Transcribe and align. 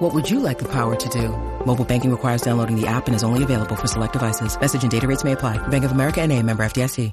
What 0.00 0.14
would 0.14 0.30
you 0.30 0.40
like 0.40 0.58
the 0.58 0.68
power 0.72 0.96
to 0.96 1.08
do? 1.10 1.28
Mobile 1.66 1.84
banking 1.84 2.10
requires 2.10 2.40
downloading 2.40 2.74
the 2.74 2.86
app 2.86 3.06
and 3.06 3.14
is 3.14 3.22
only 3.22 3.42
available 3.42 3.76
for 3.76 3.86
select 3.86 4.14
devices. 4.14 4.58
Message 4.58 4.82
and 4.82 4.90
data 4.90 5.06
rates 5.06 5.24
may 5.24 5.32
apply. 5.32 5.58
Bank 5.68 5.84
of 5.84 5.92
America 5.92 6.22
and 6.22 6.32
a 6.32 6.42
member 6.42 6.64
FDIC. 6.64 7.12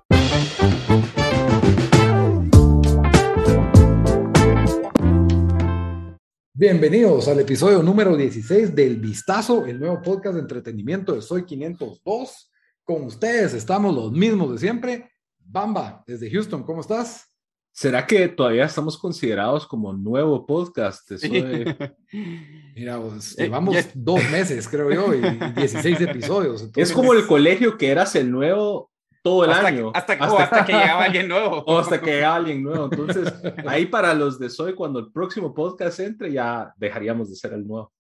Bienvenidos 6.54 7.28
al 7.28 7.42
episodio 7.42 7.84
número 7.84 8.16
16 8.16 8.74
del 8.74 9.02
Vistazo, 9.02 9.66
el 9.66 9.82
nuevo 9.82 10.02
podcast 10.02 10.36
de 10.36 10.42
entretenimiento 10.42 11.14
de 11.14 11.22
Soy 11.22 11.44
502. 11.44 12.52
Con 12.86 13.04
ustedes 13.04 13.54
estamos 13.54 13.94
los 13.94 14.14
mismos 14.14 14.54
de 14.54 14.60
siempre. 14.60 15.12
Bamba, 15.40 16.06
desde 16.08 16.32
Houston, 16.32 16.64
¿cómo 16.64 16.80
estás? 16.80 17.37
¿Será 17.78 18.08
que 18.08 18.28
todavía 18.28 18.66
estamos 18.66 18.98
considerados 18.98 19.68
como 19.68 19.94
nuevo 19.94 20.48
podcast? 20.48 21.12
Eso 21.12 21.32
de... 21.32 21.96
Mira, 22.76 23.00
pues, 23.00 23.36
llevamos 23.36 23.76
dos 23.94 24.20
meses, 24.32 24.68
creo 24.68 24.92
yo, 24.92 25.14
y 25.14 25.22
16 25.56 26.02
episodios. 26.02 26.64
Entonces... 26.64 26.90
Es 26.90 26.92
como 26.92 27.14
el 27.14 27.28
colegio 27.28 27.78
que 27.78 27.92
eras 27.92 28.16
el 28.16 28.32
nuevo 28.32 28.90
todo 29.22 29.46
el 29.46 29.52
hasta, 29.52 29.68
año. 29.68 29.92
Hasta, 29.94 30.14
hasta, 30.14 30.44
hasta, 30.44 30.66
que 30.66 30.74
llegaba 30.74 31.04
alguien 31.04 31.28
nuevo. 31.28 31.64
O 31.68 31.78
hasta 31.78 32.02
que 32.02 32.14
llegaba 32.14 32.38
alguien 32.38 32.64
nuevo. 32.64 32.90
Entonces, 32.92 33.32
ahí 33.68 33.86
para 33.86 34.16
los 34.16 34.40
de 34.40 34.50
Soy, 34.50 34.74
cuando 34.74 34.98
el 34.98 35.12
próximo 35.12 35.54
podcast 35.54 36.00
entre, 36.00 36.32
ya 36.32 36.74
dejaríamos 36.78 37.30
de 37.30 37.36
ser 37.36 37.54
el 37.54 37.68
nuevo. 37.68 37.94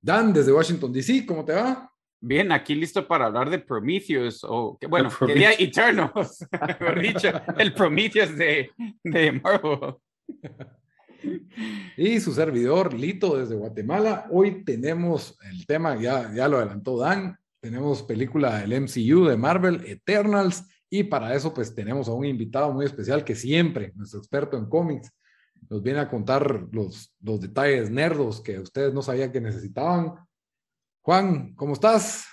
Dan, 0.00 0.32
desde 0.32 0.52
Washington, 0.52 0.92
D.C., 0.92 1.26
¿cómo 1.26 1.44
te 1.44 1.54
va? 1.54 1.89
Bien, 2.22 2.52
aquí 2.52 2.74
listo 2.74 3.08
para 3.08 3.26
hablar 3.26 3.48
de 3.48 3.58
Prometheus, 3.58 4.44
o 4.44 4.76
que, 4.78 4.86
bueno, 4.86 5.10
quería 5.26 5.52
mejor 6.80 7.00
dicho, 7.00 7.28
el 7.56 7.72
Prometheus 7.72 8.36
de, 8.36 8.70
de 9.02 9.32
Marvel. 9.32 9.94
Y 11.96 12.20
su 12.20 12.32
servidor, 12.32 12.94
Lito, 12.94 13.38
desde 13.38 13.54
Guatemala. 13.54 14.26
Hoy 14.30 14.64
tenemos 14.64 15.38
el 15.50 15.66
tema, 15.66 16.00
ya, 16.00 16.32
ya 16.34 16.48
lo 16.48 16.58
adelantó 16.58 16.98
Dan, 16.98 17.38
tenemos 17.60 18.02
película 18.02 18.58
del 18.58 18.82
MCU 18.82 19.26
de 19.26 19.36
Marvel, 19.36 19.82
Eternals, 19.86 20.64
y 20.90 21.04
para 21.04 21.34
eso 21.34 21.54
pues 21.54 21.74
tenemos 21.74 22.08
a 22.08 22.12
un 22.12 22.26
invitado 22.26 22.72
muy 22.72 22.84
especial 22.84 23.24
que 23.24 23.34
siempre, 23.34 23.92
nuestro 23.96 24.18
experto 24.18 24.58
en 24.58 24.66
cómics, 24.66 25.12
nos 25.68 25.82
viene 25.82 26.00
a 26.00 26.08
contar 26.08 26.66
los, 26.72 27.14
los 27.20 27.40
detalles 27.40 27.90
nerdos 27.90 28.40
que 28.40 28.58
ustedes 28.58 28.92
no 28.92 29.02
sabían 29.02 29.30
que 29.30 29.40
necesitaban. 29.40 30.14
Juan, 31.02 31.54
¿cómo 31.54 31.72
estás? 31.72 32.26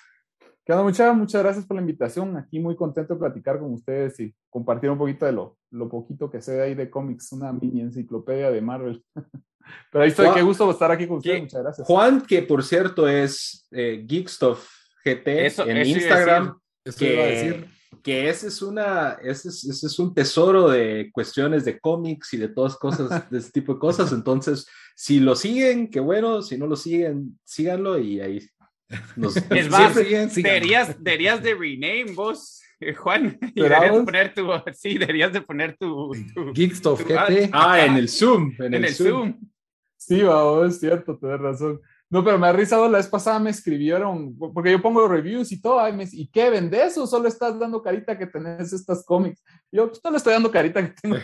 ¿Qué 0.65 0.73
onda, 0.73 0.83
muchachos? 0.83 1.15
Muchas 1.15 1.41
gracias 1.41 1.65
por 1.65 1.75
la 1.75 1.81
invitación. 1.81 2.35
Aquí 2.35 2.59
muy 2.59 2.75
contento 2.75 3.13
de 3.13 3.19
platicar 3.21 3.59
con 3.59 3.73
ustedes 3.73 4.19
y 4.19 4.35
compartir 4.49 4.89
un 4.89 4.97
poquito 4.97 5.25
de 5.25 5.31
lo, 5.31 5.57
lo 5.71 5.87
poquito 5.87 6.29
que 6.29 6.41
sé 6.41 6.61
ahí 6.61 6.75
de 6.75 6.89
cómics, 6.89 7.31
una 7.31 7.53
mini 7.53 7.79
enciclopedia 7.79 8.51
de 8.51 8.61
Marvel. 8.61 9.01
Pero 9.89 10.03
ahí 10.03 10.09
estoy, 10.09 10.25
Juan, 10.25 10.37
qué 10.37 10.43
gusto 10.43 10.69
estar 10.69 10.91
aquí 10.91 11.07
con 11.07 11.17
ustedes. 11.17 11.43
Muchas 11.43 11.63
gracias. 11.63 11.87
Juan, 11.87 12.21
que 12.21 12.41
por 12.41 12.61
cierto 12.61 13.07
es 13.07 13.67
eh, 13.71 14.05
Geekstuff 14.05 14.69
GT 15.05 15.45
eso, 15.45 15.65
en 15.65 15.77
eso 15.77 15.91
Instagram, 15.91 16.59
que, 16.97 17.65
que 18.03 18.29
ese 18.29 18.47
es 18.47 18.61
una, 18.61 19.17
ese 19.23 19.47
es, 19.47 19.63
ese 19.63 19.87
es 19.87 19.97
un 19.97 20.13
tesoro 20.13 20.69
de 20.69 21.09
cuestiones 21.13 21.63
de 21.63 21.79
cómics 21.79 22.33
y 22.33 22.37
de 22.37 22.49
todas 22.49 22.75
cosas, 22.75 23.07
de 23.31 23.37
ese 23.37 23.51
tipo 23.51 23.75
de 23.75 23.79
cosas. 23.79 24.11
Entonces, 24.11 24.67
si 24.93 25.21
lo 25.21 25.35
siguen, 25.35 25.89
qué 25.89 26.01
bueno, 26.01 26.41
si 26.41 26.57
no 26.57 26.67
lo 26.67 26.75
siguen, 26.75 27.39
síganlo 27.45 27.97
y 27.97 28.19
ahí 28.19 28.49
nos, 29.15 29.37
es 29.51 29.69
más, 29.69 29.93
siguen, 29.93 30.29
deberías, 30.35 31.03
deberías 31.03 31.43
de 31.43 31.53
rename 31.53 32.13
vos. 32.13 32.61
Juan, 32.97 33.39
y 33.55 33.61
deberías 33.61 33.95
de 33.95 34.03
poner 34.03 34.33
tu, 34.33 34.47
sí, 34.73 34.97
deberías 34.97 35.33
de 35.33 35.41
poner 35.41 35.77
tu, 35.77 36.11
tu 36.33 36.53
Geekstuff 36.53 37.03
tu, 37.03 37.13
GT. 37.13 37.49
Ah, 37.51 37.83
en 37.83 37.95
el 37.95 38.07
Zoom, 38.07 38.53
en, 38.59 38.65
en 38.65 38.73
el, 38.75 38.85
el 38.85 38.93
Zoom. 38.93 39.07
Zoom. 39.09 39.49
Sí, 39.97 40.21
vamos, 40.21 40.73
es 40.73 40.79
cierto, 40.79 41.17
tienes 41.17 41.39
razón. 41.39 41.81
No, 42.09 42.23
pero 42.23 42.37
me 42.37 42.47
ha 42.47 42.53
risado 42.53 42.87
la 42.87 42.99
vez 42.99 43.07
pasada 43.07 43.39
me 43.39 43.49
escribieron, 43.49 44.37
porque 44.37 44.71
yo 44.71 44.81
pongo 44.81 45.07
reviews 45.07 45.51
y 45.51 45.61
todo, 45.61 45.91
me, 45.91 46.05
¿y 46.09 46.27
qué 46.27 46.49
vendes 46.49 46.97
o 46.97 47.05
solo 47.05 47.27
estás 47.27 47.59
dando 47.59 47.81
carita 47.81 48.17
que 48.17 48.27
tenés 48.27 48.71
estas 48.71 49.03
cómics? 49.03 49.43
Yo, 49.71 49.89
pues 49.89 49.99
no 50.03 50.11
le 50.11 50.17
estoy 50.17 50.33
dando 50.33 50.51
carita 50.51 50.85
que 50.85 50.93
tengo. 51.01 51.17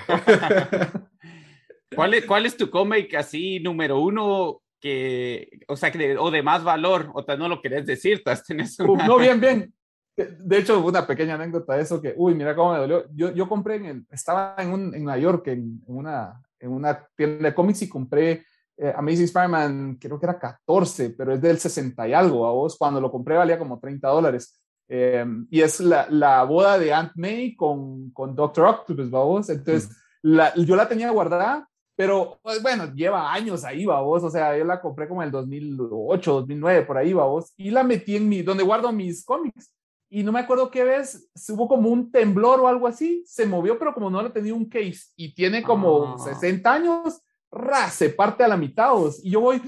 ¿Cuál, 1.96 2.16
es, 2.16 2.25
¿Cuál 2.25 2.46
es 2.46 2.57
tu 2.57 2.69
cómic 2.69 3.13
así 3.13 3.59
número 3.59 4.00
uno 4.00 4.62
que, 4.84 5.62
o 5.70 5.78
sea, 5.78 5.94
que 5.94 5.98
de, 5.98 6.18
o 6.18 6.30
de 6.30 6.44
más 6.44 6.62
valor, 6.62 7.10
o 7.14 7.24
tal 7.24 7.40
no 7.40 7.48
lo 7.48 7.62
querés 7.62 7.86
decir, 7.86 8.22
tenés 8.46 8.78
una... 8.82 9.08
No, 9.08 9.18
bien, 9.18 9.40
bien. 9.40 9.74
De 10.18 10.58
hecho, 10.58 10.86
una 10.86 11.08
pequeña 11.08 11.36
anécdota 11.36 11.76
de 11.76 11.84
eso 11.84 12.02
que, 12.02 12.14
uy, 12.18 12.36
mira 12.36 12.54
cómo 12.54 12.74
me 12.74 12.80
dolió. 12.80 13.06
Yo, 13.16 13.32
yo 13.32 13.48
compré, 13.48 13.78
en 13.78 13.86
el, 13.86 14.06
estaba 14.12 14.56
en, 14.58 14.74
un, 14.74 14.94
en 14.94 15.06
Nueva 15.06 15.18
York, 15.18 15.48
en, 15.48 15.82
en, 15.88 15.96
una, 15.96 16.44
en 16.60 16.70
una 16.70 17.08
tienda 17.16 17.48
de 17.48 17.56
cómics 17.56 17.84
y 17.84 17.90
compré 17.90 18.44
eh, 18.76 18.94
Amazing 18.94 19.24
Spider-Man, 19.24 19.98
creo 20.02 20.20
que 20.20 20.26
era 20.26 20.38
14, 20.38 21.12
pero 21.12 21.34
es 21.34 21.42
del 21.42 21.58
60 21.58 22.06
y 22.06 22.14
algo. 22.14 22.46
A 22.46 22.52
vos, 22.52 22.78
cuando 22.78 23.00
lo 23.00 23.10
compré 23.10 23.38
valía 23.38 23.58
como 23.58 23.80
30 23.80 24.06
dólares. 24.10 24.62
Eh, 24.90 25.26
y 25.50 25.62
es 25.62 25.80
la, 25.80 26.08
la, 26.10 26.44
boda 26.44 26.78
de 26.78 26.94
Aunt 26.94 27.14
May 27.16 27.56
con, 27.56 28.12
con 28.12 28.36
Doctor 28.36 28.66
Octopus, 28.66 29.10
vos. 29.10 29.50
Entonces, 29.50 29.90
mm. 29.90 30.28
la, 30.28 30.54
yo 30.56 30.76
la 30.76 30.90
tenía 30.90 31.10
guardada, 31.10 31.70
pero 31.96 32.40
pues, 32.42 32.62
bueno, 32.62 32.94
lleva 32.94 33.31
años 33.31 33.64
ahí, 33.64 33.86
vos. 33.86 34.24
O 34.24 34.30
sea, 34.30 34.58
yo 34.58 34.66
la 34.66 34.81
compré 34.81 35.08
como 35.08 35.22
en 35.22 35.28
el 35.28 35.31
2008, 35.31 36.34
2009, 36.34 36.86
por 36.86 36.98
ahí, 36.98 37.14
vos. 37.14 37.54
Y 37.58 37.70
la 37.70 37.84
metí 37.84 38.16
en 38.16 38.28
mi, 38.28 38.42
donde 38.42 38.64
guardo 38.64 38.92
mis 38.92 39.24
cómics. 39.24 39.74
Y 40.09 40.24
no 40.24 40.32
me 40.32 40.42
acuerdo 40.42 40.70
qué 40.70 40.84
vez, 40.84 41.28
hubo 41.50 41.68
como 41.68 41.90
un 41.90 42.12
temblor 42.12 42.59
o 42.59 42.68
algo 42.68 42.86
así, 42.86 43.24
se 43.26 43.48
movió, 43.48 43.80
pero 43.80 43.96
como 43.96 44.12
no 44.12 44.22
le 44.22 44.30
tenía 44.30 44.53
un 44.53 44.70
case 44.70 45.06
y 45.16 45.34
tiene 45.34 45.64
como 45.64 46.14
ah. 46.14 46.20
60 46.20 46.72
años, 46.72 47.20
ra, 47.52 47.90
se 47.90 48.12
parte 48.12 48.44
a 48.44 48.48
la 48.48 48.56
mitad, 48.56 48.94
y 49.24 49.32
yo 49.32 49.42
voy, 49.42 49.59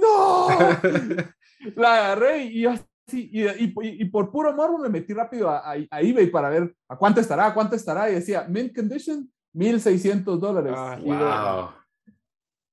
¡no! 0.00 0.46
la 1.74 1.94
agarré 1.94 2.44
y 2.44 2.60
yo 2.60 2.70
así, 2.70 3.30
y, 3.32 3.42
y, 3.42 3.74
y, 3.74 4.04
por 4.04 4.30
puro 4.30 4.54
morbo 4.54 4.78
me 4.78 4.88
metí 4.88 5.12
rápido 5.12 5.50
a, 5.50 5.58
a, 5.58 5.74
a, 5.90 6.00
eBay 6.00 6.30
para 6.30 6.50
ver 6.50 6.72
a 6.88 6.96
cuánto 6.96 7.20
estará, 7.20 7.46
a 7.46 7.54
cuánto 7.54 7.74
estará, 7.74 8.08
y 8.08 8.14
decía, 8.14 8.46
mint 8.48 8.72
condition, 8.72 9.28
1600 9.52 10.40
dólares. 10.40 10.74
Ah, 10.76 10.98
wow. 11.02 11.80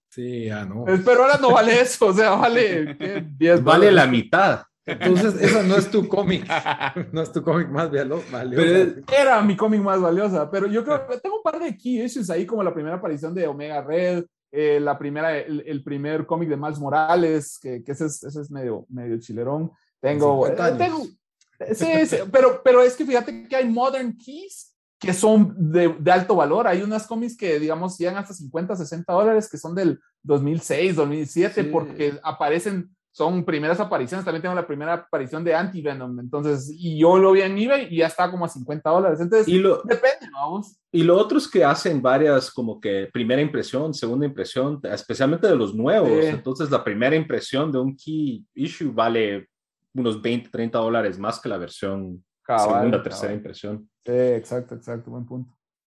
Sí, 0.09 0.45
ya 0.45 0.65
no. 0.65 0.85
Pero 0.85 1.23
ahora 1.23 1.37
no 1.39 1.51
vale 1.51 1.79
eso, 1.79 2.07
o 2.07 2.13
sea, 2.13 2.31
vale 2.31 3.23
10 3.37 3.63
Vale 3.63 3.91
la 3.91 4.07
mitad. 4.07 4.63
Entonces, 4.85 5.35
esa 5.41 5.63
no 5.63 5.75
es 5.75 5.91
tu 5.91 6.07
cómic, 6.07 6.47
no 7.11 7.21
es 7.21 7.31
tu 7.31 7.43
cómic 7.43 7.67
más 7.67 7.91
valioso. 7.91 9.03
Era 9.15 9.41
mi 9.41 9.57
cómic 9.57 9.81
más 9.81 9.99
valiosa, 9.99 10.49
pero 10.49 10.67
yo 10.67 10.83
creo 10.83 11.05
que 11.05 11.17
tengo 11.19 11.37
un 11.37 11.43
par 11.43 11.59
de 11.59 11.75
key 11.75 12.01
issues 12.01 12.29
ahí, 12.29 12.45
como 12.45 12.63
la 12.63 12.73
primera 12.73 12.95
aparición 12.95 13.35
de 13.35 13.47
Omega 13.47 13.81
Red, 13.81 14.25
eh, 14.49 14.79
la 14.79 14.97
primera, 14.97 15.37
el, 15.37 15.61
el 15.67 15.83
primer 15.83 16.25
cómic 16.25 16.47
de 16.47 16.55
Miles 16.55 16.79
Morales, 16.79 17.59
que, 17.61 17.83
que 17.83 17.91
ese, 17.91 18.05
es, 18.05 18.23
ese, 18.23 18.41
es, 18.41 18.49
medio, 18.49 18.85
medio 18.87 19.19
chilerón. 19.19 19.71
Tengo, 19.99 20.47
eh, 20.47 20.55
tengo 20.77 21.03
sí, 21.73 22.05
sí, 22.05 22.17
pero, 22.31 22.61
pero 22.63 22.81
es 22.81 22.95
que 22.95 23.05
fíjate 23.05 23.47
que 23.47 23.55
hay 23.55 23.67
modern 23.67 24.15
keys 24.17 24.73
que 24.99 25.13
son 25.13 25.53
de, 25.57 25.95
de, 25.99 26.11
alto 26.11 26.35
valor. 26.35 26.67
Hay 26.67 26.81
unas 26.81 27.05
cómics 27.05 27.37
que, 27.37 27.59
digamos, 27.59 27.97
llegan 27.97 28.17
hasta 28.17 28.33
50, 28.33 28.75
60 28.75 29.13
dólares, 29.13 29.49
que 29.49 29.57
son 29.57 29.75
del 29.75 29.99
2006, 30.23 30.95
2007, 30.95 31.63
sí. 31.63 31.69
porque 31.71 32.19
aparecen, 32.23 32.89
son 33.11 33.45
primeras 33.45 33.79
apariciones. 33.79 34.25
También 34.25 34.41
tengo 34.41 34.55
la 34.55 34.65
primera 34.65 34.93
aparición 34.93 35.43
de 35.43 35.53
Anti-Venom. 35.53 36.19
Entonces, 36.19 36.71
y 36.75 36.99
yo 36.99 37.17
lo 37.17 37.31
vi 37.31 37.41
en 37.41 37.57
eBay 37.57 37.87
y 37.91 37.97
ya 37.97 38.07
está 38.07 38.31
como 38.31 38.45
a 38.45 38.49
50 38.49 38.89
dólares. 38.89 39.19
Entonces, 39.19 39.47
y 39.47 39.59
lo, 39.59 39.81
depende, 39.83 40.29
vamos. 40.33 40.79
Y 40.91 41.03
lo 41.03 41.15
otro 41.17 41.37
es 41.37 41.47
que 41.47 41.63
hacen 41.63 42.01
varias, 42.01 42.49
como 42.51 42.79
que 42.79 43.09
primera 43.13 43.41
impresión, 43.41 43.93
segunda 43.93 44.25
impresión, 44.25 44.79
especialmente 44.83 45.47
de 45.47 45.55
los 45.55 45.75
nuevos. 45.75 46.09
Sí. 46.09 46.27
Entonces, 46.27 46.71
la 46.71 46.83
primera 46.83 47.15
impresión 47.15 47.71
de 47.71 47.79
un 47.79 47.95
key 47.95 48.43
issue 48.55 48.91
vale 48.91 49.47
unos 49.93 50.21
20, 50.21 50.49
30 50.49 50.77
dólares 50.79 51.19
más 51.19 51.39
que 51.39 51.49
la 51.49 51.57
versión 51.57 52.23
cabal, 52.47 52.75
segunda, 52.75 53.03
tercera 53.03 53.33
impresión. 53.33 53.89
Sí, 54.07 54.13
exacto, 54.13 54.73
exacto, 54.73 55.11
buen 55.11 55.25
punto. 55.25 55.53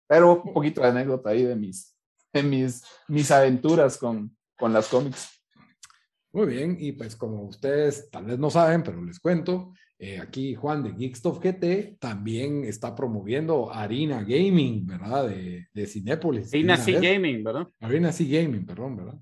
Pero 0.08 0.42
un 0.42 0.52
poquito 0.52 0.82
de 0.82 0.88
anécdota 0.88 1.30
ahí 1.30 1.44
de 1.44 1.56
mis, 1.56 1.96
de 2.34 2.42
mis, 2.42 2.84
mis 3.08 3.30
aventuras 3.30 4.00
con, 4.00 4.36
con 4.58 4.74
las 4.74 4.88
cómics. 4.88 5.30
Muy 6.32 6.48
bien, 6.48 6.76
y 6.80 6.94
pues 6.94 7.16
como 7.16 7.44
ustedes 7.44 8.10
tal 8.10 8.26
vez 8.26 8.40
no 8.40 8.50
saben, 8.50 8.82
pero 8.82 9.04
les 9.06 9.20
cuento, 9.20 9.74
eh, 10.00 10.20
aquí 10.20 10.56
Juan 10.56 10.82
de 10.82 10.94
Geekstuff 10.94 11.40
GT 11.40 12.00
también 12.00 12.64
está 12.64 12.96
promoviendo 12.96 13.72
Arena 13.72 14.24
Gaming, 14.24 14.88
¿verdad? 14.88 15.28
De, 15.28 15.68
de 15.72 15.86
Cinépolis. 15.86 16.52
Arena 16.52 16.78
C 16.78 16.94
Gaming, 16.94 17.44
¿verdad? 17.44 17.68
Arena 17.80 18.12
C 18.12 18.26
Gaming, 18.26 18.66
perdón, 18.66 18.98
¿verdad? 18.98 19.20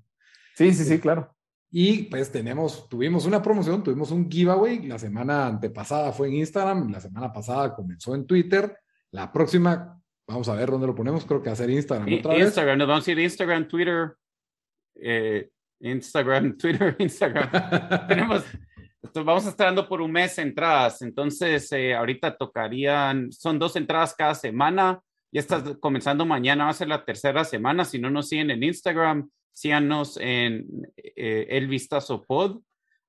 Sí, 0.54 0.72
sí, 0.72 0.84
sí, 0.84 0.98
claro. 0.98 1.36
Y 1.70 2.04
pues 2.04 2.32
tenemos, 2.32 2.88
tuvimos 2.88 3.26
una 3.26 3.42
promoción, 3.42 3.82
tuvimos 3.82 4.10
un 4.10 4.30
giveaway. 4.30 4.86
La 4.86 4.98
semana 4.98 5.46
antepasada 5.46 6.12
fue 6.12 6.28
en 6.28 6.36
Instagram, 6.36 6.90
la 6.90 7.00
semana 7.00 7.32
pasada 7.32 7.74
comenzó 7.74 8.14
en 8.14 8.26
Twitter. 8.26 8.74
La 9.10 9.30
próxima, 9.30 10.00
vamos 10.26 10.48
a 10.48 10.54
ver 10.54 10.70
dónde 10.70 10.86
lo 10.86 10.94
ponemos. 10.94 11.26
Creo 11.26 11.42
que 11.42 11.54
ser 11.54 11.68
Instagram 11.68 12.12
otra 12.18 12.34
vez. 12.34 12.46
Instagram, 12.46 12.78
nos 12.78 12.88
vamos 12.88 13.06
a 13.06 13.12
ir 13.12 13.18
Instagram, 13.18 13.68
Twitter, 13.68 14.14
eh, 14.94 15.50
Instagram, 15.80 16.56
Twitter, 16.58 16.96
Instagram. 16.98 17.50
tenemos, 18.08 18.44
vamos 19.14 19.46
a 19.46 19.50
estar 19.50 19.66
dando 19.66 19.86
por 19.86 20.00
un 20.00 20.10
mes 20.10 20.38
entradas. 20.38 21.02
Entonces, 21.02 21.70
eh, 21.72 21.94
ahorita 21.94 22.34
tocarían, 22.34 23.30
son 23.30 23.58
dos 23.58 23.76
entradas 23.76 24.14
cada 24.16 24.34
semana. 24.34 25.02
Ya 25.30 25.40
está 25.40 25.62
comenzando 25.78 26.24
mañana, 26.24 26.64
va 26.64 26.70
a 26.70 26.74
ser 26.74 26.88
la 26.88 27.04
tercera 27.04 27.44
semana. 27.44 27.84
Si 27.84 27.98
no 27.98 28.08
nos 28.08 28.30
siguen 28.30 28.50
en 28.50 28.62
Instagram, 28.62 29.28
síganos 29.58 30.16
en 30.20 30.66
eh, 30.96 31.46
El 31.50 31.66
Vistazo 31.66 32.24
Pod. 32.24 32.60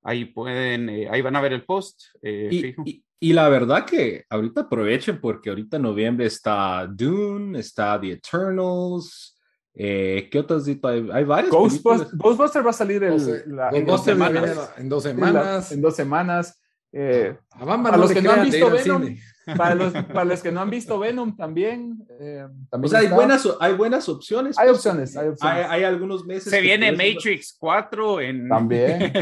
Ahí 0.02 0.26
pueden, 0.26 0.90
eh, 0.90 1.08
ahí 1.10 1.22
van 1.22 1.36
a 1.36 1.42
ver 1.42 1.54
el 1.54 1.64
post. 1.64 2.02
Eh, 2.22 2.74
y, 3.20 3.34
la 3.34 3.50
verdad 3.50 3.86
que 3.86 4.24
ahorita 4.30 4.62
aprovechen 4.62 5.22
porque 5.22 5.50
ahorita 5.50 5.78
en 5.78 5.84
noviembre 5.84 6.26
está 6.26 6.88
Dune, 6.88 7.60
está 7.60 8.00
The 8.00 8.14
Eternals. 8.14 9.36
¿Qué 9.76 10.32
otros 10.40 10.68
hay? 10.68 11.10
Hay 11.14 11.24
varios. 11.24 11.52
Ghostbusters, 11.52 12.66
va 12.66 12.70
a 12.72 12.74
salir 12.74 13.04
en, 13.04 13.86
dos 13.86 14.04
semanas. 14.04 14.74
En, 14.78 14.90
dos 14.90 15.04
semanas. 15.04 15.72
En, 15.72 15.82
dos 15.82 15.96
semanas. 15.96 16.60
a 16.94 17.98
los 17.98 18.12
que 18.12 18.22
no 18.22 18.32
han 18.32 18.46
visto 18.46 18.70
Venom, 18.72 19.16
para 19.58 19.76
los, 19.76 19.94
para 19.94 20.26
los 20.26 20.42
que 20.42 20.52
no 20.52 20.62
han 20.62 20.70
visto 20.70 21.00
Venom 21.00 21.36
también. 21.36 22.06
Eh, 22.20 22.46
también 22.70 22.86
o 22.86 22.88
sea, 22.88 23.00
hay 23.00 23.08
buenas, 23.08 23.48
hay 23.60 23.74
buenas 23.74 24.10
opciones. 24.10 24.58
Hay 24.58 24.68
pues. 24.68 24.78
opciones, 24.78 25.16
hay 25.16 25.28
opciones. 25.30 25.66
Hay, 25.70 25.84
algunos 25.84 26.26
meses. 26.26 26.50
Se 26.50 26.62
viene 26.62 26.92
Matrix 26.92 27.56
4 27.60 28.22
en. 28.22 28.50
También. 28.50 29.14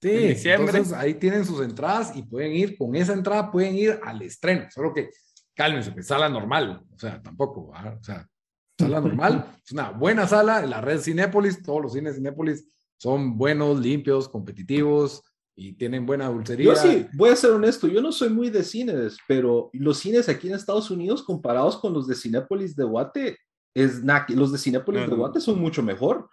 sí, 0.00 0.08
diciembre. 0.08 0.70
Entonces 0.70 0.92
ahí 0.92 1.14
tienen 1.14 1.44
sus 1.44 1.60
entradas 1.60 2.16
y 2.16 2.22
pueden 2.22 2.52
ir, 2.52 2.76
con 2.76 2.94
esa 2.94 3.12
entrada 3.12 3.50
pueden 3.50 3.76
ir 3.76 4.00
al 4.02 4.22
estreno. 4.22 4.66
Solo 4.70 4.92
que 4.92 5.10
cálmense, 5.54 5.94
que 5.94 6.02
sala 6.02 6.28
normal. 6.28 6.82
O 6.94 6.98
sea, 6.98 7.22
tampoco. 7.22 7.72
O 7.72 8.04
sea, 8.04 8.26
sala 8.78 9.00
normal. 9.00 9.46
es 9.64 9.72
una 9.72 9.90
buena 9.90 10.26
sala. 10.26 10.62
En 10.62 10.70
la 10.70 10.80
red 10.80 11.00
Cinépolis, 11.00 11.62
todos 11.62 11.82
los 11.82 11.92
cines 11.92 12.16
Cinépolis 12.16 12.68
son 12.98 13.36
buenos, 13.36 13.78
limpios, 13.78 14.28
competitivos 14.28 15.22
y 15.56 15.72
tienen 15.72 16.04
buena 16.04 16.28
dulcería. 16.28 16.66
Yo 16.66 16.76
sí, 16.76 17.06
voy 17.14 17.30
a 17.30 17.36
ser 17.36 17.52
honesto, 17.52 17.88
yo 17.88 18.02
no 18.02 18.12
soy 18.12 18.28
muy 18.28 18.50
de 18.50 18.62
cines, 18.62 19.16
pero 19.26 19.70
los 19.72 19.98
cines 19.98 20.28
aquí 20.28 20.48
en 20.48 20.54
Estados 20.54 20.90
Unidos 20.90 21.22
comparados 21.22 21.78
con 21.78 21.94
los 21.94 22.06
de 22.06 22.14
Cinépolis 22.14 22.76
de 22.76 22.84
Guate, 22.84 23.38
es 23.74 24.02
los 24.28 24.52
de 24.52 24.58
Cinépolis 24.58 25.08
de 25.08 25.16
Guate 25.16 25.40
son 25.40 25.58
mucho 25.58 25.82
mejor. 25.82 26.28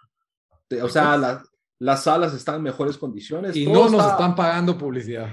O 0.82 0.88
sea, 0.88 1.42
las 1.78 2.04
salas 2.04 2.34
están 2.34 2.56
en 2.56 2.62
mejores 2.62 2.98
condiciones. 2.98 3.56
Y 3.56 3.66
no 3.66 3.88
nos 3.88 4.06
están 4.06 4.34
pagando 4.34 4.76
publicidad. 4.76 5.28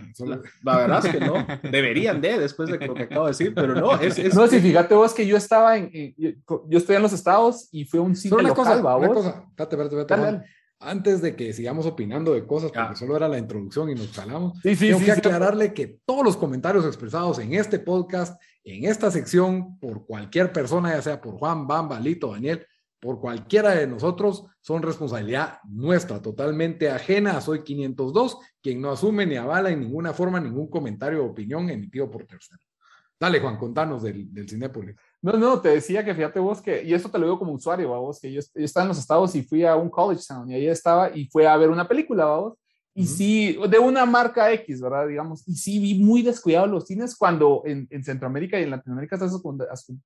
La, 0.63 0.77
verdad 0.77 1.05
es 1.05 1.11
que 1.11 1.19
no. 1.19 1.45
Deberían 1.69 2.21
de, 2.21 2.39
después 2.39 2.69
de 2.69 2.85
lo 2.85 2.93
que 2.93 3.03
acabo 3.03 3.25
de 3.25 3.31
decir, 3.31 3.53
pero 3.53 3.75
no. 3.75 3.93
Es, 4.01 4.33
no, 4.33 4.47
si 4.47 4.59
fíjate 4.59 4.95
vos 4.95 5.13
que 5.13 5.27
yo 5.27 5.37
estaba 5.37 5.77
en, 5.77 5.91
yo, 6.17 6.77
estoy 6.77 6.95
en 6.95 7.01
los 7.01 7.13
estados 7.13 7.67
y 7.71 7.85
fue 7.85 7.99
un 7.99 8.15
cine 8.15 8.41
local, 8.41 8.55
cosa, 8.55 8.97
una 8.97 9.07
cosa, 9.09 9.45
espérate, 9.57 10.45
antes 10.81 11.21
de 11.21 11.35
que 11.35 11.53
sigamos 11.53 11.85
opinando 11.85 12.33
de 12.33 12.45
cosas, 12.45 12.71
porque 12.71 12.95
solo 12.95 13.15
era 13.15 13.27
la 13.27 13.37
introducción 13.37 13.89
y 13.89 13.95
nos 13.95 14.09
calamos, 14.09 14.59
tengo 14.61 14.99
que 14.99 15.11
aclararle 15.11 15.73
que 15.73 15.99
todos 16.05 16.23
los 16.23 16.37
comentarios 16.37 16.85
expresados 16.85 17.39
en 17.39 17.53
este 17.53 17.79
podcast, 17.79 18.41
en 18.63 18.85
esta 18.85 19.11
sección, 19.11 19.77
por 19.79 20.05
cualquier 20.05 20.51
persona, 20.51 20.91
ya 20.91 21.01
sea 21.01 21.21
por 21.21 21.35
Juan, 21.35 21.67
Bamba, 21.67 21.99
Lito, 21.99 22.31
Daniel, 22.31 22.65
por 22.99 23.19
cualquiera 23.19 23.71
de 23.71 23.87
nosotros, 23.87 24.45
son 24.59 24.81
responsabilidad 24.81 25.59
nuestra, 25.67 26.21
totalmente 26.21 26.89
ajena 26.89 27.37
a 27.37 27.41
Soy 27.41 27.63
502, 27.63 28.37
quien 28.61 28.81
no 28.81 28.91
asume 28.91 29.25
ni 29.25 29.35
avala 29.35 29.71
en 29.71 29.79
ninguna 29.79 30.13
forma 30.13 30.39
ningún 30.39 30.69
comentario 30.69 31.23
o 31.23 31.29
opinión 31.29 31.69
emitido 31.69 32.09
por 32.09 32.25
terceros. 32.25 32.67
Dale, 33.19 33.39
Juan, 33.39 33.57
contanos 33.57 34.03
del, 34.03 34.33
del 34.33 34.49
Cinépolis. 34.49 34.95
No, 35.21 35.33
no, 35.33 35.61
te 35.61 35.69
decía 35.69 36.03
que 36.03 36.15
fíjate 36.15 36.39
vos 36.39 36.61
que, 36.61 36.83
y 36.83 36.93
esto 36.93 37.09
te 37.09 37.19
lo 37.19 37.25
digo 37.25 37.39
como 37.39 37.53
usuario, 37.53 37.89
vos, 37.89 38.19
que 38.19 38.31
yo, 38.31 38.41
estaba 38.55 38.83
en 38.83 38.87
los 38.87 38.97
estados 38.97 39.35
y 39.35 39.43
fui 39.43 39.63
a 39.63 39.75
un 39.75 39.89
college 39.89 40.23
town 40.27 40.49
y 40.49 40.55
ahí 40.55 40.67
estaba 40.67 41.15
y 41.15 41.27
fue 41.27 41.47
a 41.47 41.55
ver 41.57 41.69
una 41.69 41.87
película, 41.87 42.25
vos. 42.25 42.57
Y 42.93 43.07
sí, 43.07 43.57
de 43.69 43.79
una 43.79 44.05
marca 44.05 44.51
X, 44.51 44.81
¿verdad? 44.81 45.07
Digamos, 45.07 45.47
y 45.47 45.53
sí 45.55 45.79
vi 45.79 46.03
muy 46.03 46.23
descuidados 46.23 46.69
los 46.69 46.87
cines 46.87 47.15
cuando 47.15 47.61
en, 47.65 47.87
en, 47.89 48.03
Centroamérica 48.03 48.59
y 48.59 48.63
en 48.63 48.71
Latinoamérica 48.71 49.15
estás 49.15 49.31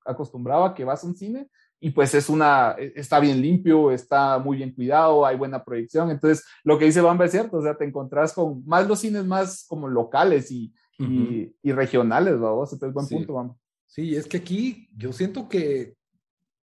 acostumbrado 0.06 0.66
a 0.66 0.76
que 0.76 0.84
vas 0.84 1.04
a 1.04 1.08
un 1.08 1.16
cine 1.16 1.48
y 1.80 1.90
pues 1.90 2.14
es 2.14 2.30
una, 2.30 2.76
e, 2.78 2.94
está 2.96 3.20
bien 3.20 3.42
limpio, 3.42 3.92
está 3.92 4.38
muy 4.38 4.58
bien 4.58 4.72
cuidado, 4.72 5.26
hay 5.26 5.36
buena 5.36 5.64
proyección. 5.64 6.12
Entonces, 6.12 6.46
lo 6.64 6.78
que 6.78 6.86
dice 6.86 7.02
Bamba 7.02 7.26
es 7.26 7.32
cierto, 7.32 7.58
o 7.58 7.62
sea, 7.64 7.76
te 7.76 7.86
encontrás 7.86 8.34
con 8.34 8.64
más 8.68 8.88
los 8.88 9.00
cines 9.00 9.26
más 9.26 9.66
como 9.68 9.88
locales 9.88 10.52
y, 10.52 10.72
y, 11.00 11.56
y, 11.64 11.72
regionales, 11.72 12.38
vos. 12.40 12.72
Entonces, 12.72 12.94
buen 12.94 13.08
punto, 13.08 13.34
Bamba. 13.34 13.56
Sí, 13.88 14.16
es 14.16 14.28
que 14.28 14.38
aquí 14.38 14.90
yo 14.96 15.14
siento 15.14 15.48
que 15.48 15.96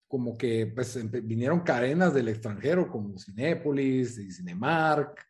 como 0.08 0.38
que 0.38 0.68
pues 0.68 0.98
vinieron 1.26 1.62
cadenas 1.62 2.14
del 2.14 2.30
extranjero 2.30 2.90
como 2.90 3.18
Cinépolis 3.18 4.18
y 4.18 4.32
Cinemark 4.32 5.26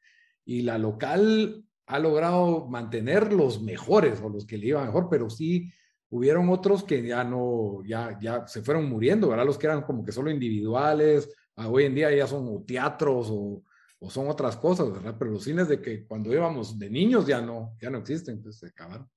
y 0.45 0.61
la 0.61 0.77
local 0.77 1.65
ha 1.87 1.99
logrado 1.99 2.67
mantener 2.67 3.31
los 3.31 3.61
mejores 3.61 4.21
o 4.21 4.29
los 4.29 4.45
que 4.45 4.57
le 4.57 4.67
iban 4.67 4.85
mejor, 4.85 5.07
pero 5.09 5.29
sí 5.29 5.71
hubieron 6.09 6.49
otros 6.49 6.83
que 6.83 7.05
ya 7.05 7.23
no, 7.23 7.83
ya, 7.85 8.17
ya 8.21 8.47
se 8.47 8.61
fueron 8.61 8.89
muriendo, 8.89 9.29
¿verdad? 9.29 9.45
Los 9.45 9.57
que 9.57 9.67
eran 9.67 9.83
como 9.83 10.03
que 10.03 10.11
solo 10.11 10.31
individuales, 10.31 11.33
ah, 11.55 11.67
hoy 11.67 11.85
en 11.85 11.95
día 11.95 12.15
ya 12.15 12.27
son 12.27 12.65
teatros 12.65 13.27
o, 13.31 13.63
o, 13.99 14.09
son 14.09 14.29
otras 14.29 14.57
cosas, 14.57 14.91
¿verdad? 14.91 15.15
Pero 15.17 15.31
los 15.31 15.43
cines 15.43 15.67
de 15.67 15.81
que 15.81 16.05
cuando 16.05 16.33
íbamos 16.33 16.77
de 16.77 16.89
niños 16.89 17.27
ya 17.27 17.41
no, 17.41 17.75
ya 17.81 17.89
no 17.89 17.99
existen, 17.99 18.41
pues 18.41 18.57
se 18.59 18.67
acabaron. 18.67 19.09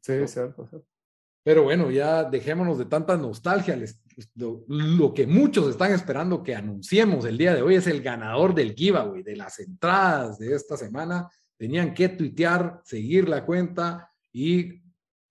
Sí, 0.00 0.26
cierto, 0.26 0.66
cierto. 0.66 0.88
Pero 1.48 1.62
bueno, 1.62 1.90
ya 1.90 2.24
dejémonos 2.24 2.76
de 2.76 2.84
tanta 2.84 3.16
nostalgia. 3.16 3.74
lo, 4.34 5.14
que 5.14 5.26
muchos 5.26 5.70
están 5.70 5.92
esperando 5.92 6.42
que 6.42 6.54
anunciemos 6.54 7.24
el 7.24 7.38
día 7.38 7.54
de 7.54 7.62
hoy 7.62 7.76
es 7.76 7.86
el 7.86 8.02
ganador 8.02 8.54
del 8.54 8.74
giveaway, 8.74 9.22
de 9.22 9.34
las 9.34 9.58
entradas 9.58 10.38
de 10.38 10.54
esta 10.54 10.76
semana. 10.76 11.30
Tenían 11.56 11.94
que 11.94 12.10
tuitear, 12.10 12.82
seguir 12.84 13.30
la 13.30 13.46
cuenta 13.46 14.12
y 14.30 14.82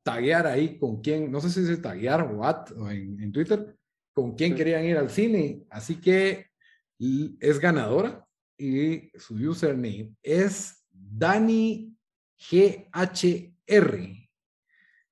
taguear 0.01 0.47
ahí 0.47 0.79
con 0.79 1.01
quién, 1.03 1.31
no 1.31 1.39
sé 1.39 1.51
si 1.51 1.71
es 1.71 1.79
taguear 1.83 2.23
o, 2.33 2.43
at, 2.43 2.71
en, 2.71 3.21
en, 3.21 3.31
Twitter, 3.31 3.77
con 4.11 4.33
quién 4.33 4.55
querían 4.55 4.85
ir 4.85 4.97
al 4.97 5.11
cine. 5.11 5.67
Así 5.69 5.97
que 5.97 6.47
es 6.97 7.59
ganadora 7.59 8.27
y 8.57 9.11
su 9.19 9.35
username 9.35 10.15
es 10.23 10.83
Dani 10.89 11.95
GHR. 12.39 14.26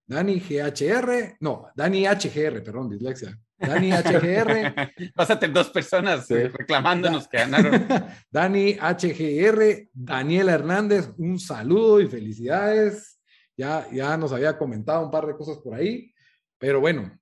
Dani 0.07 0.39
GHR, 0.39 1.37
no, 1.39 1.67
Dani 1.75 2.05
HGR, 2.05 2.63
perdón, 2.63 2.89
dislexia. 2.89 3.37
Dani 3.57 3.91
HGR. 3.91 4.91
Pásate 5.15 5.47
dos 5.47 5.69
personas 5.69 6.27
reclamándonos 6.29 7.27
que 7.27 7.37
ganaron. 7.37 7.87
Dani 8.31 8.73
HGR, 8.73 9.89
Daniela 9.93 10.53
Hernández, 10.53 11.09
un 11.17 11.39
saludo 11.39 12.01
y 12.01 12.07
felicidades. 12.07 13.19
Ya, 13.57 13.87
ya 13.91 14.17
nos 14.17 14.33
había 14.33 14.57
comentado 14.57 15.05
un 15.05 15.11
par 15.11 15.25
de 15.25 15.35
cosas 15.35 15.57
por 15.57 15.73
ahí, 15.73 16.13
pero 16.57 16.81
bueno, 16.81 17.17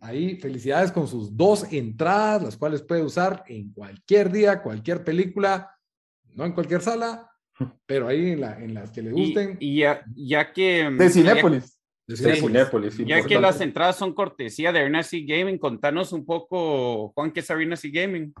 ahí 0.00 0.36
felicidades 0.36 0.90
con 0.90 1.06
sus 1.06 1.36
dos 1.36 1.72
entradas, 1.72 2.42
las 2.42 2.56
cuales 2.56 2.82
puede 2.82 3.02
usar 3.02 3.44
en 3.46 3.72
cualquier 3.72 4.32
día, 4.32 4.62
cualquier 4.62 5.04
película, 5.04 5.72
no 6.34 6.44
en 6.44 6.52
cualquier 6.52 6.82
sala, 6.82 7.30
pero 7.86 8.08
ahí 8.08 8.32
en, 8.32 8.40
la, 8.40 8.58
en 8.58 8.74
las 8.74 8.90
que 8.90 9.02
le 9.02 9.12
gusten. 9.12 9.56
Y, 9.60 9.78
ya, 9.78 10.04
ya, 10.14 10.52
que... 10.52 10.90
De 10.90 11.08
Cinépolis. 11.08 11.75
Ya 12.08 13.22
que 13.24 13.40
las 13.40 13.60
entradas 13.60 13.96
son 13.96 14.14
cortesía 14.14 14.72
de 14.72 14.80
Arena 14.80 15.00
Gaming, 15.10 15.58
contanos 15.58 16.12
un 16.12 16.24
poco, 16.24 17.12
Juan, 17.14 17.32
¿qué 17.32 17.40
es 17.40 17.50
Arena 17.50 17.76
Gaming? 17.82 18.32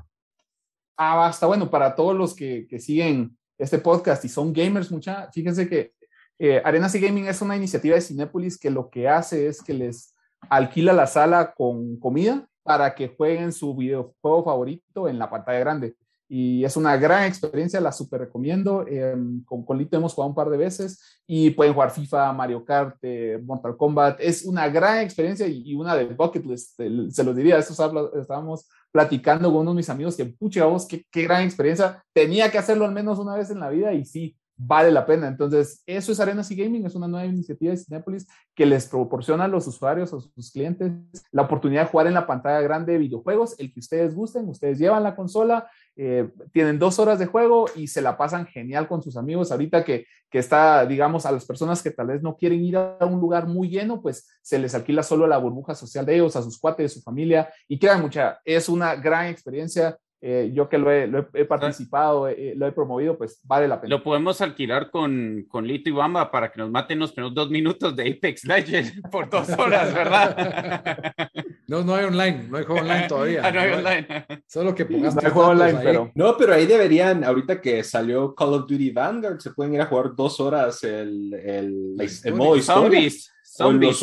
Ah, 0.96 1.16
basta, 1.16 1.46
bueno, 1.46 1.68
para 1.68 1.94
todos 1.94 2.16
los 2.16 2.34
que, 2.34 2.66
que, 2.68 2.78
siguen 2.78 3.36
este 3.58 3.78
podcast 3.78 4.24
y 4.24 4.28
son 4.28 4.52
gamers, 4.52 4.90
mucha, 4.90 5.30
fíjense 5.32 5.68
que 5.68 5.92
eh, 6.38 6.62
Arena 6.64 6.88
Gaming 6.92 7.26
es 7.26 7.42
una 7.42 7.56
iniciativa 7.56 7.96
de 7.96 8.02
Cinépolis 8.02 8.58
que 8.58 8.70
lo 8.70 8.88
que 8.88 9.08
hace 9.08 9.48
es 9.48 9.62
que 9.62 9.74
les 9.74 10.14
alquila 10.48 10.92
la 10.92 11.06
sala 11.06 11.52
con 11.54 11.98
comida 11.98 12.48
para 12.62 12.94
que 12.94 13.08
jueguen 13.08 13.52
su 13.52 13.74
videojuego 13.74 14.44
favorito 14.44 15.08
en 15.08 15.18
la 15.18 15.28
pantalla 15.28 15.58
grande 15.58 15.96
y 16.28 16.64
es 16.64 16.76
una 16.76 16.96
gran 16.96 17.24
experiencia, 17.24 17.80
la 17.80 17.92
super 17.92 18.20
recomiendo. 18.20 18.86
Em, 18.86 19.44
con 19.44 19.64
Colito 19.64 19.96
hemos 19.96 20.12
jugado 20.12 20.30
un 20.30 20.34
par 20.34 20.50
de 20.50 20.56
veces 20.56 21.20
y 21.26 21.50
pueden 21.50 21.72
jugar 21.72 21.90
FIFA, 21.92 22.32
Mario 22.32 22.64
Kart, 22.64 22.96
eh, 23.02 23.40
Mortal 23.44 23.76
Kombat. 23.76 24.20
Es 24.20 24.44
una 24.44 24.68
gran 24.68 24.98
experiencia 24.98 25.46
y, 25.46 25.74
una 25.74 25.94
de 25.94 26.06
bucket 26.06 26.44
list, 26.44 26.76
se 26.76 27.24
los 27.24 27.36
diría. 27.36 27.58
Esto 27.58 27.72
estábamos 28.18 28.68
platicando 28.90 29.50
con 29.50 29.60
uno 29.60 29.70
de 29.70 29.76
mis 29.76 29.90
amigos 29.90 30.16
que, 30.16 30.24
pucha, 30.24 30.64
vos, 30.64 30.86
qué, 30.86 31.04
qué 31.10 31.22
gran 31.22 31.42
experiencia. 31.42 32.02
Tenía 32.12 32.50
que 32.50 32.58
hacerlo 32.58 32.84
al 32.84 32.92
menos 32.92 33.18
una 33.18 33.36
vez 33.36 33.50
en 33.50 33.60
la 33.60 33.70
vida 33.70 33.92
y 33.92 34.04
sí, 34.04 34.36
vale 34.56 34.90
la 34.90 35.04
pena. 35.04 35.28
Entonces, 35.28 35.82
eso 35.86 36.12
es 36.12 36.20
Arenas 36.20 36.50
y 36.50 36.56
Gaming, 36.56 36.86
es 36.86 36.94
una 36.94 37.08
nueva 37.08 37.26
iniciativa 37.26 37.72
de 37.72 37.76
Cinepolis 37.76 38.26
que 38.54 38.64
les 38.64 38.86
proporciona 38.86 39.44
a 39.44 39.48
los 39.48 39.66
usuarios, 39.66 40.12
a 40.14 40.20
sus 40.20 40.50
clientes, 40.50 40.92
la 41.30 41.42
oportunidad 41.42 41.82
de 41.82 41.88
jugar 41.88 42.06
en 42.06 42.14
la 42.14 42.26
pantalla 42.26 42.60
grande 42.62 42.92
de 42.92 42.98
videojuegos, 42.98 43.54
el 43.58 43.72
que 43.72 43.80
ustedes 43.80 44.14
gusten, 44.14 44.48
ustedes 44.48 44.78
llevan 44.78 45.02
la 45.02 45.14
consola, 45.14 45.68
eh, 45.94 46.30
tienen 46.52 46.78
dos 46.78 46.98
horas 46.98 47.18
de 47.18 47.26
juego 47.26 47.66
y 47.74 47.88
se 47.88 48.00
la 48.00 48.16
pasan 48.16 48.46
genial 48.46 48.88
con 48.88 49.02
sus 49.02 49.16
amigos. 49.16 49.52
Ahorita 49.52 49.84
que, 49.84 50.06
que 50.30 50.38
está, 50.38 50.86
digamos, 50.86 51.26
a 51.26 51.32
las 51.32 51.44
personas 51.44 51.82
que 51.82 51.90
tal 51.90 52.06
vez 52.08 52.22
no 52.22 52.36
quieren 52.36 52.64
ir 52.64 52.76
a 52.76 52.98
un 53.00 53.20
lugar 53.20 53.46
muy 53.46 53.68
lleno, 53.68 54.00
pues 54.00 54.26
se 54.40 54.58
les 54.58 54.74
alquila 54.74 55.02
solo 55.02 55.26
la 55.26 55.38
burbuja 55.38 55.74
social 55.74 56.06
de 56.06 56.14
ellos, 56.14 56.34
a 56.36 56.42
sus 56.42 56.58
cuates, 56.58 56.84
de 56.84 56.88
su 56.88 57.02
familia, 57.02 57.50
y 57.68 57.78
queda 57.78 57.98
mucha, 57.98 58.40
es 58.44 58.68
una 58.68 58.94
gran 58.96 59.26
experiencia 59.26 59.98
eh, 60.22 60.50
yo 60.54 60.68
que 60.68 60.78
lo 60.78 60.90
he, 60.90 61.44
participado, 61.44 62.28
eh, 62.28 62.54
lo 62.56 62.66
he 62.66 62.72
promovido, 62.72 63.18
pues 63.18 63.40
vale 63.44 63.68
la 63.68 63.80
pena. 63.80 63.94
Lo 63.94 64.02
podemos 64.02 64.40
alquilar 64.40 64.90
con, 64.90 65.44
con 65.46 65.66
Lito 65.66 65.90
y 65.90 65.92
Bamba 65.92 66.30
para 66.30 66.50
que 66.50 66.58
nos 66.58 66.70
maten 66.70 66.98
los 66.98 67.12
primeros 67.12 67.34
dos 67.34 67.50
minutos 67.50 67.94
de 67.94 68.10
Apex 68.10 68.44
Legends 68.44 68.94
por 69.12 69.28
dos 69.28 69.48
horas, 69.50 69.94
¿verdad? 69.94 71.14
No, 71.68 71.82
no 71.82 71.96
hay 71.96 72.04
online, 72.04 72.46
no 72.48 72.58
hay 72.58 72.64
juego 72.64 72.80
online 72.80 73.06
todavía. 73.08 73.42
Ah, 73.44 73.50
no 73.50 73.60
hay 73.60 73.72
online. 73.72 74.06
Solo 74.46 74.72
que 74.72 74.84
pongas 74.84 75.16
no 75.16 75.20
hay 75.20 75.30
juego 75.32 75.48
online, 75.48 75.80
pero... 75.82 76.12
No, 76.14 76.36
pero 76.36 76.54
ahí 76.54 76.64
deberían, 76.64 77.24
ahorita 77.24 77.60
que 77.60 77.82
salió 77.82 78.36
Call 78.36 78.54
of 78.54 78.68
Duty 78.68 78.90
Vanguard, 78.90 79.40
se 79.40 79.50
pueden 79.50 79.74
ir 79.74 79.80
a 79.80 79.86
jugar 79.86 80.14
dos 80.14 80.38
horas 80.38 80.84
el, 80.84 81.34
el, 81.34 81.96
el, 82.24 82.34
modo 82.34 82.56
historia. 82.56 82.82
Zombies. 82.82 83.35
Zombies. 83.56 83.98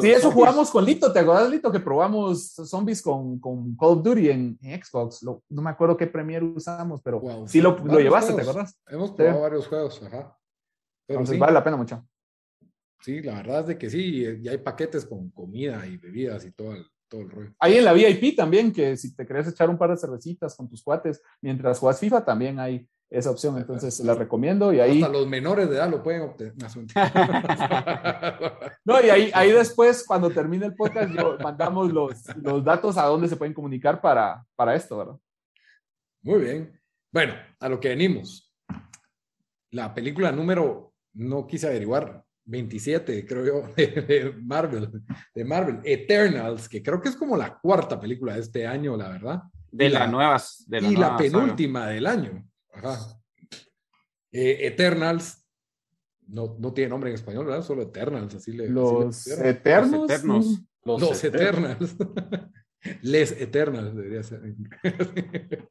sí, 0.00 0.10
eso 0.10 0.30
jugamos 0.30 0.70
con 0.70 0.84
Lito. 0.84 1.12
¿Te 1.12 1.18
acuerdas, 1.18 1.50
Lito, 1.50 1.70
que 1.70 1.80
probamos 1.80 2.52
zombies 2.54 3.02
con, 3.02 3.38
con 3.38 3.76
Call 3.76 3.88
of 3.90 4.02
Duty 4.02 4.30
en, 4.30 4.58
Xbox? 4.60 5.22
no 5.22 5.62
me 5.62 5.70
acuerdo 5.70 5.96
qué 5.96 6.06
Premiere 6.06 6.44
usamos, 6.44 7.00
pero 7.02 7.22
sí 7.46 7.60
lo, 7.60 7.78
lo 7.78 7.98
llevaste, 7.98 8.34
¿te 8.34 8.42
acuerdas? 8.42 8.78
Hemos 8.86 9.12
probado 9.12 9.40
varios 9.40 9.66
juegos, 9.66 10.02
ajá. 10.02 10.38
Entonces 11.08 11.38
vale 11.38 11.52
la 11.52 11.64
pena 11.64 11.76
mucho. 11.76 12.06
Sí, 13.00 13.20
la 13.20 13.34
verdad 13.34 13.60
es 13.60 13.66
de 13.66 13.78
que 13.78 13.90
sí, 13.90 14.24
y 14.40 14.48
hay 14.48 14.58
paquetes 14.58 15.04
con 15.04 15.30
comida 15.30 15.84
y 15.86 15.96
bebidas 15.96 16.44
y 16.44 16.52
todo 16.52 16.74
el, 16.74 16.86
todo 17.12 17.20
el 17.20 17.30
rollo. 17.30 17.52
Hay 17.58 17.76
en 17.76 17.84
la 17.84 17.92
VIP 17.92 18.34
también, 18.34 18.72
que 18.72 18.96
si 18.96 19.14
te 19.14 19.26
querés 19.26 19.46
echar 19.46 19.68
un 19.68 19.76
par 19.76 19.90
de 19.90 19.98
cervecitas 19.98 20.56
con 20.56 20.66
tus 20.66 20.82
cuates 20.82 21.22
mientras 21.42 21.78
juegas 21.78 22.00
FIFA, 22.00 22.24
también 22.24 22.58
hay 22.58 22.88
esa 23.10 23.30
opción. 23.30 23.58
Entonces, 23.58 24.00
la 24.00 24.14
recomiendo 24.14 24.72
y 24.72 24.80
ahí... 24.80 25.02
Hasta 25.02 25.12
los 25.12 25.26
menores 25.26 25.68
de 25.68 25.76
edad 25.76 25.90
lo 25.90 26.02
pueden 26.02 26.22
obtener. 26.22 26.54
no, 28.84 29.04
y 29.04 29.10
ahí, 29.10 29.30
ahí 29.34 29.52
después, 29.52 30.04
cuando 30.06 30.30
termine 30.30 30.64
el 30.64 30.74
podcast, 30.74 31.12
mandamos 31.42 31.92
los, 31.92 32.34
los 32.36 32.64
datos 32.64 32.96
a 32.96 33.04
dónde 33.04 33.28
se 33.28 33.36
pueden 33.36 33.52
comunicar 33.52 34.00
para, 34.00 34.42
para 34.56 34.74
esto, 34.74 34.96
¿verdad? 34.96 35.18
Muy 36.22 36.40
bien. 36.40 36.80
Bueno, 37.12 37.34
a 37.60 37.68
lo 37.68 37.78
que 37.78 37.90
venimos. 37.90 38.50
La 39.70 39.92
película 39.92 40.32
número, 40.32 40.94
no 41.12 41.46
quise 41.46 41.66
averiguar, 41.66 42.24
27, 42.52 43.26
creo 43.26 43.44
yo, 43.44 43.74
de, 43.76 44.34
Marvel, 44.42 44.88
de 45.34 45.44
Marvel, 45.44 45.80
Eternals, 45.82 46.68
que 46.68 46.82
creo 46.82 47.00
que 47.00 47.08
es 47.08 47.16
como 47.16 47.36
la 47.36 47.58
cuarta 47.58 47.98
película 47.98 48.34
de 48.34 48.40
este 48.40 48.66
año, 48.66 48.96
la 48.96 49.08
verdad. 49.08 49.42
De 49.70 49.88
las 49.88 50.10
nuevas. 50.10 50.64
De 50.68 50.78
y 50.78 50.94
la 50.94 51.16
penúltima 51.16 51.88
del 51.88 52.06
año. 52.06 52.46
Ajá. 52.74 53.18
Eh, 54.30 54.66
Eternals, 54.66 55.46
no, 56.26 56.56
no 56.58 56.72
tiene 56.72 56.90
nombre 56.90 57.10
en 57.10 57.14
español, 57.14 57.46
¿verdad? 57.46 57.62
Solo 57.62 57.82
Eternals, 57.82 58.34
así 58.34 58.52
le 58.52 58.68
Los 58.68 59.26
Eternos. 59.26 60.62
Los, 60.84 61.24
Eternals. 61.24 61.96
Les 63.02 63.32
Eternals 63.32 63.94
debería 63.94 64.22
ser. 64.22 64.42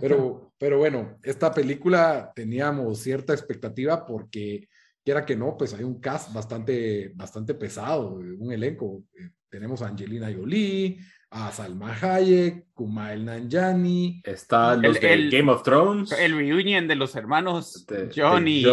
pero, 0.00 0.52
pero 0.58 0.78
bueno, 0.78 1.18
esta 1.22 1.52
película 1.52 2.32
teníamos 2.34 2.98
cierta 2.98 3.32
expectativa 3.32 4.04
porque, 4.04 4.68
quiera 5.04 5.24
que 5.24 5.36
no, 5.36 5.56
pues 5.56 5.74
hay 5.74 5.84
un 5.84 6.00
cast 6.00 6.32
bastante, 6.32 7.12
bastante 7.14 7.54
pesado, 7.54 8.14
un 8.14 8.52
elenco. 8.52 9.04
Eh, 9.14 9.30
tenemos 9.48 9.82
a 9.82 9.88
Angelina 9.88 10.32
Jolie, 10.34 10.98
a 11.30 11.50
Salma 11.50 11.94
Hayek, 12.00 12.72
Kumail 12.72 13.24
Nanjani. 13.24 14.22
Está 14.24 14.76
los 14.76 14.96
el, 15.02 15.30
Game 15.30 15.50
of 15.50 15.62
Thrones. 15.62 16.12
El 16.12 16.36
reunion 16.36 16.86
de 16.86 16.94
los 16.94 17.14
hermanos 17.16 17.86
John, 18.14 18.46
y, 18.48 18.64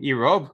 y, 0.00 0.12
Rob. 0.12 0.52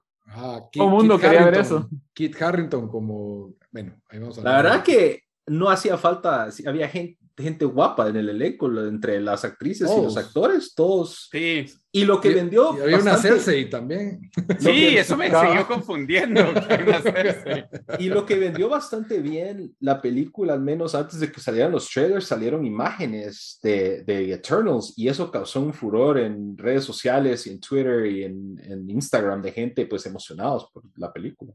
Todo 0.71 0.85
el 0.85 0.89
mundo 0.89 1.19
quería 1.19 1.45
ver 1.45 1.59
eso. 1.59 1.89
Kit 2.13 2.41
Harrington 2.41 2.87
como, 2.87 3.53
bueno, 3.71 3.95
ahí 4.09 4.19
vamos 4.19 4.37
a 4.39 4.41
La 4.41 4.55
verdad 4.57 4.83
que 4.83 5.23
no 5.47 5.69
hacía 5.69 5.97
falta, 5.97 6.47
había 6.65 6.87
gente, 6.87 7.17
gente 7.37 7.65
guapa 7.65 8.09
en 8.09 8.17
el 8.17 8.29
elenco, 8.29 8.67
entre 8.85 9.19
las 9.19 9.43
actrices 9.43 9.89
y 9.89 10.01
los 10.01 10.17
actores, 10.17 10.73
todos. 10.75 11.29
Sí. 11.31 11.65
Y 11.91 12.05
lo 12.05 12.19
que 12.19 12.29
vendió. 12.29 12.71
había 12.71 12.97
una 12.97 13.17
Cersei 13.17 13.69
también. 13.69 14.31
Sí, 14.59 14.97
eso 14.97 15.15
me 15.15 15.27
siguió 15.27 15.67
confundiendo. 15.67 16.41
y 17.99 18.09
lo 18.09 18.25
que 18.25 18.35
vendió 18.35 18.69
bastante 18.69 19.19
bien 19.19 19.75
la 19.79 20.01
película, 20.01 20.53
al 20.53 20.61
menos 20.61 20.95
antes 20.95 21.19
de 21.19 21.31
que 21.31 21.39
salieran 21.39 21.71
los 21.71 21.89
trailers, 21.89 22.25
salieron 22.25 22.65
imágenes 22.65 23.59
de, 23.61 24.03
de 24.03 24.33
Eternals 24.33 24.93
y 24.95 25.07
eso 25.07 25.29
causó 25.29 25.61
un 25.61 25.73
furor 25.73 26.17
en 26.17 26.57
redes 26.57 26.83
sociales 26.83 27.45
y 27.45 27.51
en 27.51 27.59
Twitter 27.59 28.05
y 28.07 28.23
en, 28.23 28.59
en 28.63 28.89
Instagram 28.89 29.41
de 29.41 29.51
gente 29.51 29.85
pues 29.85 30.05
emocionados 30.05 30.69
por 30.73 30.83
la 30.95 31.11
película. 31.11 31.53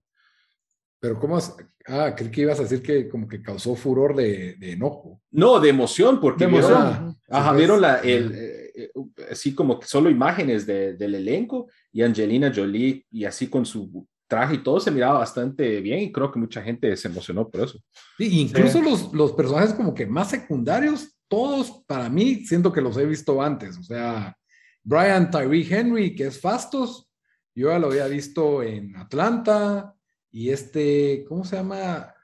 Pero 1.00 1.18
¿cómo? 1.18 1.38
Ah, 1.86 2.14
creí 2.14 2.30
que 2.30 2.40
ibas 2.42 2.58
a 2.58 2.64
decir 2.64 2.82
que 2.82 3.08
como 3.08 3.26
que 3.28 3.40
causó 3.40 3.74
furor 3.74 4.14
de, 4.14 4.56
de 4.56 4.72
enojo. 4.72 5.22
No, 5.30 5.58
de 5.60 5.70
emoción, 5.70 6.20
porque 6.20 6.46
vieron, 6.46 7.16
ajá, 7.28 7.52
vieron 7.52 7.80
la, 7.80 8.00
el, 8.00 8.32
eh, 8.34 8.72
eh, 8.74 8.90
así 9.30 9.54
como 9.54 9.78
que 9.80 9.86
solo 9.86 10.10
imágenes 10.10 10.66
de, 10.66 10.94
del 10.94 11.14
elenco 11.14 11.68
y 11.92 12.02
Angelina 12.02 12.52
Jolie 12.54 13.06
y 13.10 13.24
así 13.24 13.48
con 13.48 13.64
su 13.64 14.06
traje 14.26 14.56
y 14.56 14.62
todo 14.62 14.78
se 14.78 14.90
miraba 14.90 15.20
bastante 15.20 15.80
bien 15.80 16.00
y 16.00 16.12
creo 16.12 16.30
que 16.30 16.38
mucha 16.38 16.62
gente 16.62 16.94
se 16.96 17.08
emocionó 17.08 17.48
por 17.48 17.62
eso. 17.62 17.80
Sí, 18.18 18.40
incluso 18.40 18.82
Los, 18.82 19.12
los 19.14 19.32
personajes 19.32 19.72
como 19.72 19.94
que 19.94 20.06
más 20.06 20.30
secundarios, 20.30 21.16
todos 21.28 21.82
para 21.86 22.08
mí 22.10 22.44
siento 22.44 22.72
que 22.72 22.82
los 22.82 22.96
he 22.98 23.06
visto 23.06 23.40
antes. 23.40 23.78
O 23.78 23.82
sea, 23.82 24.36
Brian 24.84 25.30
Tyree 25.30 25.66
Henry, 25.68 26.14
que 26.14 26.26
es 26.26 26.40
Fastos, 26.40 27.08
yo 27.54 27.70
ya 27.70 27.78
lo 27.78 27.88
había 27.88 28.06
visto 28.06 28.62
en 28.62 28.94
Atlanta, 28.96 29.94
y 30.30 30.50
este, 30.50 31.24
¿cómo 31.28 31.44
se 31.44 31.56
llama? 31.56 32.14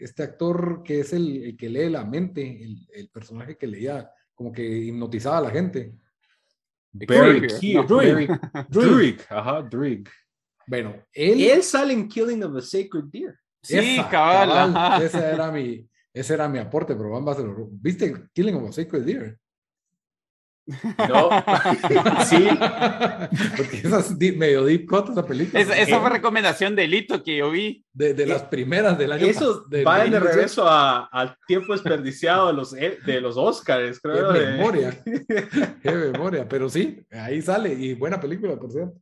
Este 0.00 0.22
actor 0.22 0.82
que 0.84 1.00
es 1.00 1.12
el, 1.12 1.56
que 1.58 1.68
lee 1.68 1.90
la 1.90 2.04
mente, 2.04 2.62
el, 2.94 3.08
personaje 3.10 3.56
que 3.56 3.66
leía, 3.66 4.10
como 4.34 4.52
que 4.52 4.62
hipnotizaba 4.62 5.38
a 5.38 5.42
la 5.42 5.50
gente. 5.50 5.92
Druid. 6.92 7.50
Druid. 8.68 9.20
Ajá, 9.28 9.62
Druid. 9.62 10.06
Bueno, 10.66 10.94
él, 11.12 11.40
él 11.42 11.62
sale 11.62 11.92
en 11.92 12.08
Killing 12.08 12.44
of 12.44 12.56
a 12.56 12.60
Sacred 12.60 13.04
Deer. 13.10 13.38
Sí, 13.62 13.98
cabal. 14.10 15.02
ese, 15.02 15.18
era 15.18 15.50
mi, 15.50 15.88
ese 16.12 16.34
era 16.34 16.48
mi 16.48 16.58
aporte, 16.58 16.94
pero 16.94 17.10
vamos 17.10 17.28
a 17.28 17.32
hacerlo. 17.32 17.68
¿Viste 17.72 18.28
Killing 18.32 18.54
of 18.54 18.68
a 18.68 18.72
Sacred 18.72 19.02
Deer? 19.02 19.38
No. 21.08 21.30
sí. 22.26 22.48
Porque 23.56 23.78
esa 23.84 24.00
es 24.00 24.16
medio 24.36 24.64
deep 24.64 24.86
cut 24.86 25.08
esa 25.10 25.24
película. 25.24 25.60
esa 25.60 26.00
fue 26.00 26.10
recomendación 26.10 26.76
de 26.76 26.86
Lito 26.86 27.22
que 27.22 27.38
yo 27.38 27.50
vi. 27.50 27.84
De, 27.92 28.14
de 28.14 28.26
las 28.26 28.44
primeras 28.44 28.96
del 28.96 29.10
año 29.10 29.26
Eso 29.26 29.64
va 29.84 30.04
de 30.04 30.20
regreso 30.20 30.68
al 30.68 31.36
tiempo 31.46 31.72
desperdiciado 31.72 32.48
de 32.48 32.52
los, 32.52 32.74
eh, 32.74 32.98
de 33.04 33.20
los 33.20 33.36
Oscars, 33.36 33.98
creo. 34.00 34.32
Qué 34.32 34.40
memoria. 34.40 35.02
Qué 35.82 35.90
memoria. 35.90 36.48
Pero 36.48 36.68
sí, 36.68 37.04
ahí 37.10 37.42
sale. 37.42 37.72
Y 37.72 37.94
buena 37.94 38.20
película, 38.20 38.56
por 38.56 38.70
cierto. 38.70 38.94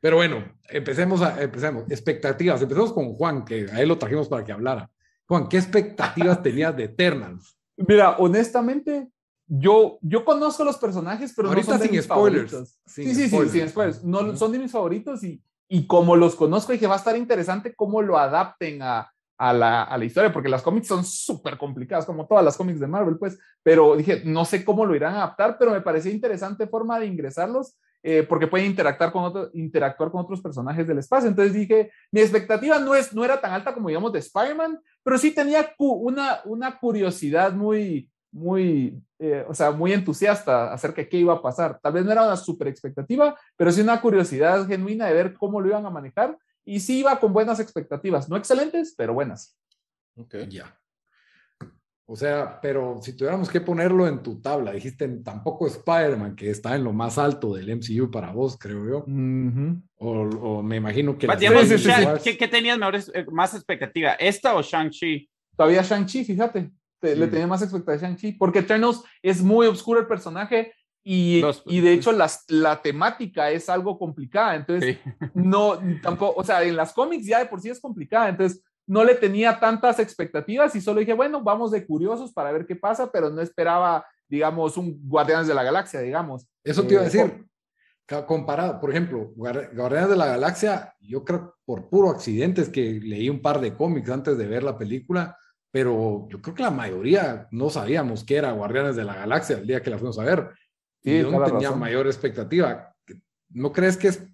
Pero 0.00 0.16
bueno, 0.16 0.44
empecemos. 0.68 1.22
A, 1.22 1.42
empecemos. 1.42 1.84
Expectativas. 1.90 2.60
Empecemos 2.60 2.92
con 2.92 3.14
Juan, 3.14 3.44
que 3.44 3.66
a 3.72 3.80
él 3.80 3.88
lo 3.88 3.98
trajimos 3.98 4.28
para 4.28 4.44
que 4.44 4.52
hablara. 4.52 4.90
Juan, 5.26 5.48
¿qué 5.48 5.58
expectativas 5.58 6.42
tenías 6.42 6.76
de 6.76 6.84
Eternals? 6.84 7.58
Mira, 7.76 8.16
honestamente, 8.18 9.08
yo, 9.48 9.98
yo 10.02 10.24
conozco 10.24 10.62
los 10.62 10.76
personajes, 10.76 11.32
pero 11.34 11.52
no 11.52 11.62
son 11.62 11.80
de 11.80 11.88
mis 11.88 12.04
spoilers. 12.04 12.50
Favoritos. 12.50 12.80
sí, 12.86 13.14
sí, 13.14 13.28
sí, 13.28 13.48
sin 13.48 13.68
spoilers. 13.68 14.04
No, 14.04 14.36
Son 14.36 14.52
de 14.52 14.58
mis 14.58 14.70
favoritos 14.70 15.24
y, 15.24 15.42
y 15.68 15.86
como 15.86 16.16
los 16.16 16.34
conozco, 16.34 16.72
dije, 16.72 16.86
va 16.86 16.94
a 16.94 16.98
estar 16.98 17.16
interesante 17.16 17.74
cómo 17.74 18.02
lo 18.02 18.18
adapten 18.18 18.82
a, 18.82 19.10
a, 19.38 19.52
la, 19.54 19.84
a 19.84 19.96
la, 19.96 20.04
historia, 20.04 20.32
porque 20.32 20.50
las 20.50 20.62
cómics 20.62 20.88
son 20.88 21.04
súper 21.04 21.56
complicadas, 21.56 22.04
como 22.04 22.26
todas 22.26 22.44
las 22.44 22.56
cómics 22.56 22.78
de 22.78 22.86
Marvel, 22.86 23.16
pues, 23.18 23.38
pero 23.62 23.96
dije, 23.96 24.22
no 24.24 24.44
sé 24.44 24.64
cómo 24.64 24.84
lo 24.84 24.94
irán 24.94 25.14
a 25.14 25.18
adaptar, 25.18 25.56
pero 25.58 25.70
me 25.70 25.80
parecía 25.80 26.12
interesante 26.12 26.66
forma 26.66 26.98
de 27.00 27.06
ingresarlos, 27.06 27.78
eh, 28.02 28.24
porque 28.28 28.46
pueden 28.46 28.66
interactuar 28.66 29.10
con, 29.10 29.24
otro, 29.24 29.50
interactuar 29.54 30.10
con 30.10 30.20
otros 30.20 30.40
personajes 30.40 30.86
del 30.86 30.98
espacio. 30.98 31.28
Entonces 31.28 31.54
dije, 31.54 31.90
mi 32.12 32.20
expectativa 32.20 32.78
no, 32.78 32.94
es, 32.94 33.12
no 33.14 33.24
era 33.24 33.40
tan 33.40 33.52
alta 33.52 33.74
como, 33.74 33.88
digamos, 33.88 34.12
de 34.12 34.20
Spider-Man, 34.20 34.78
pero 35.02 35.18
sí 35.18 35.32
tenía 35.32 35.74
una, 35.78 36.40
una 36.44 36.78
curiosidad 36.78 37.52
muy, 37.52 38.08
muy, 38.30 39.02
eh, 39.18 39.44
o 39.48 39.54
sea, 39.54 39.70
muy 39.70 39.92
entusiasta 39.92 40.72
acerca 40.72 41.02
de 41.02 41.08
qué 41.08 41.18
iba 41.18 41.34
a 41.34 41.42
pasar. 41.42 41.78
Tal 41.82 41.92
vez 41.92 42.04
no 42.04 42.12
era 42.12 42.24
una 42.24 42.36
super 42.36 42.68
expectativa, 42.68 43.36
pero 43.56 43.72
sí 43.72 43.80
una 43.80 44.00
curiosidad 44.00 44.66
genuina 44.66 45.06
de 45.06 45.14
ver 45.14 45.34
cómo 45.34 45.60
lo 45.60 45.68
iban 45.68 45.86
a 45.86 45.90
manejar. 45.90 46.36
Y 46.64 46.80
sí 46.80 47.00
iba 47.00 47.18
con 47.18 47.32
buenas 47.32 47.60
expectativas, 47.60 48.28
no 48.28 48.36
excelentes, 48.36 48.94
pero 48.96 49.14
buenas. 49.14 49.58
Ok, 50.16 50.34
ya. 50.48 50.78
O 52.10 52.16
sea, 52.16 52.58
pero 52.62 53.00
si 53.02 53.14
tuviéramos 53.14 53.50
que 53.50 53.60
ponerlo 53.60 54.08
en 54.08 54.22
tu 54.22 54.40
tabla, 54.40 54.72
dijiste 54.72 55.06
tampoco 55.22 55.66
Spider-Man, 55.66 56.36
que 56.36 56.48
está 56.48 56.74
en 56.74 56.84
lo 56.84 56.94
más 56.94 57.18
alto 57.18 57.54
del 57.54 57.76
MCU 57.76 58.10
para 58.10 58.32
vos, 58.32 58.56
creo 58.58 58.88
yo. 58.88 59.04
o, 59.98 60.62
me 60.62 60.76
imagino 60.76 61.18
que... 61.18 61.26
¿qué, 61.26 62.48
tenías 62.48 62.78
eh, 63.12 63.26
más 63.30 63.52
expectativa? 63.52 64.12
¿Esta 64.12 64.54
o 64.54 64.62
Shang-Chi? 64.62 65.28
Todavía 65.54 65.82
Shang-Chi, 65.82 66.24
fíjate. 66.24 66.70
Le 67.00 67.28
tenía 67.28 67.46
más 67.46 67.62
expectativa 67.62 68.06
a 68.06 68.10
Shang-Chi, 68.10 68.32
porque 68.32 68.60
Eternals 68.60 69.02
es 69.22 69.42
muy 69.42 69.66
oscuro 69.66 70.00
el 70.00 70.06
personaje 70.06 70.72
y, 71.04 71.42
y 71.66 71.80
de 71.80 71.92
hecho 71.92 72.12
las, 72.12 72.44
la 72.48 72.82
temática 72.82 73.50
es 73.50 73.68
algo 73.68 73.98
complicada. 73.98 74.56
Entonces, 74.56 74.98
no, 75.34 75.78
tampoco, 76.02 76.38
o 76.38 76.44
sea, 76.44 76.62
en 76.62 76.76
las 76.76 76.92
cómics 76.92 77.26
ya 77.26 77.38
de 77.38 77.46
por 77.46 77.60
sí 77.60 77.70
es 77.70 77.80
complicada. 77.80 78.28
Entonces, 78.28 78.62
no 78.86 79.04
le 79.04 79.14
tenía 79.14 79.60
tantas 79.60 79.98
expectativas 80.00 80.74
y 80.74 80.80
solo 80.80 81.00
dije, 81.00 81.12
bueno, 81.12 81.42
vamos 81.42 81.70
de 81.70 81.86
curiosos 81.86 82.32
para 82.32 82.52
ver 82.52 82.66
qué 82.66 82.74
pasa, 82.74 83.12
pero 83.12 83.30
no 83.30 83.42
esperaba, 83.42 84.04
digamos, 84.28 84.76
un 84.78 84.98
Guardianes 85.06 85.46
de 85.46 85.54
la 85.54 85.62
Galaxia, 85.62 86.00
digamos. 86.00 86.48
Eso 86.64 86.82
te 86.82 86.94
iba 86.94 87.02
a 87.02 87.06
eh, 87.06 87.10
decir. 87.10 87.44
Comparado, 88.26 88.80
por 88.80 88.90
ejemplo, 88.90 89.30
Guardianes 89.36 90.08
de 90.08 90.16
la 90.16 90.26
Galaxia, 90.26 90.94
yo 91.00 91.22
creo 91.22 91.54
por 91.66 91.90
puro 91.90 92.08
accidente 92.08 92.62
es 92.62 92.70
que 92.70 92.98
leí 93.00 93.28
un 93.28 93.42
par 93.42 93.60
de 93.60 93.74
cómics 93.74 94.08
antes 94.08 94.38
de 94.38 94.46
ver 94.46 94.62
la 94.62 94.78
película, 94.78 95.36
pero 95.78 96.26
yo 96.28 96.42
creo 96.42 96.56
que 96.56 96.62
la 96.64 96.72
mayoría 96.72 97.46
no 97.52 97.70
sabíamos 97.70 98.24
que 98.24 98.34
era 98.34 98.50
Guardianes 98.50 98.96
de 98.96 99.04
la 99.04 99.14
Galaxia 99.14 99.58
el 99.58 99.66
día 99.68 99.80
que 99.80 99.90
la 99.90 99.98
fuimos 99.98 100.18
a 100.18 100.24
ver. 100.24 100.50
y 101.04 101.20
yo 101.20 101.30
no 101.30 101.44
tenía 101.44 101.70
mayor 101.70 102.08
expectativa. 102.08 102.92
¿No 103.50 103.70
crees 103.70 103.96
que 103.96 104.08
es 104.08 104.24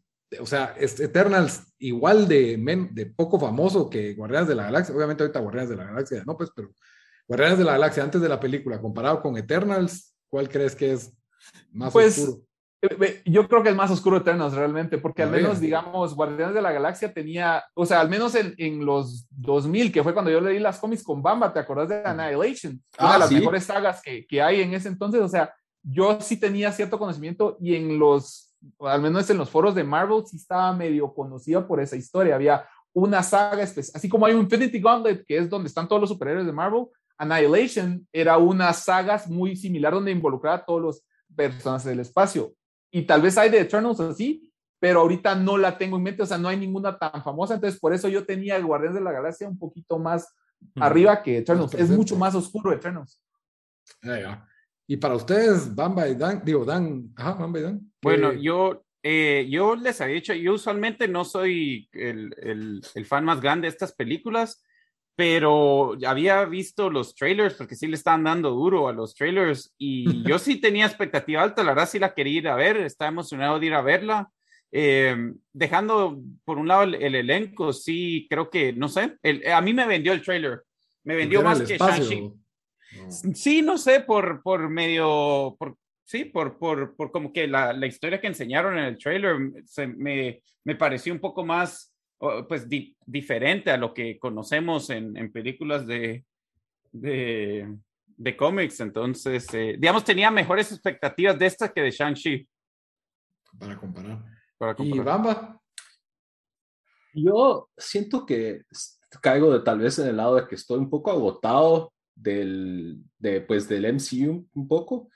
o 0.40 0.46
sea, 0.46 0.74
es 0.78 0.98
Eternals 1.00 1.74
igual 1.78 2.26
de, 2.26 2.56
de 2.92 3.06
poco 3.06 3.38
famoso 3.38 3.90
que 3.90 4.14
Guardianes 4.14 4.48
de 4.48 4.54
la 4.54 4.64
Galaxia. 4.64 4.94
Obviamente 4.94 5.22
ahorita 5.22 5.38
Guardianes 5.38 5.68
de 5.68 5.76
la 5.76 5.84
Galaxia, 5.84 6.24
no, 6.26 6.34
pues, 6.34 6.50
pero 6.56 6.70
Guardianes 7.28 7.58
de 7.58 7.64
la 7.64 7.72
Galaxia 7.72 8.02
antes 8.02 8.22
de 8.22 8.28
la 8.30 8.40
película, 8.40 8.80
comparado 8.80 9.20
con 9.20 9.36
Eternals, 9.36 10.16
¿cuál 10.30 10.48
crees 10.48 10.74
que 10.74 10.94
es 10.94 11.12
más 11.72 11.92
pues, 11.92 12.18
oscuro? 12.18 12.42
Yo 13.24 13.48
creo 13.48 13.62
que 13.62 13.68
es 13.70 13.76
más 13.76 13.90
oscuro 13.90 14.16
Eternals 14.16 14.54
realmente, 14.54 14.98
porque 14.98 15.22
al 15.22 15.30
menos, 15.30 15.60
digamos, 15.60 16.14
Guardianes 16.14 16.54
de 16.54 16.62
la 16.62 16.72
Galaxia 16.72 17.12
tenía, 17.12 17.64
o 17.74 17.86
sea, 17.86 18.00
al 18.00 18.08
menos 18.08 18.34
en, 18.34 18.54
en, 18.58 18.84
los 18.84 19.26
2000, 19.30 19.92
que 19.92 20.02
fue 20.02 20.12
cuando 20.12 20.30
yo 20.30 20.40
leí 20.40 20.58
las 20.58 20.78
cómics 20.78 21.02
con 21.02 21.22
Bamba, 21.22 21.52
¿te 21.52 21.60
acordás 21.60 21.88
de 21.88 22.02
Annihilation? 22.04 22.82
Una 22.98 23.08
de 23.08 23.14
ah, 23.14 23.18
las 23.18 23.32
mejores 23.32 23.64
sagas 23.64 24.02
que, 24.02 24.26
que 24.26 24.42
hay 24.42 24.60
en 24.60 24.74
ese 24.74 24.88
entonces, 24.88 25.20
o 25.20 25.28
sea, 25.28 25.54
yo 25.82 26.18
sí 26.20 26.38
tenía 26.38 26.72
cierto 26.72 26.98
conocimiento 26.98 27.56
y 27.60 27.74
en 27.74 27.98
los 27.98 28.54
al 28.80 29.02
menos 29.02 29.28
en 29.28 29.38
los 29.38 29.50
foros 29.50 29.74
de 29.74 29.84
Marvel, 29.84 30.24
sí 30.26 30.36
estaba 30.36 30.72
medio 30.72 31.12
conocida 31.12 31.66
por 31.66 31.80
esa 31.80 31.96
historia. 31.96 32.34
Había 32.34 32.66
una 32.94 33.22
saga 33.22 33.62
así 33.62 34.08
como 34.08 34.24
hay 34.26 34.34
un 34.34 34.42
Infinity 34.42 34.80
Gauntlet, 34.80 35.24
que 35.26 35.36
es 35.36 35.50
donde 35.50 35.68
están 35.68 35.86
todos 35.88 36.00
los 36.00 36.10
superhéroes 36.10 36.46
de 36.46 36.52
Marvel, 36.52 36.86
Annihilation 37.16 38.06
era 38.12 38.38
una 38.38 38.72
saga 38.72 39.22
muy 39.28 39.56
similar 39.56 39.92
donde 39.92 40.10
involucraba 40.10 40.56
a 40.56 40.64
todos 40.64 40.80
los 40.80 41.04
personajes 41.34 41.86
del 41.86 42.00
espacio. 42.00 42.52
Y 42.94 43.02
tal 43.02 43.22
vez 43.22 43.36
hay 43.36 43.50
de 43.50 43.58
Eternals 43.58 43.98
así, 43.98 44.52
pero 44.78 45.00
ahorita 45.00 45.34
no 45.34 45.58
la 45.58 45.76
tengo 45.76 45.96
en 45.96 46.04
mente, 46.04 46.22
o 46.22 46.26
sea, 46.26 46.38
no 46.38 46.46
hay 46.46 46.56
ninguna 46.56 46.96
tan 46.96 47.24
famosa, 47.24 47.54
entonces 47.54 47.80
por 47.80 47.92
eso 47.92 48.08
yo 48.08 48.24
tenía 48.24 48.54
el 48.54 48.64
Guardián 48.64 48.94
de 48.94 49.00
la 49.00 49.10
Galaxia 49.10 49.48
un 49.48 49.58
poquito 49.58 49.98
más 49.98 50.32
arriba 50.76 51.20
que 51.20 51.38
Eternals. 51.38 51.74
Es 51.74 51.90
mucho 51.90 52.14
más 52.14 52.36
oscuro 52.36 52.72
Eternals. 52.72 53.20
Y 54.86 54.96
para 54.96 55.16
ustedes, 55.16 55.74
Bamba 55.74 56.06
y 56.08 56.14
Dan, 56.14 56.42
digo, 56.44 56.64
Dan, 56.64 57.12
ajá, 57.16 57.32
Bamba 57.32 57.58
y 57.58 57.62
Dan. 57.62 57.92
Bueno, 58.00 58.32
yo, 58.32 58.84
eh, 59.02 59.48
yo 59.50 59.74
les 59.74 60.00
había 60.00 60.14
dicho, 60.14 60.32
yo 60.32 60.54
usualmente 60.54 61.08
no 61.08 61.24
soy 61.24 61.88
el, 61.90 62.32
el, 62.38 62.80
el, 62.94 63.06
fan 63.06 63.24
más 63.24 63.40
grande 63.40 63.66
de 63.66 63.70
estas 63.70 63.92
películas, 63.92 64.62
pero 65.16 65.96
había 66.06 66.44
visto 66.44 66.90
los 66.90 67.14
trailers 67.14 67.54
porque 67.54 67.76
sí 67.76 67.86
le 67.86 67.94
estaban 67.94 68.24
dando 68.24 68.50
duro 68.50 68.88
a 68.88 68.92
los 68.92 69.14
trailers 69.14 69.72
y 69.78 70.24
yo 70.28 70.38
sí 70.38 70.60
tenía 70.60 70.86
expectativa 70.86 71.42
alta, 71.42 71.62
la 71.62 71.72
verdad 71.72 71.88
sí 71.88 71.98
la 71.98 72.14
quería 72.14 72.38
ir 72.38 72.48
a 72.48 72.56
ver, 72.56 72.78
estaba 72.78 73.10
emocionado 73.10 73.58
de 73.58 73.66
ir 73.66 73.74
a 73.74 73.82
verla. 73.82 74.30
Eh, 74.76 75.32
dejando 75.52 76.20
por 76.44 76.58
un 76.58 76.66
lado 76.66 76.82
el, 76.82 77.14
elenco, 77.14 77.72
sí 77.72 78.26
creo 78.28 78.50
que, 78.50 78.72
no 78.72 78.88
sé, 78.88 79.16
el, 79.22 79.46
a 79.46 79.60
mí 79.60 79.72
me 79.72 79.86
vendió 79.86 80.12
el 80.12 80.20
trailer, 80.20 80.62
me 81.04 81.14
vendió 81.14 81.42
más 81.42 81.62
que 81.62 81.78
Shang-Chi. 81.78 82.32
Sí, 83.34 83.62
no 83.62 83.78
sé, 83.78 84.00
por, 84.00 84.42
por 84.42 84.68
medio, 84.68 85.54
por, 85.60 85.76
sí, 86.04 86.24
por, 86.24 86.58
por, 86.58 86.96
por 86.96 87.12
como 87.12 87.32
que 87.32 87.46
la, 87.46 87.72
la, 87.72 87.86
historia 87.86 88.20
que 88.20 88.26
enseñaron 88.26 88.76
en 88.76 88.84
el 88.84 88.98
trailer 88.98 89.36
se, 89.64 89.86
me, 89.86 90.42
me 90.64 90.74
pareció 90.74 91.12
un 91.12 91.20
poco 91.20 91.44
más, 91.44 91.93
pues, 92.18 92.66
diferente 93.06 93.70
a 93.70 93.76
lo 93.76 93.92
que 93.92 94.18
conocemos 94.18 94.90
en, 94.90 95.16
en 95.16 95.32
películas 95.32 95.86
de, 95.86 96.24
de, 96.92 97.76
de 98.16 98.36
cómics. 98.36 98.80
Entonces, 98.80 99.46
eh, 99.52 99.76
digamos, 99.78 100.04
tenía 100.04 100.30
mejores 100.30 100.72
expectativas 100.72 101.38
de 101.38 101.46
esta 101.46 101.72
que 101.72 101.82
de 101.82 101.90
Shang-Chi. 101.90 102.48
Para 103.58 103.76
comparar. 103.76 104.24
Para 104.58 104.74
comparar. 104.74 105.02
¿Y 105.02 105.06
Bamba? 105.06 105.60
Yo 107.14 107.68
siento 107.76 108.26
que 108.26 108.62
caigo 109.22 109.52
de 109.52 109.60
tal 109.60 109.78
vez 109.78 109.98
en 110.00 110.08
el 110.08 110.16
lado 110.16 110.36
de 110.36 110.48
que 110.48 110.56
estoy 110.56 110.78
un 110.78 110.90
poco 110.90 111.10
agotado 111.10 111.92
del, 112.14 112.98
de, 113.18 113.40
pues, 113.40 113.68
del 113.68 113.86
MCU 113.86 114.48
un 114.54 114.68
poco. 114.68 115.08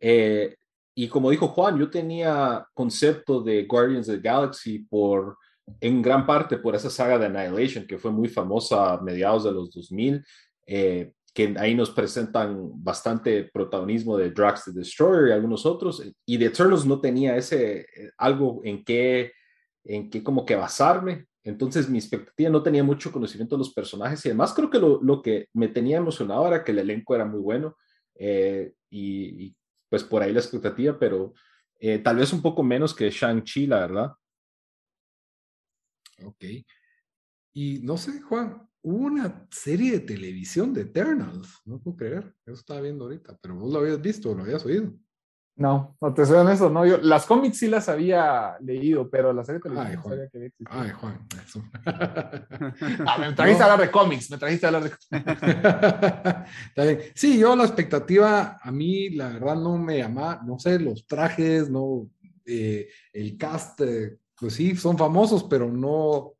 Eh, 0.00 0.56
y 0.94 1.08
como 1.08 1.30
dijo 1.30 1.48
Juan, 1.48 1.78
yo 1.78 1.90
tenía 1.90 2.66
concepto 2.74 3.42
de 3.42 3.64
Guardians 3.64 4.08
of 4.08 4.16
the 4.16 4.20
Galaxy 4.20 4.78
por, 4.80 5.38
en 5.80 6.02
gran 6.02 6.26
parte 6.26 6.58
por 6.58 6.74
esa 6.74 6.90
saga 6.90 7.18
de 7.18 7.26
Annihilation, 7.26 7.86
que 7.86 7.98
fue 7.98 8.10
muy 8.10 8.28
famosa 8.28 8.94
a 8.94 9.00
mediados 9.00 9.44
de 9.44 9.52
los 9.52 9.70
2000, 9.70 10.24
eh, 10.66 11.12
que 11.34 11.54
ahí 11.58 11.74
nos 11.74 11.90
presentan 11.90 12.70
bastante 12.82 13.44
protagonismo 13.44 14.16
de 14.18 14.30
Drax 14.30 14.64
the 14.64 14.72
Destroyer 14.72 15.28
y 15.28 15.32
algunos 15.32 15.64
otros, 15.64 16.02
y 16.26 16.36
de 16.36 16.46
Eternals 16.46 16.84
no 16.84 17.00
tenía 17.00 17.36
ese, 17.36 17.80
eh, 17.80 18.10
algo 18.18 18.60
en 18.64 18.84
qué, 18.84 19.32
en 19.84 20.10
qué 20.10 20.22
como 20.22 20.44
que 20.44 20.56
basarme, 20.56 21.26
entonces 21.44 21.88
mi 21.88 21.98
expectativa 21.98 22.50
no 22.50 22.62
tenía 22.62 22.84
mucho 22.84 23.10
conocimiento 23.10 23.56
de 23.56 23.60
los 23.60 23.72
personajes 23.72 24.24
y 24.24 24.28
además 24.28 24.54
creo 24.54 24.70
que 24.70 24.78
lo, 24.78 25.22
que 25.22 25.48
me 25.54 25.68
tenía 25.68 25.96
emocionado 25.96 26.46
era 26.46 26.62
que 26.62 26.70
el 26.70 26.78
elenco 26.78 27.14
era 27.14 27.24
muy 27.24 27.40
bueno 27.40 27.76
eh, 28.14 28.72
y, 28.90 29.54
pues 29.88 30.04
por 30.04 30.22
ahí 30.22 30.32
la 30.32 30.40
expectativa, 30.40 30.98
pero 30.98 31.34
eh, 31.78 31.98
tal 31.98 32.16
vez 32.16 32.32
un 32.32 32.40
poco 32.40 32.62
menos 32.62 32.94
que 32.94 33.10
Shang-Chi, 33.10 33.66
la 33.66 33.80
verdad. 33.80 34.12
Ok. 36.24 36.44
Y 37.54 37.80
no 37.82 37.96
sé, 37.96 38.20
Juan, 38.22 38.68
hubo 38.82 39.06
una 39.06 39.46
serie 39.50 39.92
de 39.92 40.00
televisión 40.00 40.72
de 40.72 40.82
Eternals, 40.82 41.60
no 41.64 41.80
puedo 41.80 41.96
creer, 41.96 42.34
eso 42.46 42.56
estaba 42.56 42.80
viendo 42.80 43.04
ahorita, 43.04 43.38
pero 43.40 43.56
vos 43.56 43.72
lo 43.72 43.80
habías 43.80 44.00
visto, 44.00 44.34
lo 44.34 44.42
habías 44.42 44.64
oído. 44.64 44.92
No, 45.54 45.96
no 46.00 46.14
te 46.14 46.24
soy 46.24 46.38
honesto, 46.38 46.70
no. 46.70 46.86
Yo 46.86 46.96
las 46.98 47.26
cómics 47.26 47.58
sí 47.58 47.68
las 47.68 47.86
había 47.90 48.56
leído, 48.60 49.10
pero 49.10 49.34
la 49.34 49.44
serie 49.44 49.58
de 49.58 49.68
televisión 49.68 49.96
no 49.96 50.08
sabía 50.08 50.28
que. 50.30 50.50
Ay, 50.66 50.90
Juan, 50.90 51.26
eso. 51.44 51.62
ah, 53.06 53.16
me 53.20 53.32
trajiste 53.36 53.62
a 53.62 53.66
hablar 53.66 53.86
de 53.86 53.90
cómics, 53.90 54.30
me 54.30 54.38
trajiste 54.38 54.66
a 54.66 54.70
hablar 54.70 54.84
de 56.74 57.10
Sí, 57.14 57.38
yo 57.38 57.54
la 57.54 57.64
expectativa, 57.64 58.58
a 58.62 58.72
mí 58.72 59.10
la 59.10 59.28
verdad 59.28 59.56
no 59.56 59.76
me 59.76 59.98
llama, 59.98 60.40
no 60.42 60.58
sé, 60.58 60.78
los 60.78 61.06
trajes, 61.06 61.68
no, 61.68 62.08
eh, 62.46 62.88
el 63.12 63.36
cast, 63.36 63.82
eh, 63.82 64.18
pues 64.42 64.54
sí, 64.54 64.74
son 64.74 64.98
famosos, 64.98 65.44
pero 65.44 65.70
no, 65.70 66.32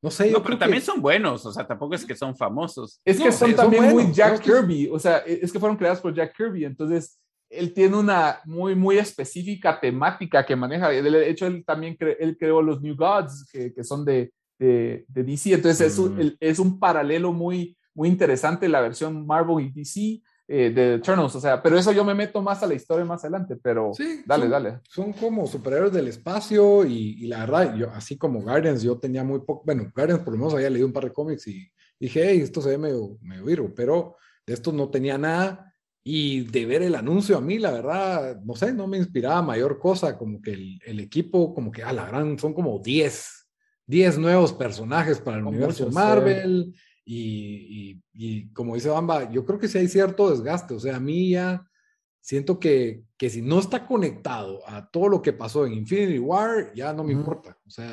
no 0.00 0.10
sé. 0.10 0.30
No, 0.30 0.42
pero 0.42 0.56
también 0.56 0.82
son 0.82 1.02
buenos, 1.02 1.44
o 1.44 1.52
sea, 1.52 1.66
tampoco 1.66 1.94
es 1.94 2.06
que 2.06 2.16
son 2.16 2.34
famosos. 2.34 3.02
Es 3.04 3.20
que 3.20 3.30
son 3.30 3.54
también 3.54 3.90
muy 3.90 4.10
Jack 4.10 4.40
Kirby, 4.40 4.88
o 4.90 4.98
sea, 4.98 5.18
es 5.18 5.52
que 5.52 5.60
fueron 5.60 5.76
creados 5.76 6.00
por 6.00 6.14
Jack 6.14 6.34
Kirby, 6.34 6.64
entonces 6.64 7.20
él 7.50 7.74
tiene 7.74 7.98
una 7.98 8.40
muy, 8.46 8.74
muy 8.74 8.96
específica 8.96 9.78
temática 9.78 10.46
que 10.46 10.56
maneja. 10.56 10.88
De 10.88 11.28
hecho, 11.28 11.46
él 11.46 11.62
también 11.66 11.98
él 12.00 12.38
creó 12.38 12.62
los 12.62 12.80
New 12.80 12.96
Gods, 12.96 13.46
que, 13.52 13.74
que 13.74 13.84
son 13.84 14.06
de, 14.06 14.32
de, 14.58 15.04
DC. 15.08 15.52
Entonces, 15.52 15.92
es, 15.92 15.98
un, 15.98 16.16
mm. 16.16 16.36
es 16.40 16.58
un 16.58 16.78
paralelo 16.78 17.34
muy, 17.34 17.76
muy 17.92 18.08
interesante 18.08 18.70
la 18.70 18.80
versión 18.80 19.26
Marvel 19.26 19.66
y 19.66 19.70
DC 19.70 20.22
eh, 20.52 20.70
de 20.70 20.94
Eternals. 20.94 21.36
O 21.36 21.40
sea, 21.40 21.62
pero 21.62 21.78
eso 21.78 21.92
yo 21.92 22.04
me 22.04 22.12
meto 22.12 22.42
más 22.42 22.60
a 22.64 22.66
la 22.66 22.74
historia 22.74 23.04
más 23.04 23.22
adelante. 23.22 23.54
Pero 23.54 23.92
sí, 23.94 24.22
dale, 24.26 24.48
dale. 24.48 24.80
Son 24.88 25.12
como 25.12 25.46
superhéroes 25.46 25.92
del 25.92 26.08
espacio 26.08 26.84
y, 26.84 27.22
y, 27.22 27.26
la 27.28 27.46
verdad, 27.46 27.76
yo, 27.76 27.88
así 27.90 28.18
como 28.18 28.42
Guardians, 28.42 28.82
yo 28.82 28.98
tenía 28.98 29.22
muy 29.22 29.38
poco. 29.40 29.62
Bueno, 29.64 29.92
Guardians 29.94 30.24
por 30.24 30.32
lo 30.32 30.40
menos 30.40 30.54
había 30.54 30.68
leído 30.68 30.88
un 30.88 30.92
par 30.92 31.04
de 31.04 31.12
cómics 31.12 31.46
y 31.46 31.70
dije, 32.00 32.28
hey, 32.28 32.40
esto 32.40 32.60
se 32.60 32.70
ve 32.70 32.78
medio, 32.78 33.16
medio 33.22 33.72
pero 33.76 34.16
de 34.44 34.54
esto 34.54 34.72
no 34.72 34.90
tenía 34.90 35.16
nada 35.18 35.72
y 36.02 36.40
de 36.40 36.66
ver 36.66 36.82
el 36.82 36.96
anuncio 36.96 37.38
a 37.38 37.40
mí, 37.40 37.60
la 37.60 37.70
verdad, 37.70 38.40
no 38.42 38.56
sé, 38.56 38.72
no 38.72 38.88
me 38.88 38.96
inspiraba 38.96 39.42
mayor 39.42 39.78
cosa, 39.78 40.18
como 40.18 40.42
que 40.42 40.52
el, 40.52 40.80
el 40.84 40.98
equipo, 40.98 41.54
como 41.54 41.70
que 41.70 41.84
a 41.84 41.92
la 41.92 42.06
gran, 42.06 42.38
son 42.40 42.54
como 42.54 42.80
10, 42.80 43.48
10 43.86 44.18
nuevos 44.18 44.52
personajes 44.52 45.20
para 45.20 45.36
el 45.36 45.44
universo 45.44 45.90
Marvel. 45.90 46.74
Y, 47.12 47.90
y, 47.90 48.02
y, 48.12 48.52
como 48.52 48.76
dice 48.76 48.88
Bamba, 48.88 49.28
yo 49.32 49.44
creo 49.44 49.58
que 49.58 49.66
sí 49.66 49.78
hay 49.78 49.88
cierto 49.88 50.30
desgaste, 50.30 50.74
o 50.74 50.78
sea, 50.78 50.94
a 50.94 51.00
mí 51.00 51.30
ya 51.30 51.66
siento 52.20 52.60
que, 52.60 53.02
que 53.16 53.28
si 53.28 53.42
no 53.42 53.58
está 53.58 53.84
conectado 53.84 54.60
a 54.64 54.88
todo 54.88 55.08
lo 55.08 55.20
que 55.20 55.32
pasó 55.32 55.66
en 55.66 55.72
Infinity 55.72 56.20
War, 56.20 56.72
ya 56.72 56.92
no 56.92 57.02
me 57.02 57.12
importa, 57.12 57.58
o 57.66 57.70
sea, 57.70 57.90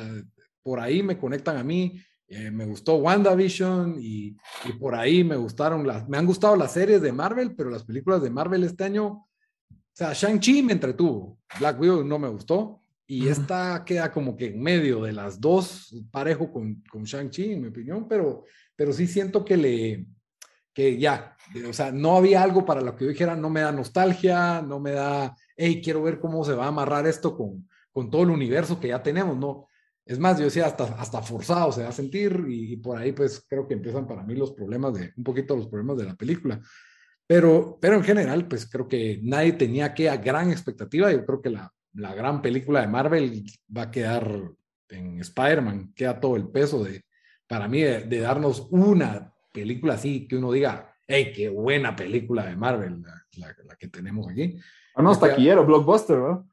por 0.62 0.78
ahí 0.78 1.02
me 1.02 1.18
conectan 1.18 1.56
a 1.56 1.64
mí 1.64 2.00
eh, 2.28 2.52
me 2.52 2.64
gustó 2.64 2.94
WandaVision 2.94 3.96
y, 3.98 4.36
y 4.66 4.72
por 4.78 4.94
ahí 4.94 5.24
me 5.24 5.34
gustaron 5.34 5.84
las, 5.84 6.08
me 6.08 6.16
han 6.16 6.26
gustado 6.26 6.54
las 6.54 6.74
series 6.74 7.02
de 7.02 7.10
Marvel, 7.10 7.56
pero 7.56 7.70
las 7.70 7.82
películas 7.82 8.22
de 8.22 8.30
Marvel 8.30 8.62
este 8.62 8.84
año, 8.84 9.06
o 9.08 9.26
sea, 9.92 10.12
Shang-Chi 10.12 10.62
me 10.62 10.74
entretuvo, 10.74 11.40
Black 11.58 11.80
Widow 11.80 12.04
no 12.04 12.20
me 12.20 12.28
gustó 12.28 12.82
y 13.04 13.26
esta 13.26 13.82
queda 13.84 14.12
como 14.12 14.36
que 14.36 14.48
en 14.48 14.62
medio 14.62 15.02
de 15.02 15.12
las 15.12 15.40
dos, 15.40 15.92
parejo 16.12 16.52
con, 16.52 16.84
con 16.88 17.02
Shang-Chi, 17.02 17.54
en 17.54 17.62
mi 17.62 17.68
opinión, 17.68 18.06
pero, 18.06 18.44
pero 18.78 18.92
sí 18.92 19.08
siento 19.08 19.44
que 19.44 19.56
le, 19.56 20.06
que 20.72 20.96
ya, 20.98 21.36
o 21.68 21.72
sea, 21.72 21.90
no 21.90 22.16
había 22.16 22.44
algo 22.44 22.64
para 22.64 22.80
lo 22.80 22.94
que 22.94 23.06
yo 23.06 23.10
dijera, 23.10 23.34
no 23.34 23.50
me 23.50 23.62
da 23.62 23.72
nostalgia, 23.72 24.62
no 24.62 24.78
me 24.78 24.92
da, 24.92 25.34
hey, 25.56 25.80
quiero 25.82 26.00
ver 26.04 26.20
cómo 26.20 26.44
se 26.44 26.54
va 26.54 26.66
a 26.66 26.68
amarrar 26.68 27.04
esto 27.08 27.36
con, 27.36 27.68
con 27.90 28.08
todo 28.08 28.22
el 28.22 28.30
universo 28.30 28.78
que 28.78 28.86
ya 28.86 29.02
tenemos, 29.02 29.36
¿no? 29.36 29.66
Es 30.06 30.20
más, 30.20 30.38
yo 30.38 30.44
decía, 30.44 30.66
hasta, 30.66 30.84
hasta 30.84 31.22
forzado 31.22 31.72
se 31.72 31.82
va 31.82 31.88
a 31.88 31.92
sentir 31.92 32.44
y, 32.46 32.76
por 32.76 32.96
ahí 32.96 33.10
pues 33.10 33.44
creo 33.48 33.66
que 33.66 33.74
empiezan 33.74 34.06
para 34.06 34.22
mí 34.22 34.36
los 34.36 34.52
problemas 34.52 34.94
de, 34.94 35.12
un 35.16 35.24
poquito 35.24 35.56
los 35.56 35.66
problemas 35.66 35.98
de 35.98 36.04
la 36.04 36.14
película. 36.14 36.60
Pero, 37.26 37.78
pero 37.80 37.96
en 37.96 38.04
general, 38.04 38.46
pues 38.46 38.70
creo 38.70 38.86
que 38.86 39.18
nadie 39.24 39.54
tenía 39.54 39.92
que 39.92 40.08
a 40.08 40.18
gran 40.18 40.52
expectativa. 40.52 41.10
Yo 41.10 41.26
creo 41.26 41.42
que 41.42 41.50
la, 41.50 41.72
la 41.94 42.14
gran 42.14 42.40
película 42.40 42.80
de 42.80 42.86
Marvel 42.86 43.44
va 43.76 43.82
a 43.82 43.90
quedar 43.90 44.52
en 44.88 45.18
Spider-Man, 45.18 45.92
queda 45.96 46.20
todo 46.20 46.36
el 46.36 46.48
peso 46.48 46.84
de, 46.84 47.04
para 47.48 47.66
mí, 47.66 47.82
de, 47.82 48.20
darnos 48.20 48.68
una 48.70 49.34
película 49.52 49.94
así 49.94 50.28
que 50.28 50.36
uno 50.36 50.52
diga, 50.52 50.94
hey, 51.06 51.32
qué 51.34 51.48
buena 51.48 51.96
película 51.96 52.46
de 52.46 52.56
Marvel 52.56 53.02
la, 53.02 53.54
la, 53.64 53.76
que 53.76 53.88
tenemos 53.88 54.28
aquí. 54.28 54.56
Ah, 54.94 55.02
no, 55.02 55.12
está 55.12 55.34
quiero, 55.34 55.64
blockbuster, 55.64 56.18
¿no? 56.18 56.48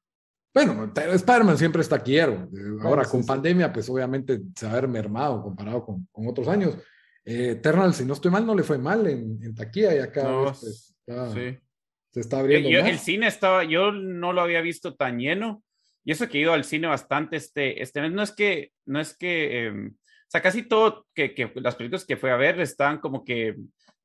Bueno, 0.54 0.90
Spider-Man 0.96 1.58
siempre 1.58 1.82
está 1.82 2.00
quiero. 2.00 2.48
Ahora, 2.82 3.04
con 3.04 3.26
pandemia, 3.26 3.74
pues 3.74 3.90
obviamente 3.90 4.40
se 4.56 4.66
va 4.66 4.72
a 4.72 4.76
ver 4.76 4.88
mermado 4.88 5.44
comparado 5.44 5.84
con, 5.84 6.08
con 6.14 6.28
otros 6.28 6.48
años. 6.48 6.78
Eh, 7.26 7.52
Eternal, 7.52 7.94
si 7.94 8.06
no 8.06 8.14
estoy 8.14 8.32
mal, 8.32 8.46
no 8.46 8.56
le 8.56 8.64
fue 8.64 8.78
mal 8.78 9.06
en, 9.08 9.40
en 9.44 9.54
taquilla 9.54 9.94
y 9.94 10.00
acá 10.00 10.44
pues, 10.44 10.96
se 11.06 12.20
está 12.22 12.40
abriendo. 12.40 12.70
Yo, 12.70 12.80
El 12.80 13.00
cine 13.00 13.28
estaba, 13.28 13.66
yo 13.66 13.92
no 13.92 14.32
lo 14.32 14.42
había 14.42 14.62
visto 14.62 14.96
tan 14.96 15.20
lleno. 15.20 15.62
Y 16.06 16.12
eso 16.12 16.30
que 16.30 16.38
he 16.38 16.42
ido 16.42 16.54
al 16.54 16.64
cine 16.64 16.88
bastante 16.88 17.36
este, 17.36 17.82
este 17.82 18.00
mes, 18.00 18.14
no 18.14 18.22
es 18.22 18.32
que, 18.32 18.72
no 18.86 19.02
es 19.02 19.18
que, 19.18 19.66
em, 19.66 19.96
o 20.28 20.32
sea, 20.32 20.42
casi 20.42 20.64
todo 20.64 21.06
que, 21.14 21.34
que 21.34 21.52
las 21.56 21.76
películas 21.76 22.06
que 22.06 22.18
fue 22.18 22.32
a 22.32 22.38
ver 22.38 22.60
estaban 22.60 23.00
como 23.00 23.24
que 23.24 23.56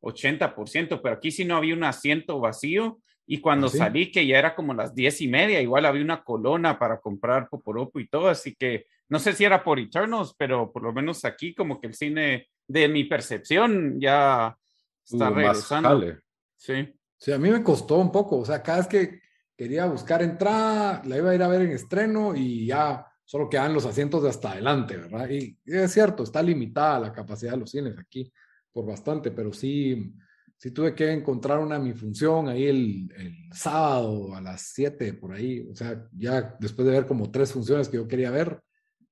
80%, 0.02 1.00
pero 1.02 1.14
aquí 1.14 1.30
sí 1.30 1.44
no 1.44 1.56
había 1.56 1.74
un 1.74 1.85
asiento 1.85 2.40
vacío 2.40 2.98
y 3.26 3.40
cuando 3.40 3.68
¿Ah, 3.68 3.70
salí, 3.70 4.11
que 4.11 4.26
ya 4.26 4.38
era 4.38 4.54
como 4.54 4.74
las 4.74 4.94
diez 4.94 5.20
y 5.20 5.28
media, 5.28 5.61
igual 5.61 5.87
había 5.87 6.02
una 6.02 6.22
colona 6.22 6.78
para 6.78 7.00
comprar 7.00 7.48
Poporopo 7.48 8.00
y 8.00 8.09
todo, 8.09 8.28
así 8.28 8.54
que 8.54 8.87
no 9.09 9.18
sé 9.18 9.33
si 9.33 9.44
era 9.44 9.62
por 9.62 9.78
Eternals, 9.78 10.35
pero 10.37 10.72
por 10.72 10.83
lo 10.83 10.92
menos 10.92 11.24
aquí 11.24 11.54
como 11.54 11.80
que 11.80 11.88
el 11.88 11.94
cine, 11.94 12.48
de 12.66 12.88
mi 12.88 13.04
percepción, 13.04 14.00
ya 14.00 14.56
está 15.04 15.30
regresando. 15.30 16.16
Sí. 16.56 16.94
Sí, 17.16 17.33
a 17.33 17.38
mí 17.38 17.50
me 17.50 17.62
costó 17.62 17.98
un 17.98 18.11
poco, 18.11 18.38
o 18.38 18.44
sea, 18.46 18.62
cada 18.62 18.78
vez 18.78 18.87
que 18.87 19.20
quería 19.54 19.85
buscar 19.85 20.22
entrada, 20.22 21.02
la 21.04 21.18
iba 21.18 21.30
a 21.30 21.35
ir 21.35 21.42
a 21.42 21.48
ver 21.48 21.61
en 21.61 21.72
estreno 21.72 22.35
y 22.35 22.64
ya 22.64 23.06
solo 23.31 23.49
quedan 23.49 23.73
los 23.73 23.87
asientos 23.87 24.25
de 24.25 24.29
hasta 24.29 24.51
adelante, 24.51 24.97
¿verdad? 24.97 25.31
Y 25.31 25.57
es 25.64 25.93
cierto, 25.93 26.25
está 26.25 26.43
limitada 26.43 26.99
la 26.99 27.12
capacidad 27.12 27.53
de 27.53 27.59
los 27.59 27.71
cines 27.71 27.97
aquí 27.97 28.29
por 28.73 28.85
bastante, 28.85 29.31
pero 29.31 29.53
sí, 29.53 30.12
sí 30.57 30.73
tuve 30.73 30.97
que 30.97 31.12
encontrar 31.12 31.61
una 31.61 31.79
mi 31.79 31.93
función 31.93 32.49
ahí 32.49 32.64
el, 32.66 33.09
el, 33.16 33.37
sábado 33.53 34.35
a 34.35 34.40
las 34.40 34.62
7 34.75 35.14
por 35.14 35.33
ahí, 35.33 35.61
o 35.61 35.77
sea, 35.77 36.09
ya 36.11 36.57
después 36.59 36.85
de 36.85 36.93
ver 36.93 37.07
como 37.07 37.31
tres 37.31 37.53
funciones 37.53 37.88
que 37.88 37.99
yo 37.99 38.09
quería 38.09 38.33
ver, 38.33 38.61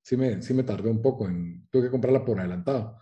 sí 0.03 0.17
me, 0.17 0.43
sí 0.43 0.53
me 0.53 0.65
tardé 0.65 0.91
un 0.91 1.01
poco 1.01 1.29
en, 1.29 1.69
tuve 1.71 1.85
que 1.85 1.91
comprarla 1.91 2.25
por 2.25 2.41
adelantado. 2.41 2.99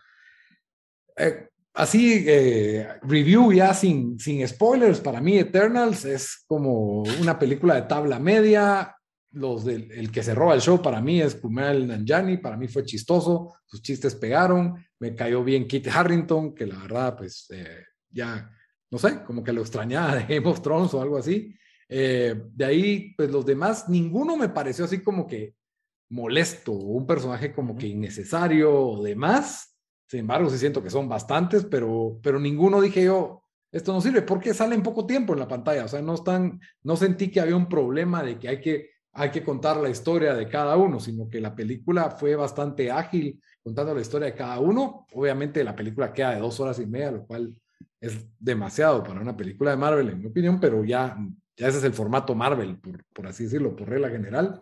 Eh, 1.16 1.48
así, 1.72 2.26
eh, 2.29 2.88
review 3.00 3.55
ya 3.55 3.72
sin, 3.72 4.18
sin 4.18 4.46
spoilers, 4.46 5.00
para 5.00 5.22
mí 5.22 5.38
Eternals 5.38 6.05
es 6.05 6.44
como 6.46 7.05
una 7.22 7.38
película 7.38 7.74
de 7.76 7.88
tabla 7.88 8.18
media, 8.18 8.95
los 9.37 9.64
del 9.64 9.92
el 9.92 10.11
que 10.11 10.22
se 10.22 10.35
roba 10.35 10.55
el 10.55 10.62
show 10.62 10.81
para 10.81 11.01
mí 11.01 11.20
es 11.20 11.35
Kumail 11.35 11.87
Nanjani, 11.87 12.38
para 12.38 12.57
mí 12.57 12.68
fue 12.68 12.85
chistoso, 12.85 13.55
sus 13.66 13.83
chistes 13.83 14.14
pegaron, 14.14 14.75
me 14.99 15.14
cayó 15.14 15.44
bien 15.44 15.68
Kit 15.68 15.88
Harrington, 15.88 16.55
que 16.55 16.66
la 16.66 16.79
verdad, 16.79 17.16
pues 17.16 17.46
eh, 17.51 17.85
ya, 18.11 18.51
no 18.90 18.99
sé, 18.99 19.22
como 19.25 19.44
que 19.44 19.53
lo 19.53 19.61
extrañaba 19.61 20.16
de 20.16 20.25
Game 20.25 20.49
of 20.49 20.62
Thrones 20.62 20.94
o 20.94 21.03
algo 21.03 21.18
así. 21.18 21.55
Eh, 21.88 22.35
de 22.51 22.64
ahí, 22.64 23.14
pues 23.14 23.31
los 23.31 23.44
demás, 23.44 23.88
ninguno 23.90 24.37
me 24.37 24.49
pareció 24.49 24.87
así 24.87 25.03
como 25.03 25.27
que 25.27 25.55
molesto, 26.09 26.72
un 26.72 27.07
personaje 27.07 27.53
como 27.53 27.77
que 27.77 27.88
innecesario 27.88 28.75
o 28.75 29.03
demás. 29.03 29.77
Sin 30.09 30.20
embargo, 30.20 30.49
sí 30.49 30.57
siento 30.57 30.83
que 30.83 30.90
son 30.90 31.09
bastantes, 31.09 31.64
pero, 31.64 32.18
pero 32.22 32.40
ninguno 32.40 32.81
dije 32.81 33.05
yo, 33.05 33.42
esto 33.70 33.92
no 33.92 34.01
sirve 34.01 34.22
porque 34.22 34.55
salen 34.55 34.83
poco 34.83 35.05
tiempo 35.05 35.35
en 35.35 35.40
la 35.40 35.49
pantalla. 35.49 35.85
O 35.85 35.88
sea, 35.88 36.01
no 36.01 36.14
están, 36.14 36.59
no 36.83 36.96
sentí 36.96 37.31
que 37.31 37.40
había 37.40 37.57
un 37.57 37.68
problema 37.68 38.22
de 38.22 38.38
que 38.38 38.49
hay 38.49 38.61
que, 38.62 38.95
hay 39.16 39.31
que 39.31 39.42
contar 39.42 39.79
la 39.79 39.88
historia 39.88 40.35
de 40.35 40.46
cada 40.46 40.76
uno, 40.76 41.00
sino 41.00 41.29
que 41.29 41.40
la 41.40 41.55
película 41.55 42.11
fue 42.11 42.37
bastante 42.37 42.90
ágil 42.90 43.40
contando 43.62 43.94
la 43.94 44.02
historia 44.02 44.26
de 44.26 44.35
cada 44.35 44.61
uno. 44.61 45.07
Obviamente 45.12 45.64
la 45.64 45.74
película 45.74 46.12
queda 46.12 46.35
de 46.35 46.40
dos 46.40 46.61
horas 46.61 46.79
y 46.79 46.87
media, 46.87 47.12
lo 47.12 47.26
cual 47.26 47.59
es 48.00 48.26
demasiado 48.38 49.02
para 49.02 49.20
una 49.20 49.37
película 49.37 49.70
de 49.70 49.79
Marvel, 49.79 50.11
en 50.11 50.20
mi 50.20 50.26
opinión, 50.26 50.61
pero 50.61 50.85
ya, 50.85 51.16
ya 51.57 51.68
ese 51.68 51.79
es 51.79 51.85
el 51.85 51.94
formato 51.94 52.35
Marvel, 52.35 52.79
por, 52.79 53.05
por 53.12 53.26
así 53.26 53.44
decirlo, 53.44 53.74
por 53.74 53.88
regla 53.88 54.11
general. 54.11 54.61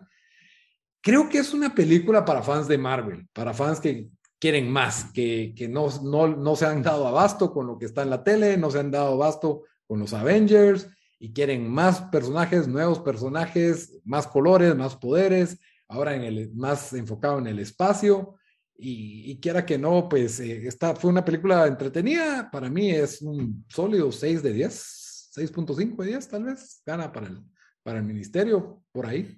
Creo 1.01 1.27
que 1.27 1.39
es 1.39 1.53
una 1.53 1.75
película 1.75 2.23
para 2.23 2.41
fans 2.41 2.67
de 2.67 2.77
Marvel, 2.77 3.27
para 3.33 3.53
fans 3.53 3.81
que 3.81 4.07
quieren 4.39 4.71
más, 4.71 5.11
que, 5.11 5.53
que 5.55 5.67
no, 5.67 5.87
no, 6.01 6.27
no 6.27 6.55
se 6.55 6.65
han 6.65 6.81
dado 6.81 7.07
abasto 7.07 7.51
con 7.51 7.67
lo 7.67 7.77
que 7.77 7.85
está 7.85 8.03
en 8.03 8.09
la 8.09 8.23
tele, 8.23 8.57
no 8.57 8.71
se 8.71 8.79
han 8.79 8.89
dado 8.89 9.13
abasto 9.13 9.63
con 9.85 9.99
los 9.99 10.13
Avengers 10.13 10.89
y 11.25 11.33
quieren 11.33 11.67
más 11.67 12.01
personajes, 12.03 12.67
nuevos 12.67 12.99
personajes, 12.99 13.99
más 14.03 14.27
colores, 14.27 14.75
más 14.75 14.95
poderes, 14.95 15.57
ahora 15.87 16.13
en 16.13 16.21
el, 16.21 16.53
más 16.53 16.93
enfocado 16.93 17.39
en 17.39 17.47
el 17.47 17.57
espacio. 17.57 18.35
Y, 18.77 19.39
quiera 19.39 19.65
que 19.65 19.79
no, 19.79 20.07
pues 20.07 20.39
eh, 20.39 20.67
esta 20.67 20.95
fue 20.95 21.09
una 21.09 21.25
película 21.25 21.65
entretenida. 21.65 22.51
Para 22.51 22.69
mí 22.69 22.91
es 22.91 23.23
un 23.23 23.65
sólido 23.67 24.11
6 24.11 24.43
de 24.43 24.53
10, 24.53 25.31
6.5 25.35 26.03
de 26.03 26.09
10 26.09 26.27
tal 26.27 26.43
vez. 26.43 26.83
Gana 26.85 27.11
para 27.11 27.25
el, 27.25 27.41
para 27.81 27.97
el 27.97 28.05
ministerio, 28.05 28.83
por 28.91 29.07
ahí. 29.07 29.35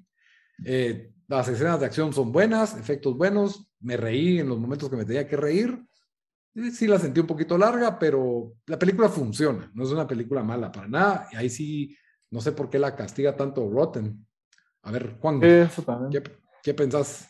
Eh, 0.66 1.14
las 1.30 1.48
escenas 1.48 1.80
de 1.80 1.86
acción 1.86 2.12
son 2.12 2.34
buenas, 2.34 2.76
efectos 2.76 3.16
buenos. 3.16 3.72
Me 3.80 3.96
reí 3.96 4.40
en 4.40 4.50
los 4.50 4.60
momentos 4.60 4.90
que 4.90 4.98
me 4.98 5.06
tenía 5.06 5.26
que 5.26 5.38
reír. 5.38 5.87
Sí 6.72 6.88
la 6.88 6.98
sentí 6.98 7.20
un 7.20 7.28
poquito 7.28 7.56
larga, 7.56 8.00
pero 8.00 8.54
la 8.66 8.80
película 8.80 9.10
funciona. 9.10 9.70
No 9.76 9.84
es 9.84 9.92
una 9.92 10.08
película 10.08 10.42
mala 10.42 10.72
para 10.72 10.88
nada. 10.88 11.28
Y 11.32 11.36
ahí 11.36 11.50
sí, 11.50 11.96
no 12.32 12.42
sé 12.42 12.52
por 12.52 12.70
qué 12.70 12.80
la 12.80 12.96
castiga 12.96 13.36
tanto 13.36 13.70
Rotten. 13.70 14.26
A 14.82 14.92
ver, 14.92 15.18
Juan, 15.20 15.40
¿qué, 15.40 15.68
¿qué 16.64 16.74
pensás? 16.74 17.30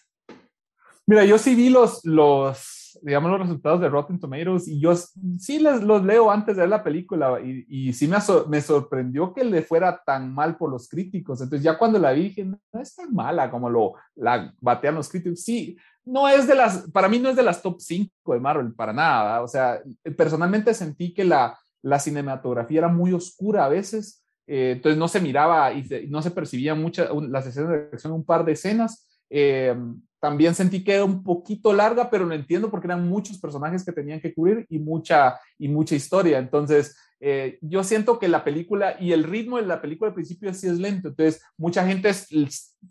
Mira, 1.06 1.26
yo 1.26 1.38
sí 1.38 1.56
vi 1.56 1.70
los, 1.70 2.06
los, 2.06 3.00
digamos, 3.02 3.32
los 3.32 3.40
resultados 3.42 3.82
de 3.82 3.90
Rotten 3.90 4.20
Tomatoes 4.20 4.68
y 4.68 4.80
yo 4.80 4.94
sí 4.96 5.60
les, 5.60 5.82
los 5.82 6.04
leo 6.04 6.30
antes 6.30 6.56
de 6.56 6.62
ver 6.62 6.70
la 6.70 6.84
película 6.84 7.40
y, 7.42 7.66
y 7.68 7.94
sí 7.94 8.08
me, 8.08 8.18
me 8.50 8.62
sorprendió 8.62 9.34
que 9.34 9.44
le 9.44 9.62
fuera 9.62 10.02
tan 10.06 10.34
mal 10.34 10.58
por 10.58 10.70
los 10.70 10.88
críticos. 10.88 11.42
Entonces 11.42 11.64
ya 11.64 11.78
cuando 11.78 11.98
la 12.00 12.12
vi 12.12 12.24
dije, 12.24 12.46
no 12.46 12.60
es 12.82 12.96
tan 12.96 13.14
mala 13.14 13.50
como 13.50 13.70
lo 13.70 13.94
la 14.16 14.54
batean 14.60 14.96
los 14.96 15.10
críticos. 15.10 15.42
Sí, 15.42 15.78
no 16.08 16.28
es 16.28 16.48
de 16.48 16.56
las, 16.56 16.90
para 16.92 17.10
mí 17.10 17.20
no 17.20 17.30
es 17.30 17.36
de 17.36 17.44
las 17.44 17.62
top 17.62 17.80
5 17.80 18.34
de 18.34 18.40
Marvel, 18.40 18.74
para 18.74 18.94
nada. 18.94 19.42
O 19.42 19.48
sea, 19.48 19.82
personalmente 20.16 20.74
sentí 20.74 21.14
que 21.14 21.24
la, 21.24 21.58
la 21.82 22.00
cinematografía 22.00 22.80
era 22.80 22.88
muy 22.88 23.14
oscura 23.14 23.66
a 23.66 23.70
veces. 23.70 24.24
Eh, 24.48 24.74
entonces 24.76 24.98
no 24.98 25.08
se 25.08 25.20
miraba 25.20 25.74
y 25.74 26.08
no 26.10 26.22
se 26.22 26.32
percibía 26.32 26.74
muchas 26.74 27.10
las 27.30 27.46
escenas 27.46 27.70
de 27.70 27.90
acción, 27.94 28.14
un 28.14 28.26
par 28.26 28.46
de 28.46 28.54
escenas. 28.54 29.08
Eh, 29.30 29.76
también 30.20 30.56
sentí 30.56 30.84
que 30.84 30.96
era 30.96 31.06
un 31.06 31.24
poquito 31.24 31.74
larga, 31.74 32.10
pero 32.10 32.26
lo 32.26 32.34
entiendo 32.34 32.72
porque 32.72 32.88
eran 32.88 33.08
muchos 33.08 33.40
personajes 33.40 33.86
que 33.86 33.92
tenían 33.92 34.20
que 34.20 34.34
cubrir 34.34 34.66
y 34.70 34.80
mucha, 34.80 35.40
y 35.60 35.68
mucha 35.68 35.96
historia. 35.96 36.40
Entonces, 36.40 36.98
eh, 37.20 37.58
yo 37.62 37.84
siento 37.84 38.20
que 38.20 38.28
la 38.28 38.44
película 38.44 38.96
y 39.00 39.12
el 39.12 39.24
ritmo 39.24 39.58
de 39.58 39.66
la 39.66 39.82
película 39.82 40.10
al 40.10 40.16
principio 40.16 40.54
sí 40.54 40.68
es 40.68 40.80
lento, 40.80 41.10
entonces 41.10 41.42
mucha 41.58 41.86
gente 41.86 42.12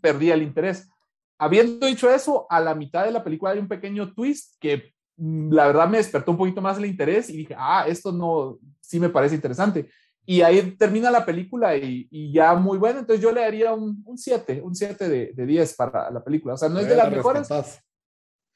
perdía 0.01 0.35
el 0.35 0.43
interés. 0.43 0.89
Habiendo 1.39 1.87
dicho 1.87 2.11
eso, 2.11 2.47
a 2.49 2.61
la 2.61 2.75
mitad 2.75 3.05
de 3.05 3.13
la 3.13 3.23
película 3.23 3.53
hay 3.53 3.59
un 3.59 3.69
pequeño 3.69 4.13
twist 4.15 4.55
que 4.59 4.93
mm, 5.17 5.53
la 5.53 5.67
verdad 5.67 5.89
me 5.89 5.99
despertó 5.99 6.31
un 6.31 6.39
poquito 6.39 6.61
más 6.61 6.79
el 6.79 6.87
interés 6.87 7.29
y 7.31 7.37
dije, 7.37 7.55
ah, 7.59 7.85
esto 7.87 8.13
no, 8.13 8.59
sí 8.81 8.99
me 9.01 9.11
parece 9.11 9.35
interesante. 9.35 9.89
Y 10.29 10.43
ahí 10.43 10.73
termina 10.73 11.11
la 11.11 11.25
película 11.25 11.77
y, 11.77 12.33
ya 12.33 12.55
muy 12.55 12.79
bueno. 12.79 12.99
Entonces 12.99 13.23
yo 13.23 13.31
le 13.31 13.43
daría 13.43 13.73
un 13.73 14.03
7, 14.17 14.61
un 14.61 14.75
7 14.75 15.09
de, 15.09 15.33
de 15.33 15.47
10 15.47 15.77
para 15.77 16.11
la 16.11 16.23
película. 16.23 16.55
O 16.55 16.57
sea, 16.57 16.69
no 16.69 16.81
es 16.81 16.89
de 16.89 16.97
las 16.97 17.11
mejores. 17.11 17.49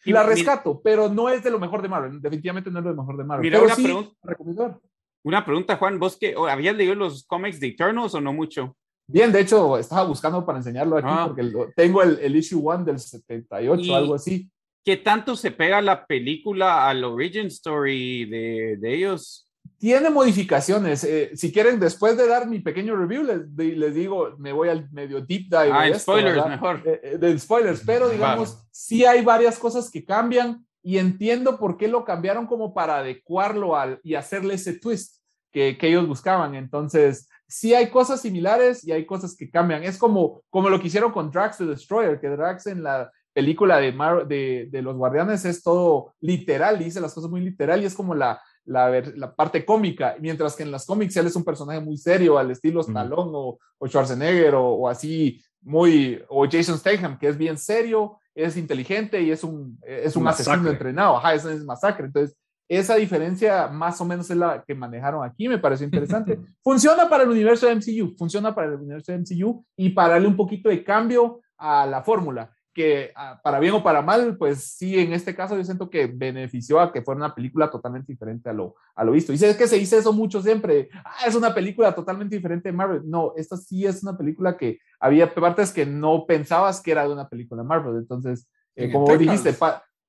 Y 0.05 0.13
la 0.13 0.23
rescato, 0.23 0.81
pero 0.83 1.09
no 1.09 1.29
es 1.29 1.45
de 1.45 1.51
lo 1.51 1.61
mejor 1.61 1.83
de 1.83 1.89
Marvel. 1.89 2.21
Definitivamente 2.21 2.71
no 2.71 2.79
es 2.79 2.85
de 2.85 2.91
lo 2.91 2.97
mejor 2.97 3.17
de 3.17 3.25
Marvel. 3.25 3.43
Mira, 3.43 3.63
una, 3.63 3.77
pregunta, 3.77 4.81
una 5.23 5.45
pregunta, 5.45 5.77
Juan. 5.77 5.99
¿Vos 5.99 6.17
que 6.17 6.35
habías 6.35 6.75
leído 6.75 6.95
los 6.95 7.25
cómics 7.25 7.61
de 7.61 7.69
Eternals 7.69 8.15
o 8.15 8.21
no 8.21 8.33
mucho? 8.33 8.77
Bien, 9.13 9.33
de 9.33 9.41
hecho, 9.41 9.79
estaba 9.79 10.05
buscando 10.05 10.45
para 10.45 10.59
enseñarlo 10.59 10.97
aquí 10.97 11.09
ah. 11.09 11.25
porque 11.27 11.51
tengo 11.75 12.03
el, 12.03 12.19
el 12.21 12.37
issue 12.37 12.61
1 12.61 12.85
del 12.85 12.99
78 12.99 13.93
o 13.93 13.97
algo 13.97 14.15
así. 14.15 14.51
¿qué 14.85 14.97
tanto 14.97 15.37
se 15.37 15.51
pega 15.51 15.81
la 15.81 16.07
película 16.07 16.89
al 16.89 17.05
origin 17.05 17.47
story 17.47 18.25
de, 18.27 18.77
de 18.79 18.95
ellos? 18.95 19.47
Tiene 19.79 20.11
modificaciones. 20.11 21.05
Eh, 21.05 21.31
si 21.35 21.53
quieren, 21.53 21.81
después 21.81 22.17
de 22.17 22.27
dar 22.27 22.47
mi 22.47 22.61
pequeño 22.61 22.97
review, 22.97 23.23
les, 23.23 23.47
les 23.57 23.95
digo, 23.95 24.35
me 24.39 24.53
voy 24.53 24.69
al 24.69 24.91
medio 24.91 25.21
deep 25.21 25.49
dive. 25.49 25.71
Ah, 25.73 25.99
spoilers, 25.99 26.47
mejor. 26.47 26.83
Eh, 26.85 27.01
eh, 27.03 27.19
de 27.19 27.39
spoilers, 27.39 27.83
pero 27.87 28.09
digamos, 28.09 28.67
sí 28.71 29.05
hay 29.05 29.23
varias 29.23 29.59
cosas 29.59 29.91
que 29.91 30.05
cambian 30.05 30.67
y 30.83 30.99
entiendo 30.99 31.59
por 31.59 31.77
qué 31.77 31.89
lo 31.89 32.05
cambiaron 32.05 32.47
como 32.47 32.75
para 32.75 32.99
adecuarlo 32.99 33.77
al, 33.77 34.01
y 34.03 34.15
hacerle 34.15 34.55
ese 34.55 34.75
twist 34.75 35.17
que, 35.51 35.79
que 35.79 35.89
ellos 35.89 36.07
buscaban. 36.07 36.55
Entonces, 36.55 37.29
sí 37.51 37.75
hay 37.75 37.91
cosas 37.91 38.23
similares 38.23 38.87
y 38.87 38.93
hay 38.93 39.05
cosas 39.05 39.37
que 39.37 39.51
cambian. 39.51 39.85
Es 39.85 39.99
como, 39.99 40.43
como 40.49 40.71
lo 40.71 40.81
que 40.81 40.87
hicieron 40.87 41.13
con 41.13 41.31
Drax 41.31 41.59
the 41.59 41.67
Destroyer, 41.67 42.19
que 42.21 42.29
Drax 42.29 42.69
en 42.69 42.83
la 42.83 43.11
película 43.33 43.79
de, 43.79 43.93
de, 44.27 44.69
de 44.71 44.83
los 44.83 44.97
Guardianes 44.97 45.45
es 45.45 45.63
todo 45.63 46.15
literal, 46.21 46.79
dice 46.79 47.01
las 47.01 47.15
cosas 47.15 47.31
muy 47.31 47.41
literal 47.43 47.83
y 47.83 47.87
es 47.87 47.95
como 47.95 48.15
la 48.15 48.41
la, 48.65 49.35
parte 49.35 49.65
cómica, 49.65 50.17
mientras 50.21 50.55
que 50.55 50.63
en 50.63 50.71
las 50.71 50.87
cómics 50.87 51.17
él 51.17 51.27
es 51.27 51.37
un 51.37 51.45
personaje 51.45 51.81
muy 51.81 51.97
serio, 51.97 52.39
al 52.39 52.51
estilo 52.51 52.81
Stallone 52.81 53.31
o, 53.33 53.59
Schwarzenegger 53.87 54.55
o, 54.55 54.89
así, 54.89 55.43
muy, 55.63 56.23
o 56.29 56.47
Jason 56.49 56.79
Statham, 56.79 57.19
que 57.19 57.29
es 57.29 57.37
bien 57.37 57.59
serio, 57.59 58.19
es 58.35 58.57
inteligente 58.57 59.21
y 59.21 59.31
es 59.31 59.43
un, 59.43 59.79
es 59.83 60.17
un 60.17 60.27
asesino 60.27 60.71
entrenado, 60.71 61.17
ajá, 61.17 61.35
es, 61.35 61.45
es 61.45 61.65
masacre. 61.65 62.07
Entonces, 62.07 62.37
esa 62.71 62.95
diferencia 62.95 63.67
más 63.67 64.01
o 64.01 64.05
menos 64.05 64.31
es 64.31 64.37
la 64.37 64.63
que 64.65 64.77
manejaron 64.77 65.25
aquí, 65.25 65.49
me 65.49 65.59
pareció 65.59 65.85
interesante. 65.85 66.39
funciona 66.63 67.09
para 67.09 67.25
el 67.25 67.31
universo 67.31 67.67
de 67.67 67.75
MCU, 67.75 68.15
funciona 68.17 68.55
para 68.55 68.69
el 68.69 68.75
universo 68.75 69.11
de 69.11 69.19
MCU 69.19 69.67
y 69.77 69.91
para 69.91 70.11
darle 70.11 70.29
un 70.29 70.37
poquito 70.37 70.69
de 70.69 70.85
cambio 70.85 71.41
a 71.59 71.85
la 71.85 72.01
fórmula 72.05 72.49
que 72.73 73.11
ah, 73.17 73.41
para 73.43 73.59
bien 73.59 73.75
o 73.75 73.83
para 73.83 74.03
mal, 74.03 74.37
pues 74.37 74.63
sí, 74.63 74.97
en 74.97 75.13
este 75.13 75.35
caso 75.35 75.57
yo 75.57 75.65
siento 75.65 75.91
que 75.91 76.07
benefició 76.07 76.79
a 76.79 76.93
que 76.93 77.03
fuera 77.03 77.19
una 77.19 77.35
película 77.35 77.69
totalmente 77.69 78.13
diferente 78.13 78.49
a 78.49 78.53
lo, 78.53 78.77
a 78.95 79.03
lo 79.03 79.11
visto. 79.11 79.33
Y 79.33 79.39
sé 79.39 79.57
que 79.57 79.67
se 79.67 79.77
dice 79.77 79.99
eso 79.99 80.13
mucho 80.13 80.41
siempre, 80.41 80.91
ah, 81.05 81.27
es 81.27 81.35
una 81.35 81.53
película 81.53 81.93
totalmente 81.93 82.37
diferente 82.37 82.69
de 82.69 82.73
Marvel. 82.73 83.03
No, 83.05 83.33
esta 83.37 83.57
sí 83.57 83.85
es 83.85 84.05
una 84.05 84.17
película 84.17 84.57
que 84.57 84.79
había 85.01 85.35
partes 85.35 85.73
que 85.73 85.85
no 85.85 86.25
pensabas 86.25 86.81
que 86.81 86.93
era 86.93 87.03
de 87.03 87.13
una 87.13 87.29
película 87.29 87.63
de 87.63 87.69
Marvel. 87.69 87.97
Entonces, 87.97 88.49
eh, 88.77 88.93
como 88.93 89.17
dijiste, 89.17 89.53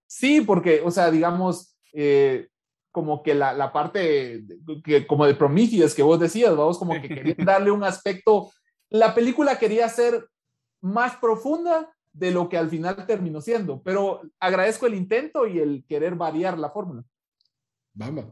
sí, 0.06 0.42
porque, 0.42 0.84
o 0.86 0.92
sea, 0.92 1.10
digamos, 1.10 1.76
eh, 1.94 2.48
como 2.92 3.24
que 3.24 3.34
la, 3.34 3.54
la, 3.54 3.72
parte 3.72 4.44
que, 4.84 5.08
como 5.08 5.26
de 5.26 5.36
Prometheus 5.36 5.94
que 5.94 6.04
vos 6.04 6.20
decías, 6.20 6.56
vamos, 6.56 6.78
como 6.78 6.94
que 7.02 7.08
querían 7.08 7.38
darle 7.46 7.72
un 7.72 7.84
aspecto, 7.84 8.52
la 8.90 9.16
película 9.16 9.58
quería 9.58 9.88
ser 9.90 10.28
más 10.82 11.16
profunda, 11.18 11.90
de 12.14 12.32
lo 12.32 12.50
que 12.50 12.58
al 12.58 12.70
final 12.70 13.06
terminó 13.06 13.42
siendo. 13.42 13.82
Pero 13.84 14.22
agradezco 14.40 14.86
el 14.86 14.96
intento 14.96 15.48
y 15.48 15.60
el 15.60 15.86
querer 15.88 16.16
variar 16.16 16.58
la 16.58 16.70
fórmula. 16.70 17.04
Vamos. 17.94 18.26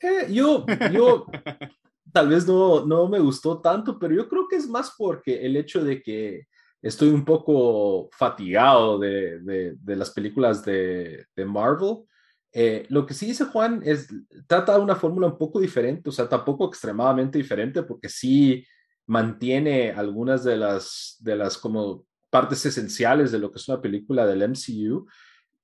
Eh, 0.00 0.26
yo, 0.30 0.64
yo 0.92 1.26
tal 2.12 2.28
vez 2.28 2.46
no, 2.46 2.84
no 2.86 3.08
me 3.08 3.18
gustó 3.18 3.60
tanto, 3.60 3.98
pero 3.98 4.14
yo 4.14 4.28
creo 4.28 4.48
que 4.48 4.56
es 4.56 4.68
más 4.68 4.94
porque 4.96 5.44
el 5.44 5.56
hecho 5.56 5.84
de 5.84 6.02
que 6.02 6.46
estoy 6.82 7.10
un 7.10 7.24
poco 7.24 8.08
fatigado 8.12 8.98
de, 8.98 9.40
de, 9.40 9.96
las 9.96 10.10
películas 10.10 10.64
de, 10.64 11.26
de 11.36 11.44
Marvel. 11.44 12.04
Eh, 12.52 12.86
lo 12.88 13.06
que 13.06 13.14
sí 13.14 13.26
dice 13.26 13.44
Juan 13.44 13.80
es, 13.84 14.08
trata 14.46 14.76
de 14.76 14.82
una 14.82 14.96
fórmula 14.96 15.28
un 15.28 15.38
poco 15.38 15.60
diferente, 15.60 16.08
o 16.08 16.12
sea, 16.12 16.28
tampoco 16.28 16.66
extremadamente 16.66 17.38
diferente, 17.38 17.82
porque 17.82 18.08
sí 18.08 18.64
mantiene 19.06 19.92
algunas 19.92 20.44
de 20.44 20.56
las, 20.56 21.16
de 21.20 21.36
las 21.36 21.58
como 21.58 22.04
partes 22.28 22.64
esenciales 22.64 23.32
de 23.32 23.38
lo 23.38 23.50
que 23.50 23.58
es 23.58 23.68
una 23.68 23.80
película 23.80 24.26
del 24.26 24.42
MCU. 24.42 25.06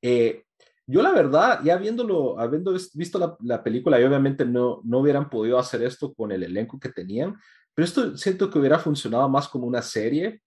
Eh, 0.03 0.43
yo 0.87 1.03
la 1.03 1.13
verdad, 1.13 1.61
ya 1.65 1.77
viéndolo, 1.77 2.39
habiendo 2.39 2.73
visto 2.95 3.39
la, 3.41 3.63
película, 3.63 4.01
y 4.01 4.05
obviamente 4.05 4.45
no, 4.45 4.81
no 4.85 4.99
hubieran 4.99 5.29
podido 5.29 5.59
hacer 5.59 5.83
esto 5.83 6.15
con 6.15 6.31
el 6.31 6.45
elenco 6.45 6.79
que 6.79 6.91
tenían, 6.91 7.37
pero 7.75 7.85
esto 7.85 8.17
siento 8.17 8.49
que 8.49 8.59
hubiera 8.59 8.79
funcionado 8.79 9.29
más 9.29 9.49
como 9.49 9.67
una 9.67 9.83
serie, 9.83 10.41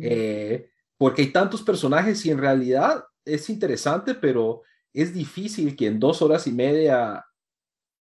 eh, 0.00 0.68
porque 0.96 1.22
hay 1.22 1.32
tantos 1.32 1.62
personajes 1.62 2.24
y 2.26 2.30
en 2.30 2.38
realidad 2.38 3.04
es 3.24 3.48
interesante, 3.48 4.14
pero 4.14 4.62
es 4.94 5.12
difícil 5.12 5.76
que 5.76 5.88
en 5.88 6.00
dos 6.00 6.22
horas 6.22 6.46
y 6.46 6.52
media 6.52 7.24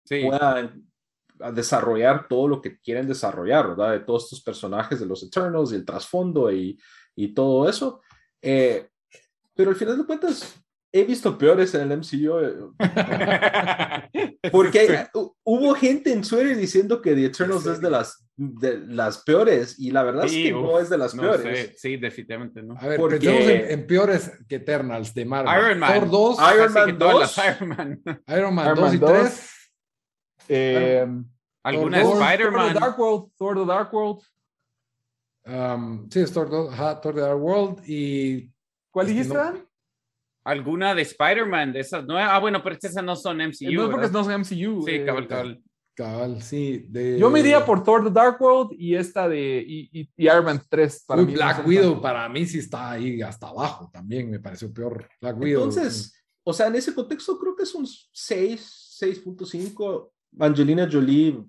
puedan 0.06 0.86
desarrollar 1.54 2.28
todo 2.28 2.48
lo 2.48 2.60
que 2.60 2.78
quieren 2.80 3.06
desarrollar, 3.06 3.68
¿verdad? 3.68 3.92
De 3.92 4.00
todos 4.00 4.24
estos 4.24 4.42
personajes 4.42 5.00
de 5.00 5.06
los 5.06 5.22
Eternals 5.22 5.72
y 5.72 5.76
el 5.76 5.86
trasfondo 5.86 6.52
y 6.52 6.78
y 7.20 7.34
todo 7.34 7.68
eso. 7.68 8.00
Eh, 8.40 8.88
pero 9.54 9.70
al 9.70 9.76
final 9.76 9.98
de 9.98 10.06
cuentas, 10.06 10.62
he 10.92 11.04
visto 11.04 11.36
peores 11.38 11.74
en 11.74 11.90
el 11.90 11.98
MCU. 11.98 12.38
Eh, 14.12 14.38
porque 14.50 15.06
hubo 15.44 15.74
gente 15.74 16.12
en 16.12 16.22
Twitter 16.22 16.56
diciendo 16.56 17.00
que 17.00 17.14
The 17.14 17.26
Eternals 17.26 17.66
es 17.66 17.80
de 17.80 17.90
las, 17.90 18.26
de 18.36 18.78
las 18.78 19.22
peores 19.22 19.78
y 19.78 19.90
la 19.90 20.02
verdad 20.02 20.24
es 20.26 20.32
que 20.32 20.52
no 20.52 20.78
es 20.78 20.90
de 20.90 20.98
las 20.98 21.14
peores. 21.14 21.80
Sí, 21.80 21.96
definitivamente 21.96 22.62
no. 22.62 22.76
A 22.78 22.86
ver, 22.86 22.98
porque... 22.98 23.66
en, 23.70 23.86
peores 23.86 24.32
que 24.48 24.56
Eternals 24.56 25.14
de 25.14 25.24
Marvel. 25.24 25.64
Iron 25.64 25.78
Man. 25.78 26.00
Thor 26.00 26.10
2. 26.10 26.38
Iron 26.54 26.72
Man 26.72 26.98
2. 26.98 27.38
Iron 27.38 27.68
Man. 27.68 28.02
Iron 28.26 28.54
Man 28.54 28.74
2 28.74 28.94
y 28.94 28.98
3. 28.98 29.50
Eh, 30.48 31.06
¿Alguna 31.62 32.00
Spider-Man? 32.00 32.72
Thor 32.72 32.72
The 32.72 32.80
Dark 32.80 32.98
World. 32.98 33.30
Thor 33.36 33.54
The 33.54 33.66
Dark 33.66 33.94
World. 33.94 34.22
Um, 35.46 36.08
sí, 36.10 36.20
es 36.20 36.32
Thor, 36.32 36.48
Thor 36.50 37.14
The 37.14 37.20
Dark 37.20 37.40
World 37.40 37.82
y... 37.86 38.52
¿Cuál 38.90 39.06
dijiste, 39.06 39.38
¿Alguna 40.44 40.94
de 40.94 41.02
Spider-Man 41.02 41.72
de 41.72 41.80
esas? 41.80 42.04
No, 42.06 42.16
ah, 42.16 42.38
bueno, 42.38 42.62
pero 42.62 42.74
estas 42.74 43.04
no 43.04 43.14
son 43.14 43.38
MCU. 43.38 43.72
No, 43.72 43.90
porque 43.90 44.08
no 44.08 44.24
son 44.24 44.40
MCU. 44.40 44.82
Sí, 44.86 45.04
cabal, 45.04 45.28
cabal. 45.28 45.62
Cabal, 45.94 46.42
sí. 46.42 46.88
Yo 47.18 47.30
me 47.30 47.40
iría 47.40 47.64
por 47.64 47.84
Thor 47.84 48.04
The 48.04 48.10
Dark 48.10 48.40
World 48.40 48.72
y 48.78 48.94
esta 48.94 49.28
de 49.28 49.62
y, 49.66 50.08
Iron 50.16 50.46
Man 50.46 50.62
3. 50.68 51.04
Para 51.06 51.22
mí 51.22 51.34
Black 51.34 51.66
Widow 51.66 52.00
para 52.00 52.28
mí 52.28 52.46
sí 52.46 52.58
está 52.58 52.92
ahí 52.92 53.20
hasta 53.20 53.48
abajo 53.48 53.90
también, 53.92 54.30
me 54.30 54.40
pareció 54.40 54.72
peor. 54.72 55.06
Black 55.20 55.38
Widow. 55.38 55.64
Entonces, 55.64 56.14
o 56.42 56.52
sea, 56.52 56.68
en 56.68 56.76
ese 56.76 56.94
contexto 56.94 57.38
creo 57.38 57.54
que 57.54 57.64
es 57.64 57.74
un 57.74 57.86
6, 57.86 58.98
6.5. 58.98 60.10
Angelina 60.38 60.88
Jolie 60.90 61.44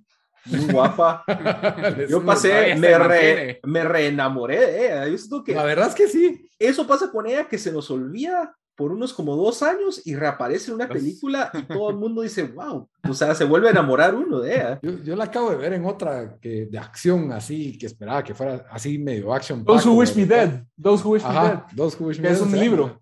muy 0.45 0.71
guapa. 0.71 1.23
Yo 2.09 2.23
pasé, 2.25 2.75
me, 2.75 2.97
re, 2.97 3.59
me 3.63 3.83
reenamoré 3.83 4.59
de 4.59 4.85
ella. 4.85 5.17
que 5.45 5.53
la 5.53 5.63
verdad 5.63 5.89
es 5.89 5.95
que 5.95 6.07
sí. 6.07 6.49
Eso 6.57 6.87
pasa 6.87 7.11
con 7.11 7.27
ella 7.27 7.47
que 7.47 7.57
se 7.57 7.71
nos 7.71 7.89
olvida 7.91 8.57
por 8.75 8.91
unos 8.91 9.13
como 9.13 9.35
dos 9.35 9.61
años 9.61 10.01
y 10.05 10.15
reaparece 10.15 10.71
en 10.71 10.75
una 10.75 10.87
película 10.87 11.51
y 11.53 11.61
todo 11.73 11.89
el 11.89 11.97
mundo 11.97 12.21
dice, 12.21 12.43
wow, 12.43 12.87
o 13.07 13.13
sea, 13.13 13.35
se 13.35 13.45
vuelve 13.45 13.67
a 13.67 13.71
enamorar 13.71 14.15
uno 14.15 14.39
de 14.39 14.55
ella. 14.55 14.79
Yo, 14.81 15.15
la 15.15 15.25
acabo 15.25 15.51
de 15.51 15.57
ver 15.57 15.73
en 15.73 15.85
otra 15.85 16.37
que, 16.39 16.65
de 16.65 16.77
acción 16.77 17.31
así, 17.31 17.77
que 17.77 17.85
esperaba 17.85 18.23
que 18.23 18.33
fuera 18.33 18.65
así 18.71 18.97
medio 18.97 19.33
action. 19.33 19.63
Those 19.63 19.87
Who 19.87 19.95
Wish 19.95 20.15
Me 20.15 20.25
Dead. 20.25 20.63
Those 20.81 21.03
Who 21.03 21.11
Wish 21.11 21.23
Me 21.23 21.33
Dead. 21.33 21.59
Those 21.75 21.97
Who 21.99 22.07
Wish 22.07 22.19
Me 22.19 22.29
Dead. 22.29 22.37
Es 22.37 22.41
un 22.41 22.59
libro. 22.59 23.01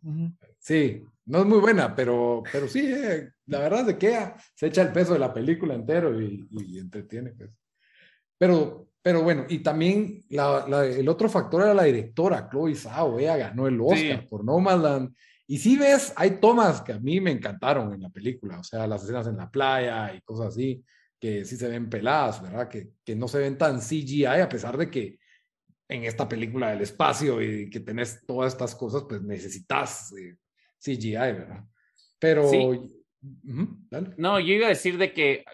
Sí, 0.59 1.03
no 1.29 1.39
es 1.39 1.45
muy 1.45 1.59
buena, 1.59 1.95
pero, 1.95 2.43
pero 2.51 2.67
sí, 2.67 2.91
eh, 2.91 3.29
la 3.45 3.59
verdad 3.59 3.87
es 3.89 3.95
que 3.97 4.17
se 4.55 4.67
echa 4.67 4.81
el 4.81 4.91
peso 4.91 5.13
de 5.13 5.19
la 5.19 5.33
película 5.33 5.75
entero 5.75 6.19
y, 6.19 6.77
entretiene. 6.77 7.31
Pues. 7.31 7.51
Pero, 8.37 8.87
pero 9.01 9.21
bueno, 9.21 9.45
y 9.47 9.59
también 9.59 10.25
el 10.27 11.07
otro 11.07 11.29
factor 11.29 11.61
era 11.61 11.73
la 11.73 11.83
directora, 11.83 12.49
Chloe 12.49 12.75
Zhao, 12.75 13.19
ella 13.19 13.37
ganó 13.37 13.67
el 13.67 13.79
Oscar 13.79 14.27
por 14.27 14.43
Nomadland. 14.43 15.13
Y 15.51 15.57
si 15.57 15.77
ves, 15.77 16.13
hay 16.15 16.39
tomas 16.39 16.79
que 16.81 16.93
a 16.93 16.99
mí 16.99 17.19
me 17.19 17.31
encantaron 17.31 17.91
en 17.91 18.03
la 18.03 18.11
película, 18.11 18.59
o 18.59 18.63
sea, 18.63 18.85
las 18.85 19.01
escenas 19.01 19.25
en 19.25 19.35
la 19.35 19.49
playa 19.49 20.13
y 20.13 20.21
cosas 20.21 20.49
así, 20.49 20.85
que 21.19 21.43
sí 21.43 21.57
se 21.57 21.67
ven 21.67 21.89
peladas, 21.89 22.39
¿verdad? 22.39 22.69
Que, 22.69 22.91
que 23.03 23.15
no 23.15 23.27
se 23.27 23.39
ven 23.39 23.57
tan 23.57 23.79
CGI, 23.79 24.25
a 24.25 24.47
pesar 24.47 24.77
de 24.77 24.91
que 24.91 25.17
en 25.87 26.03
esta 26.03 26.29
película 26.29 26.69
del 26.69 26.81
espacio 26.81 27.41
y 27.41 27.67
que 27.67 27.79
tenés 27.79 28.23
todas 28.27 28.53
estas 28.53 28.75
cosas, 28.75 29.05
pues 29.09 29.23
necesitas 29.23 30.13
eh, 30.13 30.35
CGI, 30.77 31.13
¿verdad? 31.13 31.65
Pero... 32.19 32.43
no, 34.17 34.39
yo 34.39 34.53
iba 34.53 34.67
a 34.67 34.69
decir 34.69 34.99
de 34.99 35.11
que 35.11 35.45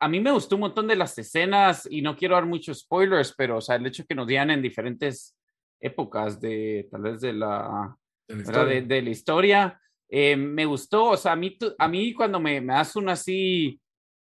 a 0.00 0.08
mí 0.08 0.18
me 0.18 0.32
gustó 0.32 0.54
un 0.54 0.62
montón 0.62 0.88
de 0.88 0.96
las 0.96 1.18
escenas 1.18 1.86
y 1.90 2.00
no 2.00 2.16
quiero 2.16 2.36
dar 2.36 2.46
muchos 2.46 2.78
spoilers, 2.80 3.34
pero 3.36 3.58
o 3.58 3.60
sea, 3.60 3.76
el 3.76 3.84
hecho 3.84 4.06
que 4.06 4.14
nos 4.14 4.26
dieran 4.26 4.50
en 4.50 4.62
diferentes 4.62 5.36
épocas 5.78 6.40
de 6.40 6.88
tal 6.90 7.02
vez 7.02 7.20
de 7.20 7.34
la, 7.34 7.94
de 8.28 8.34
la 8.36 8.42
historia, 8.42 8.82
de, 8.82 9.02
la 9.02 9.10
historia. 9.10 9.80
Eh, 10.08 10.36
me 10.36 10.64
gustó, 10.66 11.10
o 11.10 11.16
sea, 11.16 11.32
a 11.32 11.36
mí, 11.36 11.56
a 11.78 11.88
mí 11.88 12.12
cuando 12.12 12.38
me, 12.38 12.60
me 12.60 12.74
das 12.74 12.96
una 12.96 13.12
así, 13.12 13.80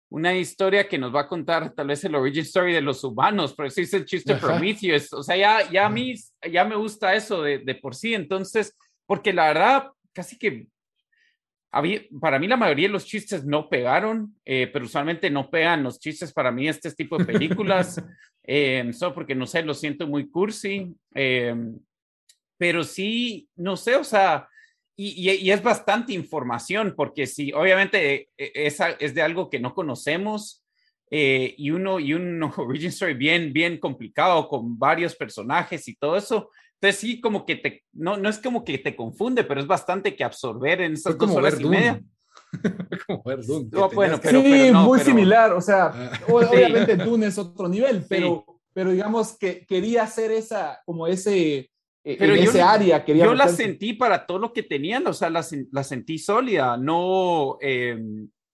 una 0.09 0.35
historia 0.35 0.87
que 0.87 0.97
nos 0.97 1.13
va 1.13 1.21
a 1.21 1.27
contar 1.27 1.73
tal 1.73 1.87
vez 1.87 2.03
el 2.03 2.15
origin 2.15 2.41
story 2.41 2.73
de 2.73 2.81
los 2.81 3.03
humanos, 3.03 3.53
pero 3.55 3.69
sí 3.69 3.81
es 3.81 3.93
el 3.93 4.05
chiste 4.05 4.35
Prometheus, 4.35 5.11
o 5.13 5.23
sea, 5.23 5.37
ya, 5.37 5.69
ya 5.71 5.85
a 5.85 5.89
mí, 5.89 6.15
ya 6.51 6.65
me 6.65 6.75
gusta 6.75 7.15
eso 7.15 7.41
de, 7.41 7.59
de 7.59 7.75
por 7.75 7.95
sí, 7.95 8.13
entonces, 8.13 8.77
porque 9.05 9.33
la 9.33 9.47
verdad, 9.47 9.87
casi 10.13 10.37
que 10.37 10.67
había, 11.71 12.01
para 12.19 12.39
mí 12.39 12.47
la 12.47 12.57
mayoría 12.57 12.87
de 12.87 12.93
los 12.93 13.05
chistes 13.05 13.45
no 13.45 13.69
pegaron, 13.69 14.35
eh, 14.43 14.69
pero 14.71 14.85
usualmente 14.85 15.29
no 15.29 15.49
pegan 15.49 15.83
los 15.83 15.99
chistes 15.99 16.33
para 16.33 16.51
mí 16.51 16.67
este 16.67 16.91
tipo 16.91 17.17
de 17.17 17.25
películas, 17.25 18.03
eh, 18.43 18.91
solo 18.93 19.13
porque 19.13 19.35
no 19.35 19.47
sé, 19.47 19.63
lo 19.63 19.73
siento 19.73 20.07
muy 20.07 20.29
cursi, 20.29 20.93
eh, 21.15 21.55
pero 22.61 22.83
sí, 22.83 23.49
no 23.55 23.75
sé, 23.75 23.95
o 23.95 24.03
sea, 24.03 24.47
y, 24.95 25.49
es 25.49 25.63
bastante 25.63 26.13
información, 26.13 26.93
porque 26.95 27.25
si 27.25 27.51
obviamente 27.53 28.29
eh, 28.37 28.51
es, 28.53 28.77
es 28.99 29.15
de 29.15 29.23
algo 29.23 29.49
que 29.49 29.59
no 29.59 29.73
conocemos 29.73 30.63
eh, 31.09 31.55
y 31.57 31.71
uno 31.71 31.99
y 31.99 32.13
un 32.13 32.43
origin 32.57 32.89
story 32.89 33.15
bien, 33.15 33.51
bien 33.51 33.79
complicado 33.79 34.47
con 34.47 34.77
varios 34.77 35.15
personajes 35.15 35.87
y 35.87 35.95
todo 35.95 36.15
eso, 36.15 36.51
entonces 36.75 37.01
sí, 37.01 37.19
como 37.19 37.47
que 37.47 37.55
te, 37.55 37.83
no, 37.93 38.17
no 38.17 38.29
es 38.29 38.37
como 38.37 38.63
que 38.63 38.77
te 38.77 38.95
confunde, 38.95 39.43
pero 39.43 39.59
es 39.59 39.65
bastante 39.65 40.15
que 40.15 40.23
absorber 40.23 40.81
en 40.81 40.93
esas 40.93 41.17
dos 41.17 41.31
horas 41.31 41.59
y 41.59 41.65
media. 41.65 41.99
como 43.07 43.23
ver 43.23 43.43
Dune. 43.43 43.69
bueno, 43.91 44.19
pero, 44.21 44.39
sí, 44.39 44.71
muy 44.71 44.99
similar, 44.99 45.51
o 45.53 45.61
sea, 45.61 45.85
ah. 45.85 46.19
obviamente 46.29 46.95
Dune 46.95 47.25
es 47.25 47.39
otro 47.39 47.67
nivel, 47.67 48.05
pero, 48.07 48.45
pero 48.71 48.91
digamos 48.91 49.35
que 49.35 49.65
quería 49.65 50.03
hacer 50.03 50.29
esa, 50.29 50.79
como 50.85 51.07
ese 51.07 51.57
eh, 51.57 51.70
pero 52.03 52.35
en 52.35 52.43
ese 52.43 52.61
área. 52.61 53.03
Quería 53.03 53.25
yo 53.25 53.33
la 53.33 53.47
sentí 53.47 53.93
para 53.93 54.25
todo 54.25 54.39
lo 54.39 54.53
que 54.53 54.63
tenían, 54.63 55.05
o 55.07 55.13
sea, 55.13 55.29
la, 55.29 55.45
la 55.71 55.83
sentí 55.83 56.17
sólida, 56.17 56.77
no, 56.77 57.57
eh, 57.61 57.99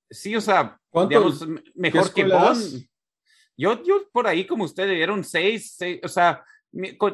sí, 0.10 0.36
o 0.36 0.42
sea, 0.42 0.80
digamos, 1.08 1.46
mejor 1.76 2.14
que 2.14 2.26
Bond. 2.26 2.86
Yo, 3.60 3.84
yo 3.84 4.08
por 4.12 4.28
ahí, 4.28 4.46
como 4.46 4.66
ustedes, 4.66 4.96
dieron 4.96 5.24
seis, 5.24 5.78
o 6.04 6.08
sea, 6.08 6.44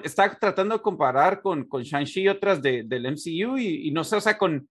está 0.04 0.38
tratando 0.38 0.76
de 0.76 0.82
comparar 0.82 1.42
con, 1.42 1.66
con 1.66 1.84
Shang-Chi 1.84 2.22
y 2.22 2.28
otras 2.28 2.62
de, 2.62 2.84
del 2.84 3.06
MCU 3.06 3.58
y, 3.58 3.88
y, 3.88 3.92
no 3.92 4.04
sé, 4.04 4.18
o 4.18 4.22
sea, 4.22 4.38
con 4.38 4.68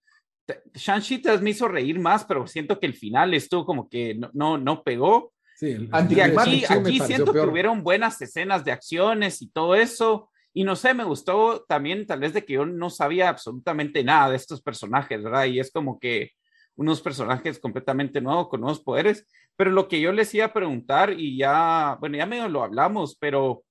Shang-Chi 0.75 1.23
me 1.41 1.51
hizo 1.51 1.69
reír 1.69 1.99
más, 1.99 2.25
pero 2.25 2.47
siento 2.47 2.79
que 2.79 2.87
el 2.87 2.95
final 2.95 3.33
estuvo 3.35 3.65
como 3.65 3.89
que 3.89 4.15
no, 4.15 4.31
no, 4.35 4.59
no 4.59 4.83
pegó. 4.83 5.33
Sí, 5.57 5.89
aquí, 5.93 6.21
aquí 6.21 7.01
siento 7.01 7.33
que 7.33 7.41
hubieron 7.41 7.83
buenas 7.85 8.21
escenas 8.21 8.65
de 8.65 8.73
acciones 8.73 9.41
y 9.43 9.49
todo 9.49 9.75
eso. 9.75 10.31
Y 10.55 10.65
no 10.65 10.77
sé, 10.77 10.93
me 10.95 11.05
gustó 11.05 11.65
también 11.67 12.07
tal 12.07 12.21
vez 12.21 12.35
de 12.35 12.45
que 12.45 12.55
yo 12.55 12.67
no 12.67 12.91
sabía 12.91 13.29
absolutamente 13.29 14.05
nada 14.05 14.31
de 14.31 14.37
estos 14.37 14.61
personajes, 14.61 15.23
¿verdad? 15.23 15.47
Y 15.47 15.61
es 15.61 15.71
como 15.73 15.99
que 15.99 16.33
unos 16.77 17.01
personajes 17.01 17.59
completamente 17.59 18.21
nuevos, 18.21 18.49
con 18.49 18.61
nuevos 18.61 18.81
poderes. 18.81 19.27
Pero 19.57 19.71
lo 19.71 19.89
que 19.89 20.01
yo 20.01 20.13
les 20.13 20.35
iba 20.35 20.47
a 20.47 20.53
preguntar, 20.53 21.13
y 21.19 21.37
ya, 21.37 21.97
bueno, 22.01 22.17
ya 22.17 22.27
medio 22.27 22.49
lo 22.49 22.63
hablamos, 22.63 23.17
pero 23.19 23.65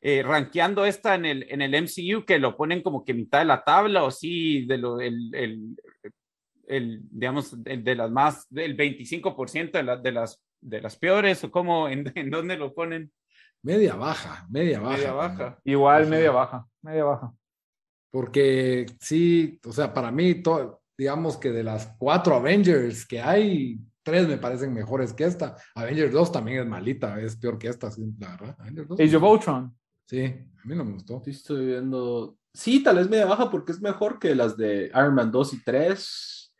eh, 0.00 0.22
rankeando 0.22 0.84
esta 0.84 1.14
en 1.14 1.24
el, 1.24 1.46
en 1.48 1.62
el 1.62 1.74
MCU, 1.74 2.24
que 2.24 2.38
lo 2.38 2.56
ponen 2.56 2.82
como 2.82 3.04
que 3.04 3.14
mitad 3.14 3.38
de 3.38 3.44
la 3.44 3.62
tabla, 3.64 4.04
o 4.04 4.10
sí, 4.10 4.66
de 4.66 4.78
lo, 4.78 5.00
el, 5.00 5.32
el, 5.34 5.76
el 6.66 7.00
digamos, 7.10 7.62
de 7.62 7.94
las 7.94 8.10
más, 8.10 8.46
del 8.50 8.76
25% 8.76 9.72
de, 9.72 10.02
de, 10.02 10.12
las, 10.12 10.42
de 10.60 10.80
las 10.80 10.96
peores, 10.96 11.44
o 11.44 11.50
cómo, 11.50 11.88
en, 11.88 12.10
en 12.16 12.30
dónde 12.30 12.56
lo 12.56 12.74
ponen. 12.74 13.12
Media 13.62 13.94
baja, 13.94 14.46
media 14.50 14.80
baja. 14.80 14.96
Media 14.96 15.12
baja. 15.12 15.58
Igual, 15.64 16.06
media 16.08 16.30
baja, 16.32 16.66
media 16.82 17.04
baja. 17.04 17.32
Porque 18.10 18.86
sí, 19.00 19.60
o 19.64 19.72
sea, 19.72 19.94
para 19.94 20.10
mí, 20.10 20.42
digamos 20.98 21.36
que 21.36 21.50
de 21.50 21.62
las 21.62 21.94
cuatro 21.98 22.34
Avengers 22.34 23.06
que 23.06 23.20
hay, 23.20 23.80
tres 24.02 24.26
me 24.28 24.36
parecen 24.36 24.74
mejores 24.74 25.12
que 25.12 25.24
esta. 25.24 25.56
Avengers 25.74 26.12
2 26.12 26.32
también 26.32 26.60
es 26.60 26.66
malita, 26.66 27.20
es 27.20 27.36
peor 27.36 27.58
que 27.58 27.68
esta, 27.68 27.88
la 28.18 28.30
verdad. 28.36 28.56
Avengers 28.58 28.88
2. 28.88 29.00
Age 29.00 29.16
of 29.16 29.22
Ultron. 29.22 29.76
Sí, 30.06 30.24
a 30.24 30.66
mí 30.66 30.74
no 30.74 30.84
me 30.84 30.92
gustó. 30.92 31.22
Sí, 31.24 31.30
estoy 31.30 31.66
viendo. 31.66 32.36
Sí, 32.52 32.82
tal 32.82 32.96
vez 32.96 33.08
media 33.08 33.26
baja 33.26 33.50
porque 33.50 33.72
es 33.72 33.80
mejor 33.80 34.18
que 34.18 34.34
las 34.34 34.56
de 34.56 34.86
Iron 34.94 35.14
Man 35.14 35.30
2 35.30 35.54
y 35.54 35.64
3. 35.64 36.54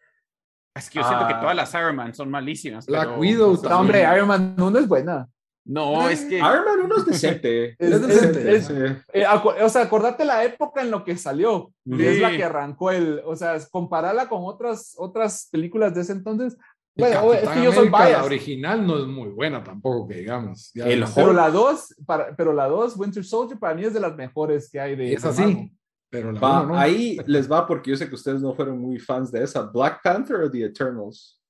Es 0.75 0.89
que 0.89 1.01
yo 1.01 1.05
siento 1.05 1.27
que 1.27 1.35
ah. 1.35 1.41
todas 1.41 1.57
las 1.57 1.75
Iron 1.75 1.97
Man 1.97 2.15
son 2.15 2.31
malísimas. 2.31 2.87
Black 2.87 3.19
Widow. 3.19 3.61
No, 3.63 3.81
hombre, 3.81 4.03
Iron 4.03 4.29
Man 4.29 4.55
1 4.59 4.79
es 4.79 4.89
buena. 4.89 5.29
No, 5.65 6.09
es 6.09 6.25
que. 6.25 6.37
Iron 6.37 6.65
Man 6.65 6.81
1 6.85 6.97
es 6.97 7.07
decente. 7.07 7.77
es, 7.79 8.07
decente. 8.07 9.03
Eh, 9.13 9.25
o 9.27 9.69
sea, 9.69 9.83
acordate 9.83 10.25
la 10.25 10.45
época 10.45 10.83
en 10.83 10.91
lo 10.91 11.05
que 11.05 11.17
salió. 11.17 11.73
Es 11.87 12.21
la 12.21 12.31
que 12.31 12.45
arrancó 12.45 12.91
el. 12.91 13.23
O 13.25 13.37
sea, 13.37 13.57
compararla 13.71 14.29
con 14.29 14.41
otras, 14.45 14.95
otras 14.99 15.49
películas 15.51 15.95
de 15.95 16.01
ese 16.01 16.13
entonces. 16.13 16.57
Bueno, 16.95 17.33
es 17.33 17.49
que 17.49 17.63
yo 17.63 17.73
soy 17.73 17.89
bias. 17.89 18.11
La 18.11 18.25
original 18.25 18.87
no 18.87 18.99
es 18.99 19.07
muy 19.07 19.31
buena 19.31 19.63
tampoco, 19.63 20.09
que 20.09 20.17
digamos. 20.17 20.73
el 20.75 21.05
pero, 21.15 21.33
la 21.33 21.51
2, 21.51 21.95
pero 22.37 22.53
la 22.53 22.69
2, 22.69 22.97
Winter 22.99 23.25
Soldier, 23.25 23.59
para 23.59 23.75
mí 23.75 23.85
es 23.85 23.95
de 23.95 24.01
las 24.01 24.15
mejores 24.15 24.71
que 24.71 24.81
hay 24.81 24.97
de. 24.97 25.13
Es 25.13 25.25
así. 25.25 25.73
Pero 26.11 26.33
la 26.33 26.41
va, 26.41 26.67
no. 26.67 26.77
Ahí 26.77 27.19
les 27.27 27.51
va 27.51 27.67
porque 27.67 27.91
yo 27.91 27.97
sé 27.97 28.07
que 28.07 28.15
ustedes 28.15 28.43
no 28.43 28.53
fueron 28.53 28.79
muy 28.79 28.99
fans 28.99 29.33
de 29.33 29.43
esa. 29.43 29.63
¿Black 29.63 30.01
Panther 30.03 30.37
o 30.37 30.51
The 30.51 30.65
Eternals? 30.65 31.41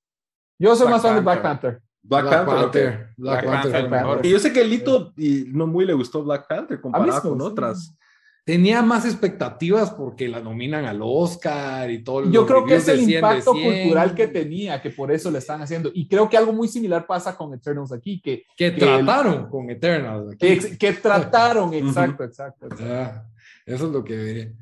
Yo 0.57 0.77
soy 0.77 0.89
más 0.89 1.03
fan 1.03 1.17
de 1.17 1.21
Black 1.21 1.43
Panther. 1.43 1.83
Black, 2.03 2.45
Panther. 2.45 3.11
Black, 3.17 3.45
Panther. 3.45 4.27
Y 4.27 4.31
yo 4.31 4.39
sé 4.39 4.53
que 4.53 4.65
Lito 4.65 5.13
y 5.17 5.45
no 5.49 5.67
muy 5.67 5.87
le 5.87 5.93
gustó 5.93 6.23
Black 6.23 6.47
Panther 6.49 6.81
comparado 6.81 7.23
con 7.23 7.41
otras. 7.41 7.97
Tenía 8.45 8.83
más 8.83 9.05
expectativas 9.05 9.93
porque 9.93 10.27
la 10.29 10.41
nominan 10.41 10.85
al 10.85 10.99
Oscar 11.01 11.89
y 11.91 12.03
todo. 12.03 12.29
Yo 12.29 12.45
creo 12.45 12.65
que 12.65 12.75
es 12.75 12.89
el 12.89 13.09
impacto 13.09 13.53
cultural 13.53 14.17
que 14.17 14.27
tenía, 14.27 14.83
que 14.83 14.91
por 14.91 15.13
eso 15.13 15.31
le 15.31 15.39
están 15.39 15.63
haciendo. 15.63 15.93
Y 15.95 16.09
creo 16.09 16.29
que 16.29 16.37
algo 16.37 16.53
muy 16.53 16.67
similar 16.67 17.07
pasa 17.07 17.37
con 17.37 17.55
Eternals 17.55 17.93
aquí, 17.93 18.21
que, 18.21 18.45
que, 18.57 18.73
trataron 18.73 19.49
con 19.49 19.71
Eternals. 19.71 20.33
Aquí. 20.33 20.77
Que, 20.77 20.93
trataron, 20.93 21.73
exacto, 21.75 22.25
exacto. 22.25 22.67
eso 23.65 23.87
es 23.87 23.93
lo 23.93 24.03
que 24.03 24.55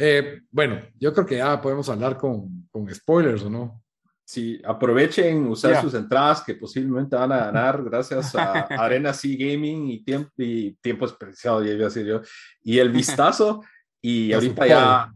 eh, 0.00 0.42
bueno, 0.52 0.80
yo 1.00 1.12
creo 1.12 1.26
que 1.26 1.38
ya 1.38 1.60
podemos 1.60 1.88
hablar 1.88 2.16
con, 2.16 2.68
con 2.70 2.88
spoilers, 2.94 3.42
¿o 3.42 3.50
no? 3.50 3.82
Sí, 4.28 4.60
aprovechen 4.62 5.46
usar 5.46 5.80
sus 5.80 5.94
entradas 5.94 6.42
que 6.42 6.54
posiblemente 6.54 7.16
van 7.16 7.32
a 7.32 7.46
ganar 7.46 7.82
gracias 7.82 8.34
a 8.34 8.52
Arena 8.78 9.14
C 9.14 9.34
Gaming 9.34 9.88
y 9.88 10.04
tiempo, 10.04 10.30
y 10.36 10.72
tiempo 10.82 11.06
especial, 11.06 11.64
ya 11.64 11.72
iba 11.72 11.86
a 11.86 11.88
decir 11.88 12.04
yo, 12.04 12.20
y 12.62 12.78
el 12.78 12.90
vistazo. 12.90 13.64
Y 14.02 14.30
ahorita 14.34 14.66
ya 14.66 15.14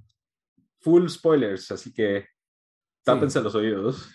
full 0.81 1.07
spoilers, 1.09 1.71
así 1.73 1.93
que 1.93 2.25
tápense 3.05 3.43
los 3.43 3.55
oídos. 3.55 4.09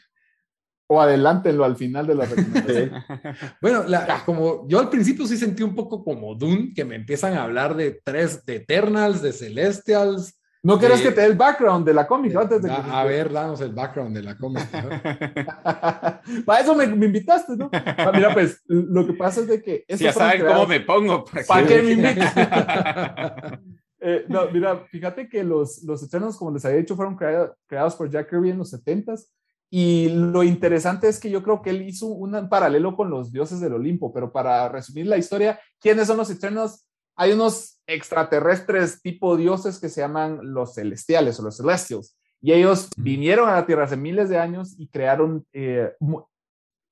O 0.87 0.99
adelántenlo 0.99 1.63
al 1.63 1.75
final 1.75 2.07
de 2.07 2.15
la 2.15 2.25
recomendación. 2.25 3.03
bueno, 3.61 3.85
como 4.25 4.67
yo 4.67 4.79
al 4.79 4.89
principio 4.89 5.27
sí 5.27 5.37
sentí 5.37 5.61
un 5.61 5.75
poco 5.75 6.03
como 6.03 6.33
Dune, 6.33 6.73
que 6.73 6.85
me 6.85 6.95
empiezan 6.95 7.35
a 7.35 7.43
hablar 7.43 7.75
de 7.75 8.01
tres, 8.03 8.43
de 8.47 8.55
Eternals, 8.55 9.21
de 9.21 9.31
Celestials, 9.31 10.41
¿No 10.67 10.77
quieres 10.77 11.01
que 11.01 11.11
te 11.11 11.21
dé 11.21 11.27
el 11.27 11.37
background 11.37 11.85
de 11.85 11.93
la 11.93 12.05
cómic 12.05 12.35
antes 12.35 12.61
de 12.61 12.69
a, 12.69 13.05
ver, 13.05 13.31
danos 13.31 13.61
el 13.61 13.71
background 13.71 14.13
de 14.13 14.21
la 14.21 14.37
cómic. 14.37 14.69
Para 16.45 16.59
eso 16.59 16.75
me, 16.75 16.83
invitaste, 16.83 17.55
¿no? 17.55 17.69
Ah, 17.71 18.11
mira, 18.13 18.33
pues 18.33 18.61
lo 18.67 19.07
que 19.07 19.13
pasa 19.13 19.39
es 19.39 19.47
de 19.47 19.61
que... 19.61 19.85
Ya 19.87 20.11
saben 20.11 20.45
cómo 20.45 20.67
me 20.67 20.81
pongo. 20.81 21.23
¿Para, 21.47 21.65
qué 21.65 21.81
me 21.81 21.91
invitas? 21.93 22.33
Eh, 23.99 24.25
no, 24.29 24.45
mira, 24.51 24.85
fíjate 24.91 25.27
que 25.27 25.43
los, 25.43 25.81
los 25.83 26.03
Eternals, 26.03 26.37
como 26.37 26.51
les 26.51 26.63
había 26.63 26.77
dicho, 26.77 26.95
fueron 26.95 27.17
creados 27.17 27.95
por 27.95 28.09
Jack 28.09 28.29
Kirby 28.29 28.51
en 28.51 28.59
los 28.59 28.71
70s. 28.71 29.25
Y 29.71 30.09
lo 30.09 30.43
interesante 30.43 31.09
es 31.09 31.19
que 31.19 31.31
yo 31.31 31.41
creo 31.41 31.63
que 31.63 31.71
él 31.71 31.81
hizo 31.81 32.05
un 32.05 32.47
paralelo 32.47 32.95
con 32.95 33.09
los 33.09 33.31
dioses 33.31 33.59
del 33.59 33.73
Olimpo, 33.73 34.13
pero 34.13 34.31
para 34.31 34.69
resumir 34.69 35.07
la 35.07 35.17
historia, 35.17 35.59
¿quiénes 35.79 36.07
son 36.07 36.17
los 36.17 36.29
Eternals? 36.29 36.87
Hay 37.17 37.33
unos 37.33 37.81
extraterrestres 37.87 39.01
tipo 39.01 39.35
dioses 39.35 39.79
que 39.79 39.89
se 39.89 40.01
llaman 40.01 40.39
los 40.53 40.75
celestiales 40.75 41.39
o 41.39 41.43
los 41.43 41.57
celestials. 41.57 42.15
Y 42.41 42.53
ellos 42.53 42.89
vinieron 42.95 43.49
a 43.49 43.55
la 43.55 43.65
Tierra 43.65 43.85
hace 43.85 43.97
miles 43.97 44.29
de 44.29 44.37
años 44.37 44.75
y 44.77 44.87
crearon, 44.87 45.45
eh, 45.51 45.93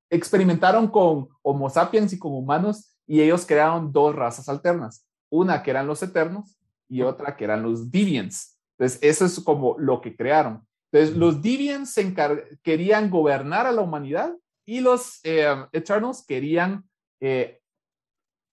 experimentaron 0.09 0.87
con 0.87 1.29
Homo 1.43 1.69
sapiens 1.69 2.11
y 2.11 2.19
con 2.19 2.33
humanos 2.33 2.97
y 3.05 3.21
ellos 3.21 3.45
crearon 3.45 3.93
dos 3.93 4.15
razas 4.15 4.49
alternas. 4.49 5.07
Una 5.29 5.61
que 5.61 5.69
eran 5.69 5.85
los 5.85 6.01
eternos 6.01 6.57
y 6.89 7.03
otra 7.03 7.37
que 7.37 7.43
eran 7.43 7.61
los 7.61 7.91
deviants. 7.91 8.57
Entonces, 8.77 8.99
eso 9.03 9.25
es 9.25 9.39
como 9.39 9.75
lo 9.77 10.01
que 10.01 10.15
crearon. 10.15 10.65
Entonces, 10.91 11.15
los 11.15 11.41
deviants 11.41 11.95
querían 12.63 13.09
gobernar 13.11 13.67
a 13.67 13.71
la 13.71 13.81
humanidad 13.81 14.33
y 14.65 14.79
los 14.79 15.19
eh, 15.23 15.67
eternos 15.71 16.25
querían 16.25 16.83
eh, 17.21 17.61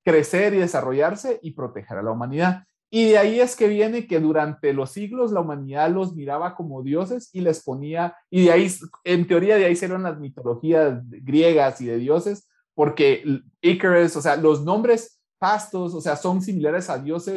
crecer 0.04 0.54
y 0.54 0.58
desarrollarse 0.58 1.38
y 1.42 1.52
proteger 1.52 1.98
a 1.98 2.02
la 2.02 2.10
humanidad. 2.10 2.64
Y 2.90 3.10
de 3.10 3.18
ahí 3.18 3.40
es 3.40 3.56
que 3.56 3.68
viene 3.68 4.06
que 4.06 4.20
durante 4.20 4.74
los 4.74 4.90
siglos 4.90 5.32
la 5.32 5.40
humanidad 5.40 5.90
los 5.90 6.14
miraba 6.14 6.54
como 6.54 6.82
dioses 6.82 7.30
y 7.32 7.40
les 7.40 7.62
ponía, 7.62 8.14
y 8.28 8.44
de 8.44 8.52
ahí, 8.52 8.70
en 9.04 9.26
teoría 9.26 9.56
de 9.56 9.64
ahí 9.64 9.74
salieron 9.74 10.02
las 10.02 10.20
mitologías 10.20 11.00
griegas 11.08 11.80
y 11.80 11.86
de 11.86 11.96
dioses, 11.96 12.50
porque 12.74 13.24
Icarus, 13.62 14.14
o 14.16 14.20
sea, 14.20 14.36
los 14.36 14.62
nombres 14.62 15.22
pastos, 15.38 15.94
o 15.94 16.02
sea, 16.02 16.16
son 16.16 16.42
similares 16.42 16.90
a 16.90 16.98
dioses 16.98 17.34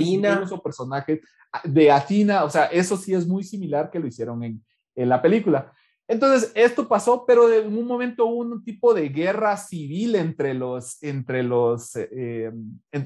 o 0.51 0.61
personajes 0.61 1.21
de 1.63 1.89
Athena, 1.89 2.43
o 2.43 2.49
sea, 2.49 2.65
eso 2.65 2.97
sí 2.97 3.13
es 3.13 3.25
muy 3.25 3.43
similar 3.43 3.89
que 3.89 3.99
lo 3.99 4.07
hicieron 4.07 4.43
en, 4.43 4.61
en 4.93 5.09
la 5.09 5.21
película. 5.21 5.71
Entonces, 6.07 6.51
esto 6.53 6.87
pasó, 6.87 7.25
pero 7.25 7.51
en 7.51 7.75
un 7.75 7.87
momento 7.87 8.25
hubo 8.25 8.41
un 8.41 8.63
tipo 8.63 8.93
de 8.93 9.09
guerra 9.09 9.57
civil 9.57 10.15
entre 10.15 10.53
los, 10.53 11.01
entre 11.01 11.41
los, 11.41 11.95
eh, 11.95 12.51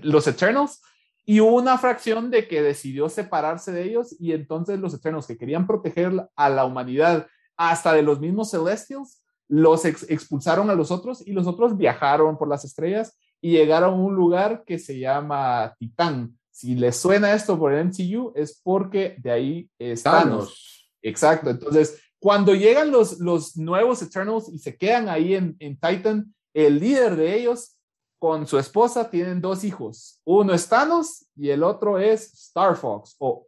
los 0.02 0.28
Eternals 0.28 0.82
y 1.26 1.40
hubo 1.40 1.56
una 1.56 1.78
fracción 1.78 2.30
de 2.30 2.48
que 2.48 2.62
decidió 2.62 3.08
separarse 3.08 3.72
de 3.72 3.84
ellos 3.84 4.16
y 4.20 4.34
entonces 4.34 4.80
los 4.80 4.94
Eternals 4.94 5.28
que 5.28 5.38
querían 5.38 5.68
proteger 5.68 6.28
a 6.36 6.50
la 6.50 6.66
humanidad 6.66 7.28
hasta 7.56 7.94
de 7.94 8.02
los 8.02 8.20
mismos 8.20 8.52
Celestials, 8.52 9.22
los 9.48 9.86
expulsaron 9.86 10.70
a 10.70 10.76
los 10.76 10.92
otros 10.92 11.26
y 11.26 11.34
los 11.34 11.48
otros 11.48 11.78
viajaron 11.78 12.38
por 12.38 12.48
las 12.48 12.66
estrellas 12.66 13.18
y 13.42 13.52
llegaron 13.52 13.94
a 13.94 13.98
un 13.98 14.16
lugar 14.16 14.64
que 14.66 14.80
se 14.80 15.00
llama 15.00 15.74
Titán. 15.78 16.38
Si 16.52 16.76
les 16.76 16.98
suena 16.98 17.34
esto 17.34 17.58
por 17.58 17.74
el 17.74 17.86
MCU 17.86 18.34
es 18.36 18.60
porque 18.64 19.16
de 19.20 19.32
ahí 19.32 19.70
es 19.78 20.04
Thanos. 20.04 20.92
Exacto. 21.02 21.50
Entonces, 21.50 22.02
cuando 22.20 22.54
llegan 22.54 22.92
los, 22.92 23.20
los 23.20 23.56
nuevos 23.58 24.02
Eternals 24.02 24.50
y 24.50 24.60
se 24.60 24.78
quedan 24.78 25.08
ahí 25.08 25.36
en, 25.36 25.56
en 25.60 25.80
Titan, 25.80 26.34
el 26.54 26.80
líder 26.80 27.16
de 27.16 27.40
ellos 27.40 27.78
con 28.20 28.46
su 28.46 28.60
esposa 28.60 29.10
tienen 29.10 29.42
dos 29.42 29.64
hijos. 29.64 30.20
Uno 30.26 30.54
es 30.54 30.68
Thanos 30.68 31.26
y 31.36 31.50
el 31.50 31.64
otro 31.64 31.98
es 31.98 32.34
Star 32.34 32.76
Fox 32.76 33.16
o, 33.18 33.48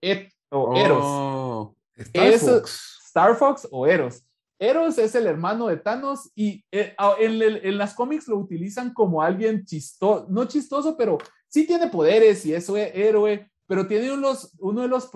o 0.50 0.76
Eros. 0.76 1.04
Oh, 1.04 1.76
Star 1.96 2.40
Fox. 2.40 2.98
Star 3.08 3.36
Fox 3.36 3.68
o 3.70 3.86
Eros. 3.86 4.24
Eros 4.58 4.98
es 5.00 5.16
el 5.16 5.26
hermano 5.26 5.68
de 5.68 5.78
Thanos 5.78 6.32
y 6.36 6.64
eh, 6.72 6.96
en, 7.20 7.42
en, 7.42 7.78
las 7.78 7.94
cómics 7.94 8.28
lo 8.28 8.38
utilizan 8.38 8.94
como 8.94 9.22
alguien 9.22 9.66
chistoso, 9.66 10.28
no 10.30 10.46
chistoso, 10.46 10.96
pero 10.96 11.18
sí 11.48 11.66
tiene 11.66 11.88
poderes 11.88 12.46
y 12.46 12.54
es 12.54 12.70
héroe, 12.70 13.50
pero 13.68 13.88
tiene 13.88 14.12
unos, 14.12 14.54
uno 14.60 14.84
de 14.84 14.88
los 14.88 15.08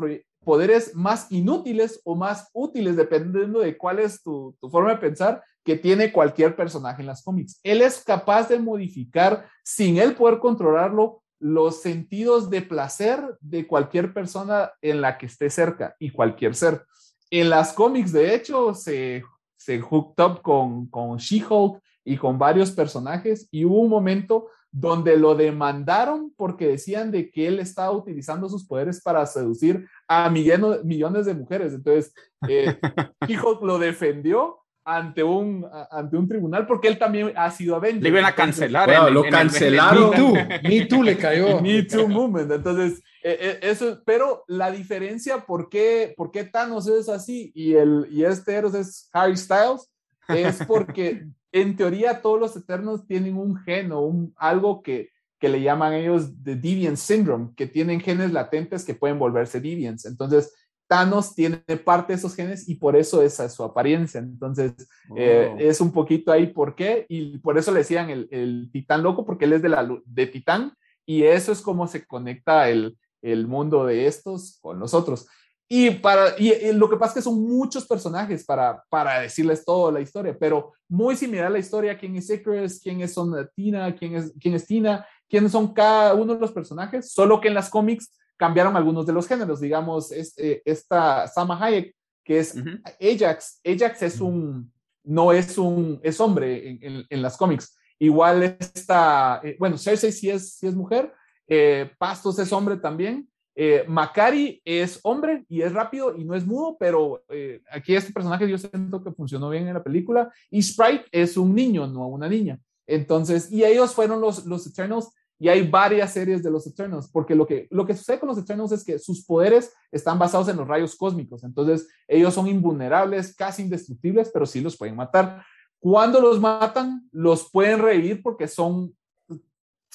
poderes 0.45 0.95
más 0.95 1.29
inútiles 1.31 1.99
o 2.05 2.15
más 2.15 2.49
útiles, 2.53 2.95
dependiendo 2.95 3.59
de 3.59 3.77
cuál 3.77 3.99
es 3.99 4.23
tu, 4.23 4.55
forma 4.71 4.91
de 4.91 4.97
pensar, 4.97 5.43
que 5.63 5.75
tiene 5.75 6.13
cualquier 6.13 6.55
personaje 6.55 7.01
en 7.01 7.07
las 7.07 7.23
cómics. 7.23 7.59
Él 7.63 7.81
es 7.81 8.03
capaz 8.03 8.47
de 8.47 8.59
modificar, 8.59 9.49
sin 9.63 9.97
él 9.97 10.15
poder 10.15 10.39
controlarlo, 10.39 11.21
los 11.39 11.81
sentidos 11.81 12.49
de 12.49 12.61
placer 12.61 13.21
de 13.41 13.67
cualquier 13.67 14.13
persona 14.13 14.71
en 14.81 15.01
la 15.01 15.17
que 15.17 15.25
esté 15.25 15.49
cerca 15.49 15.95
y 15.99 16.11
cualquier 16.11 16.55
ser. 16.55 16.85
En 17.29 17.49
las 17.49 17.73
cómics, 17.73 18.13
de 18.13 18.33
hecho, 18.33 18.73
se 18.73 19.23
se 19.65 19.81
hooked 19.81 20.23
up 20.23 20.41
con, 20.43 20.87
con 20.87 21.17
She-Hulk 21.17 21.81
y 22.03 22.17
con 22.17 22.37
varios 22.37 22.71
personajes 22.71 23.47
y 23.51 23.65
hubo 23.65 23.81
un 23.81 23.89
momento 23.89 24.47
donde 24.78 25.15
lo 25.15 25.36
demandaron 25.36 26.34
porque 26.36 26.67
decían 26.67 27.09
de 27.09 27.32
que 27.32 27.47
él 27.47 27.59
estaba 27.59 27.91
utilizando 27.91 28.49
sus 28.49 28.67
poderes 28.67 29.01
para 29.01 29.26
seducir 29.26 29.88
a 30.05 30.30
millones 30.30 31.26
de 31.26 31.34
mujeres. 31.34 31.73
Entonces, 31.73 32.13
eh, 32.49 32.78
lo 33.61 33.80
defendió 33.80 34.59
ante 34.84 35.23
un, 35.23 35.65
ante 35.89 36.17
un 36.17 36.28
tribunal 36.28 36.67
porque 36.67 36.89
él 36.89 36.99
también 36.99 37.32
ha 37.38 37.49
sido 37.51 37.78
Avenger. 37.78 38.03
Le 38.03 38.09
iban 38.09 38.26
a 38.26 38.36
cancelar. 38.36 39.09
lo 39.13 39.23
cancelaron. 39.23 40.09
Me 40.09 40.17
Too, 40.17 40.34
Me 40.63 40.86
Too 40.88 41.03
le 41.03 41.17
cayó. 41.17 41.61
Me 41.61 41.84
Too 41.84 42.09
Movement. 42.09 42.51
Entonces, 42.51 43.01
eh, 43.23 43.38
eh, 43.39 43.59
eso, 43.61 44.01
pero 44.05 44.43
la 44.49 44.71
diferencia, 44.71 45.45
¿por 45.45 45.69
qué, 45.69 46.13
por 46.17 46.32
qué 46.32 46.43
Thanos 46.43 46.89
es 46.89 47.07
así 47.07 47.53
y, 47.55 47.76
el, 47.76 48.07
y 48.11 48.26
este 48.26 48.53
Eros 48.53 48.76
es 48.76 49.09
Harry 49.13 49.38
Styles? 49.38 49.89
Es 50.28 50.65
porque 50.67 51.28
en 51.56 51.78
teoría 51.78 52.22
todos 52.22 52.38
los 52.38 52.56
Eternos 52.58 53.08
tienen 53.08 53.38
un 53.38 53.56
gen 53.56 53.93
o 53.93 54.01
un, 54.01 54.34
algo 54.36 54.84
que, 54.84 55.12
que 55.39 55.47
le 55.47 55.62
llaman 55.62 55.93
ellos 55.93 56.43
de 56.43 56.58
Deviant 56.58 56.97
Syndrome, 56.97 57.51
que 57.56 57.66
tienen 57.66 58.01
genes 58.01 58.34
latentes 58.34 58.84
que 58.84 58.93
pueden 58.93 59.18
volverse 59.18 59.62
Deviants. 59.62 60.06
Entonces, 60.06 60.53
Thanos 60.88 61.34
tiene 61.34 61.58
parte 61.86 62.12
de 62.12 62.18
esos 62.18 62.36
genes 62.36 62.68
y 62.68 62.76
por 62.76 62.97
eso 62.97 63.22
esa 63.22 63.45
es 63.45 63.53
su 63.53 63.64
apariencia. 63.64 64.20
Entonces, 64.20 64.74
eh, 65.16 65.49
oh. 65.53 65.58
es 65.58 65.80
un 65.80 65.93
poquito 65.93 66.34
ahí 66.34 66.47
por 66.47 66.76
qué, 66.76 67.06
y 67.08 67.38
por 67.38 67.58
eso 67.58 67.72
le 67.72 67.80
decían 67.80 68.10
el, 68.10 68.28
el, 68.32 68.70
titán 68.74 69.01
loco, 69.01 69.26
porque 69.26 69.45
él 69.45 69.53
es 69.53 69.62
de, 69.62 69.70
la, 69.70 69.89
de 70.06 70.28
titán, 70.28 70.74
y 71.06 71.24
eso 71.24 71.53
es 71.53 71.62
como 71.62 71.88
se 71.88 72.06
conecta 72.06 72.68
el, 72.68 72.97
el 73.22 73.47
mundo 73.47 73.86
de 73.86 74.08
estos 74.08 74.60
con 74.60 74.78
los 74.78 74.93
otros. 74.93 75.26
Y, 75.68 75.89
para, 75.91 76.38
y, 76.38 76.74
lo 76.74 76.89
que 76.89 76.97
pasa 76.97 77.11
es 77.11 77.16
que 77.16 77.30
son 77.30 77.41
muchos 77.41 77.88
personajes 77.88 78.45
para, 78.45 78.84
para 78.89 79.22
decirles 79.22 79.66
toda 79.66 79.91
la 79.91 79.99
historia, 79.99 80.38
pero 80.39 80.74
muy 80.88 81.16
similar 81.16 81.47
a 81.47 81.49
la 81.49 81.59
historia, 81.59 81.97
quién 81.97 82.16
es 82.16 82.30
Icarus, 82.30 82.80
quién 82.80 83.01
es 83.01 83.16
Tina, 83.55 83.95
quién 83.95 84.16
es, 84.16 84.34
quién 84.39 84.53
es 84.53 84.68
Tina, 84.68 85.07
quiénes 85.28 85.51
son 85.51 85.74
cada 85.74 86.13
uno 86.13 86.36
de 86.36 86.39
los 86.39 86.51
personajes, 86.51 87.11
solo 87.11 87.41
que 87.41 87.47
en 87.47 87.55
las 87.55 87.70
cómics 87.70 88.16
cambiaron 88.38 88.78
algunos 88.78 89.07
de 89.07 89.13
los 89.13 89.28
géneros, 89.28 89.59
digamos, 89.59 90.11
es, 90.11 90.38
eh, 90.38 90.61
esta 90.66 91.28
Sama 91.28 91.57
Hayek, 91.63 91.95
que 92.24 92.39
es 92.39 92.55
Ajax, 93.01 93.61
Ajax 93.66 94.03
es 94.03 94.22
un, 94.22 94.72
no 95.03 95.32
es 95.32 95.57
un, 95.57 95.99
es 96.03 96.20
hombre 96.20 96.78
en, 96.82 97.05
en, 97.09 97.22
las 97.22 97.38
cómics, 97.38 97.76
igual 97.97 98.43
está, 98.43 99.41
eh, 99.43 99.55
bueno, 99.57 99.78
Cersei 99.78 100.11
sí 100.11 100.30
es, 100.30 100.55
sí 100.55 100.68
es 100.68 100.76
mujer, 100.76 101.11
eh, 101.47 101.91
Pastos 101.97 102.39
es 102.39 102.51
hombre 102.51 102.78
también. 102.78 103.30
Eh, 103.56 103.86
Macari 103.88 104.62
es 104.66 104.99
hombre 105.03 105.45
y 105.47 105.62
es 105.62 105.72
rápido 105.72 106.16
y 106.18 106.26
no 106.26 106.36
es 106.36 106.45
mudo, 106.45 106.76
pero 106.78 107.24
eh, 107.30 107.62
aquí 107.72 107.95
este 107.95 108.12
personaje 108.12 108.49
yo 108.49 108.58
siento 108.58 109.01
que 109.01 109.12
funcionó 109.12 109.49
bien 109.49 109.68
en 109.68 109.74
la 109.74 109.84
película. 109.84 110.32
Y 110.51 110.62
Sprite 110.62 111.06
es 111.12 111.38
un 111.38 111.56
niño, 111.56 111.88
no 111.88 112.08
una 112.08 112.28
niña. 112.28 112.60
Entonces, 112.86 113.51
y 113.51 113.64
ellos 113.64 113.93
fueron 113.93 114.22
los, 114.22 114.45
los 114.45 114.68
Eternals 114.68 115.10
y 115.38 115.49
hay 115.49 115.68
varias 115.68 116.14
series 116.14 116.41
de 116.43 116.49
los 116.49 116.66
Eternals, 116.66 117.10
porque 117.12 117.36
lo 117.36 117.45
que, 117.45 117.68
lo 117.70 117.86
que 117.86 117.93
sucede 117.93 118.20
con 118.20 118.30
los 118.30 118.38
Eternals 118.38 118.72
es 118.72 118.84
que 118.86 118.99
sus 118.99 119.26
poderes 119.26 119.74
están 119.91 120.18
basados 120.18 120.47
en 120.47 120.58
los 120.58 120.68
rayos 120.68 120.95
cósmicos. 120.95 121.43
Entonces, 121.43 121.89
ellos 122.08 122.34
son 122.34 122.47
invulnerables, 122.47 123.36
casi 123.36 123.64
indestructibles, 123.64 124.30
pero 124.34 124.45
sí 124.45 124.62
los 124.62 124.78
pueden 124.78 124.95
matar. 124.95 125.43
Cuando 125.80 126.22
los 126.22 126.39
matan, 126.39 127.08
los 127.12 127.49
pueden 127.51 127.80
revivir 127.80 128.22
porque 128.24 128.47
son 128.47 128.95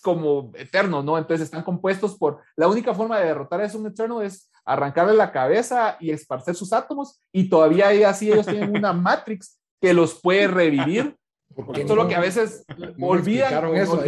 como 0.00 0.52
eternos, 0.54 1.04
¿no? 1.04 1.18
Entonces 1.18 1.44
están 1.44 1.62
compuestos 1.62 2.16
por, 2.16 2.40
la 2.56 2.68
única 2.68 2.94
forma 2.94 3.18
de 3.18 3.26
derrotar 3.26 3.62
a 3.62 3.76
un 3.76 3.86
eterno 3.86 4.22
es 4.22 4.50
arrancarle 4.64 5.14
la 5.14 5.32
cabeza 5.32 5.96
y 6.00 6.10
esparcer 6.10 6.54
sus 6.54 6.72
átomos 6.72 7.20
y 7.32 7.48
todavía 7.48 7.88
ahí 7.88 8.02
así 8.02 8.30
ellos 8.30 8.46
tienen 8.46 8.76
una 8.76 8.92
Matrix 8.92 9.58
que 9.80 9.94
los 9.94 10.20
puede 10.20 10.48
revivir. 10.48 11.16
Porque 11.52 11.80
esto 11.80 11.94
es 11.94 11.96
lo 11.96 12.06
que 12.06 12.14
a 12.14 12.20
veces 12.20 12.64
olvidan. 13.00 13.74
Eso 13.74 14.00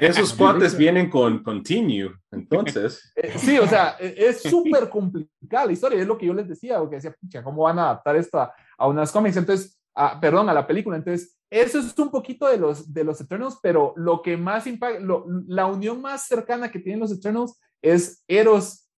Esos 0.00 0.32
cuates 0.32 0.76
vienen 0.76 1.10
con 1.10 1.42
Continue, 1.42 2.10
entonces. 2.30 3.12
Eh, 3.16 3.32
sí, 3.36 3.58
o 3.58 3.66
sea, 3.66 3.96
e, 4.00 4.14
es 4.16 4.42
súper 4.42 4.88
complicada 4.88 5.66
la 5.66 5.72
historia, 5.72 6.00
es 6.00 6.06
lo 6.06 6.16
que 6.16 6.26
yo 6.26 6.34
les 6.34 6.48
decía, 6.48 6.78
porque 6.78 6.96
decía, 6.96 7.14
pucha, 7.20 7.42
¿cómo 7.42 7.64
van 7.64 7.78
a 7.78 7.84
adaptar 7.84 8.16
esto 8.16 8.38
a, 8.38 8.54
a 8.78 8.86
unas 8.86 9.12
cómics? 9.12 9.36
Entonces, 9.36 9.78
perdón, 10.20 10.48
a 10.48 10.54
la 10.54 10.66
película. 10.66 10.96
Entonces, 10.96 11.36
eso 11.50 11.78
es 11.78 11.96
un 11.98 12.10
poquito 12.10 12.46
de 12.48 12.58
los, 12.58 12.92
de 12.92 13.04
los 13.04 13.20
Eternals, 13.20 13.58
pero 13.62 13.92
lo 13.96 14.22
que 14.22 14.36
más 14.36 14.66
impacta, 14.66 15.04
la 15.46 15.66
unión 15.66 16.00
más 16.00 16.26
cercana 16.26 16.70
que 16.70 16.80
tienen 16.80 17.00
los 17.00 17.12
Eternals 17.12 17.58
es 17.82 18.24
Eros 18.26 18.88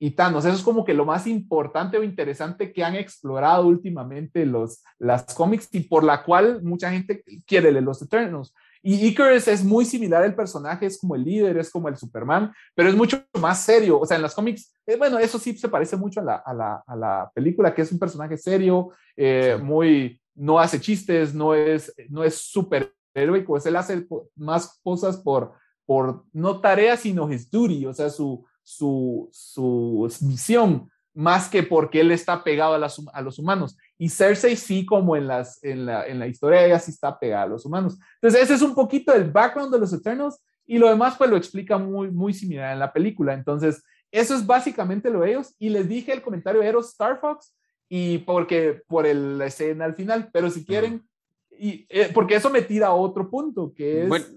y 0.00 0.10
Thanos. 0.10 0.44
Eso 0.44 0.56
es 0.56 0.62
como 0.62 0.84
que 0.84 0.94
lo 0.94 1.04
más 1.04 1.28
importante 1.28 1.96
o 1.96 2.02
interesante 2.02 2.72
que 2.72 2.82
han 2.82 2.96
explorado 2.96 3.68
últimamente 3.68 4.44
los, 4.44 4.82
las 4.98 5.32
cómics 5.32 5.68
y 5.70 5.80
por 5.80 6.02
la 6.02 6.24
cual 6.24 6.60
mucha 6.62 6.90
gente 6.90 7.22
quiere 7.46 7.70
leer 7.70 7.84
los 7.84 8.02
Eternals. 8.02 8.52
Y 8.82 9.06
Icarus 9.06 9.46
es 9.46 9.62
muy 9.62 9.84
similar 9.84 10.24
al 10.24 10.34
personaje, 10.34 10.86
es 10.86 10.98
como 10.98 11.14
el 11.14 11.22
líder, 11.22 11.56
es 11.56 11.70
como 11.70 11.88
el 11.88 11.96
Superman, 11.96 12.52
pero 12.74 12.88
es 12.88 12.96
mucho 12.96 13.22
más 13.40 13.62
serio. 13.62 14.00
O 14.00 14.04
sea, 14.04 14.16
en 14.16 14.22
las 14.24 14.34
cómics, 14.34 14.74
eh, 14.86 14.96
bueno, 14.96 15.20
eso 15.20 15.38
sí 15.38 15.56
se 15.56 15.68
parece 15.68 15.96
mucho 15.96 16.18
a 16.18 16.24
la, 16.24 16.34
a 16.34 16.52
la, 16.52 16.82
a 16.84 16.96
la 16.96 17.30
película, 17.32 17.72
que 17.72 17.82
es 17.82 17.92
un 17.92 18.00
personaje 18.00 18.36
serio, 18.36 18.90
eh, 19.16 19.56
muy, 19.62 20.20
no 20.34 20.58
hace 20.58 20.80
chistes, 20.80 21.34
no 21.34 21.54
es, 21.54 21.94
no 22.08 22.24
es 22.24 22.36
súper 22.36 22.94
heroico, 23.14 23.56
él 23.62 23.76
hace 23.76 24.06
más 24.34 24.80
cosas 24.82 25.18
por, 25.18 25.52
por 25.84 26.24
no 26.32 26.60
tareas, 26.60 27.00
sino 27.00 27.30
his 27.30 27.50
duty, 27.50 27.86
o 27.86 27.92
sea, 27.92 28.10
su, 28.10 28.46
su, 28.62 29.28
su 29.32 30.08
misión, 30.22 30.90
más 31.14 31.48
que 31.48 31.62
porque 31.62 32.00
él 32.00 32.10
está 32.10 32.42
pegado 32.42 32.74
a, 32.74 32.88
a, 33.12 33.22
los 33.22 33.38
humanos. 33.38 33.76
Y 33.98 34.08
Cersei 34.08 34.56
sí, 34.56 34.86
como 34.86 35.14
en, 35.14 35.26
las, 35.26 35.62
en, 35.62 35.84
la, 35.84 36.06
en 36.06 36.18
la 36.18 36.26
historia, 36.26 36.64
ella 36.64 36.78
sí 36.78 36.90
está 36.90 37.18
pegada 37.18 37.44
a 37.44 37.48
los 37.48 37.66
humanos. 37.66 37.98
Entonces, 38.14 38.42
ese 38.42 38.54
es 38.54 38.62
un 38.62 38.74
poquito 38.74 39.12
el 39.12 39.30
background 39.30 39.72
de 39.72 39.80
los 39.80 39.92
Eternos 39.92 40.38
y 40.64 40.78
lo 40.78 40.88
demás 40.88 41.16
pues 41.18 41.28
lo 41.28 41.36
explica 41.36 41.76
muy, 41.76 42.10
muy 42.10 42.32
similar 42.32 42.72
en 42.72 42.78
la 42.78 42.92
película. 42.92 43.34
Entonces, 43.34 43.82
eso 44.10 44.34
es 44.34 44.46
básicamente 44.46 45.10
lo 45.10 45.20
de 45.20 45.30
ellos. 45.30 45.54
Y 45.58 45.68
les 45.68 45.88
dije 45.88 46.12
el 46.12 46.22
comentario 46.22 46.60
de 46.60 46.68
Eros 46.68 46.88
Star 46.88 47.20
Fox, 47.20 47.54
y 47.94 48.16
porque 48.16 48.80
por 48.88 49.06
el, 49.06 49.36
la 49.36 49.44
escena 49.44 49.84
al 49.84 49.94
final, 49.94 50.30
pero 50.32 50.48
si 50.48 50.64
quieren, 50.64 51.06
y, 51.50 51.84
eh, 51.90 52.10
porque 52.14 52.36
eso 52.36 52.48
me 52.48 52.62
tira 52.62 52.86
a 52.86 52.94
otro 52.94 53.28
punto, 53.28 53.74
que 53.76 54.04
es 54.04 54.34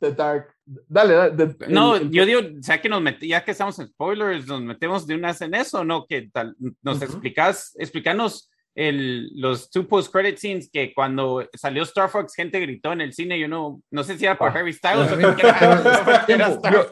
The 0.00 0.14
Dark. 0.14 0.48
Dale, 0.66 1.14
dale 1.14 1.54
no, 1.68 1.96
yo 2.10 2.26
digo, 2.26 2.40
ya 2.58 2.80
que 2.80 2.88
nos 2.88 3.00
metí, 3.00 3.28
ya 3.28 3.44
que 3.44 3.52
estamos 3.52 3.78
en 3.78 3.86
spoilers, 3.86 4.48
nos 4.48 4.62
metemos 4.62 5.06
de 5.06 5.14
una 5.14 5.28
vez 5.28 5.40
en 5.42 5.54
eso, 5.54 5.84
¿no? 5.84 6.06
Que 6.08 6.22
tal, 6.22 6.56
nos 6.82 7.00
explicas, 7.00 7.72
explícanos 7.78 8.50
el, 8.74 9.30
los 9.40 9.70
two 9.70 9.86
post-credit 9.86 10.36
scenes 10.36 10.68
que 10.68 10.92
cuando 10.92 11.48
salió 11.54 11.84
Star 11.84 12.10
Fox, 12.10 12.34
gente 12.34 12.58
gritó 12.58 12.92
en 12.92 13.02
el 13.02 13.12
cine. 13.12 13.38
Yo 13.38 13.46
no, 13.46 13.80
no 13.92 14.02
sé 14.02 14.18
si 14.18 14.24
era 14.24 14.36
por 14.36 14.48
ah. 14.48 14.54
Harry 14.56 14.72
Styles 14.72 15.12
o. 15.12 15.20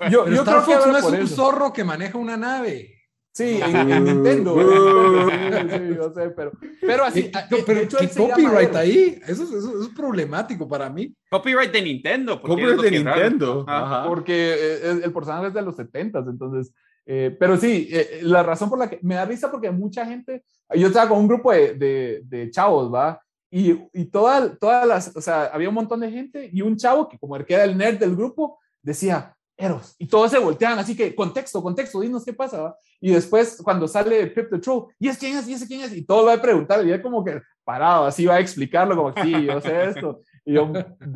Yo, 0.09 0.29
yo, 0.29 0.43
Star 0.43 0.63
Fox 0.63 0.87
no 0.87 0.99
es 0.99 1.05
un 1.05 1.27
zorro 1.27 1.73
que 1.73 1.83
maneja 1.83 2.17
una 2.17 2.37
nave. 2.37 2.96
Sí, 3.37 3.61
en, 3.63 4.05
Nintendo. 4.05 4.57
sí, 5.29 5.95
yo 5.95 6.11
sé, 6.15 6.31
pero, 6.31 6.53
pero 6.81 7.05
así. 7.05 7.31
pero, 7.67 7.81
hecho, 7.81 7.99
¿qué 7.99 8.09
copyright 8.09 8.75
ahí? 8.75 9.21
Eso, 9.27 9.43
eso, 9.43 9.83
es 9.83 9.89
problemático 9.89 10.67
para 10.67 10.89
mí. 10.89 11.15
Copyright 11.31 11.71
de 11.71 11.83
Nintendo. 11.83 12.41
Copyright 12.41 12.81
de 12.81 12.91
Nintendo. 12.93 13.67
Ajá. 13.69 14.09
Porque 14.09 14.55
eh, 14.55 15.01
el, 15.05 15.13
personaje 15.13 15.49
es 15.49 15.55
de 15.55 15.61
los 15.61 15.77
70 15.77 16.21
entonces. 16.21 16.73
Eh, 17.05 17.37
pero 17.39 17.59
sí, 17.59 17.91
eh, 17.93 18.21
la 18.23 18.43
razón 18.43 18.71
por 18.71 18.79
la 18.79 18.89
que 18.89 19.01
me 19.03 19.17
da 19.17 19.27
risa 19.27 19.51
porque 19.51 19.71
mucha 19.71 20.07
gente. 20.07 20.43
Yo 20.75 20.87
estaba 20.87 21.11
con 21.11 21.19
un 21.19 21.29
grupo 21.29 21.53
de, 21.53 21.75
de, 21.75 22.23
de 22.25 22.51
chavos, 22.51 22.93
¿va? 22.93 23.21
Y, 23.51 23.79
y 23.93 24.07
todas, 24.07 24.59
todas 24.59 24.87
las. 24.87 25.15
O 25.15 25.21
sea, 25.21 25.45
había 25.53 25.69
un 25.69 25.75
montón 25.75 26.01
de 26.01 26.11
gente 26.11 26.49
y 26.51 26.63
un 26.63 26.79
chavo 26.79 27.07
que, 27.07 27.19
como 27.19 27.37
era 27.37 27.65
el 27.65 27.77
nerd 27.77 27.99
del 27.99 28.17
grupo, 28.17 28.59
decía 28.81 29.36
Eros. 29.57 29.95
Y 29.99 30.07
todos 30.07 30.31
se 30.31 30.39
voltean, 30.39 30.79
así 30.79 30.95
que 30.95 31.15
contexto, 31.15 31.63
contexto, 31.63 32.01
dinos 32.01 32.25
qué 32.25 32.33
pasa. 32.33 32.77
Y 33.01 33.13
después, 33.13 33.61
cuando 33.63 33.89
sale 33.89 34.27
Pip 34.27 34.51
the 34.51 34.59
Troll, 34.59 34.89
¿y 34.99 35.09
es 35.09 35.17
quién 35.17 35.37
es? 35.37 35.49
¿Y 35.49 35.55
ese 35.55 35.67
quién 35.67 35.81
es? 35.81 35.95
Y 35.95 36.05
todo 36.05 36.27
va 36.27 36.35
a 36.35 36.43
preguntar, 36.43 36.87
y 36.87 36.93
él 36.93 37.01
como 37.01 37.25
que 37.25 37.41
parado, 37.65 38.05
así 38.05 38.27
va 38.27 38.35
a 38.35 38.41
explicarlo, 38.41 38.95
como, 38.97 39.15
sí, 39.23 39.47
yo 39.47 39.61
sé 39.61 39.85
esto. 39.85 40.21
Y 40.45 40.55
yo, 40.55 40.73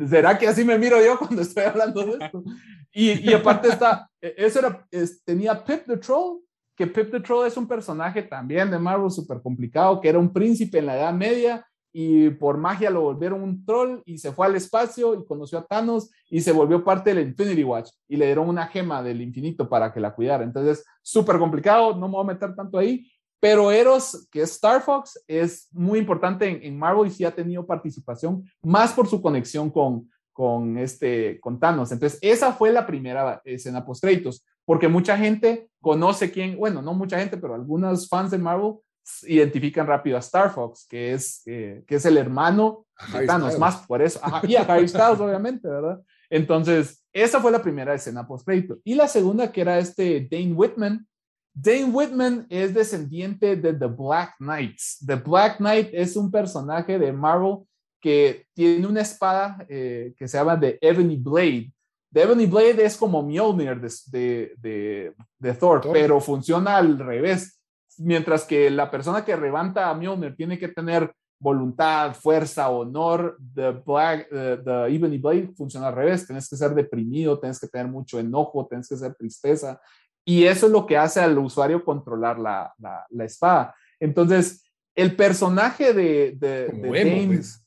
¿será 0.09 0.37
que 0.37 0.47
así 0.47 0.65
me 0.65 0.77
miro 0.77 1.03
yo 1.03 1.17
cuando 1.19 1.41
estoy 1.41 1.63
hablando 1.63 2.03
de 2.03 2.25
esto? 2.25 2.43
Y, 2.91 3.29
y 3.29 3.33
aparte 3.33 3.69
está, 3.69 4.09
e, 4.19 4.33
eso 4.37 4.59
era, 4.59 4.85
tenía 5.23 5.63
Pip 5.63 5.85
the 5.85 5.97
Troll, 5.97 6.39
que 6.75 6.87
Pip 6.87 7.11
the 7.11 7.19
Troll 7.19 7.47
es 7.47 7.55
un 7.57 7.67
personaje 7.67 8.23
también 8.23 8.71
de 8.71 8.79
Marvel 8.79 9.11
súper 9.11 9.41
complicado, 9.41 10.01
que 10.01 10.09
era 10.09 10.19
un 10.19 10.33
príncipe 10.33 10.79
en 10.79 10.87
la 10.87 10.97
Edad 10.97 11.13
Media 11.13 11.65
y 11.93 12.29
por 12.29 12.57
magia 12.57 12.89
lo 12.89 13.01
volvieron 13.01 13.41
un 13.41 13.65
troll 13.65 14.01
y 14.05 14.17
se 14.17 14.31
fue 14.31 14.45
al 14.45 14.55
espacio 14.55 15.13
y 15.15 15.25
conoció 15.25 15.59
a 15.59 15.65
Thanos 15.65 16.09
y 16.29 16.41
se 16.41 16.51
volvió 16.51 16.83
parte 16.83 17.13
del 17.13 17.27
Infinity 17.27 17.63
Watch 17.63 17.89
y 18.07 18.15
le 18.15 18.25
dieron 18.25 18.47
una 18.47 18.67
gema 18.67 19.03
del 19.03 19.21
infinito 19.21 19.67
para 19.67 19.91
que 19.91 19.99
la 19.99 20.13
cuidara. 20.13 20.43
Entonces, 20.43 20.85
súper 21.01 21.37
complicado, 21.37 21.95
no 21.95 22.07
me 22.07 22.13
voy 22.13 22.23
a 22.23 22.33
meter 22.33 22.55
tanto 22.55 22.77
ahí, 22.77 23.05
pero 23.41 23.71
Eros, 23.71 24.27
que 24.31 24.43
es 24.43 24.51
Star 24.51 24.81
Fox, 24.81 25.21
es 25.27 25.67
muy 25.71 25.99
importante 25.99 26.65
en, 26.65 26.77
Marvel 26.77 27.07
y 27.07 27.11
sí 27.11 27.25
ha 27.25 27.31
tenido 27.31 27.65
participación, 27.65 28.43
más 28.61 28.93
por 28.93 29.07
su 29.07 29.21
conexión 29.21 29.69
con, 29.71 30.09
con, 30.31 30.77
este, 30.77 31.39
con 31.39 31.59
Thanos. 31.59 31.91
Entonces, 31.91 32.19
esa 32.21 32.53
fue 32.53 32.71
la 32.71 32.85
primera 32.85 33.41
escena 33.43 33.83
post-créditos, 33.83 34.45
porque 34.63 34.87
mucha 34.87 35.17
gente 35.17 35.69
conoce 35.81 36.31
quién, 36.31 36.55
bueno, 36.55 36.83
no 36.83 36.93
mucha 36.93 37.17
gente, 37.17 37.35
pero 37.35 37.55
algunos 37.55 38.07
fans 38.07 38.29
de 38.29 38.37
Marvel 38.37 38.75
identifican 39.23 39.87
rápido 39.87 40.17
a 40.17 40.19
Star 40.19 40.51
Fox, 40.51 40.85
que 40.89 41.13
es, 41.13 41.41
eh, 41.45 41.83
que 41.87 41.95
es 41.95 42.05
el 42.05 42.17
hermano 42.17 42.85
de 43.13 43.25
Thanos, 43.25 43.57
más 43.57 43.85
por 43.87 44.01
eso. 44.01 44.19
y 44.43 44.55
a 44.55 44.61
Harry 44.61 44.87
Styles, 44.87 45.19
obviamente, 45.19 45.67
¿verdad? 45.67 45.99
Entonces, 46.29 47.03
esa 47.13 47.41
fue 47.41 47.51
la 47.51 47.61
primera 47.61 47.93
escena 47.93 48.27
post-crédito. 48.27 48.79
Y 48.83 48.95
la 48.95 49.07
segunda, 49.07 49.51
que 49.51 49.61
era 49.61 49.77
este 49.77 50.27
Dane 50.29 50.53
Whitman. 50.53 51.07
Dane 51.53 51.85
Whitman 51.85 52.47
es 52.49 52.73
descendiente 52.73 53.57
de 53.57 53.73
The 53.73 53.87
Black 53.87 54.35
Knights. 54.39 55.03
The 55.05 55.15
Black 55.15 55.57
Knight 55.57 55.89
es 55.91 56.15
un 56.15 56.31
personaje 56.31 56.97
de 56.97 57.11
Marvel 57.11 57.57
que 57.99 58.47
tiene 58.53 58.87
una 58.87 59.01
espada 59.01 59.65
eh, 59.69 60.13
que 60.17 60.27
se 60.27 60.37
llama 60.37 60.59
The 60.59 60.79
Ebony 60.81 61.17
Blade. 61.17 61.71
The 62.11 62.23
Ebony 62.23 62.45
Blade 62.45 62.83
es 62.83 62.97
como 62.97 63.21
Mjolnir 63.21 63.79
de, 63.79 64.53
de, 64.57 65.13
de, 65.37 65.53
Thor, 65.53 65.81
pero 65.93 66.19
funciona 66.19 66.77
al 66.77 66.99
revés 66.99 67.60
mientras 68.01 68.43
que 68.45 68.69
la 68.69 68.89
persona 68.89 69.23
que 69.23 69.35
levanta 69.37 69.89
a 69.89 69.93
Mjolnir 69.93 70.35
tiene 70.35 70.57
que 70.57 70.67
tener 70.67 71.13
voluntad, 71.39 72.13
fuerza, 72.13 72.69
honor, 72.69 73.37
the, 73.55 73.71
black, 73.71 74.29
the 74.29 74.95
Ebony 74.95 75.17
Blade 75.17 75.53
funciona 75.55 75.87
al 75.87 75.95
revés, 75.95 76.27
tienes 76.27 76.47
que 76.47 76.55
ser 76.55 76.75
deprimido, 76.75 77.39
tienes 77.39 77.59
que 77.59 77.67
tener 77.67 77.87
mucho 77.87 78.19
enojo, 78.19 78.67
tienes 78.67 78.87
que 78.87 78.95
ser 78.95 79.15
tristeza, 79.15 79.81
y 80.23 80.43
eso 80.43 80.67
es 80.67 80.71
lo 80.71 80.85
que 80.85 80.97
hace 80.97 81.19
al 81.19 81.37
usuario 81.39 81.83
controlar 81.83 82.37
la, 82.37 82.73
la, 82.77 83.25
espada. 83.25 83.73
Entonces, 83.99 84.63
el 84.95 85.15
personaje 85.15 85.93
de, 85.93 86.35
de, 86.37 86.83
pues. 86.85 87.63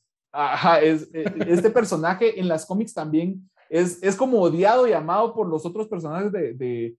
es, 0.81 1.09
e, 1.13 1.25
este 1.47 1.69
personaje 1.69 2.39
en 2.39 2.47
las 2.47 2.65
cómics 2.65 2.93
también 2.93 3.49
es, 3.69 4.01
es 4.01 4.15
como 4.15 4.39
odiado 4.39 4.87
y 4.87 4.93
amado 4.93 5.33
por 5.33 5.47
los 5.47 5.65
otros 5.65 5.87
personajes 5.87 6.31
de, 6.31 6.53
de, 6.53 6.95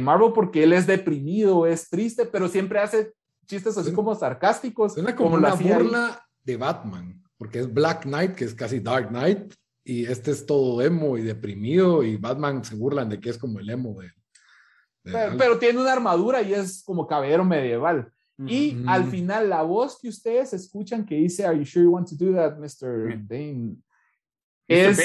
Marvel 0.00 0.32
porque 0.34 0.64
él 0.64 0.72
es 0.72 0.86
deprimido, 0.86 1.66
es 1.66 1.88
triste, 1.88 2.26
pero 2.26 2.48
siempre 2.48 2.78
hace 2.78 3.12
chistes 3.46 3.76
así 3.76 3.92
como 3.92 4.14
sarcásticos. 4.14 4.94
Suena 4.94 5.14
como, 5.14 5.34
una 5.34 5.54
burla 5.54 6.24
de 6.42 6.56
Batman, 6.56 7.22
porque 7.36 7.60
es 7.60 7.72
Black 7.72 8.02
Knight, 8.02 8.34
que 8.34 8.44
es 8.44 8.54
casi 8.54 8.80
Dark 8.80 9.08
Knight, 9.08 9.54
y 9.84 10.04
este 10.06 10.30
es 10.30 10.46
todo 10.46 10.80
emo 10.82 11.18
y 11.18 11.22
deprimido, 11.22 12.02
y 12.02 12.16
Batman 12.16 12.64
se 12.64 12.76
burlan 12.76 13.08
de 13.08 13.20
que 13.20 13.30
es 13.30 13.38
como 13.38 13.58
el 13.58 13.68
emo 13.68 14.00
de... 14.00 14.10
pero, 15.36 15.58
tiene 15.58 15.80
una 15.80 15.92
armadura 15.92 16.42
y 16.42 16.54
es 16.54 16.82
como 16.84 17.06
caballero 17.06 17.44
medieval. 17.44 18.12
Y 18.46 18.82
al 18.86 19.04
final, 19.10 19.50
la 19.50 19.62
voz 19.62 19.98
que 20.00 20.08
ustedes 20.08 20.54
escuchan 20.54 21.04
que 21.04 21.16
dice, 21.16 21.44
Are 21.44 21.58
you 21.58 21.64
sure 21.64 21.84
you 21.84 21.90
want 21.90 22.08
to 22.08 22.16
do 22.16 22.34
that, 22.34 22.56
Mr. 22.56 23.14
Dane? 23.28 23.76
Es, 24.66 24.98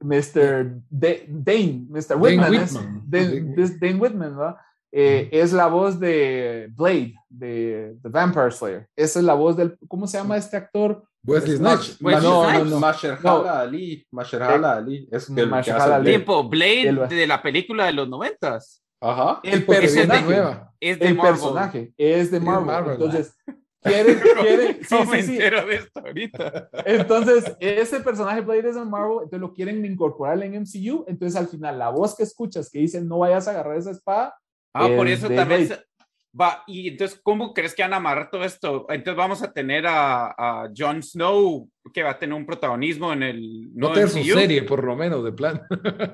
Mr. 0.00 0.80
Dane, 0.90 1.86
Mr. 1.88 2.16
Whitman, 2.16 3.02
Dane 3.06 3.94
Whitman, 3.94 4.56
eh, 4.90 5.28
es 5.32 5.52
la 5.52 5.66
voz 5.66 6.00
de 6.00 6.68
Blade, 6.74 7.14
de 7.28 7.96
The 8.02 8.08
Vampire 8.08 8.50
Slayer. 8.50 8.88
Esa 8.96 9.18
es 9.18 9.24
la 9.24 9.34
voz 9.34 9.56
del, 9.56 9.76
¿cómo 9.86 10.06
se 10.06 10.18
llama 10.18 10.36
este 10.36 10.56
actor? 10.56 11.04
Wesley 11.24 11.56
Snipes. 11.56 12.00
No, 12.00 12.20
no, 12.20 12.64
no, 12.64 12.80
Masherhala 12.80 13.60
Ali. 13.60 14.06
Masherhala 14.10 14.76
Ali. 14.76 15.08
Es 15.10 15.28
el 15.28 15.52
Ali. 15.52 16.10
Tiempo, 16.10 16.48
Blade 16.48 17.06
de 17.08 17.26
la 17.26 17.42
película 17.42 17.86
de 17.86 17.92
los 17.92 18.08
noventas. 18.08 18.82
Ajá. 19.00 19.40
El 19.42 19.64
personaje. 19.64 20.60
Es 20.80 20.98
de 20.98 21.08
el 21.08 21.18
personaje 21.18 21.92
es 21.96 22.30
de 22.30 22.40
Marvel. 22.40 22.92
Entonces, 22.92 23.36
quieren, 23.82 24.20
quieren, 24.40 24.78
sí, 24.82 24.96
sí, 25.12 25.22
sí. 25.22 25.36
de 25.38 25.74
esto 25.74 26.00
ahorita. 26.00 26.70
Entonces, 26.84 27.56
ese 27.60 28.00
personaje 28.00 28.40
Blade 28.40 28.70
es 28.70 28.76
en 28.76 28.90
Marvel, 28.90 29.18
entonces 29.22 29.40
lo 29.40 29.52
quieren 29.52 29.84
incorporar 29.84 30.42
en 30.42 30.60
MCU, 30.60 31.04
entonces 31.06 31.36
al 31.36 31.48
final 31.48 31.78
la 31.78 31.90
voz 31.90 32.16
que 32.16 32.22
escuchas 32.22 32.70
que 32.70 32.80
dice 32.80 33.00
no 33.00 33.18
vayas 33.18 33.48
a 33.48 33.52
agarrar 33.52 33.76
esa 33.76 33.90
espada. 33.90 34.36
Ah, 34.74 34.88
por 34.94 35.08
eso 35.08 35.28
también 35.28 35.68
va, 36.38 36.62
y 36.66 36.88
entonces, 36.88 37.20
¿cómo 37.22 37.54
crees 37.54 37.74
que 37.74 37.82
van 37.82 37.94
a 37.94 37.96
amarrar 37.96 38.30
todo 38.30 38.44
esto? 38.44 38.86
Entonces 38.90 39.16
vamos 39.16 39.42
a 39.42 39.52
tener 39.52 39.86
a, 39.86 40.34
a 40.36 40.70
Jon 40.76 41.02
Snow, 41.02 41.68
que 41.92 42.02
va 42.02 42.10
a 42.10 42.18
tener 42.18 42.34
un 42.34 42.46
protagonismo 42.46 43.12
en 43.12 43.22
el 43.22 43.74
no 43.74 43.92
tener 43.92 44.08
su 44.08 44.22
serie, 44.22 44.62
por 44.62 44.84
lo 44.84 44.94
menos, 44.94 45.24
de 45.24 45.32
plan. 45.32 45.62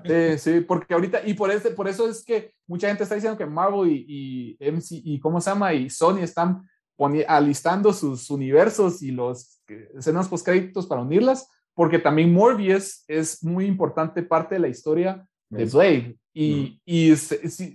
Sí, 0.07 0.39
sí, 0.39 0.61
porque 0.61 0.95
ahorita, 0.95 1.23
y 1.27 1.35
por, 1.35 1.51
este, 1.51 1.71
por 1.71 1.89
eso 1.89 2.09
es 2.09 2.25
que 2.25 2.53
mucha 2.67 2.89
gente 2.89 3.03
está 3.03 3.15
diciendo 3.15 3.39
que 3.39 3.47
Marvel 3.47 3.91
y, 3.91 4.57
y 4.61 4.71
MC, 4.71 5.01
y 5.05 5.19
¿cómo 5.19 5.41
se 5.41 5.51
llama? 5.51 5.75
Y 5.75 5.91
Sony 5.91 6.21
están 6.23 6.63
alistando 7.27 7.93
sus 7.93 8.31
universos 8.31 9.03
y 9.03 9.11
los 9.11 9.61
escenas 9.97 10.29
créditos 10.43 10.87
para 10.87 11.03
unirlas, 11.03 11.51
porque 11.75 11.99
también 11.99 12.33
Morbius 12.33 13.05
es 13.09 13.43
muy 13.43 13.67
importante 13.67 14.23
parte 14.23 14.57
de 14.57 14.61
la 14.61 14.69
historia 14.69 15.27
de 15.49 15.65
Blade. 15.65 16.17
Y, 16.33 16.81
y 16.85 17.15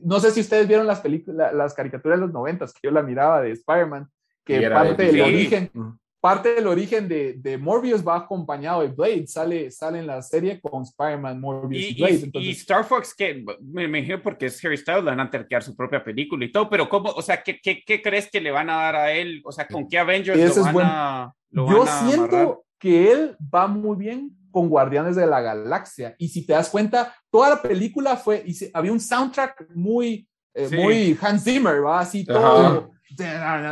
no 0.04 0.20
sé 0.20 0.32
si 0.32 0.42
ustedes 0.42 0.68
vieron 0.68 0.86
las 0.86 1.00
películas, 1.00 1.54
las 1.54 1.74
caricaturas 1.74 2.20
de 2.20 2.26
los 2.26 2.34
noventas, 2.34 2.74
que 2.74 2.80
yo 2.84 2.92
la 2.92 3.02
miraba 3.02 3.42
de 3.42 3.52
Spider-Man, 3.52 4.10
que 4.44 4.70
parte 4.70 5.04
del 5.04 5.22
origen, 5.22 5.72
parte 6.20 6.56
del 6.56 6.68
origen 6.68 7.08
de, 7.08 7.34
de, 7.38 7.58
Morbius 7.58 8.06
va 8.06 8.18
acompañado 8.18 8.82
de 8.82 8.90
Blade, 8.90 9.28
sale, 9.28 9.72
sale 9.72 10.00
en 10.00 10.08
la 10.08 10.22
serie 10.22 10.60
con 10.60 10.84
Spider-Man, 10.84 11.40
Morbius 11.40 11.92
y, 11.92 11.96
Blade. 11.96 12.30
Y, 12.34 12.52
Star 12.52 12.84
Fox, 12.84 13.14
que 13.16 13.46
me 13.62 13.86
imagino 13.86 14.22
porque 14.22 14.48
es 14.48 14.64
Harry 14.64 14.78
Styles, 14.78 15.04
le 15.04 15.12
van 15.12 15.20
a 15.22 15.30
terquear 15.30 15.64
su 15.64 15.76
propia 15.76 16.04
película 16.04 16.46
y 16.46 16.52
todo, 16.52 16.70
pero 16.70 16.90
¿cómo, 16.90 17.10
o 17.10 17.22
sea, 17.22 17.42
¿qué, 17.42 17.60
qué, 17.62 17.82
qué 17.86 18.02
crees 18.02 18.30
que 18.30 18.42
le 18.42 18.52
van 18.52 18.70
a 18.70 18.76
dar 18.76 18.96
a 18.96 19.12
él? 19.14 19.42
O 19.46 19.52
sea, 19.52 19.68
¿con 19.68 19.88
qué 19.88 19.98
Avengers 19.98 20.58
lo 20.58 20.64
van, 20.64 20.78
a, 20.82 21.34
Yo 21.52 21.86
siento 21.86 22.66
que 22.78 23.12
él 23.12 23.38
va 23.54 23.68
muy 23.68 23.98
bien 23.98 24.32
con 24.52 24.68
Guardianes 24.68 25.16
de 25.16 25.28
la 25.28 25.42
Galaxia. 25.42 26.16
Y 26.18 26.30
si 26.30 26.46
te 26.46 26.54
das 26.54 26.70
cuenta, 26.70 27.16
toda 27.30 27.50
la 27.50 27.62
película 27.62 28.18
fue, 28.18 28.44
y 28.46 28.56
había 28.74 28.92
un 28.92 29.00
soundtrack 29.00 29.68
muy, 29.76 30.28
eh, 30.54 30.70
muy 30.76 31.18
Hans 31.22 31.44
Zimmer, 31.44 31.86
¿va? 31.86 32.00
Así 32.00 32.26
todo, 32.26 32.92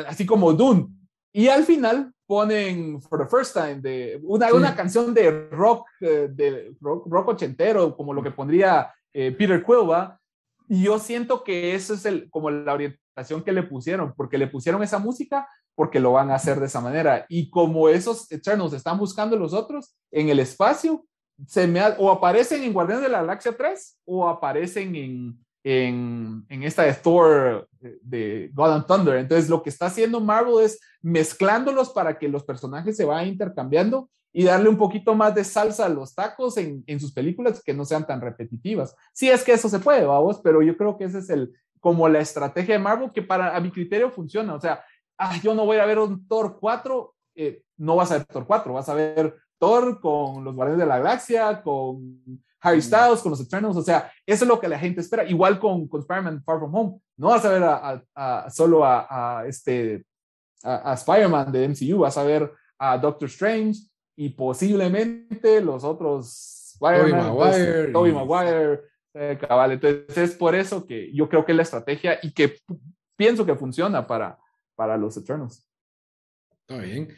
así 0.08 0.26
como 0.26 0.54
Dune. 0.54 0.88
Y 1.34 1.48
al 1.48 1.64
final 1.64 2.14
ponen 2.28 3.02
For 3.02 3.20
the 3.20 3.26
First 3.26 3.54
Time 3.54 3.76
de 3.76 4.20
una, 4.24 4.54
una 4.54 4.76
canción 4.76 5.14
de 5.14 5.50
rock, 5.50 5.88
eh, 6.02 6.28
de 6.30 6.76
rock, 6.82 7.08
rock, 7.10 7.30
ochentero, 7.30 7.96
como 7.96 8.14
lo 8.14 8.22
que 8.22 8.32
pondría 8.32 8.94
eh, 9.14 9.32
Peter 9.32 9.64
Quill, 9.64 9.90
¿va? 9.90 10.20
Y 10.70 10.84
yo 10.84 11.00
siento 11.00 11.44
que 11.44 11.74
eso 11.74 11.94
es 11.94 12.06
el, 12.06 12.30
como 12.30 12.52
la 12.52 12.74
orientación 12.74 13.42
que 13.44 13.54
le 13.54 13.64
pusieron, 13.64 14.14
porque 14.16 14.38
le 14.38 14.48
pusieron 14.48 14.84
esa 14.84 15.00
música 15.00 15.48
porque 15.78 16.00
lo 16.00 16.14
van 16.14 16.32
a 16.32 16.36
hacer 16.36 16.60
de 16.60 16.66
esa 16.66 16.82
manera. 16.82 17.26
Y 17.30 17.52
como 17.52 17.88
esos 17.88 18.32
Eternals 18.32 18.74
están 18.74 18.98
buscando 18.98 19.38
los 19.38 19.54
otros 19.54 19.96
en 20.12 20.30
el 20.30 20.40
espacio, 20.40 21.06
se 21.46 21.68
me 21.68 21.82
o 22.00 22.12
aparecen 22.12 22.64
en 22.64 22.74
Guardianes 22.74 23.04
de 23.04 23.10
la 23.10 23.20
Galaxia 23.20 23.56
3 23.56 24.00
o 24.06 24.28
aparecen 24.28 24.96
en, 24.96 25.46
en, 25.68 26.46
en, 26.48 26.64
esta 26.64 26.84
de 26.84 26.94
Thor 26.94 27.68
eh, 27.82 27.98
de 28.02 28.52
God 28.54 28.72
and 28.72 28.86
Thunder. 28.86 29.18
Entonces, 29.18 29.50
lo 29.50 29.62
que 29.62 29.70
está 29.70 29.88
haciendo 29.88 30.22
Marvel 30.22 30.64
es 30.64 30.80
mezclándolos 31.02 31.90
para 31.90 32.18
que 32.18 32.30
los 32.30 32.46
personajes 32.46 32.96
se 32.96 33.04
vayan 33.04 33.28
intercambiando 33.28 34.10
y 34.32 34.46
darle 34.46 34.70
un 34.70 34.78
poquito 34.78 35.14
más 35.14 35.36
de 35.36 35.44
salsa 35.44 35.86
a 35.86 35.90
los 35.90 36.16
tacos 36.16 36.56
en, 36.58 36.86
en 36.88 37.00
sus 37.02 37.12
películas 37.12 37.62
que 37.62 37.74
no 37.74 37.84
sean 37.84 38.08
tan 38.08 38.22
repetitivas. 38.22 38.96
Sí 39.14 39.30
es 39.30 39.44
que 39.44 39.52
eso 39.52 39.68
se 39.68 39.80
puede, 39.80 40.06
vamos, 40.06 40.40
pero 40.42 40.62
yo 40.62 40.78
creo 40.78 40.98
que 40.98 41.04
ese 41.04 41.20
es 41.20 41.30
el 41.30 41.54
como 41.82 42.08
la 42.08 42.20
estrategia 42.20 42.76
de 42.76 42.84
Marvel 42.84 43.12
que 43.12 43.22
para 43.22 43.56
a 43.56 43.60
mi 43.60 43.72
criterio 43.72 44.10
funciona. 44.10 44.54
O 44.54 44.62
sea, 44.62 44.84
ah, 45.18 45.38
yo 45.44 45.54
no 45.54 45.66
voy 45.66 45.78
a 45.78 45.86
ver 45.86 46.00
un 46.00 46.28
Thor 46.28 46.58
4, 46.60 47.14
eh, 47.36 47.64
no 47.78 47.98
vas 47.98 48.12
a 48.12 48.20
ver 48.20 48.26
Thor 48.26 48.48
4, 48.48 48.74
vas 48.74 48.90
a 48.90 48.94
ver 48.94 49.36
Thor 49.60 50.00
con 50.00 50.46
los 50.46 50.56
Guardianes 50.56 50.80
de 50.80 50.88
la 50.88 51.00
Galaxia, 51.00 51.62
con 51.62 52.22
Harry 52.62 52.82
Styles, 52.82 53.22
con 53.22 53.32
los 53.32 53.42
Eternals, 53.42 53.78
o 53.78 53.84
sea, 53.84 54.12
eso 54.26 54.44
es 54.44 54.48
lo 54.48 54.60
que 54.60 54.68
la 54.68 54.80
gente 54.80 55.02
espera. 55.02 55.24
Igual 55.24 55.60
con, 55.60 55.88
con 55.88 56.02
Spider-Man 56.02 56.44
Far 56.44 56.60
From 56.60 56.76
Home, 56.76 57.00
no 57.18 57.28
vas 57.28 57.46
a 57.46 57.50
ver 57.50 57.64
a, 57.64 58.50
solo 58.50 58.84
a, 58.84 59.44
este, 59.48 60.06
a, 60.64 60.94
Spider-Man 60.94 61.52
de 61.52 61.70
MCU, 61.70 62.00
vas 62.00 62.18
a 62.18 62.24
ver 62.24 62.52
a 62.80 62.98
Doctor 62.98 63.28
Strange 63.28 63.80
y 64.16 64.30
posiblemente 64.30 65.62
los 65.62 65.84
otros 65.84 66.76
Tobey 66.80 67.12
Maguire, 67.12 67.92
Maguire 68.14 68.82
cabal. 69.40 69.74
Entonces 69.74 70.18
es 70.18 70.36
por 70.36 70.56
eso 70.56 70.86
que 70.86 71.12
yo 71.14 71.28
creo 71.30 71.46
que 71.46 71.52
es 71.52 71.56
la 71.56 71.64
estrategia 71.64 72.20
y 72.22 72.32
que 72.34 72.58
pienso 73.16 73.46
que 73.46 73.56
funciona 73.56 74.06
para, 74.06 74.38
para 74.76 74.98
los 74.98 75.18
Eternals. 75.18 75.68
Está 76.62 76.82
bien. 76.82 77.16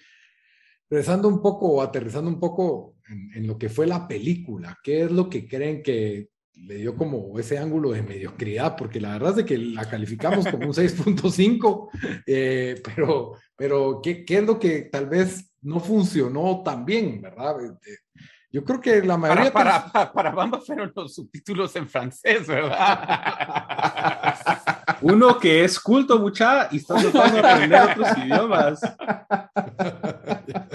Regresando 0.90 1.28
un 1.28 1.42
poco, 1.42 1.82
aterrizando 1.82 2.30
un 2.30 2.40
poco 2.40 2.96
en, 3.08 3.32
en, 3.36 3.48
lo 3.48 3.58
que 3.58 3.70
fue 3.70 3.86
la 3.86 4.08
película, 4.08 4.78
¿qué 4.84 5.04
es 5.04 5.12
lo 5.12 5.30
que 5.30 5.48
creen 5.48 5.84
que 5.84 6.30
le 6.56 6.76
dio 6.76 6.96
como 6.96 7.38
ese 7.40 7.58
ángulo 7.58 7.92
de 7.92 8.02
mediocridad? 8.02 8.76
Porque 8.76 9.00
la 9.00 9.14
verdad 9.14 9.32
es 9.32 9.36
de 9.38 9.46
que 9.46 9.58
la 9.58 9.90
calificamos 9.90 10.48
como 10.48 10.68
un 10.68 10.74
6.5, 10.74 11.90
eh, 12.26 12.82
pero, 12.84 13.34
pero 13.56 14.00
¿qué, 14.04 14.26
¿qué, 14.26 14.38
es 14.40 14.44
lo 14.44 14.60
que 14.60 14.84
tal 14.84 15.08
vez 15.08 15.52
no 15.62 15.80
funcionó 15.80 16.62
tan 16.64 16.86
bien, 16.86 17.22
verdad? 17.22 17.56
Eh, 17.66 17.98
yo 18.52 18.64
creo 18.64 18.82
que 18.82 19.04
la 19.04 19.16
mayoría... 19.16 19.54
Para, 19.54 19.92
para, 19.92 20.12
para, 20.12 20.32
Bamba 20.32 20.60
fueron 20.60 20.92
los 20.96 21.14
subtítulos 21.14 21.76
en 21.76 21.88
francés, 21.88 22.48
¿verdad? 22.48 24.36
Uno 25.02 25.38
que 25.38 25.64
es 25.64 25.80
culto, 25.80 26.18
mucha, 26.18 26.68
y 26.72 26.78
está 26.78 26.96
tratando 26.96 27.42
de 27.42 27.48
aprender 27.48 27.82
otros 27.82 28.18
idiomas. 28.18 28.82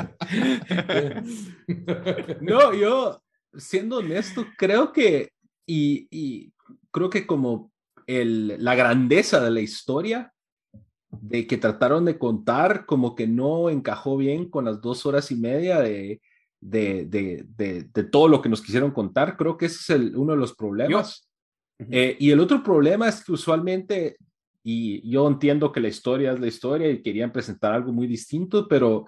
No, 2.40 2.74
yo, 2.74 3.22
siendo 3.56 3.98
honesto, 3.98 4.46
creo 4.56 4.92
que, 4.92 5.30
y, 5.66 6.06
y 6.10 6.52
creo 6.90 7.10
que 7.10 7.26
como 7.26 7.72
el, 8.06 8.62
la 8.62 8.74
grandeza 8.74 9.40
de 9.42 9.50
la 9.50 9.60
historia 9.60 10.32
de 11.10 11.46
que 11.46 11.56
trataron 11.56 12.04
de 12.04 12.18
contar, 12.18 12.86
como 12.86 13.14
que 13.14 13.26
no 13.26 13.70
encajó 13.70 14.16
bien 14.16 14.48
con 14.48 14.64
las 14.64 14.80
dos 14.80 15.06
horas 15.06 15.30
y 15.30 15.36
media 15.36 15.80
de, 15.80 16.20
de, 16.60 17.04
de, 17.04 17.46
de, 17.92 18.04
todo 18.04 18.28
lo 18.28 18.42
que 18.42 18.48
nos 18.48 18.62
quisieron 18.62 18.90
contar. 18.90 19.36
Creo 19.36 19.56
que 19.56 19.66
ese 19.66 19.76
es 19.76 19.90
el, 19.90 20.16
uno 20.16 20.32
de 20.32 20.38
los 20.38 20.54
problemas. 20.54 21.28
Eh, 21.90 22.16
y 22.18 22.30
el 22.30 22.40
otro 22.40 22.62
problema 22.62 23.08
es 23.08 23.24
que 23.24 23.32
usualmente, 23.32 24.16
y 24.62 25.08
yo 25.08 25.28
entiendo 25.28 25.70
que 25.72 25.80
la 25.80 25.88
historia 25.88 26.32
es 26.32 26.40
la 26.40 26.46
historia 26.46 26.90
y 26.90 27.02
querían 27.02 27.32
presentar 27.32 27.72
algo 27.72 27.92
muy 27.92 28.06
distinto, 28.06 28.66
pero 28.66 29.06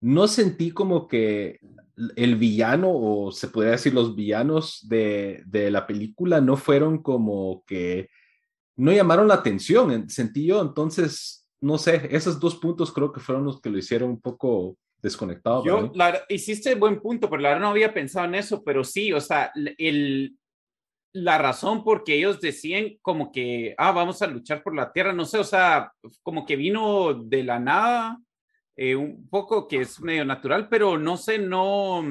no 0.00 0.28
sentí 0.28 0.70
como 0.70 1.08
que 1.08 1.60
el 2.16 2.36
villano, 2.36 2.90
o 2.90 3.32
se 3.32 3.48
podría 3.48 3.72
decir 3.72 3.92
los 3.92 4.14
villanos 4.14 4.86
de, 4.88 5.42
de 5.46 5.70
la 5.70 5.86
película, 5.86 6.40
no 6.40 6.56
fueron 6.56 7.02
como 7.02 7.62
que 7.66 8.08
no 8.76 8.92
llamaron 8.92 9.28
la 9.28 9.34
atención, 9.34 10.08
sentí 10.08 10.46
yo. 10.46 10.62
Entonces, 10.62 11.46
no 11.60 11.76
sé, 11.76 12.08
esos 12.10 12.40
dos 12.40 12.56
puntos 12.56 12.92
creo 12.92 13.12
que 13.12 13.20
fueron 13.20 13.44
los 13.44 13.60
que 13.60 13.68
lo 13.68 13.78
hicieron 13.78 14.10
un 14.10 14.20
poco 14.20 14.76
desconectado. 15.02 15.64
Yo, 15.64 15.90
la, 15.94 16.22
hiciste 16.28 16.74
buen 16.74 17.00
punto, 17.00 17.28
pero 17.28 17.42
la 17.42 17.50
verdad 17.50 17.62
no 17.62 17.70
había 17.70 17.92
pensado 17.92 18.26
en 18.26 18.36
eso, 18.36 18.62
pero 18.64 18.84
sí, 18.84 19.12
o 19.12 19.20
sea, 19.20 19.52
el, 19.76 20.34
la 21.12 21.38
razón 21.38 21.84
por 21.84 22.04
que 22.04 22.14
ellos 22.14 22.40
decían 22.40 22.96
como 23.02 23.30
que, 23.32 23.74
ah, 23.76 23.92
vamos 23.92 24.22
a 24.22 24.26
luchar 24.26 24.62
por 24.62 24.74
la 24.74 24.92
tierra, 24.92 25.12
no 25.12 25.24
sé, 25.24 25.38
o 25.38 25.44
sea, 25.44 25.92
como 26.22 26.46
que 26.46 26.56
vino 26.56 27.14
de 27.14 27.44
la 27.44 27.58
nada, 27.58 28.18
eh, 28.82 28.96
un 28.96 29.28
poco 29.28 29.68
que 29.68 29.82
es 29.82 30.00
medio 30.00 30.24
natural, 30.24 30.66
pero 30.70 30.96
no 30.96 31.18
sé, 31.18 31.36
no, 31.38 32.02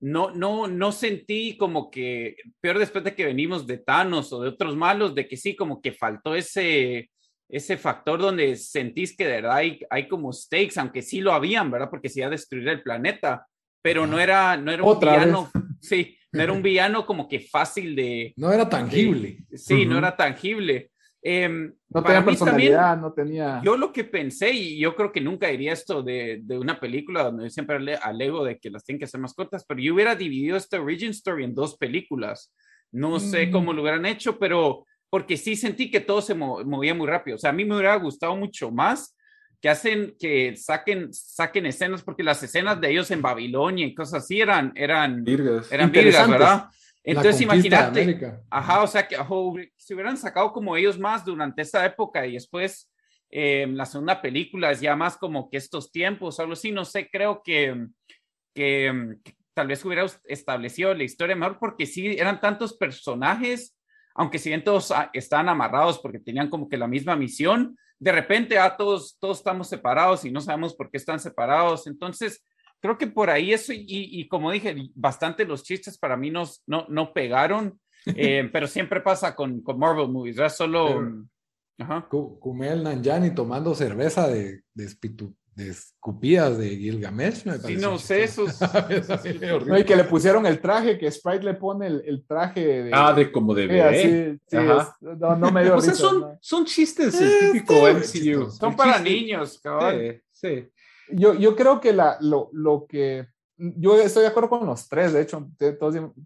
no, 0.00 0.30
no, 0.30 0.66
no 0.66 0.92
sentí 0.92 1.58
como 1.58 1.90
que, 1.90 2.36
peor 2.58 2.78
después 2.78 3.04
de 3.04 3.14
que 3.14 3.26
venimos 3.26 3.66
de 3.66 3.76
Thanos 3.76 4.32
o 4.32 4.40
de 4.40 4.48
otros 4.48 4.74
malos, 4.76 5.14
de 5.14 5.28
que 5.28 5.36
sí, 5.36 5.54
como 5.54 5.82
que 5.82 5.92
faltó 5.92 6.34
ese, 6.34 7.10
ese 7.50 7.76
factor 7.76 8.18
donde 8.18 8.56
sentís 8.56 9.14
que 9.14 9.26
de 9.26 9.42
verdad 9.42 9.56
hay, 9.56 9.78
hay 9.90 10.08
como 10.08 10.32
stakes, 10.32 10.80
aunque 10.80 11.02
sí 11.02 11.20
lo 11.20 11.34
habían, 11.34 11.70
¿verdad? 11.70 11.90
Porque 11.90 12.08
se 12.08 12.20
iba 12.20 12.28
a 12.28 12.30
destruir 12.30 12.66
el 12.68 12.82
planeta, 12.82 13.46
pero 13.82 14.06
no 14.06 14.18
era, 14.18 14.56
no 14.56 14.72
era 14.72 14.82
un 14.82 14.98
villano, 14.98 15.50
sí, 15.82 16.16
no 16.32 16.42
era 16.42 16.52
un 16.54 16.62
villano 16.62 17.04
como 17.04 17.28
que 17.28 17.40
fácil 17.40 17.94
de... 17.94 18.32
No 18.38 18.50
era 18.50 18.66
tangible. 18.70 19.44
sí, 19.52 19.84
no 19.84 19.98
era 19.98 20.16
tangible. 20.16 20.92
Em, 21.22 21.74
no 21.90 22.02
tenía 22.02 22.24
personalidad, 22.24 22.96
no 22.98 23.12
tenía... 23.12 23.60
Yo 23.62 23.76
lo 23.76 23.92
que 23.92 24.04
pensé, 24.04 24.50
y 24.52 24.78
yo 24.78 24.96
creo 24.96 25.12
que 25.12 25.20
nunca 25.20 25.48
diría 25.48 25.72
esto 25.72 26.02
de, 26.02 26.40
de 26.42 26.58
una 26.58 26.80
película 26.80 27.24
donde 27.24 27.50
siempre 27.50 27.76
alego 27.96 28.44
de 28.44 28.58
que 28.58 28.70
las 28.70 28.84
tienen 28.84 28.98
que 28.98 29.04
hacer 29.04 29.20
más 29.20 29.34
cortas, 29.34 29.64
pero 29.66 29.80
yo 29.80 29.94
hubiera 29.94 30.14
dividido 30.14 30.56
esta 30.56 30.80
origin 30.80 31.10
story 31.10 31.44
en 31.44 31.54
dos 31.54 31.76
películas. 31.76 32.52
No 32.90 33.20
sé 33.20 33.46
mm. 33.46 33.50
cómo 33.52 33.72
lo 33.72 33.82
hubieran 33.82 34.06
hecho, 34.06 34.38
pero 34.38 34.86
porque 35.10 35.36
sí 35.36 35.56
sentí 35.56 35.90
que 35.90 36.00
todo 36.00 36.22
se 36.22 36.34
movía 36.34 36.94
muy 36.94 37.06
rápido. 37.06 37.34
O 37.36 37.38
sea, 37.38 37.50
a 37.50 37.52
mí 37.52 37.64
me 37.64 37.74
hubiera 37.74 37.96
gustado 37.96 38.34
mucho 38.36 38.70
más 38.70 39.16
que 39.60 39.68
hacen 39.68 40.14
que 40.18 40.56
saquen 40.56 41.12
saquen 41.12 41.66
escenas 41.66 42.02
porque 42.02 42.22
las 42.22 42.42
escenas 42.42 42.80
de 42.80 42.90
ellos 42.90 43.10
en 43.10 43.20
Babilonia 43.20 43.86
y 43.86 43.94
cosas 43.94 44.24
así 44.24 44.40
eran 44.40 44.72
eran 44.74 45.22
virgas, 45.22 45.70
eran 45.70 45.92
virgas, 45.92 46.30
¿verdad? 46.30 46.64
Entonces 47.02 47.40
imagínate, 47.40 48.20
ajá, 48.50 48.82
o 48.82 48.86
sea 48.86 49.08
que 49.08 49.16
si 49.76 49.94
hubieran 49.94 50.16
sacado 50.16 50.52
como 50.52 50.76
ellos 50.76 50.98
más 50.98 51.24
durante 51.24 51.62
esa 51.62 51.84
época 51.86 52.26
y 52.26 52.34
después 52.34 52.92
eh, 53.30 53.66
la 53.70 53.86
segunda 53.86 54.20
película 54.20 54.70
es 54.70 54.80
ya 54.80 54.94
más 54.96 55.16
como 55.16 55.48
que 55.48 55.56
estos 55.56 55.90
tiempos, 55.90 56.38
algo 56.40 56.52
así, 56.52 56.72
no 56.72 56.84
sé, 56.84 57.08
creo 57.10 57.42
que, 57.42 57.86
que, 58.54 59.16
que 59.24 59.34
tal 59.54 59.68
vez 59.68 59.82
hubiera 59.84 60.04
establecido 60.24 60.92
la 60.92 61.04
historia 61.04 61.36
mejor 61.36 61.58
porque 61.58 61.86
sí 61.86 62.06
eran 62.18 62.38
tantos 62.38 62.76
personajes 62.76 63.76
aunque 64.14 64.38
si 64.38 64.48
bien 64.48 64.64
todos 64.64 64.90
ah, 64.90 65.10
estaban 65.12 65.48
amarrados 65.48 65.98
porque 65.98 66.18
tenían 66.18 66.50
como 66.50 66.68
que 66.68 66.76
la 66.76 66.86
misma 66.86 67.16
misión, 67.16 67.78
de 67.98 68.12
repente 68.12 68.58
ah, 68.58 68.76
todos, 68.76 69.16
todos 69.18 69.38
estamos 69.38 69.68
separados 69.68 70.24
y 70.24 70.30
no 70.30 70.40
sabemos 70.40 70.74
por 70.74 70.90
qué 70.90 70.96
están 70.96 71.20
separados. 71.20 71.86
Entonces, 71.86 72.44
creo 72.80 72.98
que 72.98 73.06
por 73.06 73.30
ahí 73.30 73.52
eso, 73.52 73.72
y, 73.74 74.26
como 74.28 74.50
dije, 74.50 74.74
bastante 74.94 75.44
los 75.44 75.62
chistes 75.62 75.98
para 75.98 76.16
mí 76.16 76.30
no, 76.30 76.44
no, 76.66 76.86
no 76.88 77.12
pegaron, 77.12 77.78
eh, 78.16 78.48
pero 78.52 78.66
siempre 78.66 79.00
pasa 79.00 79.34
con, 79.34 79.62
con 79.62 79.78
Marvel 79.78 80.08
movies, 80.08 80.36
¿verdad? 80.36 80.54
Solo... 80.54 81.26
Ajá. 81.78 82.06
Kumel 82.10 82.82
Nanjani 82.82 83.34
tomando 83.34 83.74
cerveza 83.74 84.28
de, 84.28 84.64
de, 84.74 84.86
de 85.54 85.68
escupidas 85.68 86.58
de 86.58 86.76
Gilgamesh. 86.76 87.44
Me 87.44 87.58
sí, 87.58 87.76
no 87.76 87.98
sé, 87.98 88.24
esos. 88.24 88.60
no, 89.66 89.78
y 89.78 89.84
que 89.84 89.96
le 89.96 90.04
pusieron 90.04 90.46
el 90.46 90.60
traje, 90.60 90.98
que 90.98 91.10
Sprite 91.10 91.44
le 91.44 91.54
pone 91.54 91.86
el, 91.86 92.02
el 92.06 92.26
traje 92.26 92.82
de. 92.84 92.90
Ah, 92.92 93.12
de 93.12 93.32
como 93.32 93.54
de 93.54 93.66
bebé. 93.66 94.38
Sí, 94.40 94.40
sí, 94.46 94.56
no, 95.00 95.36
no 95.36 95.50
me 95.50 95.64
dio 95.64 95.76
O 95.76 95.80
sea, 95.80 95.94
son, 95.94 96.38
son 96.40 96.64
chistes 96.64 97.18
el 97.20 97.52
típico 97.52 97.74
MCU. 97.74 98.50
Son 98.50 98.76
para 98.76 98.98
niños, 99.00 99.58
cabrón. 99.62 100.20
Sí, 100.32 100.68
Yo, 101.12 101.34
yo 101.34 101.56
creo 101.56 101.80
que 101.80 101.92
la, 101.92 102.16
lo, 102.20 102.50
lo 102.52 102.86
que. 102.86 103.26
Yo 103.56 104.00
estoy 104.00 104.22
de 104.22 104.28
acuerdo 104.28 104.50
con 104.50 104.66
los 104.66 104.88
tres, 104.88 105.12
de 105.12 105.22
hecho. 105.22 105.48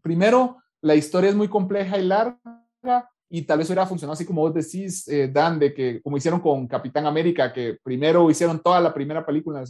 primero, 0.02 0.58
la 0.80 0.94
historia 0.94 1.30
es 1.30 1.36
muy 1.36 1.48
compleja 1.48 1.98
y 1.98 2.04
larga 2.04 3.10
y 3.28 3.42
tal 3.42 3.58
vez 3.58 3.68
hubiera 3.68 3.86
funcionado 3.86 4.12
así 4.12 4.24
como 4.24 4.42
vos 4.42 4.54
decís, 4.54 5.08
eh, 5.08 5.28
Dan, 5.28 5.58
de 5.58 5.74
que 5.74 6.00
como 6.02 6.16
hicieron 6.16 6.40
con 6.40 6.68
Capitán 6.68 7.06
América, 7.06 7.52
que 7.52 7.78
primero 7.82 8.30
hicieron 8.30 8.60
toda 8.60 8.80
la 8.80 8.94
primera 8.94 9.26
película 9.26 9.64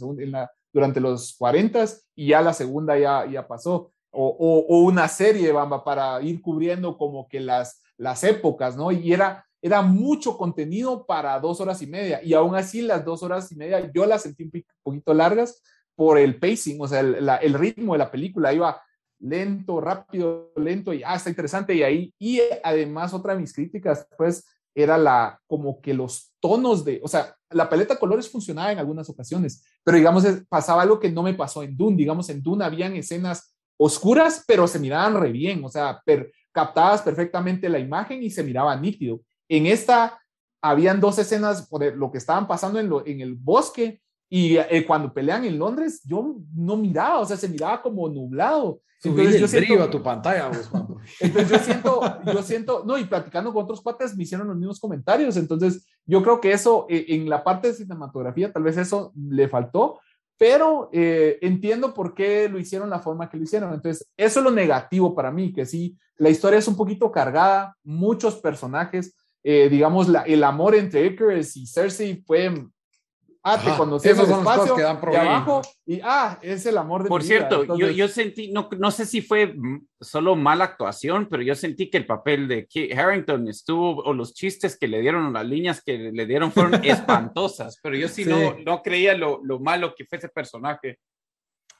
durante 0.71 0.99
los 0.99 1.35
40 1.37 1.85
y 2.15 2.27
ya 2.27 2.41
la 2.41 2.53
segunda 2.53 2.97
ya, 2.99 3.25
ya 3.25 3.47
pasó, 3.47 3.91
o, 4.11 4.65
o, 4.69 4.79
una 4.83 5.07
serie, 5.07 5.51
Bamba, 5.51 5.83
para 5.83 6.21
ir 6.21 6.41
cubriendo 6.41 6.97
como 6.97 7.27
que 7.27 7.39
las, 7.39 7.81
las 7.97 8.23
épocas, 8.23 8.77
¿no? 8.77 8.91
Y 8.91 9.11
era, 9.11 9.45
era 9.65 9.81
mucho 9.81 10.37
contenido 10.37 11.07
para 11.07 11.39
dos 11.39 11.59
horas 11.59 11.81
y 11.81 11.87
media, 11.87 12.21
y 12.23 12.35
aún 12.35 12.53
así 12.53 12.83
las 12.83 13.03
dos 13.03 13.23
horas 13.23 13.51
y 13.51 13.55
media 13.55 13.91
yo 13.91 14.05
las 14.05 14.21
sentí 14.21 14.43
un 14.43 14.51
poquito 14.83 15.11
largas 15.11 15.63
por 15.95 16.19
el 16.19 16.37
pacing, 16.39 16.79
o 16.79 16.87
sea, 16.87 16.99
el, 16.99 17.27
el 17.41 17.53
ritmo 17.55 17.93
de 17.93 17.97
la 17.97 18.11
película 18.11 18.53
iba 18.53 18.79
lento, 19.19 19.81
rápido, 19.81 20.51
lento 20.55 20.93
y 20.93 21.01
ah, 21.03 21.15
está 21.15 21.31
interesante 21.31 21.73
y 21.73 21.81
ahí 21.81 22.13
y 22.19 22.41
además 22.63 23.11
otra 23.15 23.33
de 23.33 23.41
mis 23.41 23.53
críticas 23.53 24.07
pues 24.15 24.45
era 24.75 24.99
la 24.99 25.41
como 25.47 25.81
que 25.81 25.95
los 25.95 26.35
tonos 26.39 26.85
de, 26.85 27.01
o 27.03 27.07
sea, 27.07 27.35
la 27.49 27.67
paleta 27.67 27.95
de 27.95 27.99
colores 27.99 28.29
funcionaba 28.29 28.71
en 28.71 28.77
algunas 28.77 29.09
ocasiones, 29.09 29.65
pero 29.83 29.97
digamos 29.97 30.23
pasaba 30.47 30.83
algo 30.83 30.99
que 30.99 31.11
no 31.11 31.23
me 31.23 31.33
pasó 31.33 31.63
en 31.63 31.75
Dune, 31.75 31.97
digamos 31.97 32.29
en 32.29 32.43
Dune 32.43 32.63
habían 32.63 32.95
escenas 32.95 33.55
oscuras, 33.79 34.43
pero 34.45 34.67
se 34.67 34.77
miraban 34.77 35.19
re 35.19 35.31
bien, 35.31 35.63
o 35.63 35.69
sea, 35.69 36.03
per, 36.05 36.31
captadas 36.51 37.01
perfectamente 37.01 37.67
la 37.67 37.79
imagen 37.79 38.21
y 38.21 38.29
se 38.29 38.43
miraba 38.43 38.75
nítido. 38.75 39.21
En 39.49 39.65
esta 39.65 40.19
habían 40.61 40.99
dos 40.99 41.19
escenas 41.19 41.67
por 41.67 41.95
lo 41.95 42.11
que 42.11 42.17
estaban 42.17 42.47
pasando 42.47 42.79
en, 42.79 42.89
lo, 42.89 43.05
en 43.05 43.21
el 43.21 43.35
bosque 43.35 44.01
y 44.29 44.57
eh, 44.57 44.83
cuando 44.85 45.13
pelean 45.13 45.45
en 45.45 45.59
Londres, 45.59 46.01
yo 46.03 46.37
no 46.55 46.77
miraba, 46.77 47.19
o 47.19 47.25
sea, 47.25 47.37
se 47.37 47.47
miraba 47.47 47.81
como 47.81 48.09
nublado. 48.09 48.81
Entonces 49.03 49.39
yo 49.39 49.47
siento, 49.47 49.83
a 49.83 49.91
tu 49.91 50.01
pantalla, 50.01 50.49
Entonces 51.19 51.49
yo 51.49 51.59
siento, 51.59 52.01
yo 52.25 52.41
siento, 52.41 52.83
no, 52.85 52.97
y 52.97 53.03
platicando 53.03 53.53
con 53.53 53.63
otros 53.63 53.81
cuates 53.81 54.17
me 54.17 54.23
hicieron 54.23 54.47
los 54.47 54.57
mismos 54.57 54.79
comentarios. 54.79 55.37
Entonces 55.37 55.87
yo 56.05 56.23
creo 56.23 56.41
que 56.41 56.51
eso, 56.51 56.87
eh, 56.89 57.05
en 57.09 57.29
la 57.29 57.43
parte 57.43 57.67
de 57.67 57.75
cinematografía, 57.75 58.51
tal 58.51 58.63
vez 58.63 58.77
eso 58.77 59.13
le 59.15 59.47
faltó, 59.47 59.99
pero 60.37 60.89
eh, 60.91 61.37
entiendo 61.41 61.93
por 61.93 62.13
qué 62.13 62.49
lo 62.49 62.59
hicieron 62.59 62.89
la 62.89 62.99
forma 62.99 63.29
que 63.29 63.37
lo 63.37 63.43
hicieron. 63.43 63.73
Entonces, 63.73 64.09
eso 64.17 64.39
es 64.39 64.43
lo 64.43 64.51
negativo 64.51 65.15
para 65.15 65.31
mí, 65.31 65.53
que 65.53 65.65
sí, 65.65 65.97
la 66.17 66.29
historia 66.29 66.59
es 66.59 66.67
un 66.67 66.75
poquito 66.75 67.11
cargada, 67.11 67.77
muchos 67.83 68.35
personajes, 68.35 69.15
digamos, 69.45 70.07
la, 70.07 70.21
el 70.23 70.43
amor 70.43 70.75
entre 70.75 71.05
Icarus 71.05 71.55
y 71.55 71.67
Cersei 71.67 72.23
fue 72.25 72.51
ah, 73.45 73.61
te 73.63 73.77
conocí 73.77 74.09
en 74.09 74.19
el 74.19 74.31
espacio, 74.31 74.75
que 74.75 74.83
abajo, 74.83 75.61
y 75.85 76.01
ah, 76.03 76.39
es 76.41 76.65
el 76.65 76.77
amor 76.77 77.03
de 77.03 77.09
Por 77.09 77.23
cierto, 77.23 77.77
yo, 77.77 77.91
yo 77.91 78.07
sentí, 78.07 78.51
no, 78.51 78.67
no 78.77 78.91
sé 78.91 79.05
si 79.05 79.21
fue 79.21 79.55
solo 80.01 80.35
mala 80.35 80.65
actuación, 80.65 81.27
pero 81.29 81.43
yo 81.43 81.53
sentí 81.53 81.89
que 81.89 81.97
el 81.97 82.07
papel 82.07 82.47
de 82.47 82.67
Harrington 82.97 83.47
estuvo, 83.47 84.01
o 84.03 84.13
los 84.13 84.33
chistes 84.33 84.77
que 84.77 84.87
le 84.87 84.99
dieron, 84.99 85.25
o 85.27 85.31
las 85.31 85.45
líneas 85.45 85.83
que 85.83 86.11
le 86.11 86.25
dieron 86.25 86.51
fueron 86.51 86.73
espantosas, 86.83 87.79
pero 87.81 87.95
yo 87.95 88.07
sí, 88.07 88.25
No, 88.25 88.55
no 88.65 88.81
creía 88.81 89.15
lo, 89.15 89.41
lo 89.43 89.59
malo 89.59 89.93
que 89.95 90.05
fue 90.05 90.17
ese 90.17 90.29
personaje. 90.29 90.97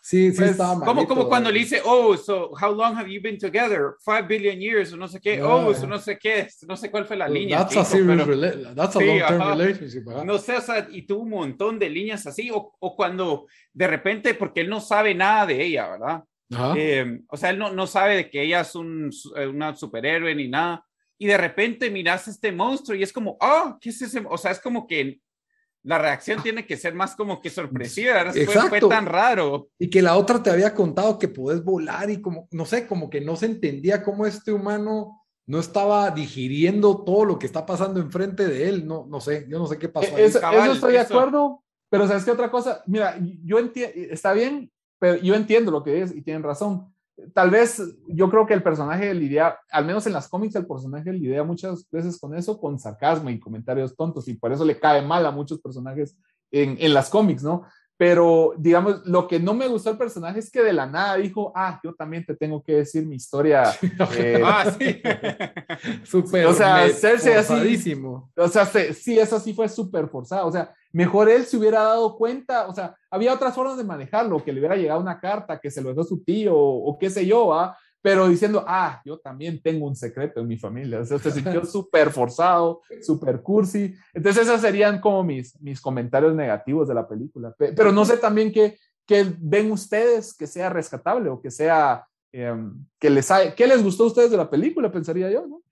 Sí, 0.06 0.30
sí, 0.30 0.38
pues, 0.38 0.52
estaba 0.52 0.76
mal. 0.76 0.86
Como, 0.86 1.08
como 1.08 1.28
cuando 1.28 1.50
le 1.50 1.58
dice, 1.58 1.82
oh, 1.84 2.16
so 2.16 2.52
how 2.62 2.72
long 2.72 2.96
have 2.96 3.12
you 3.12 3.20
been 3.20 3.40
together? 3.40 3.96
Five 4.06 4.28
billion 4.28 4.62
years, 4.62 4.94
o 4.94 4.98
no 4.98 5.08
sé 5.08 5.20
qué, 5.20 5.42
oh, 5.42 5.74
so 5.74 5.88
no 5.88 5.98
sé 5.98 6.20
qué, 6.20 6.48
no 6.68 6.78
sé 6.78 6.92
cuál 6.92 7.06
fue 7.06 7.18
la 7.18 7.28
línea. 7.28 7.58
That's 7.58 7.76
a 7.76 7.84
serious 7.84 8.76
that's 8.76 8.96
a 8.96 9.00
long-term 9.00 9.58
relationship. 9.58 10.04
No 10.24 10.38
sé, 10.38 10.58
o 10.58 10.62
sea, 10.62 10.88
y 10.92 11.08
tuvo 11.08 11.24
un 11.24 11.32
montón 11.32 11.80
de 11.80 11.90
líneas 11.90 12.28
así, 12.28 12.52
o, 12.52 12.76
o, 12.80 12.96
cuando 12.96 13.48
de 13.74 13.88
repente, 13.88 14.36
porque 14.36 14.62
él 14.62 14.70
no 14.70 14.80
sabe 14.80 15.16
nada 15.16 15.48
de 15.48 15.66
ella, 15.66 15.90
¿verdad? 15.90 16.24
Eh, 16.78 17.22
o 17.28 17.36
sea, 17.36 17.50
él 17.50 17.58
no, 17.58 17.74
no 17.74 17.88
sabe 17.88 18.16
de 18.16 18.30
que 18.30 18.44
ella 18.44 18.60
es 18.60 18.76
un, 18.76 19.10
eh, 19.36 19.48
una 19.48 19.76
superhéroe 19.76 20.36
ni 20.36 20.48
nada, 20.48 20.86
y 21.18 21.26
de 21.26 21.38
repente 21.38 21.90
miras 21.90 22.28
este 22.28 22.52
monstruo 22.52 22.96
y 22.96 23.02
es 23.02 23.12
como, 23.12 23.38
oh, 23.42 23.76
¿qué 23.82 23.90
es 23.90 24.00
ese? 24.04 24.24
O 24.30 24.38
sea, 24.38 24.52
es 24.52 24.60
como 24.60 24.86
que 24.86 25.20
la 25.86 26.00
reacción 26.00 26.42
tiene 26.42 26.66
que 26.66 26.78
ser 26.78 26.96
más 26.96 27.16
como 27.16 27.40
que 27.40 27.52
sorpresiva, 27.52 28.22
Exacto. 28.34 28.70
Fue, 28.70 28.82
tan 28.82 29.06
raro. 29.06 29.70
Y 29.78 29.90
que 29.90 30.02
la 30.02 30.18
otra 30.18 30.42
te 30.42 30.50
había 30.50 30.74
contado 30.74 31.20
que 31.20 31.28
podés 31.28 31.64
volar 31.64 32.10
y 32.10 32.22
como, 32.22 32.48
no 32.52 32.66
sé, 32.66 32.88
como 32.88 33.08
que 33.10 33.22
no 33.22 33.36
se 33.36 33.46
entendía 33.46 34.02
cómo 34.02 34.26
este 34.26 34.52
humano 34.52 35.22
no 35.46 35.60
estaba 35.60 36.10
digiriendo 36.10 37.04
todo 37.04 37.24
lo 37.26 37.38
que 37.38 37.46
está 37.46 37.68
pasando 37.68 38.00
enfrente 38.00 38.48
de 38.48 38.68
él, 38.68 38.88
no, 38.88 39.06
no 39.08 39.22
sé, 39.22 39.46
yo 39.48 39.60
no 39.60 39.68
sé 39.68 39.78
qué 39.78 39.88
pasó. 39.88 40.18
Eso, 40.18 40.40
eso 40.40 40.72
estoy 40.72 40.94
de 40.94 41.00
acuerdo, 41.00 41.64
pero 41.88 42.08
¿sabes 42.08 42.26
qué 42.26 42.32
otra 42.32 42.50
cosa? 42.50 42.82
Mira, 42.88 43.16
yo 43.44 43.60
entiendo, 43.60 43.94
está 44.12 44.34
bien, 44.34 44.72
pero 44.98 45.22
yo 45.22 45.36
entiendo 45.36 45.70
lo 45.70 45.84
que 45.84 46.02
es 46.02 46.16
y 46.16 46.24
tienen 46.24 46.42
razón, 46.42 46.95
tal 47.34 47.50
vez 47.50 47.82
yo 48.08 48.30
creo 48.30 48.46
que 48.46 48.54
el 48.54 48.64
personaje 48.64 49.14
lidia, 49.14 49.58
al 49.72 49.86
menos 49.86 50.06
en 50.08 50.14
las 50.14 50.28
cómics, 50.28 50.56
el 50.56 50.68
personaje 50.68 51.14
lidia 51.14 51.44
muchas 51.44 51.90
veces 51.90 52.20
con 52.20 52.36
eso, 52.36 52.60
con 52.60 52.80
sarcasmo 52.80 53.30
y 53.30 53.40
comentarios 53.40 53.96
tontos, 53.96 54.28
y 54.28 54.36
por 54.36 54.52
eso 54.52 54.66
le 54.66 54.80
cae 54.80 55.02
mal 55.02 55.26
a 55.26 55.32
muchos 55.32 55.60
personajes 55.62 56.18
en, 56.52 56.78
en 56.80 56.94
las 56.94 57.10
cómics, 57.10 57.44
¿no? 57.44 57.64
Pero, 57.98 58.54
digamos, 58.58 59.06
lo 59.06 59.26
que 59.26 59.40
no 59.40 59.54
me 59.54 59.68
gustó 59.70 59.90
el 59.90 59.98
personaje 59.98 60.40
es 60.40 60.52
que 60.52 60.62
de 60.62 60.74
la 60.74 60.86
nada 60.86 61.16
dijo, 61.16 61.54
ah, 61.56 61.80
yo 61.82 61.94
también 61.94 62.26
te 62.26 62.36
tengo 62.36 62.62
que 62.62 62.74
decir 62.74 63.06
mi 63.06 63.16
historia. 63.16 63.64
Eh, 64.18 64.42
ah, 64.44 64.66
sí. 64.78 65.02
súper. 66.04 66.46
O 66.46 66.54
sea, 66.54 66.88
Cersei 66.90 67.34
así. 67.34 67.94
O 68.36 68.48
sea, 68.48 68.66
sí, 68.66 69.18
eso 69.18 69.40
sí 69.40 69.54
fue 69.54 69.68
súper 69.68 70.08
forzado. 70.08 70.48
O 70.48 70.52
sea, 70.52 70.74
mejor 70.92 71.30
él 71.30 71.46
se 71.46 71.58
hubiera 71.58 71.84
dado 71.84 72.16
cuenta. 72.18 72.68
O 72.68 72.74
sea, 72.74 72.96
había 73.10 73.34
otras 73.34 73.56
formas 73.56 73.78
de 73.78 73.84
manejarlo, 73.84 74.44
que 74.44 74.52
le 74.52 74.60
hubiera 74.60 74.76
llegado 74.76 75.00
una 75.00 75.20
carta, 75.20 75.60
que 75.60 75.72
se 75.72 75.82
lo 75.82 75.90
dejó 75.90 76.04
su 76.04 76.24
tío, 76.24 76.56
o, 76.56 76.98
qué 76.98 77.10
sé 77.10 77.26
yo, 77.26 77.54
¿ah? 77.54 77.78
Pero 78.06 78.30
diciendo, 78.30 78.64
ah, 78.68 79.02
yo 79.04 79.18
también 79.18 79.60
tengo 79.64 79.88
un 79.88 79.96
secreto 79.96 80.40
en 80.40 80.48
mi 80.48 80.58
familia. 80.58 81.00
O 81.00 81.06
sea, 81.06 81.18
se 81.18 81.32
sintió 81.32 81.66
súper 81.66 82.12
forzado, 82.12 82.84
súper 83.02 83.42
cursi. 83.42 83.96
Entonces, 84.14 84.44
esos 84.44 84.62
serían 84.62 85.02
como 85.02 85.24
mis, 85.24 85.60
mis 85.60 85.82
comentarios 85.82 86.36
negativos 86.36 86.88
de 86.88 86.94
la 86.94 87.08
película. 87.08 87.56
Pero 87.58 87.92
no 87.92 88.06
sé 88.06 88.18
también 88.18 88.52
qué, 88.52 88.78
qué 89.08 89.26
ven 89.40 89.72
ustedes 89.72 90.36
que 90.36 90.46
sea 90.46 90.70
rescatable 90.70 91.32
o 91.32 91.42
que 91.42 91.50
sea, 91.50 92.06
em, 92.32 92.86
que 93.00 93.10
les 93.10 93.28
¿qué 93.58 93.66
les 93.66 93.82
gustó 93.82 94.04
a 94.04 94.08
ustedes 94.08 94.30
de 94.30 94.38
la 94.38 94.52
película? 94.52 94.92
Pensaría 94.92 95.32
yo, 95.32 95.48
¿no? 95.48 95.64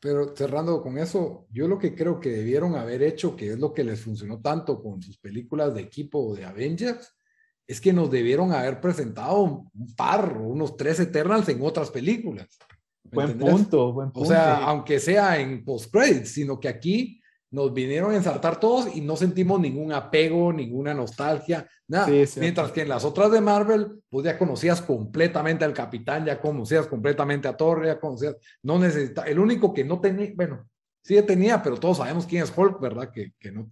Pero 0.00 0.34
cerrando 0.34 0.80
con 0.80 0.96
eso, 0.96 1.46
yo 1.50 1.68
lo 1.68 1.78
que 1.78 1.94
creo 1.94 2.18
que 2.20 2.30
debieron 2.30 2.74
haber 2.76 3.02
hecho, 3.02 3.36
que 3.36 3.50
es 3.50 3.58
lo 3.58 3.74
que 3.74 3.84
les 3.84 4.00
funcionó 4.00 4.40
tanto 4.40 4.82
con 4.82 5.02
sus 5.02 5.18
películas 5.18 5.74
de 5.74 5.82
equipo 5.82 6.34
de 6.34 6.46
Avengers, 6.46 7.14
es 7.66 7.80
que 7.80 7.92
nos 7.92 8.10
debieron 8.10 8.52
haber 8.52 8.80
presentado 8.80 9.68
un 9.74 9.94
par, 9.96 10.36
unos 10.38 10.76
tres 10.76 11.00
Eternals 11.00 11.48
en 11.48 11.60
otras 11.62 11.90
películas. 11.90 12.46
Buen 13.04 13.38
punto, 13.38 13.92
buen 13.92 14.10
punto. 14.10 14.26
O 14.26 14.30
sea, 14.30 14.64
aunque 14.64 15.00
sea 15.00 15.38
en 15.38 15.64
post-credits, 15.64 16.32
sino 16.32 16.58
que 16.60 16.68
aquí 16.68 17.20
nos 17.50 17.72
vinieron 17.72 18.12
a 18.12 18.16
ensartar 18.16 18.58
todos 18.58 18.94
y 18.94 19.00
no 19.00 19.16
sentimos 19.16 19.60
ningún 19.60 19.92
apego, 19.92 20.52
ninguna 20.52 20.92
nostalgia, 20.92 21.68
nada. 21.88 22.08
Mientras 22.36 22.72
que 22.72 22.82
en 22.82 22.88
las 22.88 23.04
otras 23.04 23.30
de 23.30 23.40
Marvel, 23.40 24.02
pues 24.08 24.24
ya 24.24 24.36
conocías 24.36 24.82
completamente 24.82 25.64
al 25.64 25.72
capitán, 25.72 26.26
ya 26.26 26.40
conocías 26.40 26.86
completamente 26.86 27.48
a 27.48 27.56
Thor, 27.56 27.86
ya 27.86 27.98
conocías, 27.98 28.36
no 28.62 28.78
necesita, 28.78 29.22
el 29.22 29.38
único 29.38 29.72
que 29.72 29.84
no 29.84 30.00
tenía, 30.00 30.32
bueno, 30.34 30.68
sí 31.02 31.20
tenía, 31.22 31.62
pero 31.62 31.78
todos 31.78 31.98
sabemos 31.98 32.26
quién 32.26 32.42
es 32.42 32.52
Hulk, 32.54 32.80
¿verdad? 32.80 33.10
Que, 33.12 33.32
que 33.38 33.52
no 33.52 33.68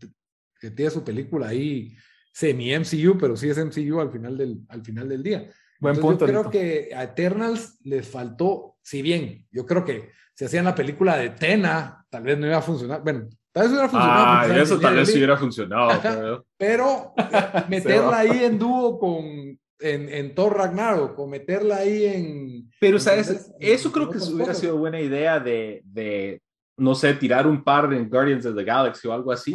que 0.61 0.71
tiene 0.71 0.91
su 0.91 1.05
película 1.05 1.49
ahí 1.49 1.95
semi-MCU, 2.35 3.17
pero 3.17 3.37
sí 3.37 3.49
es 3.49 3.57
MCU 3.57 4.01
al 4.01 4.11
final 4.11 4.37
del, 4.37 4.59
al 4.69 4.85
final 4.85 5.09
del 5.09 5.23
día. 5.23 5.49
Buen 5.79 5.97
punto. 5.97 6.27
Yo 6.27 6.33
creo 6.33 6.51
que 6.51 6.91
a 6.95 7.05
Eternals 7.05 7.79
les 7.85 8.07
faltó, 8.07 8.77
si 8.83 9.03
bien 9.03 9.47
yo 9.53 9.65
creo 9.65 9.85
que 9.85 10.11
si 10.35 10.45
hacían 10.45 10.65
la 10.65 10.75
película 10.75 11.17
de 11.17 11.31
Tena, 11.31 12.05
tal 12.11 12.25
vez 12.25 12.37
no 12.37 12.47
iba 12.47 12.57
a 12.57 12.63
funcionar. 12.63 13.03
Bueno, 13.05 13.29
tal 13.53 13.63
vez 13.63 13.73
hubiera 13.73 13.89
funcionado. 13.89 14.25
Ah, 14.27 14.59
eso 14.61 14.81
tal 14.81 14.97
vez 14.97 15.09
sí 15.09 15.19
hubiera 15.19 15.37
funcionado. 15.37 16.45
pero, 16.57 17.15
meterla 17.69 18.19
ahí 18.19 18.45
en 18.45 18.59
dúo 18.59 18.99
con, 18.99 19.25
en, 19.25 20.09
en 20.09 20.35
Thor 20.35 20.57
Ragnarok 20.57 21.17
o 21.17 21.29
meterla 21.29 21.77
ahí 21.77 22.05
en... 22.05 22.71
Pero, 22.81 22.99
¿sabes? 22.99 23.53
eso 23.61 23.93
creo 23.93 24.11
que 24.11 24.19
hubiera 24.19 24.55
sido 24.55 24.77
buena 24.77 25.01
idea 25.01 25.39
de, 25.39 25.83
de 25.85 26.43
no 26.77 26.95
sé, 26.95 27.15
tirar 27.15 27.47
un 27.47 27.63
par 27.63 27.93
en 27.93 28.09
Guardians 28.09 28.47
of 28.47 28.57
the 28.57 28.65
Galaxy 28.65 29.07
o 29.07 29.13
algo 29.13 29.31
así. 29.33 29.53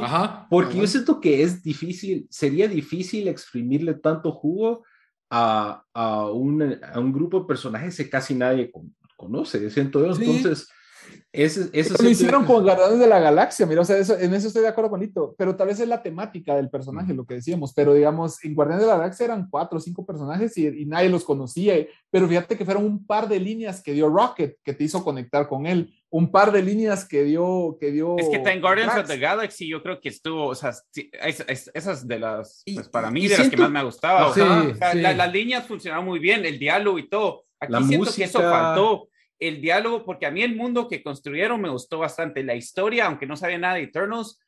porque 0.49 0.77
yo 0.77 0.87
siento 0.87 1.19
que 1.19 1.43
es 1.43 1.61
difícil, 1.61 2.27
sería 2.29 2.67
difícil 2.67 3.27
exprimirle 3.27 3.93
tanto 3.95 4.31
jugo 4.31 4.83
a, 5.29 5.83
a, 5.93 6.31
un, 6.31 6.79
a 6.81 6.99
un 6.99 7.11
grupo 7.11 7.41
de 7.41 7.45
personajes 7.45 7.97
que 7.97 8.09
casi 8.09 8.33
nadie 8.35 8.71
conoce, 9.17 9.69
siento 9.69 9.99
yo. 10.05 10.13
Entonces, 10.13 10.69
ese, 11.31 11.69
eso 11.73 11.95
lo 12.01 12.09
hicieron 12.09 12.45
con 12.45 12.63
Guardianes 12.63 12.99
de 12.99 13.07
la 13.07 13.19
Galaxia, 13.19 13.65
mira, 13.67 13.81
o 13.81 13.85
sea, 13.85 13.97
en 13.97 14.33
eso 14.33 14.47
estoy 14.47 14.63
de 14.63 14.67
acuerdo, 14.67 14.89
bonito, 14.89 15.35
pero 15.37 15.55
tal 15.55 15.67
vez 15.67 15.79
es 15.79 15.87
la 15.87 16.01
temática 16.01 16.55
del 16.55 16.69
personaje, 16.69 17.13
lo 17.13 17.25
que 17.25 17.35
decíamos, 17.35 17.73
pero 17.73 17.93
digamos, 17.93 18.43
en 18.43 18.55
Guardianes 18.55 18.85
de 18.85 18.91
la 18.91 18.97
Galaxia 18.97 19.25
eran 19.25 19.47
cuatro 19.47 19.77
o 19.77 19.81
cinco 19.81 20.05
personajes 20.05 20.57
y, 20.57 20.67
y, 20.67 20.85
nadie 20.85 21.09
los 21.09 21.23
conocía, 21.23 21.75
pero 22.09 22.27
fíjate 22.27 22.57
que 22.57 22.65
fueron 22.65 22.85
un 22.85 23.05
par 23.05 23.27
de 23.27 23.39
líneas 23.39 23.83
que 23.83 23.93
dio 23.93 24.09
Rocket, 24.09 24.57
que 24.63 24.73
te 24.73 24.83
hizo 24.83 25.03
conectar 25.03 25.47
con 25.47 25.67
él, 25.67 25.93
un 26.09 26.31
par 26.31 26.51
de 26.51 26.63
líneas 26.63 27.05
que 27.05 27.23
dio, 27.23 27.77
que 27.79 27.91
dio. 27.91 28.17
Es 28.17 28.29
que 28.29 28.37
en 28.37 28.61
Guardians 28.61 28.97
of 28.97 29.07
the 29.07 29.17
Galaxy 29.17 29.67
yo 29.67 29.83
creo 29.83 29.99
que 29.99 30.09
estuvo, 30.09 30.47
o 30.47 30.55
sea, 30.55 30.73
esas 31.73 32.07
de 32.07 32.19
las, 32.19 32.63
pues 32.73 32.89
para 32.89 33.11
mí, 33.11 33.27
de 33.27 33.37
las 33.37 33.49
que 33.49 33.57
más 33.57 33.69
me 33.69 33.79
ha 33.79 33.83
gustado. 33.83 34.33
las 34.95 35.31
líneas 35.31 35.67
funcionaron 35.67 36.05
muy 36.05 36.19
bien, 36.19 36.45
el 36.45 36.57
diálogo 36.57 36.97
y 36.97 37.07
todo. 37.07 37.45
Aquí 37.59 37.73
la 37.73 37.79
siento 37.83 38.05
música... 38.05 38.17
que 38.17 38.23
eso 38.23 38.39
faltó. 38.39 39.09
El 39.39 39.61
diálogo, 39.61 40.05
porque 40.05 40.25
a 40.25 40.31
mí 40.31 40.41
el 40.41 40.55
mundo 40.55 40.87
que 40.87 41.01
construyeron 41.01 41.61
me 41.61 41.69
gustó 41.69 41.99
bastante. 41.99 42.43
La 42.43 42.55
historia, 42.55 43.05
aunque 43.05 43.25
no 43.25 43.37
sabía 43.37 43.57
nada 43.57 43.75
de 43.75 43.83
Eternals, 43.83 44.39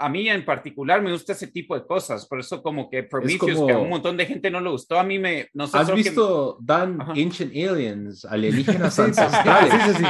a 0.00 0.08
mí 0.08 0.28
en 0.28 0.44
particular 0.44 1.02
me 1.02 1.12
gusta 1.12 1.32
ese 1.32 1.48
tipo 1.48 1.74
de 1.74 1.86
cosas, 1.86 2.26
por 2.26 2.40
eso 2.40 2.62
como 2.62 2.88
que 2.88 3.02
Prometheus, 3.02 3.66
que 3.66 3.72
a 3.72 3.78
un 3.78 3.90
montón 3.90 4.16
de 4.16 4.24
gente 4.24 4.50
no 4.50 4.60
le 4.60 4.70
gustó, 4.70 4.98
a 4.98 5.04
mí 5.04 5.18
me... 5.18 5.48
No 5.52 5.66
sé, 5.66 5.76
¿Has 5.76 5.92
visto 5.92 6.58
Dan 6.60 7.00
Ancient 7.00 7.52
Aliens, 7.52 8.24
alienígenas 8.24 8.98
ancestrales? 8.98 9.72
Sí, 9.72 9.92
sí, 9.98 10.04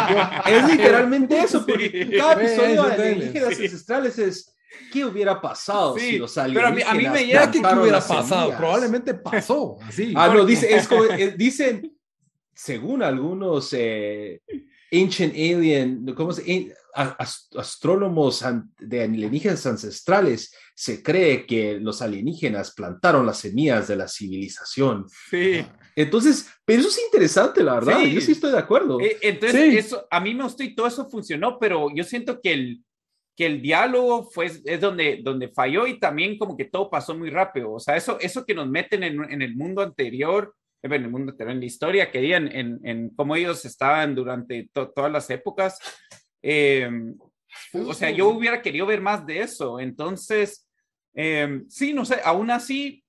es 0.52 0.70
literalmente 0.70 1.40
eso, 1.40 1.66
porque 1.66 2.08
cada 2.16 2.34
episodio 2.34 2.84
de 2.84 2.92
alienígenas 2.92 3.58
ancestrales 3.58 4.18
es... 4.18 4.56
¿Qué 4.92 5.04
hubiera 5.04 5.40
pasado 5.40 5.98
si 5.98 6.18
los 6.18 6.38
alienígenas 6.38 6.74
Pero 6.76 6.90
a 6.90 6.94
mí, 6.94 7.08
me 7.08 7.26
llega 7.26 7.50
que 7.50 7.58
hubiera 7.58 8.00
pasado, 8.00 8.56
probablemente 8.56 9.14
pasó, 9.14 9.76
así. 9.82 10.14
Ah, 10.16 10.32
no, 10.32 10.44
dice, 10.44 10.72
es 10.72 10.86
como, 10.86 11.04
eh, 11.04 11.34
dicen, 11.36 11.92
según 12.62 13.02
algunos 13.02 13.72
eh, 13.72 14.42
Ancient 14.92 15.32
Alien, 15.32 16.14
¿cómo 16.14 16.32
se 16.32 16.74
astrónomos 16.92 18.44
de 18.78 19.02
alienígenas 19.02 19.64
ancestrales, 19.64 20.54
se 20.74 21.02
cree 21.02 21.46
que 21.46 21.78
los 21.80 22.02
alienígenas 22.02 22.74
plantaron 22.74 23.24
las 23.24 23.38
semillas 23.38 23.88
de 23.88 23.96
la 23.96 24.08
civilización. 24.08 25.06
Sí. 25.30 25.64
Entonces, 25.94 26.50
pero 26.64 26.80
eso 26.80 26.88
es 26.88 27.00
interesante, 27.04 27.62
la 27.62 27.74
verdad. 27.74 28.00
Yo 28.02 28.20
sí 28.20 28.32
estoy 28.32 28.50
de 28.50 28.58
acuerdo. 28.58 29.00
Eh, 29.00 29.16
entonces, 29.22 29.76
eso, 29.76 30.06
a 30.10 30.20
mí 30.20 30.34
me 30.34 30.44
gustó 30.44 30.62
y 30.62 30.74
todo 30.74 30.86
eso 30.86 31.08
funcionó, 31.08 31.58
pero 31.58 31.88
yo 31.94 32.04
siento 32.04 32.40
que 32.42 32.52
el, 32.52 32.84
que 33.36 33.46
el 33.46 33.62
diálogo 33.62 34.28
fue, 34.30 34.50
es 34.64 34.80
donde, 34.80 35.20
donde 35.22 35.48
falló 35.48 35.86
y 35.86 35.98
también 35.98 36.36
como 36.38 36.56
que 36.56 36.64
todo 36.64 36.90
pasó 36.90 37.16
muy 37.16 37.30
rápido. 37.30 37.72
O 37.72 37.80
sea, 37.80 37.96
eso, 37.96 38.18
eso 38.20 38.44
que 38.44 38.54
nos 38.54 38.68
meten 38.68 39.02
en, 39.02 39.32
en 39.32 39.42
el 39.42 39.54
mundo 39.54 39.80
anterior, 39.80 40.54
en 40.82 40.92
el 40.92 41.10
mundo 41.10 41.34
en 41.38 41.60
la 41.60 41.66
historia, 41.66 42.10
que 42.10 42.34
en, 42.34 42.54
en, 42.54 42.80
en 42.84 43.10
cómo 43.10 43.36
ellos 43.36 43.64
estaban 43.64 44.14
durante 44.14 44.68
todas 44.72 45.12
las 45.12 45.28
épocas, 45.30 45.78
Em, 46.42 47.16
o 47.72 47.94
sea, 47.94 48.10
yo 48.10 48.28
hubiera 48.28 48.62
querido 48.62 48.86
ver 48.86 49.00
más 49.00 49.26
de 49.26 49.40
eso. 49.40 49.80
Entonces, 49.80 50.66
eh, 51.14 51.62
sí, 51.68 51.92
no 51.92 52.04
sé, 52.04 52.20
aún 52.24 52.50
así, 52.50 53.04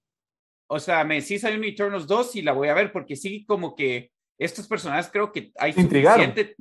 o 0.67 0.79
sea, 0.79 1.03
me 1.03 1.21
decís 1.21 1.43
hay 1.43 1.55
un 1.55 1.63
Eternals 1.63 2.07
2 2.07 2.35
y 2.37 2.41
la 2.41 2.53
voy 2.53 2.69
a 2.69 2.73
ver 2.73 2.91
porque 2.91 3.15
sí, 3.15 3.45
como 3.45 3.75
que 3.75 4.11
estos 4.37 4.67
personajes 4.67 5.09
creo 5.11 5.31
que 5.31 5.51
hay 5.57 5.73
suficiente, 5.73 6.55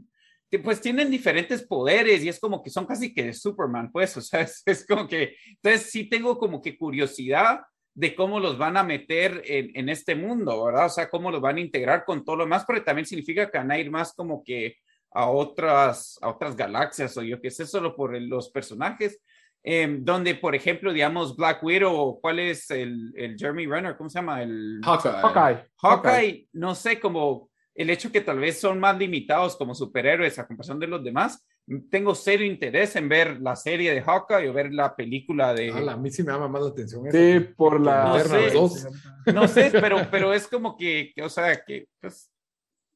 pues 0.62 0.80
tienen 0.80 1.10
diferentes 1.10 1.62
poderes 1.62 2.22
y 2.22 2.28
es 2.28 2.38
como 2.38 2.62
que 2.62 2.70
son 2.70 2.86
casi 2.86 3.14
que 3.14 3.32
Superman, 3.32 3.90
pues, 3.90 4.16
o 4.16 4.20
sea, 4.20 4.40
es, 4.66 4.86
como 4.86 5.08
que, 5.08 5.36
entonces 5.46 5.90
sí 5.90 6.08
tengo 6.08 6.38
como 6.38 6.60
que 6.60 6.76
curiosidad 6.76 7.60
de 7.94 8.14
cómo 8.14 8.40
los 8.40 8.56
van 8.56 8.76
a 8.76 8.82
meter 8.82 9.42
en, 9.44 9.70
en, 9.74 9.88
este 9.88 10.14
mundo, 10.14 10.64
¿verdad? 10.64 10.86
O 10.86 10.90
sea, 10.90 11.10
cómo 11.10 11.30
los 11.30 11.40
van 11.40 11.56
a 11.56 11.60
integrar 11.60 12.04
con 12.04 12.24
todo 12.24 12.36
lo 12.36 12.44
demás, 12.44 12.64
pero 12.66 12.82
también 12.82 13.06
significa 13.06 13.50
que 13.50 13.58
van 13.58 13.70
a 13.70 13.78
ir 13.78 13.90
más 13.90 14.14
como 14.14 14.42
que 14.44 14.76
a 15.12 15.28
otras, 15.28 16.18
a 16.22 16.28
otras 16.28 16.56
galaxias 16.56 17.16
o 17.16 17.22
yo 17.22 17.40
qué 17.40 17.50
sé, 17.50 17.66
solo 17.66 17.96
por 17.96 18.18
los 18.20 18.50
personajes. 18.50 19.20
Em, 19.62 20.02
donde, 20.02 20.36
por 20.36 20.54
ejemplo, 20.54 20.92
digamos, 20.92 21.36
Black 21.36 21.62
Widow, 21.62 22.18
¿cuál 22.20 22.38
es 22.38 22.70
el, 22.70 23.12
el 23.14 23.36
Jeremy 23.36 23.66
Renner? 23.66 23.96
¿Cómo 23.96 24.08
se 24.08 24.18
llama? 24.18 24.42
El 24.42 24.80
Hawkeye. 24.82 25.66
Hawkeye. 25.82 26.48
no 26.54 26.74
sé, 26.74 26.98
como 26.98 27.50
el 27.74 27.90
hecho 27.90 28.10
que 28.10 28.22
tal 28.22 28.38
vez 28.38 28.58
son 28.58 28.80
más 28.80 28.96
limitados 28.98 29.56
como 29.56 29.74
superhéroes 29.74 30.38
a 30.38 30.46
comparación 30.46 30.80
de 30.80 30.86
los 30.86 31.04
demás. 31.04 31.46
Tengo 31.88 32.16
serio 32.16 32.46
interés 32.46 32.96
en 32.96 33.08
ver 33.08 33.40
la 33.40 33.54
serie 33.54 33.94
de 33.94 34.02
Hawkeye 34.02 34.48
o 34.48 34.52
ver 34.52 34.72
la 34.72 34.96
película 34.96 35.54
de. 35.54 35.70
a 35.70 35.96
mí 35.96 36.10
sí 36.10 36.24
me 36.24 36.32
llama 36.32 36.48
más 36.48 36.62
la 36.62 36.68
atención. 36.68 37.04
Sí, 37.12 37.40
por 37.56 37.80
la. 37.80 38.04
No 38.06 38.68
sé, 38.68 39.32
no 39.32 39.48
sé, 39.48 39.70
pero, 39.80 39.98
pero 40.10 40.32
es 40.34 40.48
como 40.48 40.76
que, 40.76 41.12
o 41.22 41.28
sea, 41.28 41.64
que 41.64 41.86
pues, 42.00 42.28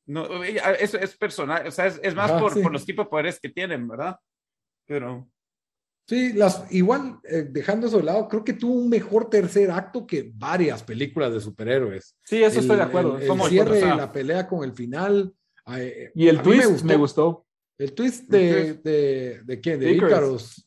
no, 0.06 0.42
es, 0.42 0.94
es 0.94 1.16
personal, 1.16 1.68
o 1.68 1.70
sea, 1.70 1.86
es, 1.86 2.14
más 2.16 2.32
por, 2.32 2.60
por, 2.60 2.72
los 2.72 2.84
tipos 2.84 3.06
de 3.06 3.10
poderes 3.10 3.38
que 3.38 3.48
tienen, 3.48 3.86
¿verdad? 3.86 4.16
Pero. 4.86 5.28
Sí, 6.08 6.32
las, 6.32 6.66
igual, 6.70 7.20
eh, 7.24 7.46
dejando 7.48 7.86
eso 7.86 7.98
de 7.98 8.02
lado, 8.02 8.28
creo 8.28 8.44
que 8.44 8.52
tuvo 8.54 8.74
un 8.74 8.90
mejor 8.90 9.30
tercer 9.30 9.70
acto 9.70 10.04
que 10.06 10.32
varias 10.34 10.82
películas 10.82 11.32
de 11.32 11.40
superhéroes. 11.40 12.16
Sí, 12.24 12.42
eso 12.42 12.60
estoy 12.60 12.76
de 12.76 12.82
acuerdo. 12.82 13.18
El, 13.18 13.40
cierre, 13.48 13.80
la 13.80 14.12
pelea 14.12 14.46
con 14.48 14.64
el 14.64 14.74
final. 14.74 15.32
Eh, 15.76 16.10
y 16.14 16.26
el 16.28 16.42
twist 16.42 16.82
me 16.82 16.96
gustó. 16.96 17.46
El 17.76 17.92
twist 17.92 18.28
de, 18.28 18.74
de, 18.74 19.42
de, 19.44 19.60
quién? 19.60 19.80
De 19.80 19.92
Icarus. 19.92 20.64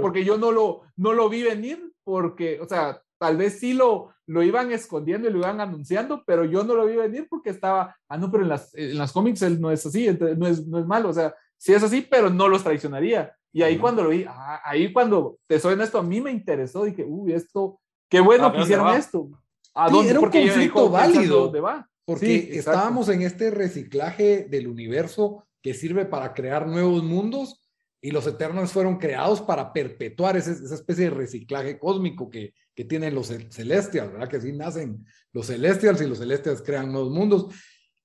Porque 0.00 0.24
yo 0.24 0.36
no 0.36 0.52
lo, 0.52 0.82
no 0.96 1.12
lo 1.12 1.28
vi 1.28 1.42
venir, 1.42 1.92
porque, 2.04 2.60
o 2.60 2.68
sea, 2.68 3.00
tal 3.18 3.36
vez 3.36 3.58
sí 3.58 3.72
lo, 3.72 4.12
lo 4.26 4.42
iban 4.42 4.70
escondiendo 4.72 5.28
y 5.28 5.32
lo 5.32 5.38
iban 5.38 5.60
anunciando, 5.60 6.22
pero 6.26 6.44
yo 6.44 6.64
no 6.64 6.74
lo 6.74 6.86
vi 6.86 6.96
venir 6.96 7.26
porque 7.28 7.50
estaba, 7.50 7.96
ah, 8.08 8.18
no, 8.18 8.30
pero 8.30 8.42
en 8.42 8.50
las, 8.50 8.74
en 8.74 8.96
las 8.98 9.12
cómics 9.12 9.42
él 9.42 9.60
no 9.60 9.70
es 9.70 9.84
así, 9.84 10.08
no 10.36 10.46
es, 10.46 10.66
no 10.66 10.78
es 10.78 10.86
malo, 10.86 11.08
o 11.08 11.12
sea, 11.12 11.34
sí 11.56 11.72
es 11.72 11.82
así, 11.82 12.02
pero 12.02 12.30
no 12.30 12.48
los 12.48 12.62
traicionaría. 12.62 13.34
Y 13.52 13.62
ahí 13.62 13.78
cuando 13.78 14.04
lo 14.04 14.10
vi, 14.10 14.24
ah, 14.28 14.60
ahí 14.64 14.92
cuando 14.92 15.38
te 15.46 15.58
soy 15.58 15.80
esto, 15.80 15.98
a 15.98 16.02
mí 16.02 16.20
me 16.20 16.30
interesó, 16.30 16.84
dije, 16.84 17.04
uy, 17.06 17.32
esto, 17.32 17.80
qué 18.08 18.20
bueno 18.20 18.52
que 18.52 18.60
hicieron 18.60 18.94
esto. 18.94 19.28
¿A 19.74 19.88
dónde? 19.88 20.10
era 20.10 20.18
un 20.18 20.24
porque 20.24 20.46
conflicto 20.46 20.90
válido. 20.90 21.52
va? 21.62 21.88
Porque 22.04 22.58
estábamos 22.58 23.08
en 23.08 23.22
este 23.22 23.50
reciclaje 23.50 24.46
del 24.48 24.66
universo 24.66 25.46
que 25.62 25.74
sirve 25.74 26.06
para 26.06 26.34
crear 26.34 26.66
nuevos 26.66 27.02
mundos 27.02 27.62
y 28.00 28.10
los 28.10 28.26
Eternos 28.26 28.72
fueron 28.72 28.98
creados 28.98 29.42
para 29.42 29.72
perpetuar 29.72 30.36
esa 30.36 30.52
especie 30.52 31.04
de 31.04 31.10
reciclaje 31.10 31.78
cósmico 31.78 32.30
que, 32.30 32.54
que 32.74 32.84
tienen 32.84 33.14
los 33.14 33.28
Celestials, 33.50 34.12
¿verdad? 34.12 34.28
Que 34.28 34.36
así 34.38 34.52
nacen 34.52 35.04
los 35.32 35.46
Celestials 35.46 36.00
y 36.00 36.06
los 36.06 36.18
Celestials 36.18 36.62
crean 36.62 36.90
nuevos 36.90 37.10
mundos 37.10 37.48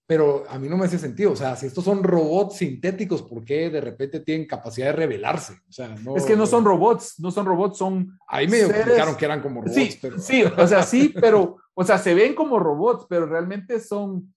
pero 0.08 0.44
a 0.48 0.60
mí 0.60 0.70
no 0.70 0.78
me 0.78 0.86
hace 0.86 1.00
sentido. 1.00 1.32
O 1.32 1.36
sea, 1.36 1.56
si 1.56 1.66
estos 1.66 1.84
son 1.84 2.04
robots 2.04 2.58
sintéticos, 2.58 3.24
¿por 3.24 3.44
qué 3.44 3.70
de 3.70 3.82
repente 3.82 4.20
tienen 4.20 4.48
capacidad 4.48 4.88
de 4.88 4.94
rebelarse? 4.94 5.54
O 5.68 5.72
sea, 5.72 5.96
no, 6.04 6.16
es 6.16 6.26
que 6.26 6.36
no 6.36 6.46
son 6.46 6.64
robots, 6.64 7.16
no 7.20 7.32
son 7.32 7.46
robots, 7.46 7.78
son. 7.78 8.18
Ahí 8.28 8.48
me 8.48 8.60
explicaron 8.60 9.16
que 9.16 9.26
eran 9.26 9.42
como 9.42 9.62
robots. 9.62 9.76
Sí, 9.76 10.00
sí, 10.20 10.44
o 10.44 10.68
sea, 10.68 10.84
sí, 10.84 11.14
pero, 11.20 11.58
o 11.74 11.84
sea, 11.84 11.98
se 11.98 12.14
ven 12.14 12.36
como 12.36 12.60
robots, 12.60 13.08
pero 13.10 13.26
realmente 13.26 13.80
son 13.80 14.34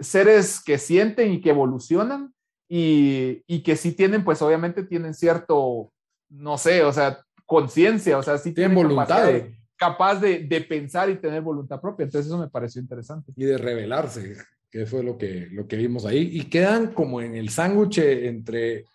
seres 0.00 0.60
que 0.64 0.78
sienten 0.78 1.32
y 1.32 1.40
que 1.40 1.50
evolucionan 1.50 2.34
y, 2.68 3.42
y 3.46 3.62
que 3.62 3.76
sí 3.76 3.92
tienen, 3.92 4.24
pues 4.24 4.42
obviamente 4.42 4.82
tienen 4.82 5.14
cierto, 5.14 5.92
no 6.28 6.58
sé, 6.58 6.82
o 6.82 6.92
sea, 6.92 7.20
conciencia, 7.46 8.18
o 8.18 8.22
sea, 8.22 8.38
sí 8.38 8.52
tienen, 8.52 8.74
voluntad. 8.74 9.30
capaz 9.76 10.16
de, 10.16 10.40
de 10.40 10.60
pensar 10.62 11.10
y 11.10 11.16
tener 11.16 11.42
voluntad 11.42 11.80
propia. 11.80 12.04
Entonces 12.04 12.26
eso 12.26 12.38
me 12.38 12.48
pareció 12.48 12.80
interesante. 12.80 13.32
Y 13.36 13.44
de 13.44 13.58
rebelarse 13.58 14.36
que 14.74 14.86
fue 14.86 15.04
lo 15.04 15.16
que, 15.16 15.46
lo 15.52 15.68
que 15.68 15.76
vimos 15.76 16.04
ahí, 16.04 16.30
y 16.32 16.46
quedan 16.46 16.94
como 16.94 17.20
en 17.20 17.36
el 17.36 17.48
sándwich 17.50 17.98
entre, 17.98 18.86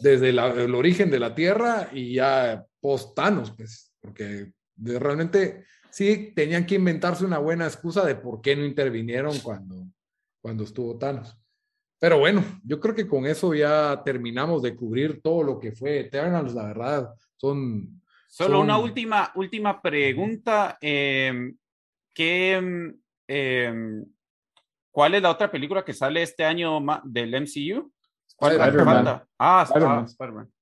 desde 0.00 0.28
el 0.28 0.74
origen 0.74 1.10
de 1.10 1.18
la 1.18 1.34
Tierra 1.34 1.88
y 1.90 2.12
ya 2.16 2.66
post-Thanos, 2.82 3.52
pues, 3.52 3.94
porque 3.98 4.52
realmente 4.76 5.64
sí 5.90 6.34
tenían 6.36 6.66
que 6.66 6.74
inventarse 6.74 7.24
una 7.24 7.38
buena 7.38 7.64
excusa 7.64 8.04
de 8.04 8.14
por 8.14 8.42
qué 8.42 8.54
no 8.56 8.66
intervinieron 8.66 9.38
cuando, 9.38 9.86
cuando 10.42 10.64
estuvo 10.64 10.98
Thanos. 10.98 11.38
Pero 11.98 12.18
bueno, 12.18 12.44
yo 12.64 12.80
creo 12.80 12.94
que 12.94 13.06
con 13.06 13.26
eso 13.26 13.54
ya 13.54 14.02
terminamos 14.04 14.60
de 14.60 14.74
cubrir 14.74 15.22
todo 15.22 15.42
lo 15.44 15.58
que 15.58 15.72
fue 15.72 16.00
Eternals, 16.00 16.52
la 16.52 16.66
verdad, 16.66 17.14
son... 17.36 18.02
Solo 18.26 18.60
una 18.60 18.78
última, 18.78 19.30
última 19.36 19.80
pregunta. 19.80 20.78
Eh, 20.80 21.54
¿Qué... 22.12 22.92
Eh, 23.28 24.02
¿Cuál 24.90 25.14
es 25.14 25.22
la 25.22 25.30
otra 25.30 25.50
película 25.50 25.84
que 25.84 25.94
sale 25.94 26.22
este 26.22 26.44
año 26.44 26.80
del 27.04 27.30
MCU? 27.40 27.90
¿Cuál 28.36 28.52
Spider-Man. 28.52 29.22
Ah, 29.38 29.64
Spider-Man. 29.66 30.52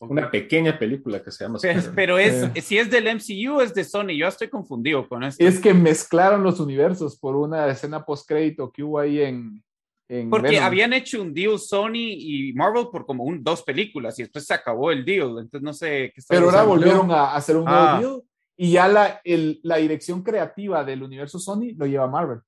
Una 0.00 0.30
pequeña 0.30 0.78
película 0.78 1.22
que 1.22 1.30
se 1.30 1.44
llama 1.44 1.58
Pero, 1.94 2.18
es, 2.18 2.50
si 2.62 2.76
es 2.76 2.90
del 2.90 3.06
MCU 3.14 3.60
es 3.60 3.72
de 3.72 3.82
Sony, 3.82 4.16
yo 4.18 4.28
estoy 4.28 4.48
confundido 4.48 5.08
con 5.08 5.22
esto. 5.24 5.42
Es 5.42 5.58
que 5.58 5.72
mezclaron 5.72 6.42
los 6.42 6.60
universos 6.60 7.18
por 7.18 7.34
una 7.34 7.66
escena 7.68 8.04
post-crédito 8.04 8.70
que 8.70 8.82
hubo 8.82 8.98
ahí 8.98 9.22
en... 9.22 9.62
Porque 10.30 10.60
habían 10.60 10.92
hecho 10.92 11.20
un 11.20 11.34
deal 11.34 11.58
Sony 11.58 12.12
y 12.12 12.52
Marvel 12.52 12.88
por 12.92 13.06
como 13.06 13.24
un, 13.24 13.42
dos 13.42 13.62
películas 13.62 14.16
y 14.18 14.22
después 14.22 14.44
se 14.46 14.54
acabó 14.54 14.92
el 14.92 15.04
deal, 15.04 15.38
entonces 15.38 15.62
no 15.62 15.72
sé 15.72 16.12
qué 16.14 16.22
Pero 16.28 16.44
ahora 16.44 16.62
volvieron 16.62 17.10
a 17.10 17.34
hacer 17.34 17.56
un 17.56 17.64
nuevo 17.64 17.80
ah. 17.80 17.98
deal 18.00 18.22
y 18.56 18.72
ya 18.72 18.86
la, 18.86 19.20
la 19.24 19.76
dirección 19.78 20.22
creativa 20.22 20.84
del 20.84 21.02
universo 21.02 21.40
Sony 21.40 21.74
lo 21.76 21.86
lleva 21.86 22.06
Marvel. 22.06 22.40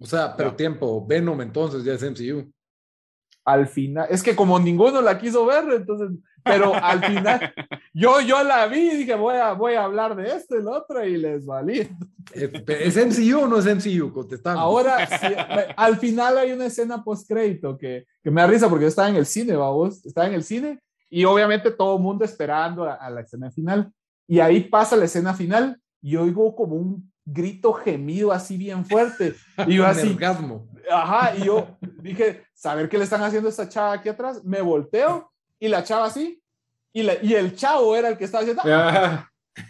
O 0.00 0.04
sea, 0.04 0.36
pero 0.36 0.56
tiempo, 0.56 1.06
Venom 1.06 1.40
entonces 1.42 1.84
ya 1.84 1.92
es 1.92 2.02
MCU. 2.02 2.52
Al 3.44 3.66
final, 3.66 4.06
es 4.08 4.22
que 4.22 4.36
como 4.36 4.58
ninguno 4.58 5.02
la 5.02 5.18
quiso 5.18 5.44
ver, 5.44 5.64
entonces, 5.72 6.10
pero 6.44 6.74
al 6.74 7.04
final, 7.04 7.52
yo, 7.92 8.20
yo 8.20 8.42
la 8.44 8.66
vi 8.66 8.90
y 8.90 8.96
dije, 8.98 9.14
voy 9.14 9.36
a, 9.36 9.52
voy 9.52 9.74
a 9.74 9.84
hablar 9.84 10.14
de 10.14 10.28
esto 10.28 10.56
y 10.56 10.62
lo 10.62 10.72
otro 10.72 11.04
y 11.04 11.16
les 11.16 11.44
valí. 11.44 11.80
Eh, 12.34 12.64
¿Es 12.68 12.96
MCU 12.96 13.40
o 13.40 13.46
no 13.48 13.58
es 13.58 13.66
MCU? 13.66 14.12
Contestando. 14.12 14.60
Ahora, 14.60 15.08
al 15.76 15.96
final 15.96 16.38
hay 16.38 16.52
una 16.52 16.66
escena 16.66 17.02
post-crédito 17.02 17.76
que, 17.76 18.06
que, 18.22 18.30
me 18.30 18.40
da 18.40 18.46
risa 18.46 18.68
porque 18.68 18.84
yo 18.84 18.88
estaba 18.88 19.08
en 19.08 19.16
el 19.16 19.26
cine, 19.26 19.56
vamos, 19.56 20.06
estaba 20.06 20.28
en 20.28 20.34
el 20.34 20.44
cine 20.44 20.80
y 21.10 21.24
obviamente 21.24 21.72
todo 21.72 21.96
el 21.96 22.02
mundo 22.02 22.24
esperando 22.24 22.84
a, 22.84 22.94
a 22.94 23.10
la 23.10 23.22
escena 23.22 23.50
final. 23.50 23.92
Y 24.28 24.38
ahí 24.38 24.60
pasa 24.60 24.96
la 24.96 25.06
escena 25.06 25.34
final 25.34 25.80
y 26.00 26.16
oigo 26.16 26.54
como 26.54 26.76
un 26.76 27.12
grito 27.24 27.72
gemido 27.72 28.32
así 28.32 28.56
bien 28.56 28.84
fuerte. 28.84 29.34
Y 29.66 29.76
yo 29.76 29.86
así. 29.86 30.08
Orgasmo. 30.08 30.68
Ajá, 30.90 31.36
y 31.36 31.44
yo 31.44 31.76
dije, 32.00 32.44
saber 32.54 32.88
qué 32.88 32.98
le 32.98 33.04
están 33.04 33.22
haciendo 33.22 33.48
a 33.48 33.50
esta 33.50 33.68
chava 33.68 33.92
aquí 33.92 34.08
atrás. 34.08 34.44
Me 34.44 34.60
volteo 34.60 35.32
y 35.58 35.68
la 35.68 35.84
chava 35.84 36.06
así. 36.06 36.42
Y, 36.92 37.02
y 37.02 37.34
el 37.34 37.56
chavo 37.56 37.96
era 37.96 38.08
el 38.08 38.18
que 38.18 38.24
estaba 38.24 38.42
haciendo. 38.42 38.62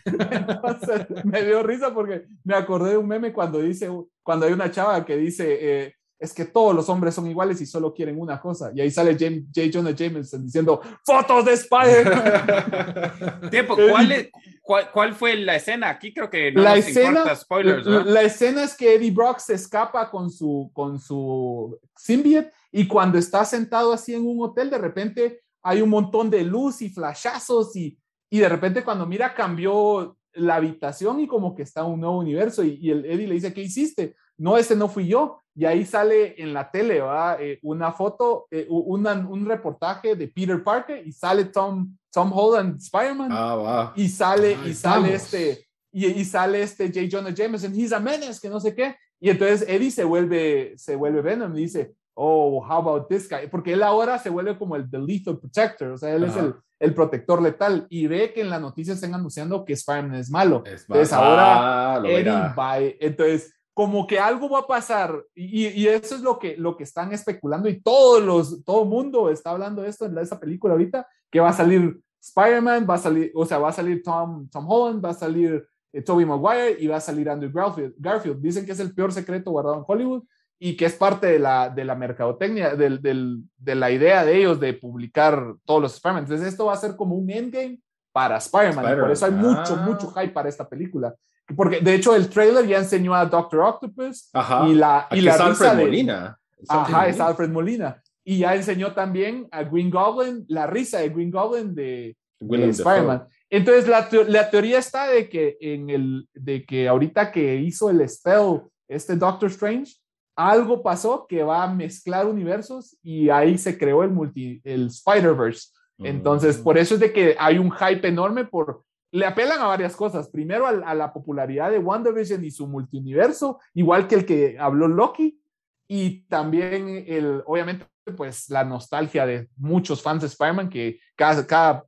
Entonces, 0.04 1.06
me 1.24 1.42
dio 1.44 1.62
risa 1.62 1.92
porque 1.92 2.26
me 2.44 2.54
acordé 2.54 2.90
de 2.90 2.96
un 2.96 3.08
meme 3.08 3.32
cuando 3.32 3.58
dice, 3.58 3.88
cuando 4.22 4.46
hay 4.46 4.52
una 4.52 4.70
chava 4.70 5.04
que 5.04 5.16
dice, 5.16 5.58
eh, 5.60 5.94
es 6.22 6.32
que 6.32 6.44
todos 6.44 6.72
los 6.72 6.88
hombres 6.88 7.14
son 7.16 7.26
iguales 7.26 7.60
y 7.60 7.66
solo 7.66 7.92
quieren 7.92 8.16
una 8.20 8.40
cosa. 8.40 8.70
Y 8.72 8.80
ahí 8.80 8.92
sale 8.92 9.16
James, 9.18 9.46
J. 9.52 9.70
Jonah 9.72 9.90
Jameson 9.90 10.44
diciendo, 10.44 10.80
fotos 11.04 11.44
de 11.44 11.54
Spider-Man. 11.54 13.50
¿cuál, 14.62 15.14
fue 15.14 15.34
la 15.34 15.56
escena? 15.56 15.90
Aquí 15.90 16.14
creo 16.14 16.30
que 16.30 16.52
no 16.52 16.62
la 16.62 16.76
escena, 16.76 17.34
spoilers. 17.34 17.84
La, 17.84 18.22
escena 18.22 18.62
es 18.62 18.76
que 18.76 18.94
Eddie 18.94 19.10
Brock 19.10 19.40
se 19.40 19.54
escapa 19.54 20.08
con 20.12 20.30
su, 20.30 20.70
con 20.72 21.00
su 21.00 21.76
symbiote 21.96 22.52
y 22.70 22.86
cuando 22.86 23.18
está 23.18 23.44
sentado 23.44 23.92
así 23.92 24.14
en 24.14 24.24
un 24.24 24.44
hotel, 24.44 24.70
de 24.70 24.78
repente 24.78 25.40
hay 25.60 25.82
un 25.82 25.90
montón 25.90 26.30
de 26.30 26.44
luz 26.44 26.82
y 26.82 26.88
flashazos 26.88 27.74
y, 27.74 27.98
y 28.30 28.38
de 28.38 28.48
repente 28.48 28.84
cuando 28.84 29.06
mira 29.06 29.34
cambió 29.34 30.16
la 30.34 30.54
habitación 30.54 31.18
y 31.18 31.26
como 31.26 31.56
que 31.56 31.62
está 31.62 31.82
un 31.82 31.98
nuevo 31.98 32.20
universo 32.20 32.62
y, 32.62 32.78
y 32.80 32.92
el 32.92 33.04
Eddie 33.06 33.26
le 33.26 33.34
dice, 33.34 33.52
¿qué 33.52 33.62
hiciste? 33.62 34.14
No, 34.38 34.56
ese 34.56 34.76
no 34.76 34.88
fui 34.88 35.08
yo 35.08 35.41
y 35.54 35.64
ahí 35.64 35.84
sale 35.84 36.40
en 36.42 36.54
la 36.54 36.70
tele 36.70 37.00
¿va? 37.00 37.36
Eh, 37.38 37.58
una 37.62 37.92
foto, 37.92 38.46
eh, 38.50 38.66
un 38.68 39.46
reportaje 39.46 40.16
de 40.16 40.28
Peter 40.28 40.62
Parker 40.62 41.06
y 41.06 41.12
sale 41.12 41.46
Tom, 41.46 41.96
Tom 42.10 42.32
Holland, 42.32 42.80
Spider-Man. 42.80 43.28
Ah, 43.30 43.92
y 43.96 44.08
sale, 44.08 44.56
y 44.64 44.74
sale 44.74 45.14
este, 45.14 45.66
y, 45.92 46.06
y, 46.06 46.24
sale 46.24 46.62
este 46.62 46.88
J. 46.88 47.08
Jonah 47.10 47.34
Jameson, 47.34 47.74
he's 47.74 47.92
a 47.92 48.00
menace, 48.00 48.40
que 48.40 48.48
no 48.48 48.60
sé 48.60 48.74
qué. 48.74 48.96
Y 49.20 49.30
entonces 49.30 49.64
Eddie 49.68 49.90
se 49.90 50.04
vuelve, 50.04 50.74
se 50.76 50.96
vuelve 50.96 51.20
Venom 51.20 51.54
y 51.56 51.62
dice, 51.62 51.94
oh, 52.14 52.64
how 52.66 52.78
about 52.78 53.08
this 53.08 53.28
guy? 53.28 53.46
Porque 53.48 53.74
él 53.74 53.82
ahora 53.82 54.18
se 54.18 54.30
vuelve 54.30 54.58
como 54.58 54.76
el 54.76 54.90
the 54.90 54.98
lethal 54.98 55.38
protector, 55.38 55.92
o 55.92 55.98
sea, 55.98 56.14
él 56.14 56.24
es 56.24 56.36
el, 56.36 56.54
el, 56.80 56.94
protector 56.94 57.40
letal 57.40 57.86
y 57.88 58.06
ve 58.06 58.32
que 58.32 58.40
en 58.40 58.50
la 58.50 58.58
noticia 58.58 58.94
están 58.94 59.14
anunciando 59.14 59.64
que 59.64 59.74
Spider-Man 59.74 60.16
es 60.16 60.30
malo. 60.30 60.62
entonces 60.66 61.12
ahora 61.12 61.96
ah, 61.96 62.02
Eddie 62.04 62.54
va, 62.58 62.78
entonces 62.78 63.54
como 63.74 64.06
que 64.06 64.18
algo 64.18 64.50
va 64.50 64.60
a 64.60 64.66
pasar 64.66 65.24
y, 65.34 65.68
y, 65.68 65.88
eso 65.88 66.14
es 66.14 66.20
lo 66.20 66.38
que, 66.38 66.56
lo 66.56 66.76
que 66.76 66.84
están 66.84 67.12
especulando 67.12 67.68
y 67.68 67.80
todos 67.80 68.22
los, 68.22 68.64
todo 68.64 68.82
el 68.82 68.88
mundo 68.88 69.30
está 69.30 69.50
hablando 69.50 69.82
de 69.82 69.88
esto 69.88 70.04
en 70.04 70.18
esa 70.18 70.38
película 70.38 70.74
ahorita, 70.74 71.06
que 71.30 71.40
va 71.40 71.48
a 71.48 71.54
salir 71.54 71.98
Spider-Man, 72.20 72.86
va 72.88 72.94
a 72.94 72.98
salir, 72.98 73.32
o 73.34 73.44
sea, 73.44 73.58
va 73.58 73.70
a 73.70 73.72
salir 73.72 74.02
Tom, 74.02 74.48
Tom 74.48 74.70
Holland, 74.70 75.04
va 75.04 75.10
a 75.10 75.14
salir 75.14 75.66
eh, 75.92 76.02
Tobey 76.02 76.24
Maguire 76.24 76.76
y 76.78 76.86
va 76.86 76.96
a 76.96 77.00
salir 77.00 77.28
Andrew 77.28 77.50
Garfield. 77.52 77.94
Garfield. 77.98 78.40
Dicen 78.40 78.64
que 78.64 78.72
es 78.72 78.80
el 78.80 78.94
peor 78.94 79.12
secreto 79.12 79.50
guardado 79.50 79.78
en 79.78 79.84
Hollywood 79.86 80.24
y 80.58 80.76
que 80.76 80.84
es 80.84 80.94
parte 80.94 81.26
de 81.26 81.38
la, 81.40 81.68
de 81.68 81.84
la 81.84 81.96
mercadotecnia, 81.96 82.76
del, 82.76 83.02
del, 83.02 83.42
de 83.56 83.74
la 83.74 83.90
idea 83.90 84.24
de 84.24 84.36
ellos 84.36 84.60
de 84.60 84.74
publicar 84.74 85.54
todos 85.64 85.82
los 85.82 85.94
Spider-Man. 85.94 86.24
Entonces 86.24 86.46
esto 86.46 86.66
va 86.66 86.74
a 86.74 86.76
ser 86.76 86.94
como 86.94 87.16
un 87.16 87.28
endgame 87.28 87.80
para 88.12 88.36
Spider-Man. 88.36 89.00
por 89.00 89.10
eso 89.10 89.26
hay 89.26 89.32
mucho, 89.32 89.74
ah. 89.76 89.84
mucho 89.84 90.12
hype 90.12 90.32
para 90.32 90.48
esta 90.48 90.68
película. 90.68 91.14
Porque 91.56 91.80
de 91.80 91.94
hecho 91.94 92.14
el 92.14 92.28
trailer 92.28 92.66
ya 92.66 92.78
enseñó 92.78 93.14
a 93.14 93.26
Doctor 93.26 93.60
Octopus 93.60 94.30
y 94.66 94.74
la, 94.74 95.08
y 95.10 95.20
la 95.20 95.34
es 95.34 95.40
Alfred 95.40 95.74
Molina. 95.74 96.38
ajá, 96.68 97.08
es 97.08 97.20
Alfred 97.20 97.50
Molina. 97.50 98.02
Y 98.24 98.38
ya 98.38 98.54
enseñó 98.54 98.92
también 98.92 99.48
a 99.50 99.64
Green 99.64 99.90
Goblin, 99.90 100.44
la 100.48 100.66
risa 100.66 101.00
de 101.00 101.08
Green 101.08 101.30
Goblin 101.30 101.74
de, 101.74 102.16
Spider-Man. 102.40 103.26
Entonces 103.50 103.88
la, 103.88 104.08
la, 104.28 104.50
teoría 104.50 104.78
está 104.78 105.08
de 105.08 105.28
que 105.28 105.56
en 105.60 105.90
el 105.90 106.28
de 106.32 106.64
que 106.64 106.88
ahorita 106.88 107.30
que 107.30 107.56
hizo 107.56 107.90
el 107.90 108.08
spell 108.08 108.62
este 108.88 109.16
Doctor 109.16 109.50
Strange 109.50 109.94
algo 110.36 110.82
pasó 110.82 111.26
que 111.26 111.42
va 111.42 111.64
a 111.64 111.72
mezclar 111.72 112.26
universos 112.26 112.96
y 113.02 113.28
ahí 113.28 113.58
se 113.58 113.76
creó 113.76 114.02
el 114.02 114.10
multi 114.10 114.60
el 114.64 114.86
Spider-Verse. 114.86 115.68
Entonces, 115.98 116.58
por 116.58 116.78
eso 116.78 116.94
es 116.94 117.00
de 117.00 117.12
que 117.12 117.36
hay 117.38 117.58
un 117.58 117.70
hype 117.70 118.08
enorme 118.08 118.44
por 118.44 118.82
le 119.12 119.26
apelan 119.26 119.60
a 119.60 119.66
varias 119.66 119.94
cosas. 119.94 120.28
Primero 120.28 120.66
a, 120.66 120.94
la 120.94 121.12
popularidad 121.12 121.70
de 121.70 121.78
WandaVision 121.78 122.44
y 122.44 122.50
su 122.50 122.66
multiuniverso, 122.66 123.60
igual 123.74 124.08
que 124.08 124.14
el 124.16 124.26
que 124.26 124.56
habló 124.58 124.88
Loki, 124.88 125.38
y 125.86 126.22
también 126.22 127.04
el, 127.06 127.42
obviamente, 127.46 127.86
pues 128.16 128.48
la 128.48 128.64
nostalgia 128.64 129.26
de 129.26 129.48
muchos 129.56 130.02
fans 130.02 130.22
de 130.22 130.28
Spider-Man, 130.28 130.70
que 130.70 130.98
cada, 131.14 131.46
cada 131.46 131.84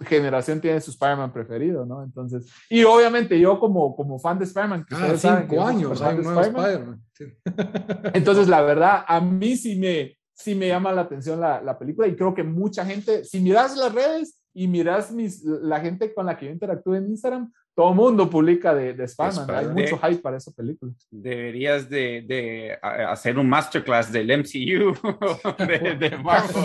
generación 0.00 0.60
tiene 0.60 0.80
su 0.80 0.92
Spider-Man 0.92 1.32
preferido, 1.32 1.84
¿no? 1.84 2.04
Entonces, 2.04 2.48
y 2.70 2.84
obviamente 2.84 3.38
yo 3.40 3.58
como, 3.58 3.96
como 3.96 4.20
fan 4.20 4.38
de 4.38 4.44
Spider-Man, 4.44 4.86
cada 4.88 5.18
cinco 5.18 5.60
años 5.66 6.00
hay 6.00 6.18
un 6.18 6.24
nuevo 6.24 6.40
Spider-Man. 6.40 7.02
Entonces, 8.14 8.46
la 8.46 8.62
verdad, 8.62 9.04
a 9.08 9.20
mí 9.20 9.56
sí 9.56 9.74
me, 9.74 10.16
sí 10.32 10.54
me 10.54 10.68
llama 10.68 10.92
la 10.92 11.00
atención 11.02 11.40
la, 11.40 11.60
la 11.60 11.76
película 11.76 12.06
y 12.06 12.14
creo 12.14 12.32
que 12.32 12.44
mucha 12.44 12.86
gente, 12.86 13.24
si 13.24 13.40
miras 13.40 13.76
las 13.76 13.92
redes, 13.92 14.37
y 14.62 14.66
miras 14.66 15.12
mis, 15.12 15.44
la 15.44 15.80
gente 15.80 16.12
con 16.12 16.26
la 16.26 16.36
que 16.36 16.46
yo 16.46 16.52
interactúo 16.52 16.94
en 16.96 17.08
Instagram, 17.08 17.52
todo 17.76 17.94
mundo 17.94 18.28
publica 18.28 18.74
de, 18.74 18.92
de 18.92 19.04
Spider-Man. 19.04 19.50
Hay 19.50 19.66
mucho 19.68 19.98
hype 19.98 20.20
para 20.20 20.36
esa 20.36 20.50
película. 20.50 20.92
Deberías 21.10 21.88
de, 21.88 22.24
de 22.26 22.78
hacer 22.82 23.38
un 23.38 23.48
masterclass 23.48 24.10
del 24.10 24.36
MCU 24.36 24.94
de, 25.64 26.18
Marvel. 26.22 26.64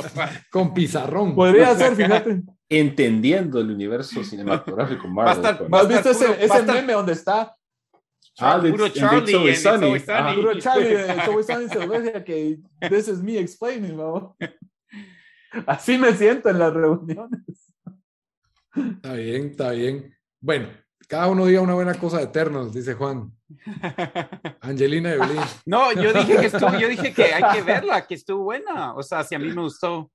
con 0.51 0.73
pizarrón. 0.73 1.35
Podría 1.35 1.75
ser, 1.75 1.95
fíjate. 1.95 2.41
Entendiendo 2.67 3.59
el 3.59 3.69
universo 3.69 4.23
cinematográfico 4.23 5.07
Marvel. 5.07 5.45
¿Has 5.71 5.87
visto 5.87 6.09
ese, 6.09 6.43
ese 6.43 6.63
meme 6.63 6.93
donde 6.93 7.13
está 7.13 7.55
Ah, 8.39 8.59
puro 8.59 8.89
Charlie 8.89 9.49
en 9.49 9.55
Sunny. 9.55 10.03
Ah, 10.07 10.33
puro 10.35 10.59
Charlie 10.59 10.95
en 10.95 11.21
Sunny 11.43 11.69
se 11.69 12.23
que 12.23 12.59
this 12.89 13.07
is 13.07 13.21
me 13.21 13.37
explaining, 13.37 13.95
¿no? 13.95 14.35
Así 15.67 15.97
me 15.97 16.13
siento 16.13 16.49
en 16.49 16.57
las 16.57 16.73
reuniones. 16.73 17.72
Está 18.75 19.13
bien, 19.13 19.47
está 19.47 19.71
bien. 19.71 20.15
Bueno, 20.41 20.69
cada 21.07 21.27
uno 21.27 21.45
diga 21.45 21.61
una 21.61 21.73
buena 21.73 21.93
cosa 21.95 22.17
de 22.17 22.23
Eternos, 22.23 22.73
dice 22.73 22.93
Juan. 22.93 23.31
Angelina 24.61 25.09
y 25.09 25.13
Evelyn. 25.13 25.41
No, 25.65 25.91
yo 25.93 26.13
dije 26.13 26.37
que 26.37 26.45
estuvo, 26.47 26.77
yo 26.77 26.87
dije 26.87 27.13
que 27.13 27.23
hay 27.25 27.55
que 27.55 27.61
verla, 27.61 28.05
que 28.05 28.15
estuvo 28.15 28.43
buena. 28.43 28.95
O 28.95 29.03
sea, 29.03 29.23
si 29.23 29.35
a 29.35 29.39
mí 29.39 29.49
me 29.49 29.61
gustó. 29.61 30.11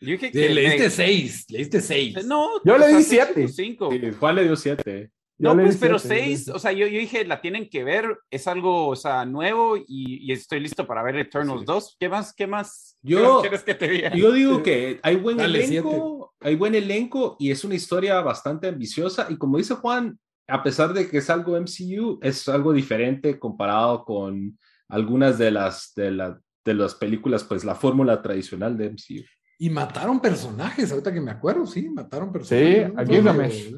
Yo 0.00 0.12
dije 0.12 0.30
que 0.30 0.48
le 0.48 0.60
diste 0.62 0.90
seis, 0.90 1.44
le 1.48 1.58
diste 1.58 1.80
seis. 1.80 2.24
No, 2.24 2.62
yo 2.64 2.78
le 2.78 2.88
di 2.96 3.02
siete. 3.02 3.48
Cinco. 3.48 3.90
Juan 4.18 4.36
le 4.36 4.44
dio 4.44 4.56
siete. 4.56 5.10
No, 5.38 5.54
pues, 5.54 5.76
pero 5.76 6.00
seis, 6.00 6.48
o 6.48 6.58
sea, 6.58 6.72
yo, 6.72 6.86
yo, 6.88 6.98
dije, 6.98 7.24
la 7.24 7.40
tienen 7.40 7.70
que 7.70 7.84
ver, 7.84 8.18
es 8.28 8.48
algo, 8.48 8.88
o 8.88 8.96
sea, 8.96 9.24
nuevo 9.24 9.76
y, 9.76 9.84
y 9.86 10.32
estoy 10.32 10.58
listo 10.58 10.84
para 10.84 11.02
ver 11.04 11.16
Eternals 11.16 11.64
2. 11.64 11.96
¿Qué 12.00 12.08
más, 12.08 12.34
qué 12.34 12.48
más 12.48 12.98
yo, 13.02 13.40
quieres 13.40 13.62
que 13.62 13.74
te 13.74 13.88
diga? 13.88 14.14
Yo 14.14 14.32
digo 14.32 14.62
que 14.64 14.98
hay 15.00 15.14
buen 15.14 15.38
elenco, 15.38 16.34
hay 16.40 16.56
buen 16.56 16.74
elenco 16.74 17.36
y 17.38 17.52
es 17.52 17.62
una 17.64 17.76
historia 17.76 18.20
bastante 18.20 18.66
ambiciosa 18.66 19.28
y 19.30 19.36
como 19.36 19.58
dice 19.58 19.74
Juan, 19.74 20.18
a 20.48 20.62
pesar 20.62 20.92
de 20.92 21.08
que 21.08 21.18
es 21.18 21.30
algo 21.30 21.56
MCU, 21.56 22.18
es 22.20 22.48
algo 22.48 22.72
diferente 22.72 23.38
comparado 23.38 24.04
con 24.04 24.58
algunas 24.88 25.38
de 25.38 25.50
las, 25.52 25.92
de, 25.94 26.10
la, 26.10 26.40
de 26.64 26.74
las 26.74 26.94
películas, 26.94 27.44
pues 27.44 27.64
la 27.64 27.74
fórmula 27.74 28.20
tradicional 28.22 28.76
de 28.76 28.90
MCU. 28.90 29.24
Y 29.60 29.70
mataron 29.70 30.20
personajes, 30.20 30.90
ahorita 30.90 31.12
que 31.12 31.20
me 31.20 31.30
acuerdo, 31.30 31.66
sí, 31.66 31.88
mataron 31.90 32.32
personajes. 32.32 32.86
Sí, 32.88 32.92
aquí 32.96 33.14
Gilgamesh. 33.14 33.74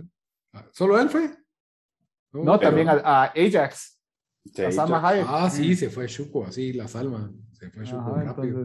¿Solo 0.72 0.98
él 0.98 1.08
fue? 1.08 1.30
No, 2.32 2.58
también 2.58 2.88
a, 2.88 3.24
Ajax. 3.24 3.98
Ah, 5.26 5.50
sí, 5.50 5.76
se 5.76 5.90
fue 5.90 6.06
Shuko, 6.06 6.46
así, 6.46 6.72
la 6.72 6.88
Salma. 6.88 7.30
Se 7.52 7.70
fue 7.70 7.84
Shuko 7.84 8.14
rápido. 8.14 8.64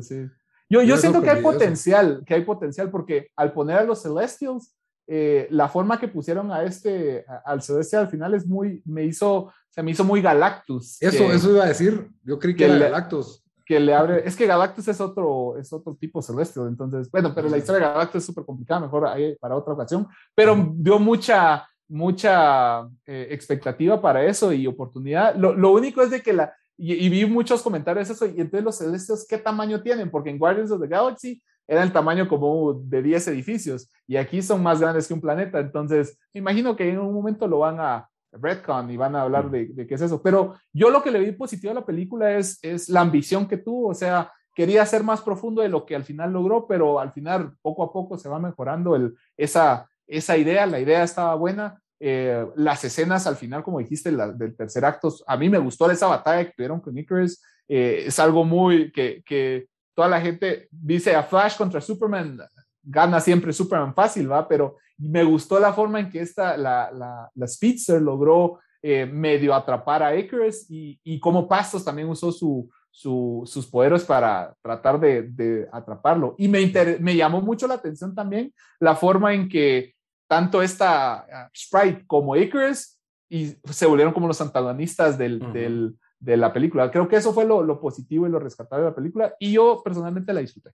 Yo, 0.69 0.81
yo 0.81 0.97
siento 0.97 1.21
que 1.21 1.29
hay 1.29 1.41
potencial, 1.41 2.23
que 2.25 2.33
hay 2.33 2.43
potencial, 2.43 2.89
porque 2.89 3.29
al 3.35 3.53
poner 3.53 3.77
a 3.77 3.83
los 3.83 4.01
Celestials, 4.01 4.75
eh, 5.07 5.47
la 5.51 5.69
forma 5.69 5.99
que 5.99 6.07
pusieron 6.07 6.51
a 6.51 6.63
este, 6.63 7.23
al 7.45 7.61
Celestial 7.61 8.03
al 8.03 8.09
final 8.09 8.33
es 8.33 8.47
muy, 8.47 8.81
me 8.85 9.03
hizo, 9.03 9.53
se 9.69 9.83
me 9.83 9.91
hizo 9.91 10.03
muy 10.03 10.21
Galactus. 10.21 10.99
Eso, 11.01 11.31
eso 11.31 11.51
iba 11.51 11.63
a 11.63 11.67
decir, 11.67 12.09
yo 12.23 12.39
creí 12.39 12.55
que, 12.55 12.65
era 12.65 12.77
Galactus. 12.77 13.43
Que 13.63 13.79
le 13.79 13.93
abre, 13.93 14.27
es 14.27 14.35
que 14.35 14.47
Galactus 14.47 14.87
es 14.87 14.99
otro, 14.99 15.57
es 15.57 15.71
otro 15.71 15.95
tipo 15.95 16.21
celestial, 16.23 16.67
entonces, 16.67 17.09
bueno, 17.11 17.33
pero 17.35 17.49
la 17.49 17.57
historia 17.57 17.85
de 17.85 17.93
Galactus 17.93 18.19
es 18.19 18.25
súper 18.25 18.45
complicada, 18.45 18.79
mejor 18.79 19.07
ahí 19.07 19.35
para 19.35 19.55
otra 19.55 19.73
ocasión, 19.73 20.07
pero 20.33 20.71
dio 20.75 20.97
mucha, 20.97 21.67
mucha 21.87 22.87
eh, 23.05 23.27
expectativa 23.31 24.01
para 24.01 24.23
eso 24.25 24.51
y 24.51 24.67
oportunidad. 24.67 25.35
Lo, 25.35 25.53
lo, 25.53 25.71
único 25.71 26.01
es 26.01 26.09
de 26.09 26.21
que 26.21 26.33
la, 26.33 26.53
y, 26.77 27.07
vi 27.09 27.25
muchos 27.25 27.61
comentarios 27.61 28.09
eso, 28.09 28.25
y 28.25 28.41
entonces 28.41 28.63
los 28.63 28.77
celestes, 28.77 29.25
¿qué 29.29 29.37
tamaño 29.37 29.81
tienen? 29.81 30.09
Porque 30.09 30.29
en 30.29 30.39
Guardians 30.39 30.71
of 30.71 30.81
the 30.81 30.87
Galaxy 30.87 31.41
era 31.67 31.83
el 31.83 31.91
tamaño 31.91 32.27
como 32.27 32.73
de 32.73 33.01
10 33.01 33.29
edificios, 33.29 33.89
y 34.07 34.17
aquí 34.17 34.41
son 34.41 34.61
más 34.61 34.79
grandes 34.79 35.07
que 35.07 35.13
un 35.13 35.21
planeta, 35.21 35.59
entonces 35.59 36.17
me 36.33 36.39
imagino 36.39 36.75
que 36.75 36.89
en 36.89 36.99
un 36.99 37.13
momento 37.13 37.47
lo 37.47 37.59
van 37.59 37.79
a 37.79 38.09
Redcon 38.31 38.91
y 38.91 38.97
van 38.97 39.15
a 39.15 39.21
hablar 39.21 39.49
de, 39.49 39.67
de 39.67 39.87
qué 39.87 39.95
es 39.95 40.01
eso. 40.01 40.21
Pero 40.21 40.55
yo 40.73 40.89
lo 40.89 41.01
que 41.01 41.11
le 41.11 41.19
vi 41.19 41.31
positivo 41.31 41.71
a 41.71 41.75
la 41.75 41.85
película 41.85 42.37
es, 42.37 42.59
es 42.61 42.89
la 42.89 43.01
ambición 43.01 43.47
que 43.47 43.57
tuvo, 43.57 43.89
o 43.89 43.93
sea, 43.93 44.31
quería 44.53 44.85
ser 44.85 45.03
más 45.03 45.21
profundo 45.21 45.61
de 45.61 45.69
lo 45.69 45.85
que 45.85 45.95
al 45.95 46.03
final 46.03 46.33
logró, 46.33 46.67
pero 46.67 46.99
al 46.99 47.13
final 47.13 47.53
poco 47.61 47.83
a 47.83 47.91
poco 47.93 48.17
se 48.17 48.29
va 48.29 48.39
mejorando 48.39 48.95
el, 48.95 49.15
esa, 49.37 49.89
esa 50.07 50.37
idea, 50.37 50.65
la 50.65 50.79
idea 50.79 51.03
estaba 51.03 51.35
buena. 51.35 51.81
Eh, 51.99 52.45
las 52.55 52.83
escenas 52.83 53.25
al 53.25 53.35
final, 53.35 53.63
como 53.63 53.79
dijiste, 53.79 54.11
del 54.11 54.55
tercer 54.55 54.85
acto, 54.85 55.13
a 55.25 55.37
mí 55.37 55.49
me 55.49 55.57
gustó 55.57 55.89
esa 55.89 56.07
batalla 56.07 56.45
que 56.45 56.53
tuvieron 56.53 56.81
con 56.81 56.97
Icarus. 56.97 57.41
Eh, 57.67 58.03
es 58.07 58.19
algo 58.19 58.43
muy 58.43 58.91
que, 58.91 59.23
que, 59.25 59.67
toda 59.95 60.09
la 60.09 60.19
gente 60.19 60.67
dice 60.69 61.15
a 61.15 61.23
Flash 61.23 61.55
contra 61.55 61.79
Superman, 61.79 62.37
gana 62.83 63.21
siempre 63.21 63.53
Superman 63.53 63.95
fácil, 63.95 64.29
¿va? 64.29 64.45
Pero 64.45 64.75
me 64.97 65.23
gustó 65.23 65.57
la 65.57 65.71
forma 65.71 66.01
en 66.01 66.09
que 66.09 66.19
esta, 66.19 66.57
la, 66.57 66.91
la, 66.91 67.31
la 67.33 67.47
Speedster 67.47 68.01
logró 68.01 68.59
eh, 68.81 69.05
medio 69.05 69.55
atrapar 69.55 70.03
a 70.03 70.15
Icarus 70.15 70.69
y, 70.69 70.99
y 71.01 71.17
cómo 71.19 71.47
Pastos 71.47 71.85
también 71.85 72.09
usó 72.09 72.31
su, 72.31 72.69
sus 72.91 73.67
poderes 73.67 74.03
para 74.05 74.55
tratar 74.61 74.99
de, 74.99 75.23
de 75.23 75.67
atraparlo. 75.71 76.35
Y 76.37 76.47
me, 76.47 76.71
me 76.99 77.15
llamó 77.15 77.41
mucho 77.41 77.67
la 77.67 77.73
atención 77.73 78.15
también 78.15 78.53
la 78.79 78.95
forma 78.95 79.33
en 79.33 79.49
que 79.49 79.94
tanto 80.27 80.61
esta 80.61 81.25
ah, 81.31 81.49
Sprite 81.55 82.05
como 82.07 82.35
Icarus 82.35 82.99
y 83.29 83.55
se 83.71 83.85
volvieron 83.85 84.13
como 84.13 84.27
los 84.27 84.41
antagonistas 84.41 85.17
del, 85.17 85.39
del, 85.53 85.95
de 86.19 86.37
la 86.37 86.53
película. 86.53 86.91
Creo 86.91 87.07
que 87.07 87.15
eso 87.15 87.33
fue 87.33 87.45
lo, 87.45 87.63
lo, 87.63 87.79
positivo 87.79 88.27
y 88.27 88.29
lo 88.29 88.39
rescatable 88.39 88.85
de 88.85 88.91
la 88.91 88.95
película 88.95 89.35
y 89.39 89.53
yo 89.53 89.81
personalmente 89.83 90.33
la 90.33 90.41
disfruté. 90.41 90.71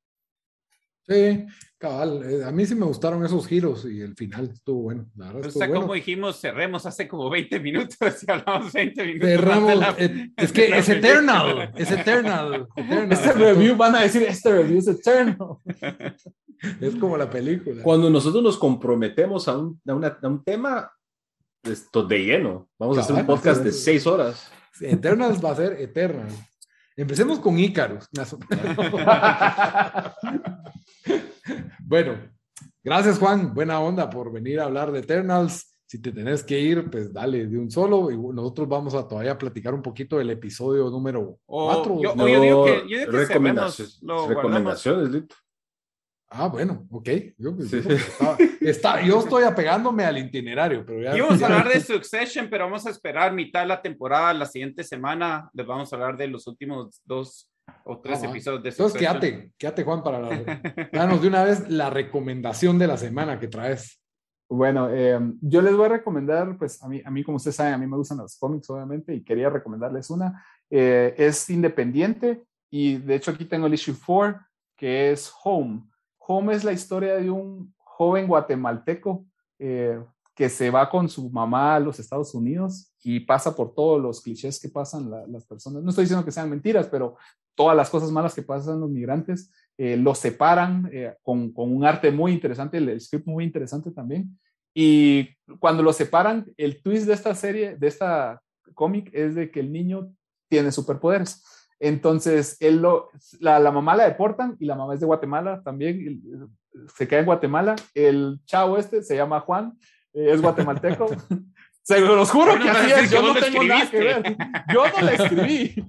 Sí, 1.07 1.47
cabal. 1.81 2.21
Eh, 2.23 2.45
a 2.45 2.51
mí 2.51 2.65
sí 2.65 2.75
me 2.75 2.85
gustaron 2.85 3.25
esos 3.25 3.47
giros 3.47 3.85
y 3.85 4.01
el 4.01 4.15
final 4.15 4.51
estuvo 4.53 4.83
bueno. 4.83 5.07
La 5.15 5.33
verdad 5.33 5.47
o 5.47 5.51
sea, 5.51 5.67
como 5.67 5.93
dijimos, 5.93 6.39
cerremos 6.39 6.85
hace 6.85 7.07
como 7.07 7.29
20 7.29 7.59
minutos 7.59 7.97
y 7.99 8.31
hablamos 8.31 8.71
20 8.71 9.05
minutos. 9.05 9.29
Cerramos. 9.29 9.95
Eh, 9.97 10.31
es 10.37 10.51
que 10.51 10.77
es 10.77 10.87
eternal. 10.87 11.73
Es 11.75 11.91
eternal. 11.91 12.67
eternal. 12.77 13.11
Este 13.11 13.33
review 13.33 13.75
van 13.75 13.95
a 13.95 14.01
decir: 14.03 14.21
Este 14.21 14.51
review 14.51 14.77
es 14.77 14.87
eternal. 14.87 15.57
es 16.79 16.95
como 16.95 17.17
la 17.17 17.29
película. 17.29 17.81
Cuando 17.81 18.09
nosotros 18.09 18.43
nos 18.43 18.57
comprometemos 18.57 19.47
a 19.47 19.57
un, 19.57 19.81
a 19.87 19.93
una, 19.93 20.19
a 20.21 20.27
un 20.27 20.43
tema, 20.43 20.91
esto 21.63 22.03
de 22.03 22.19
lleno. 22.19 22.69
Vamos 22.77 22.99
a 22.99 23.01
hacer 23.01 23.15
un 23.15 23.25
podcast 23.25 23.63
de 23.63 23.71
6 23.71 24.07
horas. 24.07 24.51
Eternals 24.79 25.43
va 25.43 25.51
a 25.51 25.55
ser 25.55 25.73
Eternal. 25.73 26.29
Empecemos 26.95 27.39
con 27.39 27.57
Ícaros. 27.57 28.07
bueno, 31.79 32.17
gracias 32.83 33.17
Juan, 33.17 33.53
buena 33.53 33.79
onda 33.79 34.09
por 34.09 34.31
venir 34.31 34.59
a 34.59 34.65
hablar 34.65 34.91
de 34.91 34.99
Eternals. 34.99 35.73
si 35.85 36.01
te 36.01 36.11
tenés 36.11 36.43
que 36.43 36.59
ir, 36.59 36.89
pues 36.89 37.13
dale 37.13 37.47
de 37.47 37.57
un 37.57 37.71
solo. 37.71 38.11
Y 38.11 38.17
nosotros 38.17 38.67
vamos 38.67 38.93
a 38.93 39.07
todavía 39.07 39.37
platicar 39.37 39.73
un 39.73 39.81
poquito 39.81 40.17
del 40.17 40.31
episodio 40.31 40.89
número 40.89 41.37
4. 41.45 42.01
yo, 42.01 42.13
digo 42.13 42.65
que, 42.65 42.83
yo 42.87 42.99
digo 42.99 43.05
que 43.05 43.05
recomendaciones, 43.05 44.01
recomendaciones, 44.27 45.23
Ah, 46.33 46.47
bueno, 46.47 46.87
ok. 46.89 47.09
Yo, 47.37 47.53
pues, 47.53 47.73
está, 48.61 49.01
yo 49.01 49.19
estoy 49.19 49.43
apegándome 49.43 50.05
al 50.05 50.17
itinerario, 50.17 50.85
pero 50.85 51.01
ya. 51.01 51.21
Vamos 51.21 51.41
a 51.43 51.45
hablar 51.45 51.67
de 51.67 51.79
Succession, 51.81 52.47
pero 52.49 52.63
vamos 52.63 52.85
a 52.87 52.89
esperar 52.89 53.33
mitad 53.33 53.61
de 53.61 53.67
la 53.67 53.81
temporada, 53.81 54.33
la 54.33 54.45
siguiente 54.45 54.85
semana 54.85 55.49
les 55.53 55.67
vamos 55.67 55.91
a 55.91 55.95
hablar 55.97 56.15
de 56.15 56.27
los 56.27 56.47
últimos 56.47 57.01
dos 57.03 57.51
o 57.83 57.99
tres 57.99 58.23
episodios 58.23 58.63
de 58.63 58.71
Succession. 58.71 59.13
Entonces, 59.13 59.29
quédate, 59.29 59.51
quédate, 59.57 59.83
Juan, 59.83 60.01
para 60.01 60.19
la, 60.21 60.61
danos 60.93 61.21
de 61.21 61.27
una 61.27 61.43
vez 61.43 61.69
la 61.69 61.89
recomendación 61.89 62.79
de 62.79 62.87
la 62.87 62.95
semana 62.95 63.37
que 63.37 63.49
traes. 63.49 64.01
Bueno, 64.49 64.87
eh, 64.89 65.19
yo 65.41 65.61
les 65.61 65.75
voy 65.75 65.87
a 65.87 65.89
recomendar, 65.89 66.57
pues 66.57 66.81
a 66.81 66.87
mí, 66.87 67.01
a 67.03 67.11
mí, 67.11 67.25
como 67.25 67.37
ustedes 67.37 67.57
saben, 67.57 67.73
a 67.73 67.77
mí 67.77 67.87
me 67.87 67.97
gustan 67.97 68.19
los 68.19 68.37
cómics, 68.37 68.69
obviamente, 68.69 69.13
y 69.13 69.21
quería 69.21 69.49
recomendarles 69.49 70.09
una. 70.09 70.45
Eh, 70.69 71.13
es 71.17 71.49
independiente 71.49 72.43
y 72.69 72.95
de 72.99 73.15
hecho 73.15 73.31
aquí 73.31 73.43
tengo 73.43 73.67
el 73.67 73.73
issue 73.73 73.95
4, 74.05 74.39
que 74.77 75.11
es 75.11 75.29
Home 75.43 75.90
Home 76.33 76.53
es 76.53 76.63
la 76.63 76.71
historia 76.71 77.15
de 77.15 77.29
un 77.29 77.73
joven 77.77 78.25
guatemalteco 78.25 79.25
eh, 79.59 80.01
que 80.33 80.47
se 80.47 80.69
va 80.69 80.89
con 80.89 81.09
su 81.09 81.29
mamá 81.29 81.75
a 81.75 81.79
los 81.79 81.99
Estados 81.99 82.33
Unidos 82.33 82.93
y 83.03 83.19
pasa 83.19 83.53
por 83.53 83.73
todos 83.73 84.01
los 84.01 84.21
clichés 84.21 84.59
que 84.59 84.69
pasan 84.69 85.11
las 85.27 85.45
personas. 85.45 85.83
No 85.83 85.89
estoy 85.89 86.05
diciendo 86.05 86.23
que 86.23 86.31
sean 86.31 86.49
mentiras, 86.49 86.87
pero 86.87 87.17
todas 87.53 87.75
las 87.75 87.89
cosas 87.89 88.11
malas 88.11 88.33
que 88.33 88.43
pasan 88.43 88.79
los 88.79 88.89
migrantes 88.89 89.51
eh, 89.77 89.97
los 89.97 90.19
separan 90.19 90.89
eh, 90.93 91.15
con, 91.21 91.51
un 91.55 91.83
arte 91.83 92.11
muy 92.11 92.31
interesante, 92.31 92.77
el, 92.77 93.01
script 93.01 93.27
muy 93.27 93.43
interesante 93.43 93.91
también. 93.91 94.39
Y 94.73 95.27
cuando 95.59 95.83
los 95.83 95.97
separan, 95.97 96.45
el 96.55 96.81
twist 96.81 97.07
de 97.07 97.13
esta 97.13 97.35
serie, 97.35 97.75
de 97.75 97.87
esta 97.87 98.41
cómic, 98.73 99.09
es 99.11 99.35
de 99.35 99.51
que 99.51 99.59
el 99.59 99.71
niño 99.71 100.13
tiene 100.47 100.71
superpoderes. 100.71 101.43
Entonces, 101.83 102.57
él 102.59 102.77
lo, 102.77 103.09
la, 103.39 103.57
la, 103.59 103.71
mamá 103.71 103.95
la 103.95 104.05
deportan 104.05 104.55
y 104.59 104.65
la 104.65 104.75
mamá 104.75 104.93
es 104.93 104.99
de 104.99 105.07
Guatemala 105.07 105.63
también, 105.63 106.21
se 106.95 107.07
queda 107.07 107.21
en 107.21 107.25
Guatemala. 107.25 107.75
El 107.95 108.39
chavo 108.45 108.77
este 108.77 109.01
se 109.01 109.15
llama 109.15 109.39
Juan, 109.39 109.73
eh, 110.13 110.29
es 110.31 110.41
guatemalteco. 110.41 111.07
Se 111.83 111.99
los 111.99 112.29
juro 112.29 112.59
que 112.59 112.69
así 112.69 112.91
es, 112.91 113.09
yo 113.09 113.23
no 113.23 113.33
tengo 113.33 113.63
nada 113.63 113.89
que 113.89 113.97
ver. 113.97 114.37
Yo 114.71 114.83
no 114.85 115.01
le 115.03 115.15
escribí. 115.15 115.85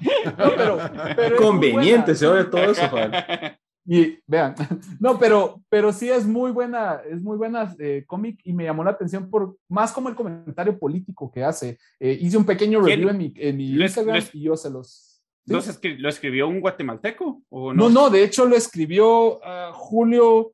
pero, 1.14 1.36
Conveniente, 1.36 2.14
se 2.14 2.26
oye 2.26 2.44
todo 2.44 2.62
eso, 2.62 2.88
Juan. 2.88 3.12
Y 3.84 4.18
vean, 4.26 4.54
no, 5.00 5.18
pero, 5.18 5.60
pero 5.68 5.92
sí 5.92 6.08
es 6.08 6.26
muy 6.26 6.50
buena, 6.50 7.02
es 7.10 7.20
muy 7.20 7.36
buena 7.36 7.74
eh, 7.78 8.04
cómic 8.06 8.40
y 8.44 8.54
me 8.54 8.64
llamó 8.64 8.82
la 8.82 8.92
atención 8.92 9.28
por 9.28 9.56
más 9.68 9.92
como 9.92 10.08
el 10.08 10.14
comentario 10.14 10.78
político 10.78 11.30
que 11.30 11.44
hace. 11.44 11.78
Eh, 12.00 12.16
hice 12.18 12.38
un 12.38 12.46
pequeño 12.46 12.80
review 12.80 13.10
en 13.10 13.18
mi, 13.18 13.34
en 13.36 13.56
mi 13.58 13.72
Instagram 13.72 14.22
y 14.32 14.44
yo 14.44 14.56
se 14.56 14.70
los, 14.70 15.11
¿Lo 15.46 16.08
escribió 16.08 16.48
un 16.48 16.60
guatemalteco? 16.60 17.42
¿o 17.48 17.72
no? 17.72 17.90
no? 17.90 18.10
de 18.10 18.22
hecho 18.22 18.46
lo 18.46 18.56
escribió 18.56 19.38
uh, 19.38 19.72
Julio, 19.72 20.52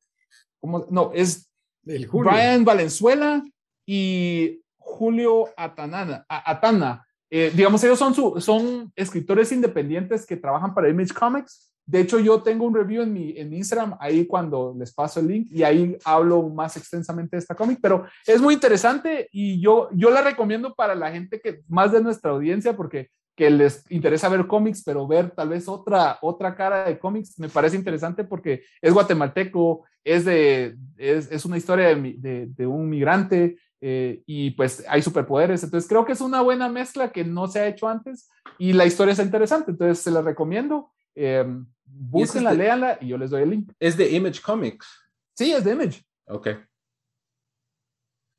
¿cómo? 0.60 0.86
no, 0.90 1.12
es 1.14 1.50
El 1.86 2.06
Brian 2.06 2.64
Valenzuela 2.64 3.44
y 3.86 4.60
Julio 4.76 5.50
Atanana, 5.56 6.24
Atana. 6.28 7.04
Eh, 7.30 7.52
digamos, 7.54 7.84
ellos 7.84 7.98
son, 7.98 8.14
su, 8.14 8.40
son 8.40 8.90
escritores 8.96 9.52
independientes 9.52 10.24
que 10.24 10.36
trabajan 10.36 10.74
para 10.74 10.88
Image 10.88 11.12
Comics. 11.12 11.70
De 11.84 12.00
hecho, 12.00 12.18
yo 12.18 12.42
tengo 12.42 12.66
un 12.66 12.74
review 12.74 13.02
en 13.02 13.12
mi, 13.12 13.32
en 13.36 13.52
Instagram, 13.52 13.96
ahí 14.00 14.26
cuando 14.26 14.74
les 14.78 14.92
paso 14.92 15.20
el 15.20 15.28
link, 15.28 15.48
y 15.50 15.62
ahí 15.62 15.96
hablo 16.04 16.42
más 16.48 16.76
extensamente 16.76 17.36
de 17.36 17.40
esta 17.40 17.54
cómic, 17.54 17.78
pero 17.80 18.06
es 18.26 18.40
muy 18.42 18.54
interesante 18.54 19.28
y 19.32 19.58
yo, 19.58 19.88
yo 19.92 20.10
la 20.10 20.20
recomiendo 20.20 20.74
para 20.74 20.94
la 20.94 21.10
gente 21.10 21.40
que 21.40 21.62
más 21.66 21.92
de 21.92 22.02
nuestra 22.02 22.30
audiencia, 22.30 22.76
porque 22.76 23.08
que 23.38 23.50
les 23.50 23.88
interesa 23.88 24.28
ver 24.28 24.48
cómics, 24.48 24.82
pero 24.84 25.06
ver 25.06 25.30
tal 25.30 25.50
vez 25.50 25.68
otra, 25.68 26.18
otra 26.22 26.56
cara 26.56 26.86
de 26.86 26.98
cómics, 26.98 27.38
me 27.38 27.48
parece 27.48 27.76
interesante 27.76 28.24
porque 28.24 28.64
es 28.82 28.92
guatemalteco, 28.92 29.84
es, 30.02 30.24
de, 30.24 30.76
es, 30.96 31.30
es 31.30 31.44
una 31.44 31.56
historia 31.56 31.94
de, 31.94 32.48
de, 32.48 32.66
un 32.66 32.90
migrante 32.90 33.56
eh, 33.80 34.24
y 34.26 34.50
pues 34.50 34.84
hay 34.88 35.02
superpoderes. 35.02 35.62
Entonces 35.62 35.88
creo 35.88 36.04
que 36.04 36.14
es 36.14 36.20
una 36.20 36.40
buena 36.40 36.68
mezcla 36.68 37.12
que 37.12 37.22
no 37.22 37.46
se 37.46 37.60
ha 37.60 37.68
hecho 37.68 37.86
antes 37.86 38.28
y 38.58 38.72
la 38.72 38.86
historia 38.86 39.12
es 39.12 39.20
interesante, 39.20 39.70
entonces 39.70 40.00
se 40.00 40.10
la 40.10 40.20
recomiendo. 40.20 40.90
Eh, 41.14 41.46
búsquenla, 41.84 42.52
léanla 42.52 42.98
y 43.00 43.06
yo 43.06 43.18
les 43.18 43.30
doy 43.30 43.42
el 43.42 43.50
link. 43.50 43.72
Es 43.78 43.96
de 43.96 44.10
Image 44.10 44.42
Comics. 44.42 44.84
Sí, 45.32 45.52
es 45.52 45.62
de 45.62 45.74
Image. 45.74 46.02
Ok. 46.26 46.48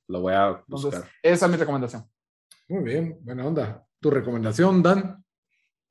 Lo 0.09 0.19
voy 0.19 0.33
a 0.33 0.61
buscar. 0.67 1.05
esa 1.23 1.45
es 1.45 1.51
mi 1.51 1.57
recomendación. 1.57 2.03
Muy 2.67 2.83
bien, 2.83 3.17
buena 3.21 3.47
onda. 3.47 3.88
¿Tu 4.01 4.09
recomendación, 4.09 4.81
Dan? 4.81 5.23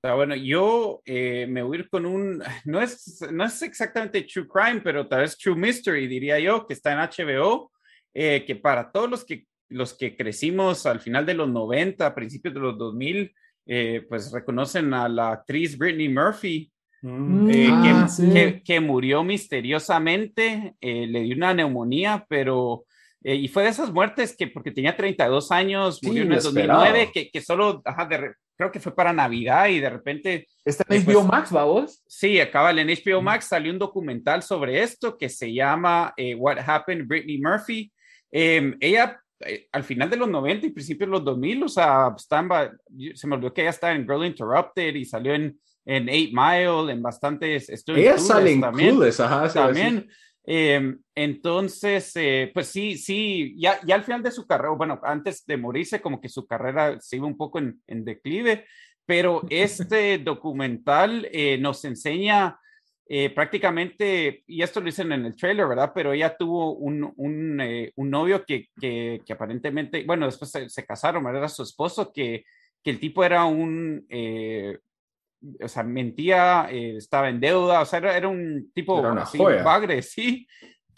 Ah, 0.03 0.15
bueno, 0.15 0.37
yo 0.37 1.03
eh, 1.05 1.47
me 1.49 1.63
voy 1.63 1.77
a 1.77 1.81
ir 1.81 1.89
con 1.89 2.07
un, 2.07 2.43
no 2.65 2.81
es, 2.81 3.21
no 3.33 3.45
es 3.45 3.63
exactamente 3.63 4.23
True 4.23 4.47
Crime, 4.47 4.81
pero 4.81 5.09
tal 5.09 5.23
vez 5.23 5.37
True 5.37 5.57
Mystery, 5.57 6.07
diría 6.07 6.39
yo, 6.39 6.67
que 6.67 6.75
está 6.75 6.93
en 6.93 6.99
HBO, 6.99 7.73
eh, 8.15 8.45
que 8.47 8.57
para 8.57 8.91
todos 8.91 9.11
los 9.11 9.25
que, 9.25 9.47
los 9.69 9.95
que 9.95 10.17
crecimos 10.17 10.87
al 10.87 11.01
final 11.01 11.27
de 11.27 11.35
los 11.35 11.49
90, 11.49 12.15
principios 12.15 12.55
de 12.55 12.61
los 12.61 12.79
2000, 12.79 13.35
eh, 13.67 14.07
pues 14.09 14.33
reconocen 14.33 14.95
a 14.95 15.09
la 15.09 15.33
actriz 15.33 15.77
Brittany 15.77 16.09
Murphy, 16.09 16.73
mm. 17.03 17.51
ah, 17.73 18.09
que, 18.33 18.63
que, 18.65 18.81
murió 18.81 19.25
misteriosamente, 19.25 20.77
le 20.81 21.23
dio 21.23 21.37
una 21.37 21.53
neumonía, 21.53 22.25
pero 22.29 22.85
eh, 23.29 23.35
y 23.35 23.49
fue 23.49 23.65
de 23.65 23.69
esas 23.69 23.93
muertes 23.93 24.35
que, 24.35 24.47
porque 24.47 24.71
tenía 24.71 24.97
32 24.97 25.53
años, 25.53 26.03
murió 26.03 26.23
en 26.23 26.33
el 26.33 26.41
2009, 26.41 27.11
que, 27.13 27.31
que 27.31 27.43
solo, 27.43 27.83
creo 28.57 28.73
que 28.73 28.81
fue 28.81 28.95
para 28.95 29.13
Navidad 29.13 29.69
y 29.69 29.81
de 29.81 29.91
repente... 29.91 30.49
¿Está 30.65 30.87
en 30.89 31.05
HBO 31.05 31.25
Max, 31.25 31.53
vamos? 31.53 32.03
Sí, 32.07 32.41
acaba 32.41 32.71
en 32.71 32.89
HBO 32.89 33.21
Max, 33.21 33.45
salió 33.45 33.71
un 33.71 33.79
documental 33.79 34.43
sobre 34.43 34.83
esto 34.83 35.19
que 35.19 35.29
se 35.29 35.53
llama 35.53 36.15
eh, 36.17 36.35
What 36.37 36.57
Happened 36.67 37.07
Britney 37.07 37.39
Murphy. 37.39 37.93
Em, 38.31 38.79
ella 38.81 39.21
eh, 39.41 39.69
al 39.73 39.85
final 39.85 40.09
de 40.09 40.17
los 40.17 40.29
90 40.31 40.69
y 40.69 40.71
principios 40.71 41.09
de 41.09 41.13
los 41.13 41.25
2000, 41.27 41.65
o 41.65 41.69
sea, 41.69 42.15
estaba, 42.17 42.73
se 43.15 43.27
me 43.27 43.35
olvidó 43.35 43.53
que 43.53 43.61
ella 43.61 43.71
estaba 43.71 43.93
en 43.93 44.05
Girl 44.07 44.25
Interrupted 44.25 44.95
y 44.95 45.05
salió 45.05 45.35
en, 45.35 45.61
en 45.85 46.09
Eight 46.09 46.33
Mile, 46.33 46.91
en 46.91 47.03
bastantes... 47.03 47.69
Ella 47.89 48.17
sale 48.17 48.53
en 48.53 48.63
también, 48.63 48.99
ajá, 49.19 49.53
también. 49.53 50.09
Em, 50.45 50.99
entonces, 51.15 52.13
eh, 52.17 52.51
pues 52.55 52.69
sí, 52.69 52.97
sí, 52.97 53.55
ya, 53.59 53.81
ya 53.87 53.95
al 53.95 54.05
final 54.05 54.23
de 54.23 54.31
su 54.31 54.47
carrera, 54.47 54.71
bueno, 54.71 54.99
antes 55.03 55.45
de 55.45 55.57
morirse, 55.59 56.01
como 56.01 56.21
que 56.21 56.29
su 56.29 56.47
carrera 56.47 56.99
se 57.01 57.17
iba 57.17 57.27
un 57.27 57.37
poco 57.37 57.59
en, 57.59 58.05
declive, 58.05 58.65
pero 59.05 59.43
este 59.51 60.19
documental 60.19 61.29
eh, 61.33 61.59
nos 61.59 61.85
enseña 61.85 62.59
eh, 63.11 63.31
prácticamente, 63.31 64.43
y 64.47 64.63
esto 64.63 64.81
lo 64.81 64.87
dicen 64.87 65.13
en 65.13 65.27
el 65.27 65.37
trailer, 65.37 65.67
¿verdad? 65.67 65.93
Pero 65.95 66.13
ella 66.13 66.37
tuvo 66.37 66.75
un, 66.77 67.13
un, 67.17 67.63
un 67.97 68.11
novio 68.11 68.45
que, 68.47 68.69
que, 68.81 69.21
que, 69.27 69.33
aparentemente, 69.33 70.05
bueno, 70.05 70.27
después 70.27 70.51
se, 70.51 70.87
casaron, 70.87 71.25
¿verdad? 71.25 71.43
Era 71.43 71.49
su 71.49 71.63
esposo, 71.63 72.13
que, 72.13 72.45
que 72.83 72.91
el 72.91 73.01
tipo 73.01 73.23
era 73.23 73.45
un, 73.45 74.07
o 75.63 75.69
sea, 75.69 75.83
mentía, 75.83 76.69
eh, 76.71 76.97
estaba 76.97 77.29
en 77.29 77.41
deuda, 77.41 77.81
o 77.81 77.85
sea, 77.87 77.99
era, 77.99 78.29
un 78.29 78.71
tipo 78.75 79.05
así, 79.07 79.39
bagre, 79.39 80.03
sí, 80.03 80.47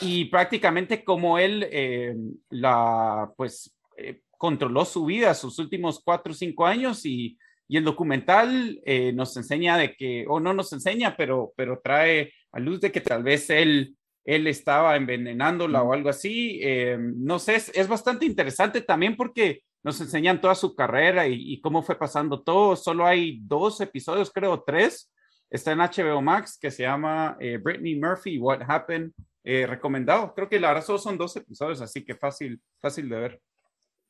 y 0.00 0.26
prácticamente 0.26 1.04
como 1.04 1.38
él, 1.38 1.66
eh, 1.70 2.14
la, 2.50 3.30
pues, 3.36 3.76
eh, 3.96 4.22
controló 4.30 4.84
su 4.84 5.04
vida 5.04 5.34
sus 5.34 5.58
últimos 5.58 6.00
cuatro 6.02 6.32
o 6.32 6.34
cinco 6.34 6.64
años 6.64 7.04
y, 7.04 7.36
y 7.68 7.76
el 7.76 7.84
documental 7.84 8.80
nos 9.14 9.36
enseña 9.36 9.76
de 9.76 9.94
que, 9.94 10.24
o 10.26 10.40
no 10.40 10.54
nos 10.54 10.72
enseña, 10.72 11.14
pero, 11.16 11.52
pero 11.54 11.80
trae 11.84 12.32
a 12.50 12.58
luz 12.58 12.80
de 12.80 12.90
que 12.90 13.00
tal 13.00 13.22
vez 13.22 13.50
él, 13.50 13.94
él 14.24 14.46
estaba 14.46 14.96
envenenándola 14.96 15.82
o 15.82 15.92
algo 15.92 16.08
así, 16.08 16.60
no 16.98 17.38
sé, 17.38 17.56
es, 17.56 17.70
es 17.74 17.86
bastante 17.86 18.24
interesante 18.24 18.80
también 18.80 19.14
porque 19.14 19.62
nos 19.82 20.00
enseñan 20.00 20.40
toda 20.40 20.54
su 20.54 20.74
carrera 20.74 21.26
y, 21.26 21.60
cómo 21.60 21.82
fue 21.82 21.96
pasando 21.98 22.42
todo. 22.42 22.76
Solo 22.76 23.06
hay 23.06 23.40
dos 23.42 23.80
episodios, 23.80 24.30
creo, 24.30 24.62
tres. 24.62 25.10
Está 25.48 25.72
en 25.72 25.78
HBO 25.78 26.20
Max 26.20 26.58
que 26.60 26.70
se 26.70 26.82
llama 26.82 27.36
eh, 27.40 27.58
Britney 27.58 27.98
Murphy, 27.98 28.38
What 28.38 28.62
Happened. 28.68 29.12
Eh, 29.42 29.66
recomendado. 29.66 30.34
Creo 30.34 30.48
que 30.48 30.60
la 30.60 30.68
verdad 30.68 30.84
solo 30.84 30.98
son 30.98 31.16
dos 31.16 31.34
episodios, 31.34 31.80
así 31.80 32.04
que 32.04 32.14
fácil, 32.14 32.60
fácil 32.78 33.08
de 33.08 33.16
ver. 33.16 33.42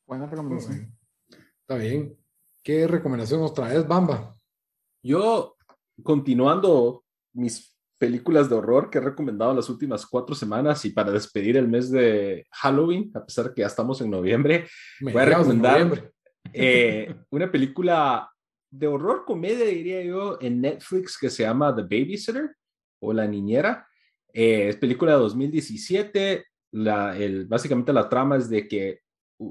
Buena 0.05 0.25
recomendación. 0.25 0.93
Está 1.61 1.75
bien. 1.75 2.17
¿Qué 2.61 2.85
recomendación 2.85 3.39
nos 3.39 3.53
traes, 3.53 3.87
Bamba? 3.87 4.35
Yo, 5.01 5.55
continuando 6.03 7.05
mis 7.33 7.75
películas 8.01 8.49
de 8.49 8.55
horror 8.55 8.89
que 8.89 8.97
he 8.97 9.01
recomendado 9.01 9.53
las 9.53 9.69
últimas 9.69 10.07
cuatro 10.07 10.33
semanas 10.33 10.83
y 10.85 10.89
para 10.89 11.11
despedir 11.11 11.55
el 11.55 11.67
mes 11.67 11.91
de 11.91 12.47
Halloween, 12.49 13.11
a 13.13 13.23
pesar 13.23 13.53
que 13.53 13.61
ya 13.61 13.67
estamos 13.67 14.01
en 14.01 14.09
noviembre, 14.09 14.65
voy 15.01 15.15
a 15.15 15.25
recomendar 15.25 16.11
eh, 16.51 17.13
una 17.29 17.51
película 17.51 18.27
de 18.71 18.87
horror 18.87 19.23
comedia, 19.23 19.65
diría 19.65 20.01
yo, 20.01 20.39
en 20.41 20.61
Netflix 20.61 21.15
que 21.15 21.29
se 21.29 21.43
llama 21.43 21.75
The 21.75 21.83
Babysitter 21.83 22.55
o 23.01 23.13
La 23.13 23.27
Niñera. 23.27 23.87
Eh, 24.33 24.69
es 24.69 24.77
película 24.77 25.11
de 25.11 25.19
2017. 25.19 26.45
La, 26.71 27.15
el, 27.15 27.45
básicamente 27.45 27.93
la 27.93 28.09
trama 28.09 28.37
es 28.37 28.49
de 28.49 28.67
que 28.67 29.01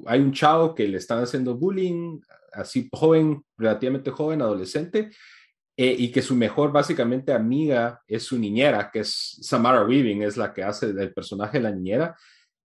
hay 0.07 0.19
un 0.19 0.33
chavo 0.33 0.75
que 0.75 0.89
le 0.89 0.97
están 0.97 1.23
haciendo 1.23 1.57
bullying, 1.57 2.19
así 2.53 2.89
joven, 2.91 3.45
relativamente 3.57 4.11
joven, 4.11 4.43
adolescente, 4.43 5.11
eh, 5.83 5.97
y 5.99 6.13
que 6.13 6.21
su 6.21 6.37
mejor 6.37 6.73
básicamente 6.73 7.33
amiga 7.33 8.03
es 8.07 8.25
su 8.25 8.39
niñera, 8.39 8.91
que 8.93 8.99
es 8.99 9.39
Samara 9.41 9.83
Weaving, 9.83 10.23
es 10.25 10.37
la 10.37 10.53
que 10.53 10.63
hace 10.63 10.91
el 10.91 11.15
personaje 11.15 11.57
de 11.57 11.65
la 11.65 11.71
niñera, 11.71 12.15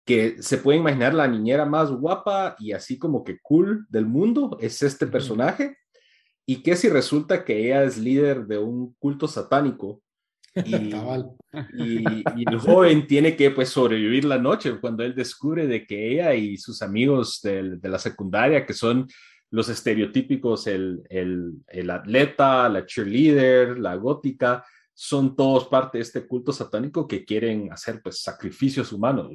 que 0.05 0.35
se 0.41 0.57
puede 0.57 0.79
imaginar 0.79 1.13
la 1.13 1.25
niñera 1.25 1.63
más 1.63 1.89
guapa 1.91 2.57
y 2.59 2.73
así 2.73 2.99
como 2.99 3.23
que 3.23 3.39
cool 3.41 3.85
del 3.87 4.05
mundo, 4.05 4.57
es 4.59 4.83
este 4.83 5.07
personaje, 5.07 5.77
y 6.45 6.61
que 6.61 6.75
si 6.75 6.89
resulta 6.89 7.45
que 7.45 7.67
ella 7.67 7.85
es 7.85 7.97
líder 7.97 8.47
de 8.47 8.57
un 8.57 8.93
culto 8.99 9.29
satánico 9.29 10.01
y, 10.65 10.93
y, 11.77 12.43
el 12.49 12.59
joven 12.59 13.07
tiene 13.07 13.37
que 13.37 13.49
pues 13.49 13.69
sobrevivir 13.69 14.25
la 14.25 14.39
noche 14.39 14.77
cuando 14.81 15.03
él 15.03 15.15
descubre 15.15 15.67
de 15.67 15.87
que 15.87 16.11
ella 16.11 16.33
y 16.33 16.57
sus 16.57 16.81
amigos 16.81 17.39
de, 17.41 17.77
de 17.77 17.89
la 17.89 17.97
secundaria, 17.97 18.65
que 18.65 18.73
son 18.73 19.07
los 19.55 19.69
estereotípicos, 19.69 20.67
el, 20.67 21.01
el, 21.09 21.53
el, 21.67 21.89
atleta, 21.89 22.67
la 22.67 22.85
cheerleader, 22.85 23.79
la 23.79 23.95
gótica, 23.95 24.65
son 24.93 25.35
todos 25.35 25.67
parte 25.67 25.97
de 25.97 26.01
este 26.01 26.27
culto 26.27 26.51
satánico 26.51 27.07
que 27.07 27.23
quieren 27.23 27.71
hacer 27.71 28.01
pues 28.03 28.21
sacrificios 28.21 28.91
humanos. 28.91 29.31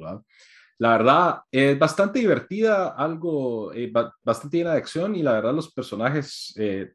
La 0.77 0.89
verdad, 0.89 1.41
es 1.51 1.77
bastante 1.77 2.19
divertida, 2.19 2.89
algo 2.89 3.73
eh, 3.73 3.91
bastante 4.23 4.57
llena 4.57 4.73
de 4.73 4.77
acción 4.77 5.15
y 5.15 5.23
la 5.23 5.33
verdad 5.33 5.55
los 5.55 5.71
personajes 5.73 6.53
eh, 6.55 6.93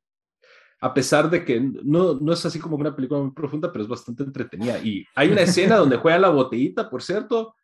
a 0.80 0.94
pesar 0.94 1.28
de 1.28 1.44
que 1.44 1.60
no, 1.60 2.14
no 2.14 2.32
es 2.32 2.46
así 2.46 2.60
como 2.60 2.76
una 2.76 2.94
película 2.94 3.20
muy 3.20 3.32
profunda, 3.32 3.72
pero 3.72 3.82
es 3.82 3.88
bastante 3.88 4.22
entretenida. 4.22 4.78
Y 4.78 5.04
hay 5.16 5.30
una 5.32 5.40
escena 5.40 5.76
donde 5.76 5.96
juega 5.96 6.18
la 6.18 6.28
botellita, 6.28 6.88
por 6.88 7.02
cierto. 7.02 7.56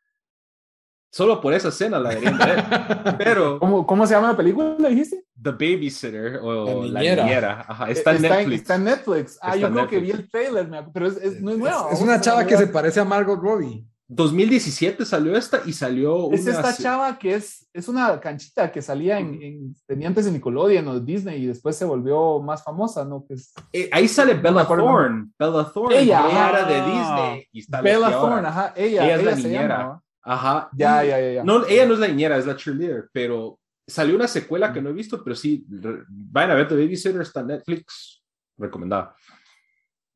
Solo 1.12 1.43
por 1.43 1.52
esa 1.52 1.68
escena 1.68 1.98
la 1.98 2.09
deberían 2.09 2.39
ver. 2.39 2.64
Pero. 3.18 3.59
¿Cómo, 3.59 3.86
¿Cómo, 3.86 4.06
se 4.06 4.14
llama 4.14 4.28
la 4.28 4.36
película? 4.36 4.74
dijiste? 4.89 5.26
The 5.40 5.51
Babysitter 5.51 6.40
o 6.43 6.84
La 6.86 7.01
Niñera. 7.01 7.66
Ajá, 7.68 7.90
está, 7.90 8.12
en 8.12 8.22
Netflix. 8.22 8.62
Está 8.62 8.74
en 8.76 8.84
Netflix. 8.84 9.39
Ah, 9.43 9.55
yo 9.55 9.70
creo 9.70 9.89
que 9.89 9.98
vi 9.98 10.10
el 10.10 10.30
trailer, 10.30 10.70
pero 10.90 11.09
es, 11.09 11.18
es, 11.18 11.43
no 11.43 11.51
es 11.51 11.59
nuevo. 11.59 11.90
Es, 11.93 12.01
una 12.01 12.18
chava 12.18 12.47
que 12.47 12.56
se 12.56 12.66
parece 12.66 12.98
a 12.98 13.05
Margot 13.05 13.39
Robbie. 13.39 13.84
2017 14.09 15.05
salió 15.05 15.36
esta 15.36 15.62
y 15.64 15.72
salió 15.72 16.30
es 16.32 16.47
esta 16.47 16.76
chava 16.76 17.18
que 17.18 17.34
es, 17.34 17.66
es 17.72 17.89
una 17.89 18.20
canchita 18.20 18.70
que 18.70 18.82
salía 18.82 19.18
en, 19.18 19.74
tenía 19.86 20.09
antes 20.09 20.26
en 20.26 20.34
Nickelodeon 20.34 20.86
o 20.89 21.01
Disney 21.01 21.43
y 21.43 21.47
después 21.47 21.76
se 21.76 21.86
volvió 21.86 22.40
más 22.40 22.62
famosa, 22.62 23.06
¿no? 23.06 23.24
Que 23.26 23.36
eh, 23.72 23.89
ahí 23.90 24.09
sale 24.09 24.34
Bella 24.34 24.66
Thorne. 24.66 25.30
Bella 25.39 25.64
Thorne. 25.72 25.98
Ella. 25.98 26.48
era 26.48 26.64
de 26.64 26.90
Disney. 26.90 27.48
Y 27.52 27.64
Bella 27.82 28.10
Thorne, 28.10 28.48
ajá. 28.48 28.74
Ella, 28.76 29.05
ella, 29.05 29.16
es 29.16 29.24
la 29.24 29.34
niñera. 29.34 30.02
Ajá. 30.23 30.70
Ya, 30.73 31.05
ya, 31.05 31.32
ya, 31.32 31.44
No, 31.44 31.66
ella 31.66 31.86
no 31.86 31.94
es 31.94 32.01
la 32.01 32.09
niñera, 32.09 32.39
es 32.39 32.47
la 32.47 32.57
cheerleader, 32.57 33.09
pero 33.12 33.59
salió 33.86 34.15
una 34.15 34.28
secuela 34.28 34.73
que 34.73 34.81
no 34.81 34.90
he 34.90 34.93
visto, 34.93 35.23
pero 35.23 35.36
sí, 35.36 35.65
vayan 35.69 36.53
a 36.53 36.55
ver 36.55 36.69
The 36.69 36.77
Babysitter, 36.77 37.20
está 37.20 37.40
en 37.40 37.49
Netflix. 37.49 38.23
Recomendada. 38.57 39.16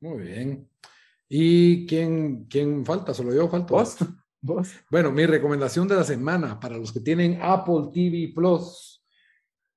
Muy 0.00 0.22
bien. 0.22 0.68
¿Y 1.28 1.86
quién, 1.86 2.44
quién 2.44 2.84
falta? 2.84 3.12
¿Solo 3.12 3.34
yo 3.34 3.48
falto? 3.48 3.74
¿Vos? 3.74 3.96
¿Vos? 4.40 4.70
Bueno, 4.90 5.10
mi 5.10 5.26
recomendación 5.26 5.88
de 5.88 5.96
la 5.96 6.04
semana 6.04 6.60
para 6.60 6.76
los 6.76 6.92
que 6.92 7.00
tienen 7.00 7.40
Apple 7.42 7.90
TV 7.92 8.32
Plus. 8.34 9.02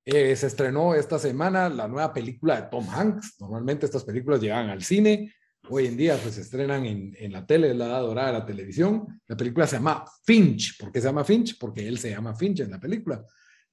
Eh, 0.05 0.35
se 0.35 0.47
estrenó 0.47 0.93
esta 0.93 1.17
semana 1.19 1.69
la 1.69 1.87
nueva 1.87 2.13
película 2.13 2.61
de 2.61 2.67
Tom 2.69 2.87
Hanks. 2.89 3.35
Normalmente 3.39 3.85
estas 3.85 4.03
películas 4.03 4.41
llegan 4.41 4.69
al 4.69 4.83
cine. 4.83 5.33
Hoy 5.69 5.87
en 5.87 5.97
día 5.97 6.17
pues, 6.21 6.35
se 6.35 6.41
estrenan 6.41 6.85
en, 6.85 7.31
la 7.31 7.45
tele, 7.45 7.73
la 7.73 7.85
edad 7.85 8.01
dorada 8.01 8.31
de 8.31 8.39
la 8.39 8.45
televisión. 8.45 9.21
La 9.27 9.37
película 9.37 9.67
se 9.67 9.77
llama 9.77 10.03
Finch. 10.23 10.77
¿Por 10.77 10.91
qué 10.91 10.99
se 10.99 11.07
llama 11.07 11.23
Finch? 11.23 11.57
Porque 11.59 11.87
él 11.87 11.97
se 11.97 12.09
llama 12.09 12.35
Finch 12.35 12.61
en 12.61 12.71
la 12.71 12.79
película. 12.79 13.23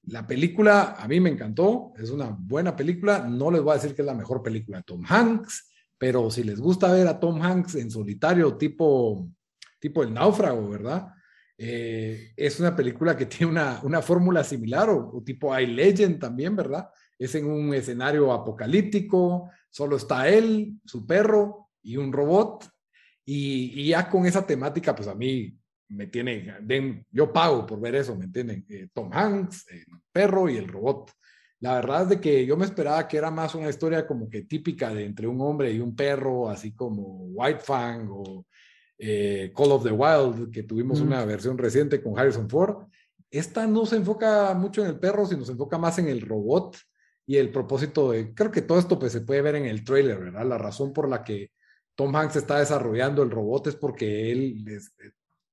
La 0.03 0.25
película 0.25 0.95
a 0.97 1.07
mí 1.07 1.19
me 1.19 1.29
encantó. 1.29 1.93
Es 1.97 2.09
una 2.09 2.35
buena 2.39 2.75
película. 2.75 3.27
No 3.27 3.51
les 3.51 3.61
voy 3.61 3.71
a 3.71 3.75
decir 3.75 3.95
que 3.95 4.03
es 4.03 4.05
la 4.05 4.13
mejor 4.13 4.41
película 4.43 4.77
de 4.77 4.83
Tom 4.83 5.03
Hanks 5.07 5.67
pero 5.97 6.29
si 6.29 6.43
les 6.43 6.59
gusta 6.59 6.91
ver 6.91 7.07
a 7.07 7.19
Tom 7.19 7.41
Hanks 7.41 7.75
en 7.75 7.89
solitario, 7.89 8.55
tipo, 8.55 9.27
tipo 9.79 10.03
El 10.03 10.13
Náufrago, 10.13 10.69
¿verdad? 10.69 11.07
Eh, 11.57 12.33
es 12.35 12.59
una 12.59 12.75
película 12.75 13.17
que 13.17 13.25
tiene 13.25 13.51
una, 13.51 13.79
una 13.83 14.01
fórmula 14.01 14.43
similar 14.43 14.89
o, 14.89 15.21
tipo 15.25 15.57
I 15.57 15.65
Legend 15.65 16.19
también, 16.19 16.55
¿verdad? 16.55 16.89
Es 17.17 17.33
en 17.33 17.45
un 17.45 17.73
escenario 17.73 18.31
apocalíptico, 18.31 19.49
solo 19.69 19.97
está 19.97 20.29
él, 20.29 20.73
su 20.85 21.05
perro 21.05 21.66
y 21.87 21.95
un 21.95 22.11
robot. 22.11 22.69
Y, 23.25 23.87
ya 23.87 24.09
con 24.09 24.25
esa 24.25 24.45
temática, 24.45 24.93
pues 24.95 25.07
a 25.07 25.15
mí 25.15 25.57
me 25.89 26.07
tiene, 26.07 26.57
yo 27.09 27.31
pago 27.31 27.65
por 27.65 27.79
ver 27.79 27.95
eso, 27.95 28.15
¿me 28.15 28.25
entienden? 28.25 28.65
Eh, 28.69 28.89
Tom 28.93 29.09
Hanks, 29.11 29.65
el 29.69 29.85
perro 30.11 30.49
y 30.49 30.57
el 30.57 30.67
robot. 30.67 31.11
La 31.59 31.75
verdad 31.75 32.03
es 32.03 32.09
de 32.09 32.21
que 32.21 32.45
yo 32.45 32.55
me 32.55 32.65
esperaba 32.65 33.07
que 33.07 33.17
era 33.17 33.31
más 33.31 33.55
una 33.55 33.69
historia 33.69 34.05
como 34.05 34.29
que 34.29 34.43
típica 34.43 34.93
de 34.93 35.05
entre 35.05 35.27
un 35.27 35.41
hombre 35.41 35.71
y 35.71 35.79
un 35.79 35.95
perro, 35.95 36.49
así 36.49 36.73
como 36.73 37.25
White 37.29 37.61
Fang 37.61 38.07
o 38.11 38.45
eh, 38.97 39.51
Call 39.55 39.71
of 39.71 39.83
the 39.83 39.91
Wild, 39.91 40.51
que 40.51 40.63
tuvimos 40.63 40.99
una 40.99 41.23
versión 41.25 41.57
reciente 41.57 42.01
con 42.01 42.19
Harrison 42.19 42.49
Ford. 42.49 42.85
Esta 43.31 43.65
no 43.65 43.85
se 43.85 43.95
enfoca 43.95 44.53
mucho 44.53 44.83
en 44.83 44.89
el 44.89 44.99
perro, 44.99 45.25
sino 45.25 45.43
se 45.45 45.53
enfoca 45.53 45.77
más 45.77 45.97
en 45.99 46.09
el 46.09 46.21
robot 46.21 46.77
y 47.25 47.37
el 47.37 47.51
propósito 47.51 48.11
de, 48.11 48.33
creo 48.33 48.51
que 48.51 48.61
todo 48.61 48.79
esto 48.79 48.97
pues 48.99 49.11
se 49.11 49.21
puede 49.21 49.41
ver 49.41 49.55
en 49.55 49.65
el 49.65 49.83
trailer, 49.83 50.19
¿verdad? 50.19 50.45
La 50.45 50.57
razón 50.57 50.93
por 50.93 51.09
la 51.09 51.23
que 51.23 51.51
Tom 51.97 52.15
Hanks 52.15 52.35
está 52.35 52.59
desarrollando 52.59 53.23
el 53.23 53.31
robot 53.31 53.65
es 53.67 53.75
porque 53.75 54.31
él 54.31 54.63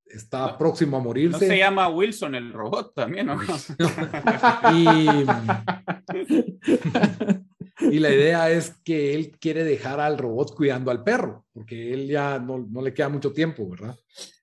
está 0.05 0.59
próximo 0.59 0.99
a 0.99 1.01
morirse. 1.01 1.33
No 1.33 1.39
se 1.39 1.57
llama 1.57 1.89
Wilson 1.89 2.35
el 2.35 2.53
robot 2.53 2.93
también, 2.95 3.29
¿no? 3.29 3.41
y, 7.91 7.99
la 7.99 8.11
idea 8.11 8.51
es 8.51 8.75
que 8.85 9.15
él 9.15 9.39
quiere 9.41 9.65
dejar 9.65 10.01
al 10.01 10.19
robot 10.19 10.55
cuidando 10.55 10.91
al 10.91 11.03
perro, 11.03 11.47
porque 11.51 11.95
él 11.95 12.09
ya 12.09 12.39
no, 12.39 12.59
no 12.59 12.83
le 12.83 12.93
queda 12.93 13.09
mucho 13.09 13.33
tiempo, 13.33 13.67
¿verdad? 13.67 13.97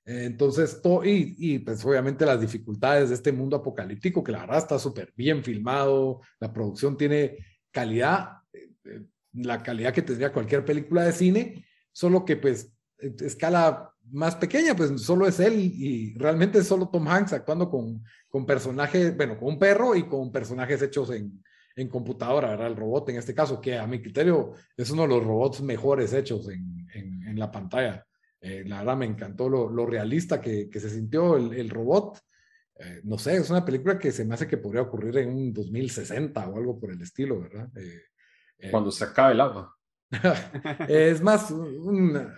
Entonces, 0.04 0.82
todo, 0.82 1.06
y, 1.06 1.36
y, 1.38 1.60
pues 1.60 1.86
obviamente 1.86 2.26
las 2.26 2.42
dificultades 2.42 3.10
de 3.10 3.16
este 3.16 3.32
mundo 3.32 3.58
apocalíptico, 3.58 4.24
que 4.24 4.32
la 4.32 4.40
verdad 4.40 4.58
está 4.58 4.80
súper 4.80 5.14
bien 5.16 5.44
filmado, 5.44 6.22
la 6.40 6.52
producción 6.52 6.98
tiene 6.98 7.38
calidad, 7.70 8.40
eh, 8.52 8.72
eh, 8.86 9.04
la 9.34 9.62
calidad 9.62 9.94
que 9.94 10.02
tendría 10.02 10.34
cualquier 10.34 10.66
película 10.66 11.04
de 11.04 11.12
cine, 11.12 11.64
solo 11.92 12.26
que 12.26 12.38
pues 12.38 12.74
escala 12.98 13.94
más 14.12 14.36
pequeña, 14.36 14.76
pues 14.76 15.02
solo 15.02 15.28
es 15.28 15.40
él 15.40 15.60
y, 15.60 16.14
realmente 16.16 16.60
es 16.60 16.68
solo 16.68 16.90
Tom 16.90 17.08
Hanks 17.08 17.34
actuando 17.34 17.70
con, 17.70 18.04
con, 18.30 18.46
personajes, 18.46 19.16
bueno, 19.16 19.38
con 19.38 19.50
un 19.50 19.60
perro 19.60 19.96
y 19.96 20.08
con 20.08 20.32
personajes 20.32 20.82
hechos 20.82 21.12
en, 21.12 21.44
en 21.76 21.88
computadora, 21.88 22.50
¿verdad? 22.50 22.68
El 22.68 22.76
robot 22.76 23.10
en 23.10 23.18
este 23.18 23.34
caso, 23.34 23.62
que 23.62 23.78
a 23.78 23.88
mi 23.88 24.02
criterio 24.02 24.54
es 24.76 24.90
uno 24.92 25.04
de 25.04 25.08
los 25.10 25.24
robots 25.24 25.62
mejores 25.62 26.14
hechos 26.14 26.50
en, 26.50 26.88
en, 26.94 27.40
la 27.40 27.50
pantalla. 27.50 28.06
Eh, 28.42 28.64
la 28.66 28.80
verdad 28.80 28.98
me 28.98 29.06
encantó 29.06 29.48
lo, 29.48 29.70
lo 29.70 29.86
realista 29.86 30.42
que, 30.42 30.70
que, 30.70 30.80
se 30.80 30.90
sintió 30.90 31.38
el, 31.38 31.54
el 31.54 31.70
robot. 31.70 32.20
Eh, 32.78 33.02
no 33.04 33.18
sé, 33.18 33.38
es 33.38 33.50
una 33.50 33.64
película 33.64 33.98
que 33.98 34.12
se 34.12 34.26
me 34.26 34.34
hace 34.34 34.48
que 34.48 34.58
podría 34.58 34.82
ocurrir 34.82 35.18
en 35.20 35.30
un 35.30 35.54
2060 35.54 36.48
o 36.50 36.58
algo 36.58 36.80
por 36.80 36.92
el 36.92 37.02
estilo, 37.02 37.40
¿verdad? 37.40 37.70
Eh, 37.78 38.70
Cuando 38.70 38.92
se 38.92 39.06
acabe 39.06 39.34
el 39.34 39.42
agua. 39.42 39.74
es 40.88 41.22
más, 41.22 41.54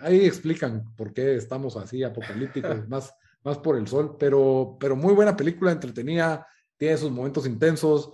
ahí 0.02 0.24
explican 0.24 0.94
por 0.96 1.12
qué 1.12 1.36
estamos 1.36 1.76
así 1.76 2.02
apocalípticos, 2.02 2.88
más, 2.88 3.12
más 3.42 3.58
por 3.58 3.76
el 3.76 3.86
sol, 3.86 4.16
pero, 4.18 4.76
pero 4.78 4.96
muy 4.96 5.14
buena 5.14 5.36
película, 5.36 5.72
entretenida, 5.72 6.46
tiene 6.76 6.96
sus 6.96 7.10
momentos 7.10 7.46
intensos. 7.46 8.12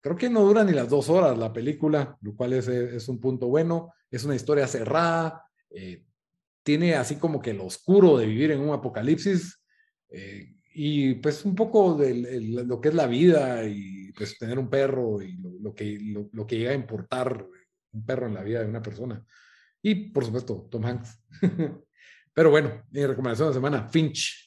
Creo 0.00 0.16
que 0.16 0.28
no 0.28 0.42
dura 0.42 0.64
ni 0.64 0.72
las 0.72 0.88
dos 0.88 1.08
horas 1.08 1.36
la 1.38 1.52
película, 1.52 2.16
lo 2.20 2.34
cual 2.34 2.52
es, 2.52 2.68
es 2.68 3.08
un 3.08 3.20
punto 3.20 3.48
bueno. 3.48 3.92
Es 4.10 4.24
una 4.24 4.36
historia 4.36 4.68
cerrada, 4.68 5.44
eh, 5.70 6.04
tiene 6.62 6.94
así 6.94 7.16
como 7.16 7.40
que 7.40 7.54
lo 7.54 7.66
oscuro 7.66 8.18
de 8.18 8.26
vivir 8.26 8.50
en 8.50 8.60
un 8.60 8.74
apocalipsis 8.74 9.60
eh, 10.08 10.54
y 10.74 11.14
pues 11.14 11.44
un 11.44 11.54
poco 11.54 11.94
de 11.94 12.40
lo 12.64 12.80
que 12.80 12.88
es 12.88 12.94
la 12.94 13.06
vida 13.06 13.64
y 13.64 14.12
pues 14.12 14.38
tener 14.38 14.58
un 14.58 14.68
perro 14.68 15.22
y 15.22 15.36
lo, 15.60 15.74
que, 15.74 15.98
lo 16.32 16.46
que 16.46 16.58
llega 16.58 16.72
a 16.72 16.74
importar 16.74 17.46
un 17.96 18.06
perro 18.06 18.26
en 18.26 18.34
la 18.34 18.42
vida 18.42 18.60
de 18.60 18.68
una 18.68 18.82
persona. 18.82 19.24
Y 19.82 20.10
por 20.10 20.24
supuesto, 20.24 20.68
Tom 20.70 20.84
Hanks. 20.84 21.18
Pero 22.34 22.50
bueno, 22.50 22.82
mi 22.90 23.06
recomendación 23.06 23.48
de 23.48 23.50
la 23.50 23.54
semana, 23.54 23.88
Finch. 23.88 24.46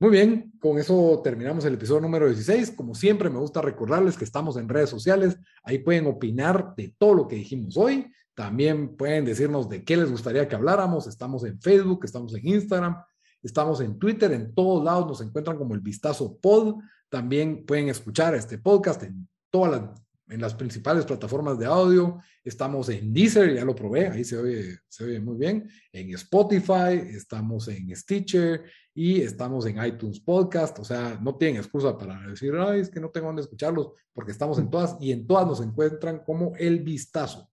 Muy 0.00 0.10
bien, 0.10 0.52
con 0.60 0.78
eso 0.78 1.20
terminamos 1.22 1.64
el 1.64 1.74
episodio 1.74 2.02
número 2.02 2.26
16. 2.26 2.72
Como 2.72 2.94
siempre, 2.94 3.30
me 3.30 3.38
gusta 3.38 3.62
recordarles 3.62 4.18
que 4.18 4.24
estamos 4.24 4.56
en 4.56 4.68
redes 4.68 4.90
sociales. 4.90 5.38
Ahí 5.62 5.78
pueden 5.78 6.06
opinar 6.06 6.74
de 6.76 6.94
todo 6.98 7.14
lo 7.14 7.28
que 7.28 7.36
dijimos 7.36 7.76
hoy. 7.76 8.12
También 8.34 8.96
pueden 8.96 9.24
decirnos 9.24 9.68
de 9.68 9.84
qué 9.84 9.96
les 9.96 10.10
gustaría 10.10 10.48
que 10.48 10.56
habláramos. 10.56 11.06
Estamos 11.06 11.44
en 11.44 11.60
Facebook, 11.60 12.04
estamos 12.04 12.34
en 12.34 12.46
Instagram, 12.46 12.96
estamos 13.42 13.80
en 13.80 13.98
Twitter. 13.98 14.32
En 14.32 14.52
todos 14.52 14.84
lados 14.84 15.06
nos 15.06 15.20
encuentran 15.20 15.56
como 15.56 15.74
el 15.74 15.80
Vistazo 15.80 16.36
Pod. 16.38 16.80
También 17.08 17.64
pueden 17.64 17.88
escuchar 17.88 18.34
este 18.34 18.58
podcast 18.58 19.04
en 19.04 19.28
todas 19.48 19.70
las 19.70 20.03
en 20.28 20.40
las 20.40 20.54
principales 20.54 21.04
plataformas 21.04 21.58
de 21.58 21.66
audio. 21.66 22.18
Estamos 22.42 22.88
en 22.88 23.12
Deezer, 23.12 23.54
ya 23.54 23.64
lo 23.64 23.74
probé, 23.74 24.08
ahí 24.08 24.24
se 24.24 24.38
oye, 24.38 24.78
se 24.88 25.04
oye 25.04 25.20
muy 25.20 25.36
bien. 25.36 25.68
En 25.92 26.10
Spotify, 26.14 26.94
estamos 27.10 27.68
en 27.68 27.94
Stitcher 27.94 28.64
y 28.94 29.20
estamos 29.20 29.66
en 29.66 29.84
iTunes 29.84 30.20
Podcast. 30.20 30.78
O 30.78 30.84
sea, 30.84 31.18
no 31.20 31.36
tienen 31.36 31.58
excusa 31.58 31.96
para 31.96 32.20
decir, 32.28 32.54
ay, 32.56 32.80
es 32.80 32.90
que 32.90 33.00
no 33.00 33.10
tengo 33.10 33.26
dónde 33.26 33.42
escucharlos, 33.42 33.90
porque 34.12 34.32
estamos 34.32 34.58
en 34.58 34.70
todas 34.70 34.96
y 35.00 35.12
en 35.12 35.26
todas 35.26 35.46
nos 35.46 35.60
encuentran 35.60 36.22
como 36.24 36.52
El 36.56 36.80
Vistazo. 36.80 37.50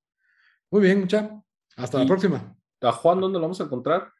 Muy 0.69 0.81
bien, 0.81 1.01
mucha. 1.01 1.41
Hasta 1.75 1.99
la 1.99 2.05
próxima. 2.05 2.55
¿A 2.81 2.91
Juan 2.91 3.19
dónde 3.19 3.37
lo 3.37 3.43
vamos 3.43 3.59
a 3.61 3.65
encontrar? 3.65 4.11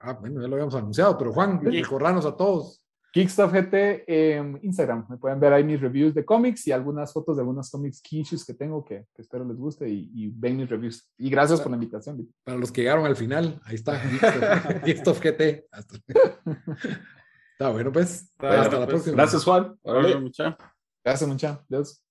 Ah, 0.00 0.12
bueno, 0.12 0.40
ya 0.40 0.48
lo 0.48 0.54
habíamos 0.54 0.74
anunciado, 0.74 1.16
pero 1.16 1.32
Juan, 1.32 1.60
recordanos 1.64 2.26
a 2.26 2.36
todos. 2.36 2.83
Kickstuff 3.14 3.52
GT 3.52 4.04
en 4.08 4.58
Instagram. 4.62 5.06
Me 5.08 5.16
pueden 5.18 5.38
ver 5.38 5.52
ahí 5.52 5.62
mis 5.62 5.80
reviews 5.80 6.12
de 6.14 6.24
cómics 6.24 6.66
y 6.66 6.72
algunas 6.72 7.12
fotos 7.12 7.36
de 7.36 7.42
algunos 7.42 7.70
cómics 7.70 8.02
quiches 8.02 8.44
que 8.44 8.54
tengo 8.54 8.84
que, 8.84 9.06
espero 9.16 9.44
les 9.44 9.56
guste 9.56 9.88
y, 9.88 10.32
ven 10.34 10.56
mis 10.56 10.68
reviews. 10.68 11.08
Y 11.16 11.30
gracias 11.30 11.60
por 11.60 11.70
la 11.70 11.76
invitación. 11.76 12.28
Para 12.42 12.58
los 12.58 12.72
que 12.72 12.80
llegaron 12.80 13.06
al 13.06 13.14
final, 13.14 13.60
ahí 13.66 13.76
está. 13.76 14.02
Kickstuff 14.84 15.20
GT. 15.20 15.68
Está 17.54 17.70
bueno, 17.70 17.92
pues. 17.92 18.32
hasta 18.36 18.80
la 18.80 18.86
pues, 18.86 18.86
próxima. 18.88 19.16
Gracias, 19.16 19.44
Juan. 19.44 19.78
Gracias, 19.84 20.20
mucha. 20.20 21.64
Gracias. 21.68 22.03